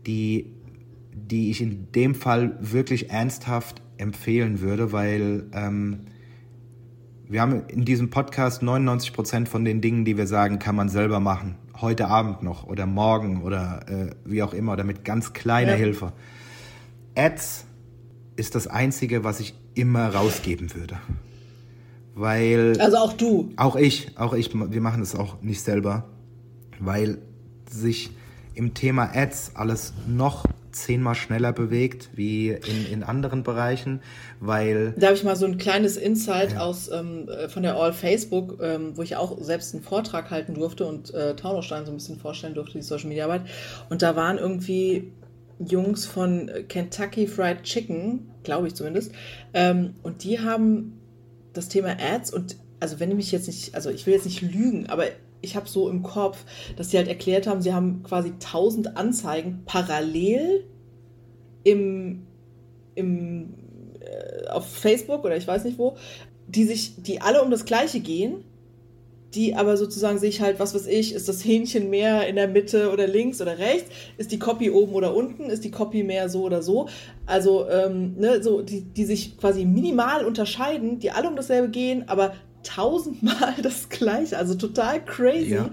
die, 0.06 0.54
die 1.14 1.50
ich 1.50 1.62
in 1.62 1.92
dem 1.92 2.16
Fall 2.16 2.58
wirklich 2.60 3.10
ernsthaft 3.10 3.82
empfehlen 3.98 4.62
würde, 4.62 4.92
weil 4.92 5.46
ähm, 5.54 6.02
wir 7.28 7.42
haben 7.42 7.64
in 7.68 7.86
diesem 7.86 8.10
Podcast 8.10 8.62
99 8.62 9.14
Prozent 9.14 9.50
von 9.50 9.66
den 9.66 9.82
Dingen, 9.82 10.06
die 10.06 10.18
wir 10.18 10.28
sagen, 10.28 10.60
kann 10.60 10.76
man 10.76 10.90
selber 10.90 11.20
machen. 11.20 11.56
Heute 11.80 12.08
Abend 12.08 12.44
noch 12.44 12.68
oder 12.68 12.86
morgen 12.86 13.42
oder 13.44 13.86
äh, 13.88 14.16
wie 14.26 14.44
auch 14.44 14.54
immer 14.54 14.74
oder 14.74 14.84
mit 14.84 15.04
ganz 15.06 15.34
kleiner 15.34 15.72
ja. 15.72 15.78
Hilfe. 15.78 16.14
Ads 17.16 17.66
ist 18.36 18.56
das 18.56 18.68
Einzige, 18.68 19.24
was 19.24 19.40
ich 19.40 19.56
immer 19.74 20.14
rausgeben 20.14 20.74
würde. 20.76 20.98
Weil. 22.16 22.80
Also 22.80 22.98
auch 22.98 23.14
du. 23.14 23.52
Auch 23.56 23.76
ich, 23.76 24.18
auch 24.18 24.34
ich, 24.34 24.52
wir 24.54 24.82
machen 24.82 25.00
das 25.00 25.16
auch 25.16 25.42
nicht 25.42 25.62
selber, 25.62 26.06
weil 26.80 27.20
sich 27.70 28.12
im 28.54 28.74
Thema 28.74 29.10
Ads 29.16 29.56
alles 29.56 29.94
noch 30.08 30.46
zehnmal 30.74 31.16
schneller 31.16 31.54
bewegt 31.54 32.10
wie 32.16 32.50
in, 32.50 32.86
in 32.92 33.04
anderen 33.04 33.44
Bereichen, 33.44 34.02
weil... 34.40 34.94
Da 34.98 35.08
habe 35.08 35.16
ich 35.16 35.24
mal 35.24 35.36
so 35.36 35.46
ein 35.46 35.58
kleines 35.58 35.98
Insight 35.98 36.54
ja. 36.54 36.60
aus 36.60 36.90
ähm, 36.92 37.30
äh, 37.30 37.50
von 37.50 37.64
der 37.64 37.76
All 37.76 37.94
Facebook, 37.94 38.60
ähm, 38.62 38.98
wo 38.98 39.02
ich 39.02 39.16
auch 39.16 39.42
selbst 39.42 39.74
einen 39.74 39.84
Vortrag 39.84 40.32
halten 40.32 40.54
durfte 40.56 40.86
und 40.86 41.14
äh, 41.14 41.36
Taunusstein 41.36 41.86
so 41.86 41.92
ein 41.92 41.98
bisschen 41.98 42.20
vorstellen 42.20 42.54
durfte, 42.54 42.78
die 42.78 42.84
Social 42.84 43.08
Media 43.08 43.26
Arbeit. 43.26 43.44
Und 43.90 44.02
da 44.02 44.16
waren 44.16 44.38
irgendwie 44.38 45.14
Jungs 45.60 46.06
von 46.06 46.50
Kentucky 46.68 47.28
Fried 47.28 47.64
Chicken, 47.64 48.32
glaube 48.44 48.68
ich 48.68 48.76
zumindest, 48.76 49.12
ähm, 49.54 49.96
und 50.04 50.24
die 50.24 50.40
haben 50.40 51.00
das 51.54 51.70
Thema 51.70 51.96
Ads 52.00 52.34
und 52.34 52.58
also 52.80 53.00
wenn 53.00 53.12
ich 53.12 53.16
mich 53.16 53.32
jetzt 53.32 53.48
nicht, 53.48 53.76
also 53.76 53.90
ich 53.90 54.06
will 54.06 54.14
jetzt 54.14 54.26
nicht 54.26 54.42
lügen, 54.42 54.90
aber 54.90 55.06
ich 55.44 55.56
habe 55.56 55.70
so 55.70 55.90
im 55.90 56.02
Kopf, 56.02 56.44
dass 56.78 56.90
sie 56.90 56.98
halt 56.98 57.08
erklärt 57.08 57.46
haben, 57.46 57.62
sie 57.62 57.74
haben 57.74 58.02
quasi 58.04 58.30
1000 58.30 58.98
Anzeigen 58.98 59.62
parallel 59.66 60.66
im, 61.64 62.26
im, 62.96 63.54
äh, 64.00 64.48
auf 64.48 64.68
Facebook 64.68 65.24
oder 65.26 65.38
ich 65.38 65.48
weiß 65.48 65.66
nicht 65.66 65.78
wo, 65.78 65.96
die 66.48 66.64
sich, 66.64 67.04
die 67.04 67.22
alle 67.22 67.44
um 67.44 67.52
das 67.52 67.66
Gleiche 67.66 68.00
gehen, 68.00 68.46
die 69.36 69.56
aber 69.56 69.78
sozusagen 69.78 70.18
sich 70.18 70.42
halt, 70.42 70.60
was 70.60 70.76
weiß 70.76 70.88
ich, 70.88 71.14
ist 71.14 71.28
das 71.28 71.44
Hähnchen 71.44 71.90
mehr 71.90 72.28
in 72.28 72.36
der 72.36 72.48
Mitte 72.48 72.92
oder 72.92 73.08
links 73.08 73.42
oder 73.42 73.58
rechts, 73.58 73.90
ist 74.18 74.32
die 74.32 74.40
Copy 74.40 74.70
oben 74.70 74.94
oder 74.94 75.16
unten, 75.16 75.50
ist 75.50 75.64
die 75.64 75.72
Copy 75.72 76.04
mehr 76.04 76.30
so 76.30 76.44
oder 76.44 76.62
so. 76.62 76.88
Also, 77.26 77.68
ähm, 77.68 78.16
ne, 78.18 78.44
so, 78.44 78.62
die, 78.62 78.82
die 78.82 79.06
sich 79.06 79.38
quasi 79.38 79.66
minimal 79.66 80.24
unterscheiden, 80.24 81.00
die 81.00 81.12
alle 81.12 81.28
um 81.28 81.36
dasselbe 81.36 81.70
gehen, 81.70 82.08
aber 82.08 82.34
tausendmal 82.64 83.56
das 83.62 83.90
Gleiche, 83.90 84.38
also 84.38 84.56
total 84.56 85.04
crazy. 85.04 85.56
Ja. 85.56 85.70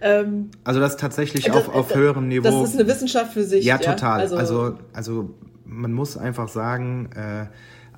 Ähm, 0.00 0.50
also 0.64 0.80
das 0.80 0.96
tatsächlich 0.96 1.44
das, 1.44 1.56
auf, 1.56 1.74
auf 1.74 1.94
höherem 1.94 2.28
Niveau. 2.28 2.44
Das 2.44 2.70
ist 2.70 2.78
eine 2.78 2.88
Wissenschaft 2.88 3.32
für 3.32 3.44
sich. 3.44 3.64
Ja, 3.64 3.78
total. 3.78 4.18
Ja? 4.18 4.22
Also, 4.22 4.36
also, 4.36 4.78
also, 4.92 5.30
man 5.64 5.92
muss 5.92 6.16
einfach 6.16 6.48
sagen, 6.48 7.10
äh, 7.14 7.46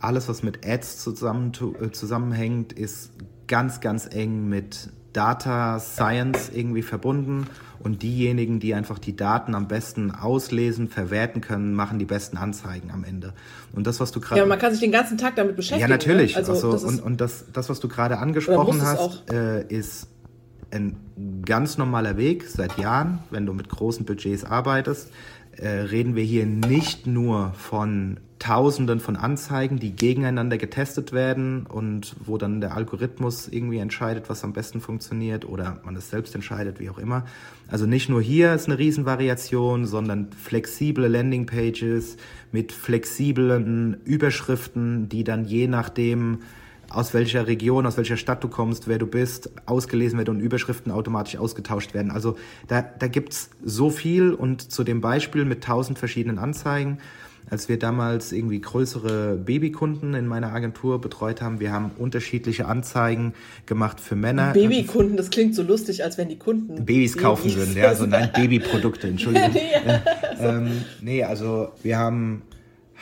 alles, 0.01 0.29
was 0.29 0.43
mit 0.43 0.67
Ads 0.67 0.99
zusammen, 0.99 1.53
äh, 1.81 1.91
zusammenhängt, 1.91 2.73
ist 2.73 3.13
ganz, 3.47 3.81
ganz 3.81 4.09
eng 4.13 4.49
mit 4.49 4.91
Data 5.13 5.79
Science 5.81 6.51
irgendwie 6.55 6.83
verbunden 6.83 7.47
und 7.83 8.03
diejenigen, 8.03 8.61
die 8.61 8.75
einfach 8.75 8.99
die 8.99 9.17
Daten 9.17 9.55
am 9.55 9.67
besten 9.67 10.11
auslesen, 10.11 10.89
verwerten 10.89 11.41
können, 11.41 11.75
machen 11.75 11.99
die 11.99 12.05
besten 12.05 12.37
Anzeigen 12.37 12.91
am 12.91 13.05
Ende. 13.05 13.33
Und 13.73 13.87
das, 13.87 14.01
was 14.01 14.13
du 14.13 14.21
gerade. 14.21 14.41
Ja, 14.41 14.47
man 14.47 14.59
kann 14.59 14.73
sich 14.73 14.81
den 14.81 14.93
ganzen 14.93 15.17
Tag 15.17 15.37
damit 15.37 15.57
beschäftigen. 15.57 15.81
Ja, 15.81 15.89
natürlich. 15.89 16.33
Ne? 16.33 16.39
Also, 16.39 16.53
also 16.53 16.73
das 16.73 16.85
und, 16.85 17.03
und 17.03 17.21
das, 17.21 17.47
das, 17.53 17.69
was 17.69 17.81
du 17.81 17.89
gerade 17.89 18.19
angesprochen 18.19 18.83
hast, 18.83 19.31
äh, 19.33 19.65
ist 19.67 20.09
ein 20.71 20.97
ganz 21.45 21.79
normaler 21.79 22.17
Weg 22.17 22.45
seit 22.49 22.79
Jahren, 22.79 23.21
wenn 23.31 23.47
du 23.47 23.53
mit 23.53 23.69
großen 23.69 24.05
Budgets 24.05 24.45
arbeitest. 24.45 25.11
Äh, 25.61 25.69
reden 25.69 26.17
wir 26.17 26.23
hier 26.23 26.47
nicht 26.47 27.07
nur 27.07 27.53
von 27.53 28.19
Tausenden 28.39 28.99
von 28.99 29.17
Anzeigen, 29.17 29.79
die 29.79 29.95
gegeneinander 29.95 30.57
getestet 30.57 31.13
werden 31.13 31.67
und 31.67 32.17
wo 32.25 32.39
dann 32.39 32.63
der 32.63 32.75
Algorithmus 32.75 33.47
irgendwie 33.47 33.77
entscheidet, 33.77 34.31
was 34.31 34.43
am 34.43 34.55
besten 34.55 34.81
funktioniert 34.81 35.45
oder 35.45 35.79
man 35.85 35.95
es 35.97 36.09
selbst 36.09 36.35
entscheidet, 36.35 36.81
wie 36.81 36.89
auch 36.89 36.97
immer. 36.97 37.27
Also 37.69 37.85
nicht 37.85 38.09
nur 38.09 38.23
hier 38.23 38.55
ist 38.55 38.69
eine 38.69 38.79
Riesenvariation, 38.79 39.85
sondern 39.85 40.33
flexible 40.33 41.07
Landingpages 41.07 42.17
mit 42.51 42.73
flexiblen 42.73 44.01
Überschriften, 44.05 45.11
die 45.11 45.25
dann 45.25 45.45
je 45.45 45.67
nachdem, 45.67 46.39
aus 46.91 47.15
welcher 47.15 47.47
Region, 47.47 47.87
aus 47.87 47.97
welcher 47.97 48.17
Stadt 48.17 48.45
du 48.45 48.49
kommst, 48.49 48.89
wer 48.89 48.99
du 48.99 49.07
bist, 49.07 49.51
ausgelesen 49.67 50.19
werden 50.19 50.37
und 50.37 50.41
Überschriften 50.41 50.93
automatisch 50.93 51.37
ausgetauscht 51.37 51.95
werden. 51.95 52.11
Also 52.11 52.37
da, 52.69 52.83
da 52.83 53.09
gibt's 53.09 53.51
so 53.65 53.91
viel 53.91 54.35
und 54.35 54.71
zu 54.71 54.85
dem 54.85 55.01
Beispiel 55.01 55.45
mit 55.45 55.65
tausend 55.65 55.99
verschiedenen 55.99 56.39
Anzeigen 56.39 56.99
als 57.49 57.69
wir 57.69 57.79
damals 57.79 58.33
irgendwie 58.33 58.61
größere 58.61 59.37
Babykunden 59.37 60.15
in 60.15 60.27
meiner 60.27 60.53
Agentur 60.53 61.01
betreut 61.01 61.43
haben. 61.43 61.59
Wir 61.59 61.73
haben 61.73 61.91
unterschiedliche 61.99 62.67
Anzeigen 62.67 63.35
gemacht 63.67 64.01
für 64.01 64.15
Männer. 64.15 64.53
Babykunden, 64.53 65.17
das 65.17 65.31
klingt 65.31 65.55
so 65.55 65.63
lustig, 65.63 66.05
als 66.05 66.17
wenn 66.17 66.29
die 66.29 66.39
Kunden 66.39 66.77
Babys, 66.77 66.87
Babys 66.87 67.17
kaufen 67.19 67.55
würden. 67.55 67.77
Ja, 67.77 67.95
so 67.95 68.07
nein, 68.07 68.31
Babyprodukte, 68.35 69.09
Entschuldigung. 69.09 69.55
ja, 69.55 70.03
ähm, 70.39 70.71
nee, 71.01 71.25
also 71.25 71.73
wir 71.83 71.99
haben 71.99 72.43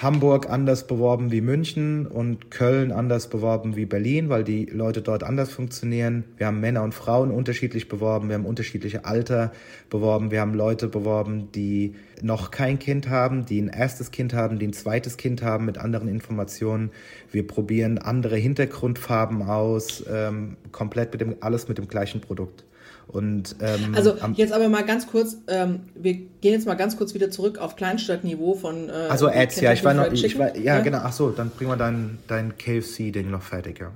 Hamburg 0.00 0.48
anders 0.48 0.86
beworben 0.86 1.32
wie 1.32 1.40
München 1.40 2.06
und 2.06 2.52
Köln 2.52 2.92
anders 2.92 3.28
beworben 3.28 3.74
wie 3.74 3.84
Berlin, 3.84 4.28
weil 4.28 4.44
die 4.44 4.66
Leute 4.66 5.02
dort 5.02 5.24
anders 5.24 5.50
funktionieren. 5.50 6.22
Wir 6.36 6.46
haben 6.46 6.60
Männer 6.60 6.84
und 6.84 6.94
Frauen 6.94 7.32
unterschiedlich 7.32 7.88
beworben, 7.88 8.28
wir 8.28 8.36
haben 8.36 8.46
unterschiedliche 8.46 9.04
Alter 9.06 9.50
beworben, 9.90 10.30
wir 10.30 10.40
haben 10.40 10.54
Leute 10.54 10.86
beworben, 10.86 11.50
die 11.50 11.96
noch 12.22 12.52
kein 12.52 12.78
Kind 12.78 13.08
haben, 13.08 13.44
die 13.44 13.60
ein 13.60 13.70
erstes 13.70 14.12
Kind 14.12 14.34
haben, 14.34 14.60
die 14.60 14.68
ein 14.68 14.72
zweites 14.72 15.16
Kind 15.16 15.42
haben 15.42 15.64
mit 15.64 15.78
anderen 15.78 16.06
Informationen. 16.06 16.90
Wir 17.32 17.44
probieren 17.44 17.98
andere 17.98 18.36
Hintergrundfarben 18.36 19.42
aus, 19.42 20.04
ähm, 20.08 20.58
komplett 20.70 21.10
mit 21.10 21.22
dem, 21.22 21.34
alles 21.40 21.66
mit 21.66 21.76
dem 21.76 21.88
gleichen 21.88 22.20
Produkt. 22.20 22.67
Und, 23.08 23.56
ähm, 23.60 23.94
also 23.94 24.14
jetzt 24.34 24.52
aber 24.52 24.68
mal 24.68 24.84
ganz 24.84 25.06
kurz, 25.06 25.38
ähm, 25.48 25.80
wir 25.94 26.12
gehen 26.12 26.52
jetzt 26.52 26.66
mal 26.66 26.74
ganz 26.74 26.96
kurz 26.98 27.14
wieder 27.14 27.30
zurück 27.30 27.58
auf 27.58 27.74
Kleinstadtniveau 27.74 28.54
von. 28.54 28.90
Äh, 28.90 28.92
also 29.08 29.28
Ads, 29.28 29.62
ja, 29.62 29.72
ich 29.72 29.82
war 29.82 29.94
noch, 29.94 30.12
ich 30.12 30.38
war, 30.38 30.54
ja, 30.54 30.76
ja, 30.76 30.80
genau, 30.80 30.98
ach 31.02 31.12
so, 31.12 31.30
dann 31.30 31.50
bringen 31.50 31.70
wir 31.70 31.76
dein, 31.76 32.18
dein 32.28 32.58
KFC-Ding 32.58 33.30
noch 33.30 33.42
fertig, 33.42 33.80
ja. 33.80 33.92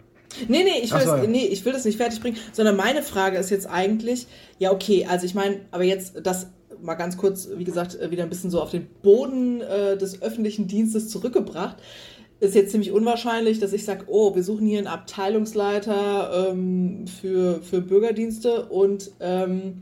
Nee, 0.49 0.65
nee, 0.65 0.81
ich 0.83 0.93
will, 0.93 1.01
so, 1.01 1.17
das, 1.17 1.29
nee, 1.29 1.45
ich 1.45 1.63
will 1.67 1.75
das 1.75 1.85
nicht 1.85 1.99
fertig 1.99 2.21
bringen, 2.23 2.39
sondern 2.53 2.75
meine 2.75 3.03
Frage 3.03 3.37
ist 3.37 3.51
jetzt 3.51 3.69
eigentlich, 3.69 4.27
ja, 4.59 4.73
okay, 4.73 5.07
also 5.07 5.27
ich 5.27 5.35
meine, 5.35 5.57
aber 5.73 5.85
jetzt 5.85 6.15
das 6.23 6.47
mal 6.81 6.95
ganz 6.95 7.17
kurz, 7.17 7.49
wie 7.55 7.65
gesagt, 7.65 7.99
wieder 8.11 8.23
ein 8.23 8.29
bisschen 8.29 8.51
so 8.51 8.61
auf 8.61 8.71
den 8.71 8.87
Boden 9.03 9.61
äh, 9.61 9.97
des 9.97 10.23
öffentlichen 10.23 10.69
Dienstes 10.69 11.11
zurückgebracht 11.11 11.77
ist 12.43 12.57
jetzt 12.57 12.73
ziemlich 12.73 12.91
unwahrscheinlich, 12.91 13.61
dass 13.61 13.73
ich 13.73 13.85
sage, 13.85 14.07
oh, 14.09 14.35
wir 14.35 14.43
suchen 14.43 14.67
hier 14.67 14.79
einen 14.79 14.89
Abteilungsleiter 14.89 16.51
ähm, 16.51 17.05
für, 17.07 17.63
für 17.63 17.81
Bürgerdienste 17.81 18.65
und 18.65 19.13
ähm, 19.21 19.75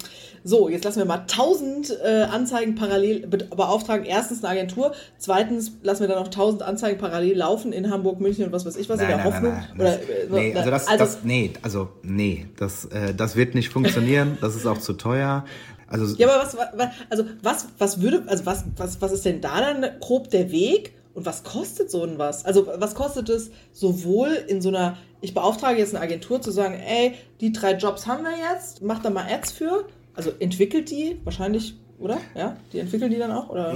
so, 0.44 0.68
jetzt 0.68 0.84
lassen 0.84 0.98
wir 0.98 1.06
mal 1.06 1.20
1000 1.20 1.98
äh, 2.04 2.22
Anzeigen 2.24 2.74
parallel 2.74 3.26
beauftragen. 3.28 4.04
Erstens 4.04 4.44
eine 4.44 4.61
Agentur, 4.61 4.92
zweitens 5.16 5.72
lassen 5.82 6.02
wir 6.02 6.08
dann 6.08 6.18
noch 6.18 6.26
1000 6.26 6.61
Anzeigen 6.61 6.98
parallel 6.98 7.38
laufen 7.38 7.72
in 7.72 7.90
Hamburg, 7.90 8.20
München 8.20 8.44
und 8.44 8.52
was 8.52 8.66
weiß 8.66 8.76
ich 8.76 8.90
was, 8.90 8.98
nein, 8.98 9.11
in 9.11 9.16
der 9.16 9.24
nein, 9.24 9.34
Hoffnung. 9.34 9.52
Nein, 9.52 9.80
Oder, 9.80 9.94
äh, 9.94 10.26
nee, 10.28 10.54
also 10.54 10.70
das, 10.70 10.86
also, 10.86 11.04
das, 11.04 11.18
nee, 11.24 11.52
also 11.62 11.88
nee, 12.02 12.46
das, 12.58 12.84
äh, 12.84 13.14
das 13.14 13.36
wird 13.36 13.54
nicht 13.54 13.70
funktionieren, 13.70 14.36
das 14.42 14.54
ist 14.54 14.66
auch 14.66 14.78
zu 14.78 14.92
teuer. 14.92 15.46
Also, 15.86 16.14
ja, 16.16 16.28
aber 16.28 16.44
was, 16.44 16.56
was, 16.56 16.88
also 17.08 17.24
was, 17.42 17.68
was 17.78 18.02
würde, 18.02 18.22
also 18.26 18.44
was, 18.44 18.64
was, 18.76 19.00
was 19.00 19.12
ist 19.12 19.24
denn 19.24 19.40
da 19.40 19.61
dann 19.61 19.98
grob 20.00 20.28
der 20.28 20.52
Weg? 20.52 20.99
Und 21.14 21.26
was 21.26 21.42
kostet 21.42 21.90
so 21.90 22.04
ein 22.04 22.18
was? 22.18 22.44
Also 22.44 22.66
was 22.76 22.94
kostet 22.94 23.28
es 23.28 23.50
sowohl 23.72 24.28
in 24.48 24.61
so 24.61 24.68
einer, 24.68 24.96
ich 25.20 25.34
beauftrage 25.34 25.78
jetzt 25.78 25.94
eine 25.94 26.02
Agentur 26.02 26.40
zu 26.40 26.50
sagen, 26.50 26.74
ey, 26.74 27.14
die 27.40 27.52
drei 27.52 27.74
Jobs 27.74 28.06
haben 28.06 28.22
wir 28.22 28.32
jetzt, 28.52 28.82
mach 28.82 29.02
da 29.02 29.11
mal 29.11 29.26
Ads 29.30 29.52
für. 29.52 29.86
Also 30.14 30.30
entwickelt 30.38 30.90
die 30.90 31.20
wahrscheinlich, 31.24 31.76
oder? 31.98 32.18
Ja, 32.34 32.56
die 32.72 32.78
entwickeln 32.78 33.11
die 33.11 33.18
dann 33.18 33.32
auch? 33.32 33.50
Oder? 33.50 33.74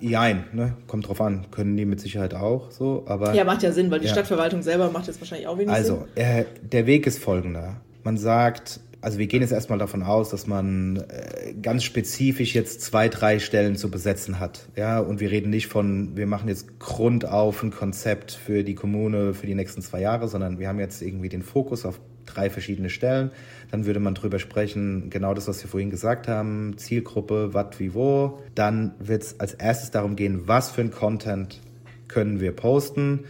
Jein, 0.00 0.44
ne? 0.52 0.76
Kommt 0.86 1.08
drauf 1.08 1.20
an. 1.20 1.46
Können 1.50 1.76
die 1.76 1.84
mit 1.84 2.00
Sicherheit 2.00 2.34
auch 2.34 2.70
so, 2.70 3.04
aber. 3.06 3.34
Ja, 3.34 3.44
macht 3.44 3.62
ja 3.62 3.72
Sinn, 3.72 3.90
weil 3.90 4.00
die 4.00 4.06
ja. 4.06 4.12
Stadtverwaltung 4.12 4.62
selber 4.62 4.90
macht 4.90 5.06
jetzt 5.06 5.20
wahrscheinlich 5.20 5.46
auch 5.46 5.58
wenig 5.58 5.72
also, 5.72 6.06
Sinn. 6.14 6.24
Also, 6.24 6.40
äh, 6.40 6.44
der 6.62 6.86
Weg 6.86 7.06
ist 7.06 7.18
folgender. 7.18 7.76
Man 8.04 8.16
sagt, 8.16 8.80
also 9.02 9.18
wir 9.18 9.26
gehen 9.26 9.42
jetzt 9.42 9.52
erstmal 9.52 9.78
davon 9.78 10.04
aus, 10.04 10.30
dass 10.30 10.46
man 10.46 10.96
äh, 10.96 11.54
ganz 11.60 11.82
spezifisch 11.82 12.54
jetzt 12.54 12.80
zwei, 12.82 13.08
drei 13.08 13.40
Stellen 13.40 13.74
zu 13.74 13.90
besetzen 13.90 14.38
hat. 14.38 14.68
Ja, 14.76 15.00
und 15.00 15.18
wir 15.18 15.30
reden 15.32 15.50
nicht 15.50 15.66
von, 15.66 16.16
wir 16.16 16.28
machen 16.28 16.48
jetzt 16.48 16.78
Grund 16.78 17.24
auf 17.24 17.64
ein 17.64 17.72
Konzept 17.72 18.30
für 18.30 18.62
die 18.62 18.76
Kommune 18.76 19.34
für 19.34 19.46
die 19.46 19.56
nächsten 19.56 19.82
zwei 19.82 20.00
Jahre, 20.00 20.28
sondern 20.28 20.60
wir 20.60 20.68
haben 20.68 20.78
jetzt 20.78 21.02
irgendwie 21.02 21.28
den 21.28 21.42
Fokus 21.42 21.84
auf 21.84 22.00
drei 22.26 22.48
verschiedene 22.48 22.90
Stellen. 22.90 23.32
Dann 23.72 23.86
würde 23.86 23.98
man 23.98 24.14
drüber 24.14 24.38
sprechen, 24.38 25.10
genau 25.10 25.34
das, 25.34 25.48
was 25.48 25.60
wir 25.64 25.68
vorhin 25.68 25.90
gesagt 25.90 26.28
haben, 26.28 26.78
Zielgruppe, 26.78 27.52
was, 27.52 27.80
wie, 27.80 27.94
wo. 27.94 28.38
Dann 28.54 28.94
wird 29.00 29.24
es 29.24 29.40
als 29.40 29.54
erstes 29.54 29.90
darum 29.90 30.14
gehen, 30.14 30.46
was 30.46 30.70
für 30.70 30.80
ein 30.80 30.92
Content 30.92 31.60
können 32.06 32.40
wir 32.40 32.52
posten 32.52 33.24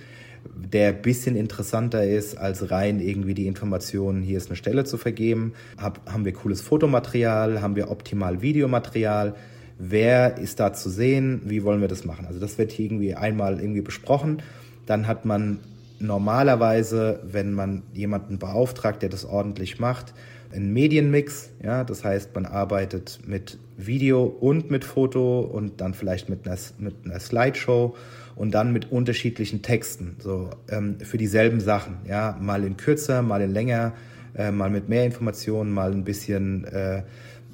der 0.54 0.90
ein 0.90 1.02
bisschen 1.02 1.36
interessanter 1.36 2.04
ist, 2.04 2.36
als 2.36 2.70
rein 2.70 3.00
irgendwie 3.00 3.34
die 3.34 3.46
Informationen, 3.46 4.22
hier 4.22 4.36
ist 4.36 4.48
eine 4.48 4.56
Stelle 4.56 4.84
zu 4.84 4.98
vergeben. 4.98 5.54
Hab, 5.78 6.00
haben 6.10 6.24
wir 6.24 6.32
cooles 6.32 6.60
Fotomaterial, 6.60 7.62
haben 7.62 7.76
wir 7.76 7.90
optimal 7.90 8.42
Videomaterial, 8.42 9.34
wer 9.78 10.38
ist 10.38 10.60
da 10.60 10.72
zu 10.72 10.90
sehen, 10.90 11.42
wie 11.44 11.64
wollen 11.64 11.80
wir 11.80 11.88
das 11.88 12.04
machen. 12.04 12.26
Also 12.26 12.38
das 12.38 12.58
wird 12.58 12.72
hier 12.72 12.86
irgendwie 12.86 13.14
einmal 13.14 13.60
irgendwie 13.60 13.80
besprochen. 13.80 14.42
Dann 14.86 15.06
hat 15.06 15.24
man 15.24 15.60
normalerweise, 15.98 17.20
wenn 17.24 17.52
man 17.52 17.82
jemanden 17.92 18.38
beauftragt, 18.38 19.02
der 19.02 19.08
das 19.08 19.24
ordentlich 19.24 19.78
macht, 19.78 20.12
einen 20.52 20.72
Medienmix. 20.72 21.50
Ja, 21.62 21.84
das 21.84 22.04
heißt, 22.04 22.34
man 22.34 22.46
arbeitet 22.46 23.20
mit 23.26 23.58
Video 23.76 24.24
und 24.24 24.70
mit 24.70 24.84
Foto 24.84 25.40
und 25.40 25.80
dann 25.80 25.94
vielleicht 25.94 26.28
mit 26.28 26.46
einer, 26.46 26.58
mit 26.78 26.94
einer 27.04 27.20
Slideshow 27.20 27.94
und 28.36 28.52
dann 28.54 28.72
mit 28.72 28.90
unterschiedlichen 28.90 29.62
Texten, 29.62 30.16
so 30.18 30.50
ähm, 30.68 30.98
für 31.00 31.18
dieselben 31.18 31.60
Sachen. 31.60 31.98
Ja, 32.08 32.36
mal 32.40 32.64
in 32.64 32.76
kürzer, 32.76 33.22
mal 33.22 33.40
in 33.42 33.52
länger, 33.52 33.92
äh, 34.34 34.50
mal 34.50 34.70
mit 34.70 34.88
mehr 34.88 35.04
Informationen, 35.04 35.72
mal 35.72 35.92
ein 35.92 36.04
bisschen 36.04 36.64
äh, 36.64 37.02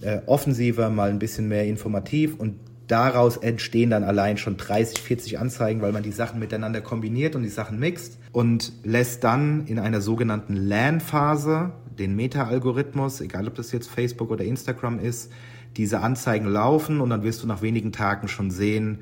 äh, 0.01 0.20
offensiver, 0.26 0.91
mal 0.91 1.11
ein 1.11 1.18
bisschen 1.18 1.49
mehr 1.49 1.66
informativ 1.66 2.39
und 2.39 2.55
daraus 2.87 3.37
entstehen 3.37 3.91
dann 3.91 4.05
allein 4.05 4.39
schon 4.39 4.57
30, 4.57 5.01
40 5.01 5.39
Anzeigen, 5.39 5.83
weil 5.83 5.93
man 5.93 6.03
die 6.03 6.12
Sachen 6.12 6.41
miteinander 6.41 6.81
kombiniert 6.81 7.37
und 7.37 7.43
die 7.43 7.49
Sachen 7.49 7.79
mixt 7.79 8.18
und 8.33 8.72
lässt 8.83 9.24
dann 9.24 9.66
in 9.66 9.79
einer 9.79 10.01
sogenannten 10.01 10.55
LAN-Phase 10.57 11.72
den 11.99 12.16
Meta-Algorithmus, 12.16 13.20
egal 13.20 13.49
ob 13.49 13.55
das 13.57 13.72
jetzt 13.72 13.91
Facebook 13.91 14.31
oder 14.31 14.45
Instagram 14.45 14.99
ist, 15.01 15.31
diese 15.76 16.01
Anzeigen 16.01 16.47
laufen 16.47 17.01
und 17.01 17.11
dann 17.11 17.22
wirst 17.22 17.43
du 17.43 17.47
nach 17.47 17.62
wenigen 17.62 17.93
Tagen 17.93 18.29
schon 18.29 18.51
sehen, 18.51 19.01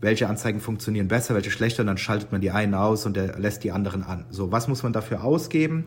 welche 0.00 0.28
Anzeigen 0.28 0.60
funktionieren 0.60 1.08
besser, 1.08 1.34
welche 1.34 1.50
schlechter, 1.50 1.82
und 1.82 1.88
dann 1.88 1.98
schaltet 1.98 2.32
man 2.32 2.40
die 2.40 2.50
einen 2.50 2.74
aus 2.74 3.06
und 3.06 3.16
der 3.16 3.38
lässt 3.38 3.64
die 3.64 3.72
anderen 3.72 4.02
an. 4.02 4.26
So, 4.30 4.52
was 4.52 4.68
muss 4.68 4.82
man 4.82 4.92
dafür 4.92 5.24
ausgeben? 5.24 5.84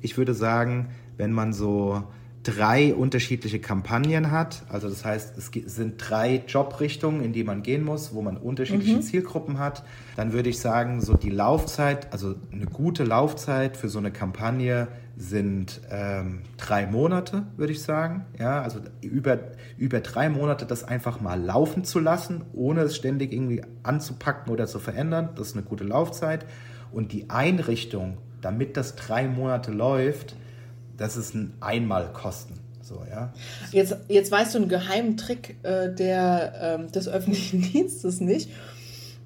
Ich 0.00 0.16
würde 0.16 0.34
sagen, 0.34 0.88
wenn 1.16 1.32
man 1.32 1.52
so 1.52 2.02
drei 2.42 2.94
unterschiedliche 2.94 3.60
Kampagnen 3.60 4.30
hat, 4.32 4.64
also 4.68 4.88
das 4.88 5.04
heißt, 5.04 5.38
es 5.38 5.50
sind 5.74 5.94
drei 5.98 6.42
Jobrichtungen, 6.48 7.22
in 7.22 7.32
die 7.32 7.44
man 7.44 7.62
gehen 7.62 7.84
muss, 7.84 8.14
wo 8.14 8.22
man 8.22 8.36
unterschiedliche 8.36 8.96
mhm. 8.96 9.02
Zielgruppen 9.02 9.58
hat, 9.58 9.84
dann 10.16 10.32
würde 10.32 10.48
ich 10.48 10.58
sagen, 10.58 11.00
so 11.00 11.14
die 11.14 11.30
Laufzeit, 11.30 12.12
also 12.12 12.34
eine 12.50 12.66
gute 12.66 13.04
Laufzeit 13.04 13.76
für 13.76 13.88
so 13.88 13.98
eine 13.98 14.10
Kampagne 14.10 14.88
sind 15.16 15.82
ähm, 15.90 16.40
drei 16.56 16.86
Monate, 16.86 17.44
würde 17.56 17.72
ich 17.72 17.82
sagen. 17.82 18.24
Ja, 18.38 18.62
also 18.62 18.80
über, 19.02 19.38
über 19.76 20.00
drei 20.00 20.28
Monate 20.28 20.66
das 20.66 20.84
einfach 20.84 21.20
mal 21.20 21.40
laufen 21.40 21.84
zu 21.84 22.00
lassen, 22.00 22.44
ohne 22.52 22.82
es 22.82 22.96
ständig 22.96 23.32
irgendwie 23.32 23.62
anzupacken 23.82 24.52
oder 24.52 24.66
zu 24.66 24.80
verändern. 24.80 25.30
Das 25.36 25.48
ist 25.48 25.56
eine 25.56 25.64
gute 25.64 25.84
Laufzeit. 25.84 26.46
Und 26.92 27.12
die 27.12 27.30
Einrichtung, 27.30 28.18
damit 28.40 28.76
das 28.76 28.96
drei 28.96 29.28
Monate 29.28 29.70
läuft, 29.70 30.34
das 31.02 31.16
ist 31.16 31.34
ein 31.34 31.54
Einmalkosten. 31.60 32.56
So, 32.80 33.02
ja. 33.10 33.32
jetzt, 33.70 33.96
jetzt 34.08 34.30
weißt 34.30 34.54
du 34.54 34.58
einen 34.58 34.68
geheimen 34.68 35.16
Trick 35.16 35.56
äh, 35.62 35.94
der, 35.94 36.78
äh, 36.80 36.90
des 36.90 37.08
öffentlichen 37.08 37.62
Dienstes 37.72 38.20
nicht. 38.20 38.50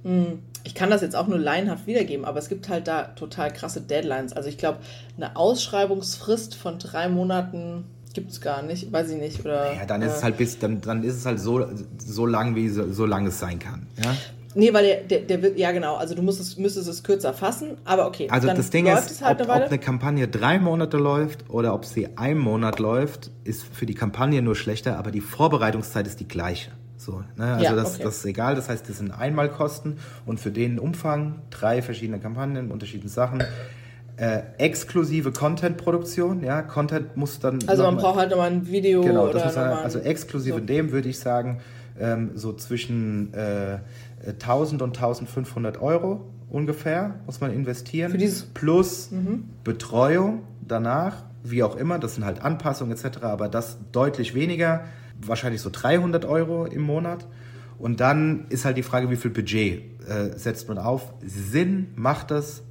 Hm 0.03 0.41
ich 0.67 0.75
kann 0.75 0.91
das 0.91 1.01
jetzt 1.01 1.15
auch 1.15 1.29
nur 1.29 1.39
laienhaft 1.39 1.87
wiedergeben, 1.87 2.25
aber 2.25 2.41
es 2.41 2.49
gibt 2.49 2.69
halt 2.69 2.89
da 2.89 3.05
total 3.05 3.53
krasse 3.53 3.81
Deadlines. 3.81 4.33
Also 4.33 4.49
ich 4.49 4.59
glaube, 4.59 4.79
eine 5.17 5.37
Ausschreibungsfrist 5.37 6.57
von 6.57 6.81
drei 6.81 7.09
Monaten 7.09 7.85
gibt 8.15 8.33
es 8.33 8.41
gar 8.41 8.63
nicht, 8.63 8.93
weiß 8.93 9.11
ich 9.11 9.19
nicht. 9.19 9.45
Oder, 9.45 9.75
ja, 9.75 9.87
dann 9.87 10.03
ist 10.03 10.15
äh, 10.15 10.17
es 10.17 10.23
halt 10.25 10.39
bis, 10.39 10.59
dann, 10.59 10.81
dann 10.81 11.05
ist 11.05 11.15
es 11.15 11.25
halt 11.25 11.39
so, 11.39 11.67
so 11.99 12.27
lang, 12.27 12.57
wie 12.57 12.69
so, 12.69 12.93
so 12.93 13.07
lang 13.07 13.27
es 13.29 13.39
sein 13.39 13.61
kann. 13.61 13.87
Ja? 14.03 14.17
Nee, 14.57 14.73
weil 14.73 14.87
der, 14.87 15.03
der, 15.03 15.21
der 15.21 15.43
wird, 15.43 15.59
ja 15.59 15.71
genau, 15.71 15.97
also 15.97 16.15
du 16.15 16.23
musst 16.23 16.59
müsstest 16.59 16.89
es 16.89 17.03
kürzer 17.03 17.35
fassen, 17.35 17.77
aber 17.85 18.07
okay. 18.07 18.29
Also 18.31 18.49
das 18.49 18.71
Ding 18.71 18.87
ist, 18.87 19.23
halt 19.23 19.43
ob, 19.43 19.51
eine 19.51 19.65
ob 19.65 19.71
eine 19.71 19.79
Kampagne 19.79 20.29
drei 20.29 20.59
Monate 20.59 20.97
läuft 20.97 21.51
oder 21.51 21.75
ob 21.75 21.85
sie 21.85 22.17
einen 22.17 22.41
Monat 22.41 22.79
läuft, 22.79 23.31
ist 23.45 23.65
für 23.65 23.85
die 23.85 23.95
Kampagne 23.95 24.41
nur 24.41 24.57
schlechter, 24.57 24.99
aber 24.99 25.11
die 25.11 25.21
Vorbereitungszeit 25.21 26.07
ist 26.07 26.21
die 26.21 26.29
gleiche. 26.29 26.71
So, 26.97 27.23
ne? 27.37 27.53
Also 27.53 27.65
ja, 27.65 27.75
das, 27.75 27.97
okay. 27.97 28.05
das 28.05 28.17
ist 28.17 28.25
egal, 28.25 28.55
das 28.55 28.71
heißt, 28.71 28.89
das 28.89 28.97
sind 28.97 29.11
Einmalkosten 29.11 29.99
und 30.25 30.41
für 30.41 30.51
den 30.51 30.79
Umfang 30.79 31.43
drei 31.51 31.83
verschiedene 31.83 32.19
Kampagnen, 32.19 32.71
unterschiedliche 32.71 33.13
Sachen. 33.13 33.45
Äh, 34.17 34.41
exklusive 34.57 35.33
Content-Produktion, 35.33 36.43
ja, 36.43 36.63
Content 36.63 37.19
muss 37.19 37.39
dann. 37.39 37.59
Also 37.67 37.83
man 37.83 37.99
braucht 37.99 38.19
halt 38.19 38.31
nochmal 38.31 38.51
ein 38.51 38.67
Video 38.67 39.03
genau, 39.03 39.25
oder 39.25 39.35
das 39.35 39.57
halt, 39.59 39.85
Also 39.85 39.99
exklusive 39.99 40.61
so. 40.61 40.65
dem 40.65 40.91
würde 40.91 41.11
ich 41.11 41.19
sagen, 41.19 41.61
ähm, 42.01 42.31
so 42.35 42.53
zwischen 42.55 43.33
äh, 43.35 43.79
1000 44.27 44.83
und 44.83 44.97
1500 44.97 45.81
Euro 45.81 46.29
ungefähr 46.49 47.21
muss 47.27 47.41
man 47.41 47.53
investieren. 47.53 48.11
Für 48.11 48.19
dieses 48.19 48.43
Plus 48.43 49.11
mhm. 49.11 49.45
Betreuung 49.65 50.43
danach, 50.67 51.25
wie 51.43 51.63
auch 51.63 51.77
immer, 51.77 51.99
das 51.99 52.15
sind 52.15 52.25
halt 52.25 52.43
Anpassungen 52.43 52.97
etc., 52.97 53.23
aber 53.23 53.49
das 53.49 53.79
deutlich 53.93 54.35
weniger 54.35 54.85
wahrscheinlich 55.21 55.61
so 55.61 55.71
300 55.71 56.25
Euro 56.25 56.67
im 56.67 56.83
Monat. 56.83 57.27
Und 57.79 58.01
dann 58.01 58.47
ist 58.49 58.65
halt 58.65 58.77
die 58.77 58.83
Frage, 58.83 59.11
wie 59.11 59.17
viel 59.17 59.31
Budget 59.31 59.83
äh, 60.09 60.37
setzt 60.37 60.69
man 60.69 60.79
auf. 60.79 61.13
Sinn 61.25 61.89
macht 61.95 62.31
das 62.31 62.63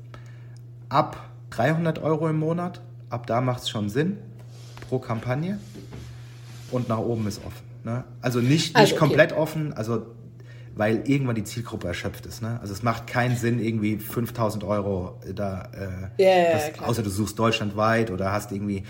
ab 0.89 1.29
300 1.51 1.99
Euro 1.99 2.27
im 2.27 2.37
Monat. 2.37 2.81
Ab 3.09 3.27
da 3.27 3.41
macht 3.41 3.63
es 3.63 3.69
schon 3.69 3.89
Sinn 3.89 4.17
pro 4.89 4.99
Kampagne. 4.99 5.59
Und 6.71 6.89
nach 6.89 6.97
oben 6.97 7.27
ist 7.27 7.45
offen. 7.45 7.63
Ne? 7.83 8.03
Also 8.21 8.39
nicht, 8.39 8.49
nicht 8.49 8.75
also, 8.75 8.95
okay. 8.95 8.99
komplett 8.99 9.33
offen, 9.33 9.73
also 9.73 10.07
weil 10.75 11.03
irgendwann 11.09 11.35
die 11.35 11.43
Zielgruppe 11.43 11.87
erschöpft 11.87 12.25
ist. 12.25 12.41
Ne? 12.41 12.59
Also 12.61 12.73
es 12.73 12.83
macht 12.83 13.07
keinen 13.07 13.37
Sinn, 13.37 13.59
irgendwie 13.59 13.97
5000 13.97 14.63
Euro 14.63 15.19
da, 15.33 15.69
äh, 16.17 16.21
yeah, 16.21 16.71
das, 16.71 16.79
außer 16.87 17.03
du 17.03 17.09
suchst 17.09 17.39
deutschlandweit 17.39 18.11
oder 18.11 18.31
hast 18.31 18.51
irgendwie 18.51 18.83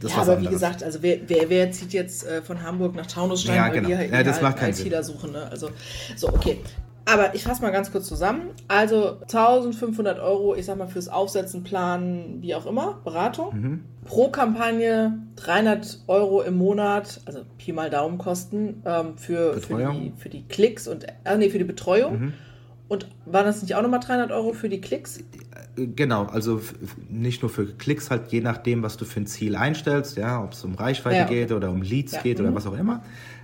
das 0.00 0.12
ja, 0.12 0.18
aber 0.18 0.32
anderes. 0.32 0.48
wie 0.48 0.52
gesagt, 0.52 0.82
also 0.82 1.02
wer, 1.02 1.18
wer, 1.26 1.48
wer 1.48 1.72
zieht 1.72 1.92
jetzt 1.92 2.24
äh, 2.24 2.42
von 2.42 2.62
Hamburg 2.62 2.94
nach 2.94 3.06
Taunusstein, 3.06 3.56
ja, 3.56 3.68
genau. 3.68 3.88
weil 3.88 3.98
wir 3.98 4.06
ja, 4.06 4.22
das 4.22 4.40
macht 4.40 4.58
keinen 4.58 4.74
Sinn. 4.74 4.92
suchen. 5.02 5.32
Ne? 5.32 5.48
Also, 5.50 5.70
so, 6.16 6.28
okay. 6.28 6.60
Aber 7.04 7.34
ich 7.34 7.42
fasse 7.42 7.62
mal 7.62 7.70
ganz 7.70 7.90
kurz 7.90 8.06
zusammen. 8.06 8.50
Also 8.68 9.18
1500 9.22 10.20
Euro, 10.20 10.54
ich 10.54 10.66
sag 10.66 10.78
mal, 10.78 10.86
fürs 10.86 11.08
Aufsetzen, 11.08 11.64
Planen, 11.64 12.42
wie 12.42 12.54
auch 12.54 12.66
immer, 12.66 13.00
Beratung. 13.04 13.60
Mhm. 13.60 13.80
Pro 14.04 14.28
Kampagne 14.28 15.18
300 15.36 16.04
Euro 16.06 16.42
im 16.42 16.56
Monat, 16.56 17.20
also 17.24 17.40
Pi 17.58 17.72
mal 17.72 17.90
Daumen 17.90 18.18
kosten, 18.18 18.82
ähm, 18.84 19.16
für, 19.16 19.60
für, 19.60 19.92
die, 19.92 20.12
für 20.16 20.28
die 20.28 20.44
Klicks 20.44 20.86
und, 20.86 21.06
äh, 21.24 21.36
nee, 21.36 21.50
für 21.50 21.58
die 21.58 21.64
Betreuung. 21.64 22.20
Mhm. 22.20 22.32
Und 22.88 23.06
waren 23.24 23.46
das 23.46 23.62
nicht 23.62 23.74
auch 23.74 23.82
nochmal 23.82 24.00
300 24.00 24.32
Euro 24.32 24.52
für 24.52 24.68
die 24.68 24.80
Klicks? 24.80 25.20
Genau, 25.76 26.26
also 26.26 26.60
nicht 27.08 27.40
nur 27.40 27.50
für 27.50 27.66
Klicks, 27.66 28.10
halt 28.10 28.30
je 28.30 28.42
nachdem, 28.42 28.82
was 28.82 28.98
du 28.98 29.06
für 29.06 29.20
ein 29.20 29.26
Ziel 29.26 29.56
einstellst, 29.56 30.18
ja, 30.18 30.44
ob 30.44 30.52
es 30.52 30.62
um 30.62 30.74
Reichweite 30.74 31.16
ja, 31.16 31.24
okay. 31.24 31.40
geht 31.40 31.52
oder 31.52 31.70
um 31.70 31.80
Leads 31.80 32.12
ja. 32.12 32.20
geht 32.20 32.38
oder 32.38 32.50
mhm. 32.50 32.54
was 32.54 32.66
auch 32.66 32.76
immer. 32.76 33.02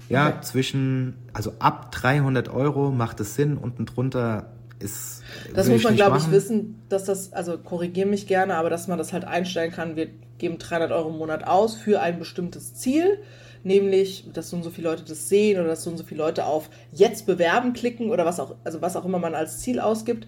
Ja, 0.09 0.29
okay. 0.29 0.41
zwischen, 0.43 1.15
also 1.33 1.53
ab 1.59 1.93
300 1.93 2.49
Euro 2.49 2.91
macht 2.91 3.21
es 3.21 3.35
Sinn, 3.35 3.59
unten 3.59 3.87
drunter 3.87 4.51
ist. 4.79 5.23
Das 5.55 5.69
muss 5.69 5.83
man, 5.83 5.97
glaube 5.97 6.19
ich, 6.19 6.31
wissen, 6.31 6.83
dass 6.89 7.05
das, 7.05 7.33
also 7.33 7.59
korrigiere 7.59 8.09
mich 8.09 8.27
gerne, 8.27 8.55
aber 8.55 8.71
dass 8.71 8.89
man 8.89 8.99
das 8.99 9.13
halt 9.13 9.25
einstellen 9.25 9.73
kann. 9.73 9.97
Wir 9.97 10.09
geben 10.39 10.59
300 10.59 10.93
Euro 10.93 11.11
im 11.11 11.19
Monat 11.19 11.47
aus 11.47 11.75
für 11.75 12.01
ein 12.01 12.19
bestimmtes 12.19 12.75
Ziel, 12.75 13.19
nämlich, 13.65 14.31
dass 14.33 14.51
so 14.51 14.57
und 14.57 14.63
so 14.63 14.71
viele 14.71 14.89
Leute 14.89 15.05
das 15.05 15.29
sehen 15.29 15.59
oder 15.59 15.69
dass 15.69 15.83
so 15.83 15.91
und 15.91 15.99
so 15.99 16.05
viele 16.05 16.23
Leute 16.23 16.47
auf 16.47 16.71
jetzt 16.93 17.27
bewerben 17.27 17.73
klicken 17.73 18.11
oder 18.11 18.25
was 18.25 18.41
auch, 18.41 18.55
also 18.65 18.81
was 18.81 18.97
auch 18.97 19.05
immer 19.05 19.19
man 19.19 19.35
als 19.35 19.59
Ziel 19.59 19.81
ausgibt. 19.81 20.27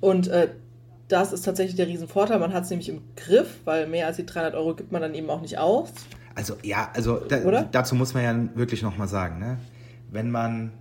Und 0.00 0.28
äh, 0.28 0.48
das 1.08 1.32
ist 1.32 1.44
tatsächlich 1.44 1.76
der 1.76 1.88
Riesenvorteil. 1.88 2.38
Man 2.38 2.52
hat 2.52 2.64
es 2.64 2.70
nämlich 2.70 2.88
im 2.88 3.02
Griff, 3.16 3.60
weil 3.64 3.86
mehr 3.86 4.06
als 4.06 4.16
die 4.16 4.26
300 4.26 4.54
Euro 4.54 4.74
gibt 4.74 4.92
man 4.92 5.02
dann 5.02 5.14
eben 5.14 5.28
auch 5.30 5.40
nicht 5.40 5.58
aus. 5.58 5.92
Also 6.40 6.56
ja, 6.62 6.88
also 6.94 7.18
da, 7.18 7.64
dazu 7.70 7.94
muss 7.94 8.14
man 8.14 8.22
ja 8.22 8.34
wirklich 8.56 8.82
nochmal 8.82 9.08
sagen, 9.08 9.38
ne? 9.38 9.58
wenn 10.10 10.30
man 10.30 10.72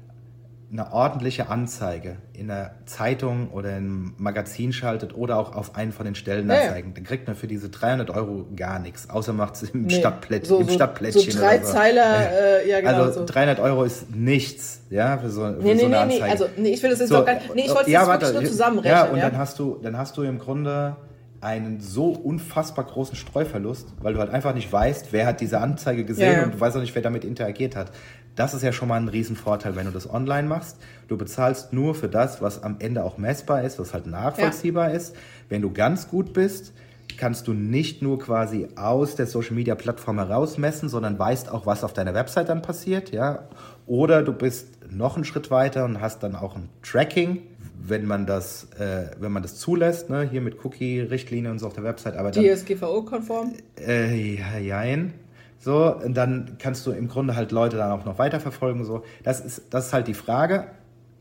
eine 0.71 0.93
ordentliche 0.93 1.49
Anzeige 1.49 2.17
in 2.31 2.49
einer 2.49 2.71
Zeitung 2.85 3.49
oder 3.49 3.75
im 3.75 4.13
Magazin 4.17 4.71
schaltet 4.71 5.15
oder 5.15 5.37
auch 5.39 5.55
auf 5.55 5.75
einen 5.75 5.91
von 5.91 6.05
den 6.05 6.13
Stellenanzeigen, 6.13 6.91
ja, 6.91 6.95
dann 6.95 7.03
kriegt 7.03 7.25
man 7.25 7.35
für 7.35 7.47
diese 7.47 7.69
300 7.69 8.11
Euro 8.11 8.45
gar 8.55 8.77
nichts, 8.77 9.09
außer 9.09 9.33
macht 9.33 9.55
es 9.55 9.63
im, 9.71 9.87
nee, 9.87 9.95
Stadtplätt, 9.95 10.45
so, 10.45 10.59
im 10.59 10.69
Stadtplättchen. 10.69 11.31
So 11.31 11.39
drei 11.39 11.59
so. 11.59 11.73
Zeiler, 11.73 12.61
äh, 12.61 12.69
ja 12.69 12.81
genau. 12.81 13.03
Also 13.03 13.25
300 13.25 13.59
Euro 13.59 13.83
ist 13.83 14.15
nichts, 14.15 14.81
ja, 14.91 15.17
für 15.17 15.29
so, 15.29 15.41
für 15.41 15.53
nee, 15.53 15.75
so 15.75 15.85
eine 15.85 15.89
nee, 15.89 15.95
Anzeige. 15.95 16.23
Nee, 16.23 16.31
also 16.31 16.45
nee, 16.55 16.69
ich 16.69 16.83
will 16.83 16.91
das 16.91 16.99
jetzt 16.99 17.09
so, 17.09 17.17
auch 17.17 17.25
gar 17.25 17.33
nicht, 17.33 17.55
nee, 17.55 17.63
ich 17.65 17.73
wollte 17.73 17.89
ja, 17.89 18.17
das 18.17 18.33
nur 18.33 18.45
zusammenrechnen. 18.45 18.93
Ja, 18.93 19.05
und 19.05 19.17
ja? 19.17 19.29
dann 19.29 19.39
hast 19.39 19.57
du, 19.57 19.79
dann 19.81 19.97
hast 19.97 20.17
du 20.17 20.21
im 20.21 20.37
Grunde 20.37 20.95
einen 21.41 21.79
so 21.79 22.09
unfassbar 22.09 22.85
großen 22.85 23.15
Streuverlust, 23.15 23.87
weil 24.01 24.13
du 24.13 24.19
halt 24.19 24.31
einfach 24.31 24.53
nicht 24.53 24.71
weißt, 24.71 25.11
wer 25.11 25.25
hat 25.25 25.41
diese 25.41 25.59
Anzeige 25.59 26.03
gesehen 26.03 26.33
ja, 26.33 26.43
und 26.43 26.55
du 26.55 26.59
weißt 26.59 26.75
auch 26.75 26.81
nicht, 26.81 26.95
wer 26.95 27.01
damit 27.01 27.23
interagiert 27.23 27.75
hat. 27.75 27.91
Das 28.35 28.53
ist 28.53 28.61
ja 28.61 28.71
schon 28.71 28.87
mal 28.87 28.99
ein 28.99 29.07
Riesenvorteil, 29.07 29.75
wenn 29.75 29.85
du 29.85 29.91
das 29.91 30.09
online 30.09 30.47
machst. 30.47 30.77
Du 31.07 31.17
bezahlst 31.17 31.73
nur 31.73 31.95
für 31.95 32.07
das, 32.07 32.41
was 32.41 32.63
am 32.63 32.77
Ende 32.79 33.03
auch 33.03 33.17
messbar 33.17 33.63
ist, 33.63 33.79
was 33.79 33.93
halt 33.93 34.07
nachvollziehbar 34.07 34.89
ja. 34.89 34.95
ist. 34.95 35.15
Wenn 35.49 35.61
du 35.61 35.71
ganz 35.71 36.07
gut 36.07 36.33
bist, 36.33 36.73
kannst 37.17 37.47
du 37.47 37.53
nicht 37.53 38.01
nur 38.01 38.19
quasi 38.19 38.67
aus 38.75 39.15
der 39.15 39.27
Social 39.27 39.55
Media 39.55 39.75
Plattform 39.75 40.19
herausmessen, 40.19 40.89
sondern 40.89 41.19
weißt 41.19 41.51
auch, 41.51 41.65
was 41.65 41.83
auf 41.83 41.93
deiner 41.93 42.13
Website 42.13 42.49
dann 42.49 42.61
passiert, 42.61 43.11
ja. 43.11 43.47
Oder 43.85 44.23
du 44.23 44.31
bist 44.31 44.67
noch 44.89 45.15
einen 45.15 45.25
Schritt 45.25 45.51
weiter 45.51 45.85
und 45.85 45.99
hast 45.99 46.23
dann 46.23 46.35
auch 46.35 46.55
ein 46.55 46.69
Tracking, 46.81 47.41
wenn 47.81 48.05
man 48.05 48.25
das, 48.25 48.67
äh, 48.79 49.11
wenn 49.19 49.31
man 49.31 49.41
das 49.41 49.55
zulässt, 49.57 50.09
ne, 50.09 50.27
hier 50.29 50.41
mit 50.41 50.63
Cookie-Richtlinien 50.63 51.51
und 51.51 51.59
so 51.59 51.67
auf 51.67 51.73
der 51.73 51.83
Website. 51.83 52.17
Aber 52.17 52.31
DSGVO-konform? 52.31 53.53
Äh, 53.79 54.35
ja, 54.35 54.57
jein. 54.57 55.13
So, 55.59 55.99
dann 56.07 56.57
kannst 56.59 56.85
du 56.85 56.91
im 56.91 57.07
Grunde 57.07 57.35
halt 57.35 57.51
Leute 57.51 57.77
dann 57.77 57.91
auch 57.91 58.05
noch 58.05 58.17
weiterverfolgen. 58.17 58.85
So. 58.85 59.03
Das, 59.23 59.41
ist, 59.41 59.63
das 59.69 59.87
ist 59.87 59.93
halt 59.93 60.07
die 60.07 60.13
Frage. 60.13 60.67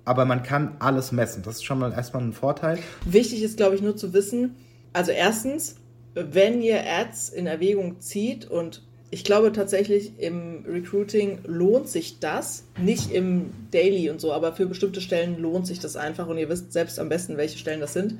Aber 0.04 0.24
man 0.24 0.42
kann 0.42 0.76
alles 0.78 1.12
messen. 1.12 1.42
Das 1.42 1.56
ist 1.56 1.64
schon 1.64 1.78
mal 1.78 1.92
erstmal 1.92 2.22
ein 2.22 2.32
Vorteil. 2.32 2.78
Wichtig 3.04 3.42
ist, 3.42 3.56
glaube 3.56 3.74
ich, 3.74 3.82
nur 3.82 3.96
zu 3.96 4.12
wissen, 4.14 4.54
also 4.92 5.12
erstens, 5.12 5.76
wenn 6.14 6.62
ihr 6.62 6.80
Ads 6.80 7.28
in 7.28 7.46
Erwägung 7.46 8.00
zieht 8.00 8.46
und 8.46 8.82
ich 9.10 9.24
glaube 9.24 9.52
tatsächlich 9.52 10.12
im 10.18 10.64
Recruiting 10.68 11.40
lohnt 11.46 11.88
sich 11.88 12.20
das, 12.20 12.64
nicht 12.80 13.10
im 13.10 13.50
Daily 13.70 14.10
und 14.10 14.20
so, 14.20 14.32
aber 14.32 14.52
für 14.52 14.66
bestimmte 14.66 15.00
Stellen 15.00 15.40
lohnt 15.40 15.66
sich 15.66 15.78
das 15.78 15.96
einfach 15.96 16.28
und 16.28 16.38
ihr 16.38 16.48
wisst 16.48 16.72
selbst 16.72 16.98
am 16.98 17.08
besten, 17.08 17.36
welche 17.36 17.58
Stellen 17.58 17.80
das 17.80 17.94
sind. 17.94 18.16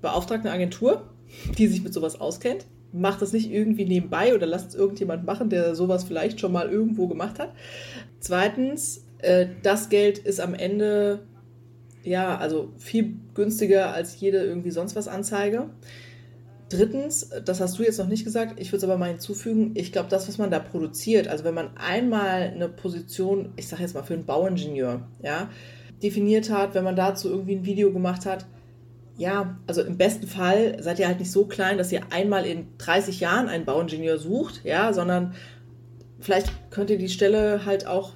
Beauftragt 0.00 0.40
eine 0.44 0.52
Agentur, 0.52 1.10
die 1.58 1.66
sich 1.66 1.82
mit 1.82 1.92
sowas 1.92 2.20
auskennt. 2.20 2.64
Macht 2.92 3.22
das 3.22 3.32
nicht 3.32 3.50
irgendwie 3.50 3.84
nebenbei 3.84 4.34
oder 4.34 4.46
lasst 4.46 4.70
es 4.70 4.74
irgendjemand 4.74 5.24
machen, 5.24 5.50
der 5.50 5.74
sowas 5.74 6.04
vielleicht 6.04 6.40
schon 6.40 6.52
mal 6.52 6.70
irgendwo 6.70 7.08
gemacht 7.08 7.38
hat. 7.38 7.52
Zweitens, 8.20 9.04
äh, 9.18 9.48
das 9.62 9.88
Geld 9.88 10.18
ist 10.18 10.40
am 10.40 10.54
Ende 10.54 11.20
ja, 12.04 12.36
also 12.36 12.72
viel 12.78 13.14
günstiger 13.34 13.92
als 13.92 14.20
jede 14.20 14.38
irgendwie 14.44 14.70
sonst 14.70 14.94
was 14.94 15.08
Anzeige. 15.08 15.70
Drittens, 16.70 17.30
das 17.44 17.60
hast 17.60 17.78
du 17.78 17.82
jetzt 17.82 17.98
noch 17.98 18.06
nicht 18.06 18.24
gesagt, 18.24 18.58
ich 18.58 18.68
würde 18.68 18.78
es 18.78 18.84
aber 18.84 18.96
mal 18.96 19.10
hinzufügen, 19.10 19.72
ich 19.74 19.92
glaube, 19.92 20.08
das, 20.08 20.28
was 20.28 20.38
man 20.38 20.50
da 20.50 20.58
produziert, 20.58 21.28
also 21.28 21.44
wenn 21.44 21.54
man 21.54 21.76
einmal 21.76 22.52
eine 22.54 22.68
Position, 22.68 23.52
ich 23.56 23.68
sage 23.68 23.82
jetzt 23.82 23.94
mal 23.94 24.02
für 24.02 24.14
einen 24.14 24.24
Bauingenieur, 24.24 25.06
ja, 25.22 25.50
definiert 26.02 26.50
hat, 26.50 26.74
wenn 26.74 26.84
man 26.84 26.96
dazu 26.96 27.28
irgendwie 27.28 27.56
ein 27.56 27.66
Video 27.66 27.92
gemacht 27.92 28.24
hat, 28.24 28.46
ja, 29.16 29.58
also 29.66 29.82
im 29.82 29.96
besten 29.96 30.26
Fall 30.26 30.82
seid 30.82 30.98
ihr 30.98 31.06
halt 31.06 31.20
nicht 31.20 31.30
so 31.30 31.44
klein, 31.44 31.78
dass 31.78 31.92
ihr 31.92 32.00
einmal 32.10 32.46
in 32.46 32.66
30 32.78 33.20
Jahren 33.20 33.48
einen 33.48 33.64
Bauingenieur 33.64 34.18
sucht, 34.18 34.64
ja, 34.64 34.92
sondern 34.92 35.34
vielleicht 36.18 36.70
könnt 36.70 36.90
ihr 36.90 36.98
die 36.98 37.08
Stelle 37.08 37.64
halt 37.64 37.86
auch 37.86 38.12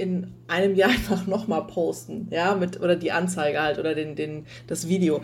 in 0.00 0.32
einem 0.48 0.74
Jahr 0.74 0.90
einfach 0.90 1.26
nochmal 1.26 1.66
posten, 1.66 2.28
ja, 2.30 2.54
mit, 2.54 2.80
oder 2.80 2.96
die 2.96 3.12
Anzeige 3.12 3.62
halt 3.62 3.78
oder 3.78 3.94
den, 3.94 4.16
den, 4.16 4.46
das 4.66 4.88
Video. 4.88 5.20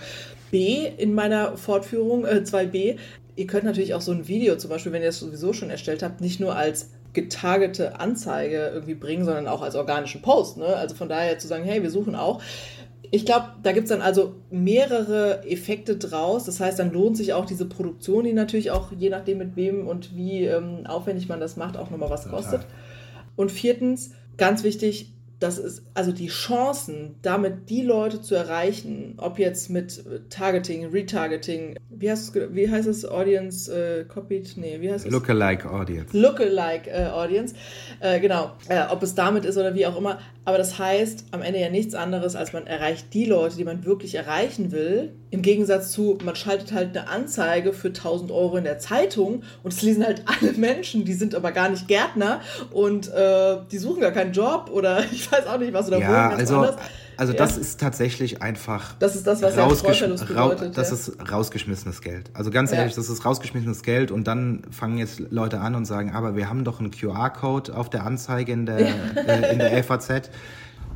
B 0.51 0.87
in 0.97 1.14
meiner 1.14 1.57
Fortführung, 1.57 2.24
äh, 2.24 2.43
2b, 2.45 2.99
ihr 3.37 3.47
könnt 3.47 3.64
natürlich 3.64 3.95
auch 3.95 4.01
so 4.01 4.12
ein 4.12 4.29
Video, 4.29 4.57
zum 4.57 4.70
Beispiel, 4.70 4.93
wenn 4.93 5.03
ihr 5.03 5.09
es 5.09 5.18
sowieso 5.18 5.53
schon 5.53 5.70
erstellt 5.70 6.03
habt, 6.03 6.20
nicht 6.20 6.41
nur 6.41 6.55
als 6.57 6.91
getargete 7.12 7.99
Anzeige 7.99 8.70
irgendwie 8.72 8.95
bringen, 8.95 9.24
sondern 9.24 9.49
auch 9.49 9.62
als 9.62 9.74
organischen 9.74 10.22
Post. 10.22 10.59
Ne? 10.59 10.66
Also 10.66 10.95
von 10.95 11.09
daher 11.09 11.39
zu 11.39 11.49
sagen, 11.49 11.64
hey, 11.64 11.83
wir 11.83 11.91
suchen 11.91 12.14
auch. 12.14 12.43
Ich 13.11 13.24
glaube, 13.24 13.47
da 13.62 13.72
gibt 13.72 13.85
es 13.85 13.91
dann 13.91 14.03
also 14.03 14.35
mehrere 14.51 15.47
Effekte 15.47 15.97
draus. 15.97 16.45
Das 16.45 16.61
heißt, 16.61 16.79
dann 16.79 16.93
lohnt 16.93 17.16
sich 17.16 17.33
auch 17.33 17.47
diese 17.47 17.64
Produktion, 17.64 18.24
die 18.24 18.33
natürlich 18.33 18.70
auch 18.70 18.93
je 18.93 19.09
nachdem 19.09 19.39
mit 19.39 19.57
wem 19.57 19.87
und 19.87 20.14
wie 20.14 20.45
ähm, 20.45 20.87
aufwendig 20.87 21.29
man 21.29 21.41
das 21.41 21.57
macht, 21.57 21.77
auch 21.77 21.91
nochmal 21.91 22.11
was 22.11 22.29
kostet. 22.29 22.66
Und 23.37 23.53
viertens, 23.53 24.11
ganz 24.37 24.62
wichtig, 24.62 25.12
das 25.39 25.59
ist 25.59 25.82
also 25.93 26.12
die 26.12 26.28
Chancen, 26.28 27.16
damit 27.20 27.68
die 27.68 27.82
Leute 27.82 28.22
zu 28.22 28.34
erreichen, 28.34 29.14
ob 29.18 29.39
jetzt 29.39 29.68
mit 29.68 30.03
Targeting, 30.30 30.87
Retargeting, 30.87 31.76
wie 31.91 32.11
heißt 32.11 32.34
es, 32.34 32.55
wie 32.55 32.70
heißt 32.70 32.89
es 32.89 33.07
Audience 33.07 33.70
äh, 33.70 34.05
copied? 34.05 34.57
Nee, 34.57 34.80
wie 34.80 34.91
heißt 34.91 35.05
es? 35.05 35.12
Lookalike 35.12 35.70
Audience. 35.70 36.16
Lookalike 36.16 36.91
äh, 36.91 37.07
Audience, 37.09 37.55
äh, 38.01 38.18
genau. 38.18 38.53
Äh, 38.68 38.84
ob 38.91 39.03
es 39.03 39.14
damit 39.14 39.45
ist 39.45 39.59
oder 39.59 39.74
wie 39.74 39.87
auch 39.87 39.99
immer. 39.99 40.20
Aber 40.47 40.59
das 40.59 40.78
heißt 40.78 41.24
am 41.32 41.42
Ende 41.42 41.61
ja 41.61 41.68
nichts 41.68 41.97
anderes, 41.97 42.36
als 42.36 42.53
man 42.53 42.68
erreicht 42.68 43.12
die 43.14 43.24
Leute, 43.24 43.57
die 43.57 43.64
man 43.64 43.84
wirklich 43.84 44.14
erreichen 44.14 44.70
will. 44.70 45.12
Im 45.30 45.42
Gegensatz 45.42 45.90
zu, 45.90 46.18
man 46.24 46.36
schaltet 46.36 46.72
halt 46.72 46.97
eine 46.97 47.09
Anzeige 47.09 47.72
für 47.72 47.88
1000 47.88 48.30
Euro 48.30 48.57
in 48.57 48.62
der 48.62 48.78
Zeitung 48.78 49.42
und 49.64 49.72
es 49.72 49.82
lesen 49.82 50.07
halt 50.07 50.22
alle 50.40 50.53
Menschen, 50.53 51.05
die 51.05 51.14
sind 51.14 51.34
aber 51.34 51.51
gar 51.51 51.68
nicht 51.68 51.88
Gärtner 51.88 52.40
und 52.70 53.12
äh, 53.12 53.57
die 53.72 53.78
suchen 53.78 54.01
gar 54.01 54.12
keinen 54.12 54.32
Job 54.32 54.70
oder 54.72 55.05
ich 55.12 55.30
weiß 55.30 55.49
auch 55.49 55.59
nicht, 55.59 55.72
was 55.72 55.90
da 55.90 55.99
ja, 55.99 56.07
wohnen 56.07 56.40
also, 56.40 56.57
anders. 56.59 56.76
Also 57.17 57.33
ja. 57.33 57.39
das 57.39 57.57
ist 57.57 57.81
tatsächlich 57.81 58.43
einfach. 58.43 58.95
Das 58.99 59.17
ist 59.17 59.27
das, 59.27 59.43
was 59.43 59.57
rausgesch 59.57 60.01
bedeutet. 60.01 60.77
Das 60.77 60.91
ja. 60.91 60.97
ist 60.97 61.31
rausgeschmissenes 61.31 62.01
Geld. 62.03 62.31
Also 62.35 62.51
ganz 62.51 62.73
ehrlich, 62.73 62.95
das 62.95 63.09
ist 63.09 63.25
rausgeschmissenes 63.25 63.83
Geld 63.83 64.11
und 64.11 64.27
dann 64.27 64.62
fangen 64.71 64.99
jetzt 64.99 65.21
Leute 65.31 65.61
an 65.61 65.75
und 65.75 65.85
sagen, 65.85 66.12
aber 66.12 66.37
wir 66.37 66.49
haben 66.49 66.64
doch 66.64 66.81
einen 66.81 66.91
QR-Code 66.91 67.75
auf 67.75 67.91
der 67.91 68.05
Anzeige 68.05 68.53
in 68.53 68.67
der, 68.67 68.79
äh, 68.79 69.53
in 69.53 69.59
der 69.59 69.83
FAZ. 69.83 70.31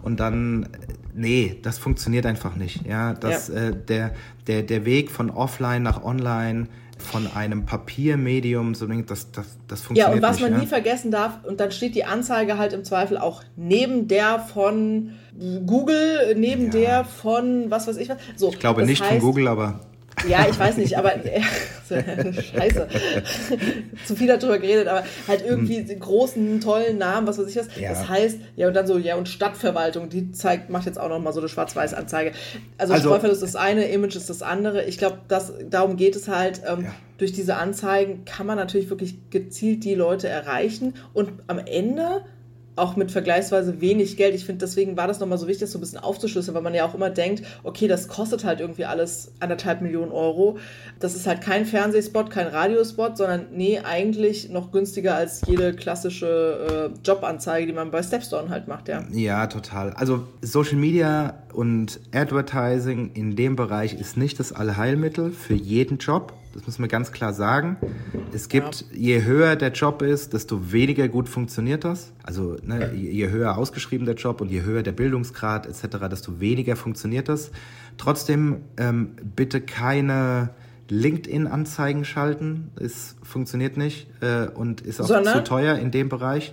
Und 0.03 0.21
dann, 0.21 0.69
nee, 1.15 1.59
das 1.63 1.79
funktioniert 1.79 2.27
einfach 2.27 2.57
nicht. 2.57 2.87
Ja, 2.87 3.15
das, 3.15 3.49
äh, 3.49 3.75
der, 3.75 4.15
der, 4.47 4.63
der 4.63 4.85
Weg 4.85 5.11
von 5.11 5.31
offline 5.31 5.83
nach 5.83 6.03
online 6.03 6.69
von 6.99 7.27
einem 7.35 7.65
Papiermedium, 7.65 8.75
so 8.75 8.87
das, 8.87 9.33
das, 9.33 9.59
das 9.67 9.81
funktioniert 9.81 10.09
Ja, 10.09 10.15
und 10.15 10.23
was 10.23 10.37
nicht, 10.37 10.43
man 10.43 10.53
ja? 10.53 10.59
nie 10.59 10.67
vergessen 10.67 11.11
darf, 11.11 11.45
und 11.45 11.61
dann 11.61 11.73
steht 11.73 11.95
die 11.95 12.05
Anzeige 12.05 12.59
halt 12.59 12.73
im 12.73 12.85
Zweifel 12.85 13.17
auch 13.17 13.43
neben 13.57 14.07
der 14.07 14.39
von 14.39 15.13
Google, 15.67 16.35
neben 16.37 16.65
ja. 16.65 16.71
der 16.71 17.05
von 17.05 17.71
was 17.71 17.87
weiß 17.87 17.97
ich 17.97 18.09
was. 18.09 18.19
So, 18.37 18.51
ich 18.51 18.59
glaube 18.59 18.85
nicht 18.85 19.03
heißt, 19.03 19.13
von 19.13 19.21
Google, 19.21 19.49
aber 19.49 19.81
ja, 20.29 20.47
ich 20.49 20.59
weiß 20.59 20.77
nicht, 20.77 20.99
aber 20.99 21.15
äh, 21.25 21.41
scheiße. 22.33 22.89
Zu 24.07 24.17
viel 24.17 24.27
darüber 24.27 24.59
geredet, 24.59 24.89
aber 24.89 25.05
halt 25.27 25.45
irgendwie 25.45 25.79
hm. 25.79 25.99
großen, 25.99 26.61
tollen 26.61 26.99
Namen, 26.99 27.27
was 27.27 27.39
weiß 27.39 27.47
ich 27.49 27.57
was. 27.57 27.69
Ja. 27.79 27.91
Das 27.91 28.09
heißt, 28.09 28.39
ja, 28.57 28.69
und 28.69 28.75
dann 28.75 28.87
so, 28.87 28.99
ja, 28.99 29.17
und 29.17 29.29
Stadtverwaltung, 29.29 30.09
die 30.09 30.33
zeigt, 30.33 30.71
macht 30.71 30.87
jetzt 30.87 31.01
auch 31.01 31.09
nochmal 31.09 31.33
so 31.33 31.41
eine 31.41 31.49
Schwarz-Weiß-Anzeige. 31.49 32.33
Also, 32.77 32.93
also 32.93 33.09
Streuverlust 33.09 33.43
ist 33.43 33.55
das 33.55 33.61
eine, 33.61 33.87
Image 33.87 34.17
ist 34.17 34.29
das 34.29 34.43
andere. 34.43 34.85
Ich 34.85 34.99
glaube, 34.99 35.21
darum 35.69 35.97
geht 35.97 36.17
es 36.17 36.29
halt. 36.29 36.63
Ähm, 36.67 36.85
ja. 36.85 36.95
Durch 37.19 37.33
diese 37.33 37.57
Anzeigen 37.57 38.25
kann 38.25 38.47
man 38.47 38.57
natürlich 38.57 38.89
wirklich 38.89 39.29
gezielt 39.29 39.85
die 39.85 39.95
Leute 39.95 40.27
erreichen 40.27 40.95
und 41.13 41.31
am 41.49 41.59
Ende 41.59 42.23
auch 42.81 42.97
mit 42.97 43.11
vergleichsweise 43.11 43.81
wenig 43.81 44.17
Geld. 44.17 44.35
Ich 44.35 44.45
finde, 44.45 44.65
deswegen 44.65 44.97
war 44.97 45.07
das 45.07 45.21
nochmal 45.21 45.39
so 45.39 45.47
wichtig, 45.47 45.61
das 45.63 45.73
so 45.73 45.79
ein 45.79 45.83
bisschen 45.83 45.99
aufzuschlüsseln, 45.99 46.55
weil 46.55 46.63
man 46.63 46.75
ja 46.75 46.85
auch 46.85 46.95
immer 46.95 47.11
denkt, 47.11 47.45
okay, 47.63 47.87
das 47.87 48.09
kostet 48.09 48.45
halt 48.45 48.61
irgendwie 48.61 48.85
alles 48.85 49.33
anderthalb 49.41 49.83
Millionen 49.83 50.13
Euro. 50.13 50.59
Das 50.99 51.15
ist 51.15 51.27
halt 51.27 51.41
kein 51.41 51.67
Fernsehspot, 51.67 52.31
kein 52.31 52.47
Radiospot, 52.47 53.17
sondern 53.17 53.47
nee, 53.53 53.79
eigentlich 53.79 54.51
noch 54.51 54.73
günstiger 54.73 55.15
als 55.15 55.43
jede 55.47 55.75
klassische 55.75 56.91
äh, 56.95 57.07
Jobanzeige, 57.07 57.67
die 57.67 57.73
man 57.73 57.91
bei 57.91 58.03
Stepstone 58.03 58.49
halt 58.49 58.67
macht, 58.69 58.89
ja. 58.89 59.05
Ja, 59.13 59.47
total. 59.47 59.93
Also 59.95 60.27
Social 60.43 60.77
Media 60.77 61.35
und 61.53 62.01
Advertising 62.13 63.13
in 63.15 63.37
dem 63.37 63.57
Bereich 63.57 63.95
ist 63.95 64.17
nicht 64.17 64.41
das 64.41 64.53
Allheilmittel 64.53 65.31
für 65.31 65.55
jeden 65.55 65.99
Job. 65.99 66.33
Das 66.53 66.67
muss 66.67 66.79
man 66.79 66.89
ganz 66.89 67.13
klar 67.13 67.33
sagen. 67.33 67.77
Es 68.33 68.49
gibt, 68.49 68.87
ja. 68.91 68.97
je 68.97 69.25
höher 69.25 69.57
der 69.57 69.71
Job 69.71 70.03
ist, 70.03 70.33
desto 70.33 70.73
weniger 70.73 71.09
gut 71.09 71.29
funktioniert 71.29 71.85
das. 71.85 72.13
Also 72.23 72.57
ne, 72.63 72.93
je 72.95 73.29
höher 73.29 73.57
ausgeschrieben 73.57 74.05
der 74.05 74.17
Job 74.17 74.41
und 74.41 74.51
je 74.51 74.63
höher 74.63 74.83
der 74.83 74.93
Bildungsgrad 74.93 75.67
etc., 75.67 76.09
desto 76.11 76.41
weniger 76.41 76.77
funktioniert 76.77 77.29
das. 77.29 77.51
Trotzdem 77.99 78.63
ähm, 78.77 79.13
bitte 79.37 79.61
keine 79.61 80.51
LinkedIn-Anzeigen 80.89 82.05
schalten. 82.05 82.73
Es 82.81 83.17
funktioniert 83.23 83.77
nicht 83.77 84.09
äh, 84.21 84.49
und 84.49 84.81
ist 84.81 85.01
auch 85.01 85.07
Sondern? 85.07 85.37
zu 85.37 85.45
teuer 85.45 85.77
in 85.77 85.91
dem 85.91 86.09
Bereich. 86.09 86.53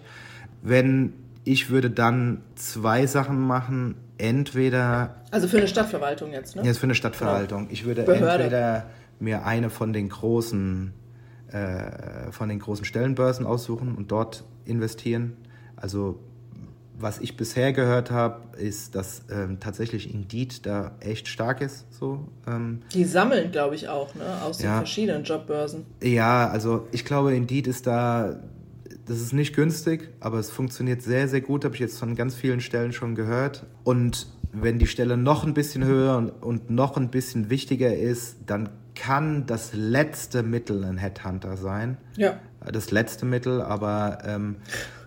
Wenn 0.61 1.14
ich 1.48 1.69
würde 1.69 1.90
dann 1.90 2.41
zwei 2.56 3.07
Sachen 3.07 3.40
machen. 3.40 3.95
Entweder. 4.18 5.15
Also 5.32 5.48
für 5.48 5.57
eine 5.57 5.68
Stadtverwaltung 5.68 6.34
jetzt, 6.34 6.56
ne? 6.56 6.64
Jetzt 6.64 6.80
für 6.80 6.86
eine 6.86 6.95
Stadtverwaltung. 6.95 7.60
Genau. 7.60 7.72
Ich 7.72 7.86
würde 7.86 8.03
Behörde. 8.03 8.44
entweder 8.45 8.86
mir 9.19 9.45
eine 9.45 9.69
von 9.69 9.94
den 9.94 10.10
großen 10.10 10.94
äh, 11.52 12.31
von 12.31 12.49
den 12.49 12.60
großen 12.60 12.85
Stellenbörsen 12.85 13.45
aussuchen 13.45 13.95
und 13.95 14.11
dort 14.11 14.44
investieren. 14.65 15.38
Also 15.76 16.19
was 16.99 17.19
ich 17.19 17.38
bisher 17.38 17.73
gehört 17.73 18.10
habe, 18.11 18.57
ist, 18.57 18.95
dass 18.95 19.22
ähm, 19.30 19.60
tatsächlich 19.60 20.11
Indeed 20.14 20.65
da 20.65 20.95
echt 20.99 21.27
stark 21.27 21.61
ist. 21.61 21.85
So, 21.94 22.27
ähm, 22.48 22.81
Die 22.94 23.06
sammeln, 23.06 23.52
glaube 23.52 23.76
ich, 23.76 23.88
auch, 23.88 24.14
ne? 24.15 24.41
Aus 24.44 24.61
ja. 24.61 24.72
den 24.72 24.77
verschiedenen 24.77 25.23
Jobbörsen. 25.23 25.85
Ja, 26.02 26.49
also 26.49 26.88
ich 26.91 27.06
glaube, 27.06 27.35
Indeed 27.35 27.68
ist 27.68 27.85
da, 27.85 28.39
das 29.06 29.22
ist 29.22 29.31
nicht 29.31 29.56
günstig, 29.56 30.10
aber 30.19 30.39
es 30.39 30.49
funktioniert 30.49 31.03
sehr, 31.03 31.27
sehr 31.27 31.41
gut, 31.41 31.65
habe 31.65 31.76
ich 31.76 31.81
jetzt 31.81 31.99
von 31.99 32.15
ganz 32.15 32.34
vielen 32.34 32.61
Stellen 32.61 32.94
schon 32.94 33.14
gehört. 33.14 33.68
Und 33.84 34.27
wenn 34.52 34.80
die 34.80 34.88
Stelle 34.88 35.18
noch 35.18 35.45
ein 35.45 35.53
bisschen 35.53 35.85
höher 35.85 36.18
und, 36.18 36.30
und 36.31 36.69
noch 36.72 36.98
ein 36.98 37.10
bisschen 37.10 37.52
wichtiger 37.52 37.95
ist, 37.95 38.38
dann 38.48 38.69
kann 38.98 39.45
das 39.45 39.74
letzte 39.74 40.44
Mittel 40.44 40.84
ein 40.84 40.98
Headhunter 40.98 41.57
sein. 41.57 41.98
Ja. 42.15 42.40
Das 42.65 42.91
letzte 42.91 43.26
Mittel, 43.26 43.61
aber 43.61 44.19
ähm, 44.26 44.57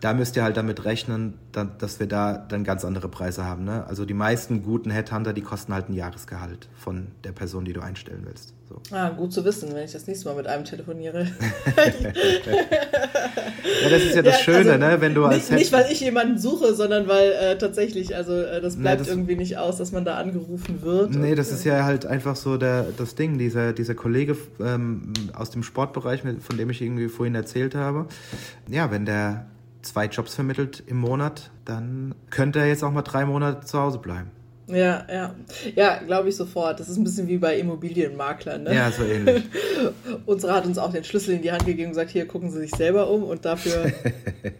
da 0.00 0.14
müsst 0.14 0.36
ihr 0.36 0.42
halt 0.42 0.56
damit 0.56 0.84
rechnen, 0.84 1.34
dass 1.52 2.00
wir 2.00 2.06
da 2.06 2.38
dann 2.38 2.64
ganz 2.64 2.84
andere 2.84 3.08
Preise 3.08 3.44
haben. 3.44 3.64
Ne? 3.64 3.84
Also 3.86 4.04
die 4.04 4.14
meisten 4.14 4.62
guten 4.62 4.90
Headhunter, 4.90 5.32
die 5.32 5.42
kosten 5.42 5.74
halt 5.74 5.90
ein 5.90 5.94
Jahresgehalt 5.94 6.68
von 6.76 7.08
der 7.24 7.32
Person, 7.32 7.64
die 7.64 7.72
du 7.72 7.80
einstellen 7.80 8.22
willst. 8.24 8.54
So. 8.68 8.80
Ah, 8.94 9.10
gut 9.10 9.32
zu 9.32 9.44
wissen, 9.44 9.74
wenn 9.74 9.84
ich 9.84 9.92
das 9.92 10.06
nächste 10.06 10.28
Mal 10.28 10.36
mit 10.36 10.46
einem 10.46 10.64
telefoniere. 10.64 11.22
ja, 13.82 13.90
das 13.90 14.02
ist 14.04 14.14
ja 14.14 14.22
das 14.22 14.38
ja, 14.38 14.44
Schöne, 14.44 14.72
also 14.72 14.86
ne? 14.86 15.00
Wenn 15.00 15.12
du 15.12 15.24
als 15.24 15.50
nicht, 15.50 15.58
nicht, 15.58 15.72
weil 15.72 15.90
ich 15.90 16.00
jemanden 16.00 16.38
suche, 16.38 16.72
sondern 16.74 17.08
weil 17.08 17.32
äh, 17.32 17.58
tatsächlich, 17.58 18.14
also 18.14 18.32
äh, 18.32 18.60
das 18.60 18.76
bleibt 18.76 19.00
nee, 19.00 19.06
das 19.06 19.08
irgendwie 19.08 19.34
nicht 19.34 19.58
aus, 19.58 19.76
dass 19.78 19.90
man 19.90 20.04
da 20.04 20.18
angerufen 20.18 20.82
wird. 20.82 21.16
Nee, 21.16 21.30
und, 21.30 21.36
das 21.36 21.50
ist 21.50 21.64
ja 21.64 21.84
halt 21.84 22.06
einfach 22.06 22.36
so 22.36 22.56
der, 22.58 22.86
das 22.96 23.16
Ding, 23.16 23.38
dieser, 23.38 23.72
dieser 23.72 23.96
Kollege 23.96 24.36
ähm, 24.60 25.12
aus 25.34 25.50
dem 25.50 25.64
Sportbereich, 25.64 26.22
von 26.22 26.56
dem 26.56 26.70
ich 26.70 26.80
irgendwie 26.80 27.08
vorhin 27.08 27.34
erzählt 27.34 27.74
habe. 27.74 28.06
Ja, 28.68 28.92
wenn 28.92 29.04
der 29.04 29.46
zwei 29.82 30.06
Jobs 30.06 30.34
vermittelt 30.34 30.82
im 30.86 30.98
Monat, 30.98 31.50
dann 31.64 32.14
könnte 32.30 32.58
er 32.58 32.66
jetzt 32.68 32.82
auch 32.84 32.92
mal 32.92 33.02
drei 33.02 33.24
Monate 33.24 33.66
zu 33.66 33.78
Hause 33.78 33.98
bleiben. 33.98 34.30
Ja, 34.72 35.06
ja. 35.10 35.34
Ja, 35.74 35.98
glaube 35.98 36.28
ich 36.28 36.36
sofort. 36.36 36.80
Das 36.80 36.88
ist 36.88 36.96
ein 36.96 37.04
bisschen 37.04 37.28
wie 37.28 37.38
bei 37.38 37.58
Immobilienmaklern. 37.58 38.64
Ne? 38.64 38.74
Ja, 38.74 38.90
so 38.90 39.04
ähnlich. 39.04 39.42
Unsere 40.26 40.54
hat 40.54 40.66
uns 40.66 40.78
auch 40.78 40.92
den 40.92 41.04
Schlüssel 41.04 41.34
in 41.34 41.42
die 41.42 41.52
Hand 41.52 41.66
gegeben 41.66 41.86
und 41.86 41.90
gesagt, 41.90 42.10
hier 42.10 42.26
gucken 42.26 42.50
Sie 42.50 42.60
sich 42.60 42.70
selber 42.70 43.10
um 43.10 43.24
und 43.24 43.44
dafür, 43.44 43.92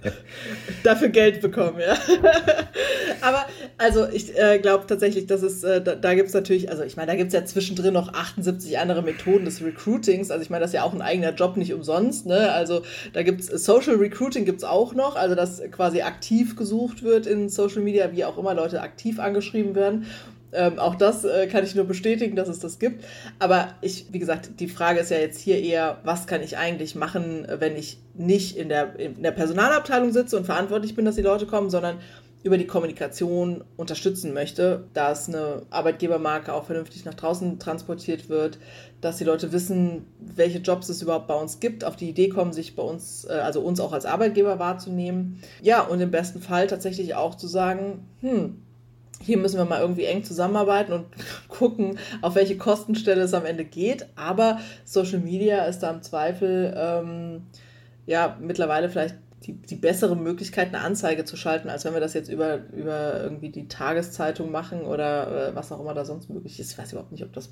dafür 0.85 1.09
Geld 1.09 1.41
bekommen, 1.41 1.81
ja. 1.81 1.95
Aber 3.20 3.47
also 3.78 4.07
ich 4.09 4.37
äh, 4.39 4.59
glaube 4.59 4.87
tatsächlich, 4.87 5.27
dass 5.27 5.43
es, 5.43 5.62
äh, 5.62 5.81
da, 5.82 5.95
da 5.95 6.15
gibt 6.15 6.28
es 6.28 6.35
natürlich, 6.35 6.70
also 6.70 6.82
ich 6.82 6.97
meine, 6.97 7.12
da 7.12 7.16
gibt 7.16 7.28
es 7.28 7.35
ja 7.35 7.45
zwischendrin 7.45 7.93
noch 7.93 8.12
78 8.12 8.78
andere 8.78 9.03
Methoden 9.03 9.45
des 9.45 9.62
Recruitings. 9.62 10.31
Also 10.31 10.43
ich 10.43 10.51
meine, 10.51 10.62
das 10.62 10.70
ist 10.70 10.74
ja 10.74 10.85
auch 10.85 10.93
ein 10.93 11.03
eigener 11.03 11.32
Job, 11.35 11.57
nicht 11.57 11.74
umsonst. 11.74 12.27
Ne? 12.27 12.53
Also 12.53 12.82
da 13.12 13.23
gibt 13.23 13.41
es 13.41 13.65
Social 13.65 13.97
Recruiting 13.97 14.45
gibt 14.45 14.59
es 14.59 14.65
auch 14.65 14.95
noch, 14.95 15.16
also 15.16 15.35
dass 15.35 15.62
quasi 15.70 16.03
aktiv 16.03 16.57
gesucht 16.57 17.03
wird 17.03 17.27
in 17.27 17.49
Social 17.49 17.82
Media, 17.82 18.12
wie 18.12 18.24
auch 18.24 18.39
immer 18.39 18.55
Leute 18.55 18.81
aktiv 18.81 19.19
angeschrieben 19.19 19.74
werden. 19.74 19.99
Ähm, 20.52 20.78
auch 20.78 20.97
das 20.97 21.24
äh, 21.24 21.47
kann 21.47 21.64
ich 21.64 21.74
nur 21.74 21.85
bestätigen, 21.85 22.35
dass 22.36 22.48
es 22.48 22.59
das 22.59 22.78
gibt. 22.78 23.05
Aber 23.39 23.68
ich, 23.81 24.06
wie 24.10 24.18
gesagt, 24.18 24.59
die 24.59 24.68
Frage 24.68 25.01
ist 25.01 25.10
ja 25.10 25.18
jetzt 25.18 25.40
hier 25.40 25.60
eher, 25.60 25.98
was 26.05 26.27
kann 26.27 26.43
ich 26.43 26.56
eigentlich 26.59 26.94
machen, 26.94 27.47
wenn 27.59 27.77
ich 27.77 27.98
nicht 28.14 28.56
in 28.56 28.68
der, 28.68 28.98
in 28.98 29.22
der 29.22 29.31
Personalabteilung 29.31 30.12
sitze 30.12 30.36
und 30.36 30.47
verantwortlich 30.47 30.94
bin, 30.94 31.05
dass 31.05 31.14
die 31.14 31.22
Leute 31.22 31.47
kommen, 31.47 31.70
sondern 31.70 31.98
über 32.43 32.56
die 32.56 32.66
Kommunikation 32.66 33.64
unterstützen 33.77 34.32
möchte, 34.32 34.85
dass 34.94 35.28
eine 35.28 35.62
Arbeitgebermarke 35.68 36.55
auch 36.55 36.64
vernünftig 36.64 37.05
nach 37.05 37.12
draußen 37.12 37.59
transportiert 37.59 38.31
wird, 38.31 38.59
dass 39.02 39.18
die 39.18 39.24
Leute 39.24 39.52
wissen, 39.52 40.06
welche 40.18 40.59
Jobs 40.59 40.89
es 40.89 41.02
überhaupt 41.02 41.27
bei 41.27 41.35
uns 41.35 41.60
gibt, 41.60 41.85
auf 41.85 41.97
die 41.97 42.09
Idee 42.09 42.31
kommen, 42.31 42.55
sich 42.55 42.77
bei 42.77 42.82
uns, 42.82 43.27
äh, 43.27 43.32
also 43.35 43.60
uns 43.60 43.78
auch 43.78 43.93
als 43.93 44.06
Arbeitgeber 44.06 44.59
wahrzunehmen. 44.59 45.43
Ja, 45.60 45.82
und 45.82 46.01
im 46.01 46.10
besten 46.10 46.40
Fall 46.40 46.66
tatsächlich 46.66 47.14
auch 47.14 47.35
zu 47.35 47.47
sagen, 47.47 48.09
hm, 48.22 48.62
hier 49.23 49.39
müssen 49.39 49.59
wir 49.59 49.65
mal 49.65 49.81
irgendwie 49.81 50.05
eng 50.05 50.25
zusammenarbeiten 50.25 50.93
und 50.93 51.07
gucken, 51.49 51.99
auf 52.23 52.35
welche 52.35 52.57
Kostenstelle 52.57 53.23
es 53.23 53.35
am 53.35 53.45
Ende 53.45 53.65
geht. 53.65 54.07
Aber 54.17 54.59
Social 54.85 55.21
Media 55.21 55.65
ist 55.65 55.81
da 55.81 55.91
im 55.91 56.03
Zweifel 56.03 56.75
ähm, 56.77 57.43
ja 58.07 58.37
mittlerweile 58.41 58.89
vielleicht 58.89 59.17
die, 59.45 59.55
die 59.55 59.77
bessere 59.77 60.17
Möglichkeit, 60.17 60.69
eine 60.69 60.81
Anzeige 60.81 61.25
zu 61.25 61.37
schalten, 61.37 61.71
als 61.71 61.85
wenn 61.85 61.95
wir 61.95 62.01
das 62.01 62.13
jetzt 62.15 62.29
über, 62.29 62.59
über 62.73 63.23
irgendwie 63.23 63.51
die 63.51 63.69
Tageszeitung 63.69 64.51
machen 64.51 64.83
oder 64.83 65.49
äh, 65.49 65.55
was 65.55 65.73
auch 65.73 65.81
immer 65.81 65.95
da 65.95 66.05
sonst 66.05 66.29
möglich 66.29 66.61
ist. 66.61 66.73
Ich 66.73 66.79
weiß 66.79 66.93
überhaupt 66.93 67.13
nicht, 67.13 67.25
ob 67.25 67.33
das 67.33 67.51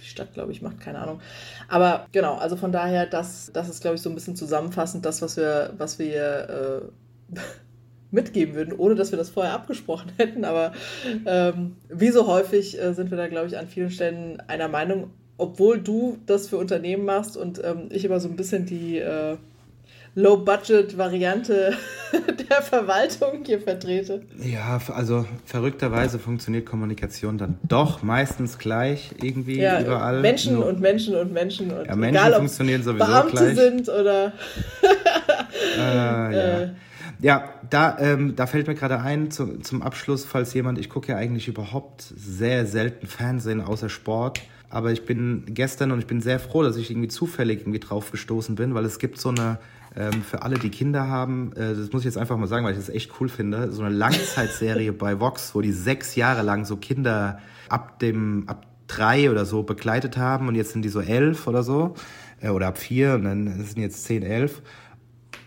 die 0.00 0.06
Stadt, 0.06 0.32
glaube 0.32 0.52
ich, 0.52 0.62
macht, 0.62 0.80
keine 0.80 0.98
Ahnung. 0.98 1.20
Aber 1.68 2.06
genau, 2.12 2.36
also 2.36 2.56
von 2.56 2.72
daher, 2.72 3.06
das, 3.06 3.50
das 3.52 3.68
ist, 3.68 3.80
glaube 3.80 3.96
ich, 3.96 4.02
so 4.02 4.10
ein 4.10 4.14
bisschen 4.14 4.36
zusammenfassend 4.36 5.04
das, 5.04 5.22
was 5.22 5.36
wir, 5.36 5.74
was 5.76 5.98
wir 5.98 6.82
äh, 7.32 7.38
mitgeben 8.10 8.54
würden, 8.54 8.72
ohne 8.76 8.94
dass 8.94 9.12
wir 9.12 9.18
das 9.18 9.30
vorher 9.30 9.54
abgesprochen 9.54 10.12
hätten. 10.18 10.44
Aber 10.44 10.72
ähm, 11.26 11.76
wie 11.88 12.10
so 12.10 12.26
häufig 12.26 12.80
äh, 12.80 12.92
sind 12.94 13.10
wir 13.10 13.18
da, 13.18 13.28
glaube 13.28 13.48
ich, 13.48 13.58
an 13.58 13.68
vielen 13.68 13.90
Stellen 13.90 14.42
einer 14.48 14.68
Meinung, 14.68 15.10
obwohl 15.38 15.78
du 15.78 16.18
das 16.26 16.48
für 16.48 16.58
Unternehmen 16.58 17.04
machst 17.04 17.36
und 17.36 17.62
ähm, 17.64 17.88
ich 17.90 18.04
immer 18.04 18.20
so 18.20 18.28
ein 18.28 18.36
bisschen 18.36 18.66
die 18.66 18.98
äh, 18.98 19.36
Low-Budget-Variante 20.16 21.72
der 22.50 22.62
Verwaltung 22.62 23.44
hier 23.46 23.60
vertrete. 23.60 24.22
Ja, 24.42 24.80
also 24.88 25.24
verrückterweise 25.44 26.18
funktioniert 26.18 26.66
Kommunikation 26.66 27.38
dann 27.38 27.58
doch 27.62 28.02
meistens 28.02 28.58
gleich 28.58 29.12
irgendwie 29.22 29.60
ja, 29.60 29.80
überall. 29.80 30.20
Menschen 30.20 30.54
Nur, 30.54 30.66
und 30.66 30.80
Menschen 30.80 31.14
und 31.14 31.32
Menschen 31.32 31.70
und 31.70 31.86
ja, 31.86 31.94
Menschen 31.94 32.16
egal, 32.16 32.34
funktionieren 32.34 32.82
sowieso 32.82 33.04
Beamte 33.06 33.36
gleich. 33.36 33.56
sind 33.56 33.88
oder 33.88 34.32
äh, 35.78 36.36
ja. 36.36 36.70
Ja, 37.22 37.52
da, 37.70 37.96
ähm, 37.98 38.36
da 38.36 38.46
fällt 38.46 38.66
mir 38.66 38.74
gerade 38.74 39.00
ein, 39.00 39.30
zu, 39.30 39.58
zum 39.60 39.82
Abschluss, 39.82 40.24
falls 40.24 40.52
jemand, 40.54 40.78
ich 40.78 40.90
gucke 40.90 41.12
ja 41.12 41.16
eigentlich 41.16 41.48
überhaupt 41.48 42.02
sehr 42.02 42.66
selten 42.66 43.06
Fernsehen 43.06 43.60
außer 43.60 43.88
Sport, 43.88 44.40
aber 44.68 44.92
ich 44.92 45.04
bin 45.06 45.44
gestern 45.46 45.90
und 45.92 45.98
ich 46.00 46.06
bin 46.06 46.20
sehr 46.20 46.38
froh, 46.38 46.62
dass 46.62 46.76
ich 46.76 46.90
irgendwie 46.90 47.08
zufällig 47.08 47.60
irgendwie 47.60 47.80
drauf 47.80 48.10
gestoßen 48.10 48.54
bin, 48.54 48.74
weil 48.74 48.84
es 48.84 48.98
gibt 48.98 49.20
so 49.20 49.30
eine, 49.30 49.58
ähm, 49.96 50.22
für 50.22 50.42
alle, 50.42 50.58
die 50.58 50.70
Kinder 50.70 51.08
haben, 51.08 51.52
äh, 51.54 51.74
das 51.74 51.92
muss 51.92 52.02
ich 52.02 52.06
jetzt 52.06 52.18
einfach 52.18 52.36
mal 52.36 52.46
sagen, 52.46 52.64
weil 52.64 52.72
ich 52.72 52.78
das 52.78 52.88
echt 52.88 53.12
cool 53.20 53.28
finde, 53.28 53.72
so 53.72 53.82
eine 53.82 53.94
Langzeitserie 53.94 54.92
bei 54.92 55.20
Vox, 55.20 55.54
wo 55.54 55.60
die 55.60 55.72
sechs 55.72 56.14
Jahre 56.16 56.42
lang 56.42 56.64
so 56.64 56.76
Kinder 56.76 57.40
ab 57.68 57.98
dem, 58.00 58.48
ab 58.48 58.66
drei 58.86 59.30
oder 59.30 59.44
so 59.44 59.62
begleitet 59.62 60.16
haben 60.16 60.48
und 60.48 60.56
jetzt 60.56 60.72
sind 60.72 60.82
die 60.82 60.88
so 60.88 61.00
elf 61.00 61.46
oder 61.46 61.62
so, 61.62 61.94
äh, 62.40 62.48
oder 62.48 62.68
ab 62.68 62.78
vier 62.78 63.14
und 63.14 63.24
dann 63.24 63.64
sind 63.64 63.78
jetzt 63.78 64.04
zehn, 64.04 64.22
elf 64.22 64.62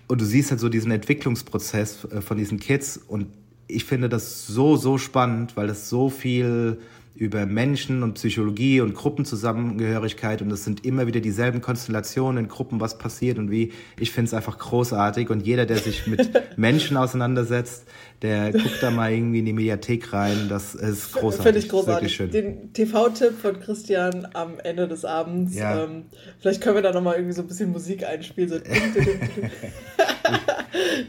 und 0.08 0.22
du 0.22 0.26
siehst 0.26 0.52
halt 0.52 0.60
so 0.60 0.70
diesen 0.70 0.92
Entwicklungsprozess 0.92 2.06
äh, 2.06 2.22
von 2.22 2.38
diesen 2.38 2.60
Kids 2.60 2.98
und 2.98 3.28
ich 3.68 3.86
finde 3.86 4.10
das 4.10 4.46
so, 4.48 4.76
so 4.76 4.98
spannend, 4.98 5.56
weil 5.56 5.68
das 5.68 5.90
so 5.90 6.10
viel 6.10 6.78
über 7.16 7.46
Menschen 7.46 8.02
und 8.02 8.16
Psychologie 8.16 8.82
und 8.82 8.96
Gruppenzusammengehörigkeit 8.96 10.42
und 10.42 10.52
es 10.52 10.64
sind 10.64 10.84
immer 10.84 11.06
wieder 11.06 11.20
dieselben 11.20 11.62
Konstellationen 11.62 12.46
in 12.46 12.50
Gruppen, 12.50 12.80
was 12.80 12.98
passiert 12.98 13.38
und 13.38 13.52
wie. 13.52 13.72
Ich 14.00 14.12
finde 14.12 14.28
es 14.30 14.34
einfach 14.34 14.58
großartig 14.58 15.30
und 15.30 15.46
jeder, 15.46 15.66
der 15.66 15.78
sich 15.78 16.08
mit 16.08 16.32
Menschen 16.58 16.98
auseinandersetzt, 16.98 17.86
der 18.24 18.52
guckt 18.54 18.82
da 18.82 18.90
mal 18.90 19.12
irgendwie 19.12 19.40
in 19.40 19.46
die 19.46 19.52
Mediathek 19.52 20.14
rein. 20.14 20.48
Das 20.48 20.74
ist 20.76 21.12
großartig. 21.12 21.44
Finde 21.44 21.60
ich 21.60 21.70
großartig. 21.70 22.18
Den 22.32 22.72
TV-Tipp 22.72 23.38
von 23.40 23.60
Christian 23.60 24.30
am 24.34 24.60
Ende 24.64 24.88
des 24.88 25.04
Abends. 25.04 25.56
Ja. 25.56 25.84
Ähm, 25.84 26.06
vielleicht 26.40 26.62
können 26.62 26.76
wir 26.76 26.82
da 26.82 26.94
nochmal 26.94 27.16
irgendwie 27.16 27.34
so 27.34 27.42
ein 27.42 27.48
bisschen 27.48 27.72
Musik 27.72 28.08
einspielen. 28.08 28.50
So 28.50 28.60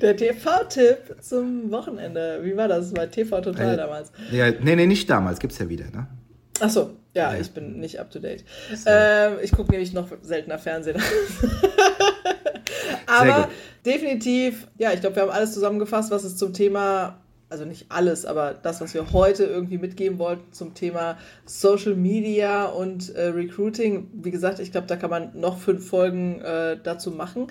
Der 0.03 0.17
TV-Tipp 0.17 1.17
zum 1.21 1.71
Wochenende. 1.71 2.41
Wie 2.43 2.57
war 2.57 2.67
das? 2.67 2.93
Bei 2.93 3.07
TV 3.07 3.41
Total 3.41 3.75
äh, 3.75 3.77
damals. 3.77 4.11
Ja, 4.33 4.51
nee, 4.51 4.75
nee, 4.75 4.87
nicht 4.87 5.09
damals. 5.09 5.39
Gibt's 5.39 5.59
ja 5.59 5.69
wieder, 5.69 5.85
ne? 5.93 6.09
Ach 6.61 6.71
so, 6.71 6.97
ja, 7.15 7.33
ja. 7.33 7.41
ich 7.41 7.53
bin 7.53 7.79
nicht 7.79 8.01
up 8.01 8.11
to 8.11 8.19
date. 8.19 8.45
So. 8.75 8.91
Ähm, 8.91 9.39
ich 9.43 9.53
gucke 9.53 9.71
nämlich 9.71 9.93
noch 9.93 10.09
seltener 10.23 10.59
Fernsehen. 10.59 11.01
Aber 13.07 13.49
definitiv, 13.85 14.69
ja, 14.79 14.93
ich 14.93 15.01
glaube, 15.01 15.17
wir 15.17 15.23
haben 15.23 15.31
alles 15.31 15.53
zusammengefasst, 15.55 16.11
was 16.11 16.25
es 16.25 16.37
zum 16.37 16.53
Thema 16.53 17.19
also 17.55 17.65
nicht 17.65 17.87
alles, 17.89 18.27
aber 18.27 18.53
das, 18.53 18.81
was 18.81 18.95
wir 18.95 19.13
heute 19.13 19.45
irgendwie 19.45 19.79
mitgeben 19.79 20.19
wollten 20.19 20.53
zum 20.53 20.75
Thema 20.75 21.17
Social 21.45 21.95
Media 21.95 22.65
und 22.65 23.15
äh, 23.15 23.27
Recruiting. 23.27 24.11
Wie 24.13 24.33
gesagt, 24.33 24.59
ich 24.59 24.73
glaube, 24.73 24.89
da 24.89 24.97
kann 24.97 25.11
man 25.11 25.39
noch 25.39 25.59
fünf 25.59 25.89
Folgen 25.89 26.41
äh, 26.41 26.77
dazu 26.83 27.13
machen 27.13 27.47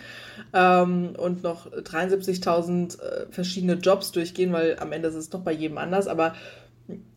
ähm, 0.53 1.13
und 1.17 1.43
noch 1.43 1.71
73.000 1.71 2.99
äh, 2.99 3.25
verschiedene 3.29 3.75
Jobs 3.75 4.11
durchgehen, 4.11 4.51
weil 4.51 4.77
am 4.79 4.91
Ende 4.91 5.07
ist 5.07 5.15
es 5.15 5.29
doch 5.29 5.39
bei 5.41 5.53
jedem 5.53 5.77
anders. 5.77 6.07
Aber 6.07 6.33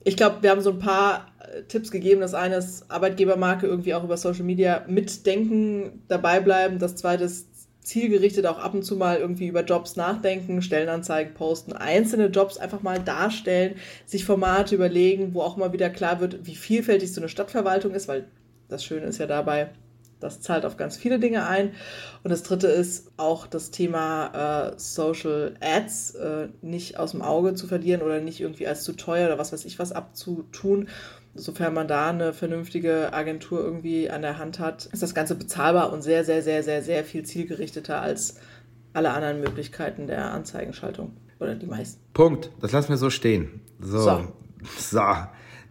ich 0.05 0.17
glaube, 0.17 0.37
wir 0.43 0.51
haben 0.51 0.61
so 0.61 0.71
ein 0.71 0.79
paar 0.79 1.33
äh, 1.41 1.63
Tipps 1.63 1.91
gegeben. 1.91 2.21
Das 2.21 2.35
eine 2.35 2.57
ist 2.57 2.89
Arbeitgebermarke 2.89 3.67
irgendwie 3.67 3.95
auch 3.95 4.05
über 4.05 4.17
Social 4.17 4.45
Media 4.45 4.85
mitdenken, 4.87 6.05
dabei 6.07 6.39
bleiben. 6.39 6.79
Das 6.79 6.95
zweite 6.95 7.25
ist 7.25 7.56
zielgerichtet 7.87 8.47
auch 8.47 8.59
ab 8.59 8.75
und 8.75 8.83
zu 8.83 8.97
mal 8.97 9.19
irgendwie 9.19 9.47
über 9.47 9.63
Jobs 9.63 9.95
nachdenken, 9.95 10.61
Stellenanzeigen 10.61 11.35
posten, 11.35 11.73
einzelne 11.73 12.27
Jobs 12.27 12.59
einfach 12.59 12.83
mal 12.83 12.99
darstellen, 12.99 13.77
sich 14.05 14.25
Formate 14.25 14.75
überlegen, 14.75 15.35
wo 15.35 15.43
auch 15.43 15.57
mal 15.57 15.73
wieder 15.73 15.89
klar 15.89 16.19
wird, 16.19 16.45
wie 16.45 16.57
vielfältig 16.57 17.13
so 17.13 17.21
eine 17.21 17.29
Stadtverwaltung 17.29 17.95
ist, 17.95 18.09
weil 18.09 18.27
das 18.69 18.85
Schöne 18.85 19.07
ist 19.07 19.19
ja 19.19 19.29
dabei, 19.29 19.71
das 20.19 20.41
zahlt 20.41 20.65
auf 20.65 20.77
ganz 20.77 20.97
viele 20.97 21.21
Dinge 21.21 21.47
ein. 21.47 21.75
Und 22.25 22.31
das 22.31 22.43
dritte 22.43 22.67
ist 22.67 23.13
auch 23.19 23.47
das 23.47 23.71
Thema 23.71 24.73
äh, 24.73 24.79
Social 24.79 25.55
Ads 25.61 26.17
äh, 26.17 26.49
nicht 26.63 26.99
aus 26.99 27.13
dem 27.13 27.23
Auge 27.23 27.55
zu 27.55 27.69
verlieren 27.69 28.03
oder 28.03 28.21
nicht 28.21 28.41
irgendwie 28.41 28.67
als 28.67 28.83
zu 28.83 28.95
teuer 28.95 29.27
oder 29.27 29.39
was 29.39 29.53
weiß 29.53 29.65
ich 29.65 29.79
was 29.79 29.93
abzutun. 29.93 30.89
Sofern 31.37 31.75
man 31.75 31.89
da 31.89 32.11
eine 32.11 32.33
vernünftige 32.33 33.13
Agentur 33.13 33.61
irgendwie 33.61 34.11
an 34.11 34.23
der 34.23 34.39
Hand 34.39 34.59
hat, 34.59 34.87
ist 34.87 35.03
das 35.03 35.15
Ganze 35.15 35.35
bezahlbar 35.35 35.93
und 35.93 36.03
sehr, 36.03 36.25
sehr, 36.25 36.43
sehr, 36.43 36.63
sehr, 36.63 36.83
sehr 36.83 37.05
viel 37.05 37.25
zielgerichteter 37.25 38.01
als 38.01 38.37
alle 38.93 39.11
anderen 39.11 39.41
Möglichkeiten 39.41 40.07
der 40.07 40.31
Anzeigenschaltung. 40.31 41.17
Oder 41.39 41.55
die 41.55 41.67
meisten. 41.67 42.01
Punkt. 42.15 42.51
Das 42.61 42.73
lassen 42.73 42.89
wir 42.89 42.97
so 42.97 43.11
stehen. 43.11 43.61
So. 43.79 43.99
So. 43.99 44.33
so. 44.79 45.03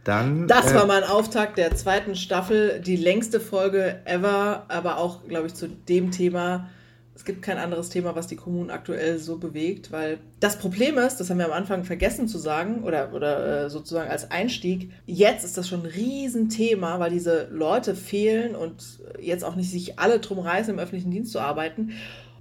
Dann, 0.04 0.48
das 0.48 0.72
äh, 0.72 0.76
war 0.76 0.86
mein 0.86 1.04
Auftakt 1.04 1.58
der 1.58 1.76
zweiten 1.76 2.16
Staffel, 2.16 2.80
die 2.80 2.96
längste 2.96 3.40
Folge 3.40 4.02
ever, 4.06 4.66
aber 4.68 4.98
auch, 4.98 5.28
glaube 5.28 5.48
ich, 5.48 5.56
zu 5.56 5.68
dem 5.68 6.12
Thema. 6.12 6.70
Es 7.16 7.24
gibt 7.24 7.42
kein 7.42 7.58
anderes 7.58 7.90
Thema, 7.90 8.14
was 8.14 8.28
die 8.28 8.36
Kommunen 8.36 8.70
aktuell 8.70 9.20
so 9.20 9.38
bewegt, 9.38 9.94
weil 9.94 10.18
das 10.42 10.60
Problem 10.60 10.98
ist, 10.98 11.16
das 11.18 11.30
haben 11.30 11.38
wir 11.38 11.46
am 11.46 11.54
Anfang 11.54 11.86
vergessen 11.86 12.28
zu 12.28 12.38
sagen 12.38 12.84
oder, 12.84 13.14
oder 13.14 13.66
äh, 13.66 13.70
sozusagen 13.70 14.12
als 14.12 14.30
Einstieg, 14.32 14.92
jetzt 15.06 15.46
ist 15.46 15.58
das 15.58 15.70
schon 15.70 15.84
ein 15.84 15.86
Riesenthema, 15.86 17.00
weil 17.00 17.12
diese 17.12 17.48
Leute 17.52 17.96
fehlen 17.96 18.54
und 18.54 19.00
jetzt 19.22 19.46
auch 19.46 19.56
nicht 19.56 19.72
sich 19.72 19.98
alle 19.98 20.20
drum 20.20 20.40
reißen, 20.40 20.74
im 20.74 20.80
öffentlichen 20.80 21.10
Dienst 21.10 21.32
zu 21.32 21.40
arbeiten. 21.40 21.94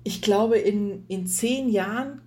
Ich 0.02 0.20
glaube, 0.22 0.58
in, 0.58 1.04
in 1.06 1.28
zehn 1.28 1.68
Jahren 1.68 2.20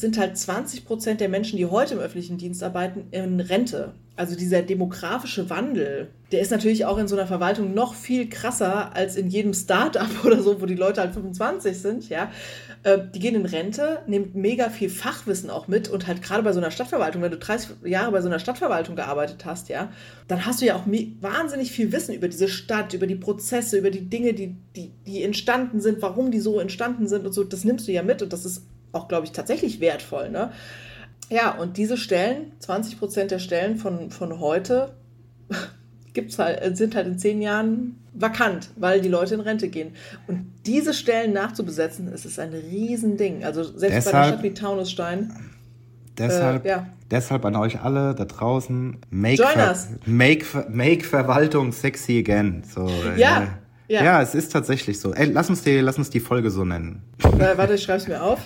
sind 0.00 0.18
halt 0.18 0.36
20 0.36 0.84
Prozent 0.84 1.20
der 1.20 1.28
Menschen, 1.28 1.56
die 1.56 1.66
heute 1.66 1.94
im 1.94 2.00
öffentlichen 2.00 2.38
Dienst 2.38 2.62
arbeiten, 2.62 3.06
in 3.10 3.40
Rente. 3.40 3.94
Also 4.14 4.34
dieser 4.34 4.62
demografische 4.62 5.50
Wandel, 5.50 6.08
der 6.32 6.40
ist 6.40 6.50
natürlich 6.50 6.86
auch 6.86 6.96
in 6.96 7.06
so 7.06 7.16
einer 7.16 7.26
Verwaltung 7.26 7.74
noch 7.74 7.94
viel 7.94 8.30
krasser 8.30 8.96
als 8.96 9.16
in 9.16 9.28
jedem 9.28 9.52
Start-up 9.52 10.08
oder 10.24 10.42
so, 10.42 10.60
wo 10.60 10.66
die 10.66 10.74
Leute 10.74 11.00
halt 11.02 11.12
25 11.12 11.78
sind, 11.78 12.08
ja. 12.08 12.30
Äh, 12.82 12.98
die 13.14 13.18
gehen 13.18 13.34
in 13.34 13.44
Rente, 13.44 13.98
nehmen 14.06 14.30
mega 14.34 14.70
viel 14.70 14.88
Fachwissen 14.88 15.50
auch 15.50 15.68
mit 15.68 15.88
und 15.88 16.06
halt 16.06 16.22
gerade 16.22 16.42
bei 16.42 16.52
so 16.52 16.60
einer 16.60 16.70
Stadtverwaltung, 16.70 17.20
wenn 17.20 17.30
du 17.30 17.38
30 17.38 17.70
Jahre 17.84 18.12
bei 18.12 18.22
so 18.22 18.28
einer 18.28 18.38
Stadtverwaltung 18.38 18.96
gearbeitet 18.96 19.44
hast, 19.44 19.68
ja, 19.68 19.92
dann 20.28 20.46
hast 20.46 20.62
du 20.62 20.66
ja 20.66 20.76
auch 20.76 20.86
wahnsinnig 20.86 21.72
viel 21.72 21.92
Wissen 21.92 22.14
über 22.14 22.28
diese 22.28 22.48
Stadt, 22.48 22.94
über 22.94 23.06
die 23.06 23.16
Prozesse, 23.16 23.76
über 23.76 23.90
die 23.90 24.08
Dinge, 24.08 24.32
die, 24.32 24.56
die, 24.74 24.92
die 25.06 25.22
entstanden 25.22 25.80
sind, 25.80 26.00
warum 26.00 26.30
die 26.30 26.40
so 26.40 26.58
entstanden 26.58 27.06
sind 27.06 27.26
und 27.26 27.32
so. 27.32 27.44
Das 27.44 27.64
nimmst 27.64 27.86
du 27.86 27.92
ja 27.92 28.02
mit 28.02 28.22
und 28.22 28.32
das 28.32 28.44
ist 28.44 28.62
auch, 28.92 29.08
glaube 29.08 29.26
ich, 29.26 29.32
tatsächlich 29.32 29.80
wertvoll, 29.80 30.30
ne? 30.30 30.52
Ja, 31.28 31.52
und 31.52 31.76
diese 31.76 31.96
Stellen, 31.96 32.52
20 32.60 32.98
Prozent 32.98 33.30
der 33.30 33.38
Stellen 33.38 33.76
von, 33.76 34.10
von 34.10 34.38
heute, 34.38 34.94
gibt's 36.12 36.38
halt, 36.38 36.76
sind 36.76 36.94
halt 36.94 37.06
in 37.06 37.18
zehn 37.18 37.42
Jahren 37.42 37.96
vakant, 38.12 38.70
weil 38.76 39.00
die 39.00 39.08
Leute 39.08 39.34
in 39.34 39.40
Rente 39.40 39.68
gehen. 39.68 39.92
Und 40.26 40.52
diese 40.64 40.94
Stellen 40.94 41.32
nachzubesetzen, 41.32 42.08
ist, 42.08 42.24
ist 42.24 42.38
ein 42.38 42.52
Riesending. 42.52 43.44
Also 43.44 43.62
selbst 43.62 43.96
deshalb, 43.96 44.12
bei 44.12 44.18
einer 44.18 44.28
Stadt 44.28 44.42
wie 44.42 44.54
Taunusstein. 44.54 45.32
Deshalb, 46.16 46.64
äh, 46.64 46.68
ja. 46.68 46.86
deshalb 47.10 47.44
an 47.44 47.56
euch 47.56 47.80
alle 47.80 48.14
da 48.14 48.24
draußen, 48.24 48.98
make, 49.10 49.42
Ver, 49.42 49.76
make, 50.06 50.46
make 50.70 51.04
Verwaltung 51.04 51.72
sexy 51.72 52.18
again. 52.18 52.62
So, 52.66 52.88
ja, 53.16 53.42
äh, 53.42 53.46
ja. 53.88 54.04
ja. 54.04 54.22
es 54.22 54.34
ist 54.34 54.52
tatsächlich 54.52 55.00
so. 55.00 55.12
Ey, 55.12 55.26
lass 55.26 55.48
uns 55.48 55.62
die, 55.62 55.78
lass 55.80 55.98
uns 55.98 56.10
die 56.10 56.20
Folge 56.20 56.50
so 56.50 56.64
nennen. 56.64 57.02
Äh, 57.24 57.56
warte, 57.56 57.74
ich 57.74 57.82
schreib's 57.82 58.08
mir 58.08 58.22
auf. 58.22 58.40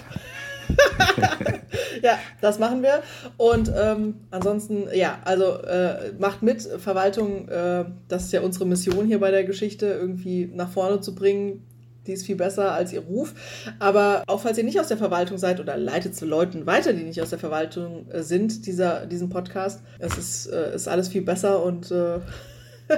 ja, 2.02 2.18
das 2.40 2.58
machen 2.58 2.82
wir. 2.82 3.02
Und 3.36 3.72
ähm, 3.76 4.14
ansonsten, 4.30 4.84
ja, 4.94 5.18
also 5.24 5.62
äh, 5.62 6.12
macht 6.18 6.42
mit, 6.42 6.62
Verwaltung, 6.62 7.48
äh, 7.48 7.84
das 8.08 8.24
ist 8.24 8.32
ja 8.32 8.40
unsere 8.40 8.66
Mission 8.66 9.06
hier 9.06 9.20
bei 9.20 9.30
der 9.30 9.44
Geschichte, 9.44 9.86
irgendwie 9.86 10.50
nach 10.52 10.70
vorne 10.70 11.00
zu 11.00 11.14
bringen. 11.14 11.66
Die 12.06 12.12
ist 12.12 12.24
viel 12.24 12.36
besser 12.36 12.72
als 12.72 12.92
ihr 12.92 13.00
Ruf. 13.00 13.34
Aber 13.78 14.22
auch 14.26 14.40
falls 14.40 14.58
ihr 14.58 14.64
nicht 14.64 14.80
aus 14.80 14.88
der 14.88 14.96
Verwaltung 14.96 15.38
seid 15.38 15.60
oder 15.60 15.76
leitet 15.76 16.16
zu 16.16 16.24
Leuten 16.24 16.66
weiter, 16.66 16.92
die 16.92 17.04
nicht 17.04 17.20
aus 17.20 17.30
der 17.30 17.38
Verwaltung 17.38 18.10
äh, 18.10 18.22
sind, 18.22 18.66
dieser, 18.66 19.06
diesen 19.06 19.28
Podcast, 19.28 19.82
es 19.98 20.16
ist, 20.16 20.46
äh, 20.46 20.74
ist 20.74 20.88
alles 20.88 21.08
viel 21.08 21.22
besser 21.22 21.62
und 21.62 21.90
äh, 21.90 22.20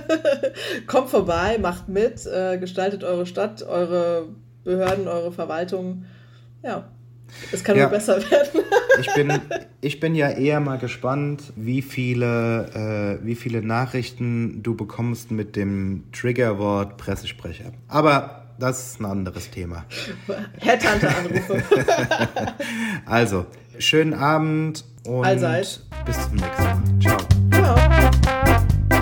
kommt 0.86 1.10
vorbei, 1.10 1.58
macht 1.60 1.88
mit, 1.88 2.26
äh, 2.26 2.58
gestaltet 2.58 3.04
eure 3.04 3.26
Stadt, 3.26 3.62
eure 3.62 4.28
Behörden, 4.64 5.08
eure 5.08 5.32
Verwaltung. 5.32 6.04
Ja, 6.62 6.88
es 7.50 7.64
kann 7.64 7.76
ja. 7.76 7.84
nur 7.84 7.90
besser 7.90 8.16
werden. 8.30 8.62
ich, 9.00 9.14
bin, 9.14 9.40
ich 9.80 10.00
bin 10.00 10.14
ja 10.14 10.30
eher 10.30 10.60
mal 10.60 10.78
gespannt, 10.78 11.52
wie 11.56 11.82
viele, 11.82 13.18
äh, 13.22 13.26
wie 13.26 13.34
viele 13.34 13.62
Nachrichten 13.62 14.62
du 14.62 14.76
bekommst 14.76 15.30
mit 15.30 15.56
dem 15.56 16.04
Triggerwort 16.12 16.96
Pressesprecher. 16.96 17.72
Aber 17.88 18.42
das 18.58 18.92
ist 18.92 19.00
ein 19.00 19.06
anderes 19.06 19.50
Thema. 19.50 19.84
Herr 20.60 20.78
Tante 20.78 21.08
anrufe. 21.08 21.62
also, 23.06 23.46
schönen 23.78 24.14
Abend 24.14 24.84
und 25.04 25.24
Allseits. 25.24 25.80
bis 26.06 26.16
zum 26.22 26.36
nächsten 26.36 26.62
Mal. 26.62 26.82
Ciao. 27.00 27.18
Ciao. 27.50 28.10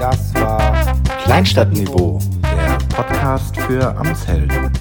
Das 0.01 0.35
war 0.35 0.97
Kleinstadtniveau, 1.25 2.19
der 2.41 2.79
Podcast 2.89 3.55
für 3.61 3.95
Amtshelden. 3.95 4.73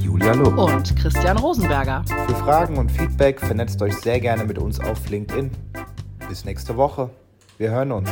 Julia 0.00 0.34
Lob 0.34 0.56
und 0.56 0.94
Christian 0.94 1.36
Rosenberger. 1.36 2.04
Für 2.28 2.34
Fragen 2.36 2.76
und 2.76 2.92
Feedback 2.92 3.40
vernetzt 3.40 3.82
euch 3.82 3.96
sehr 3.96 4.20
gerne 4.20 4.44
mit 4.44 4.56
uns 4.56 4.78
auf 4.78 5.08
LinkedIn. 5.08 5.50
Bis 6.28 6.44
nächste 6.44 6.76
Woche. 6.76 7.10
Wir 7.58 7.72
hören 7.72 7.90
uns. 7.90 8.08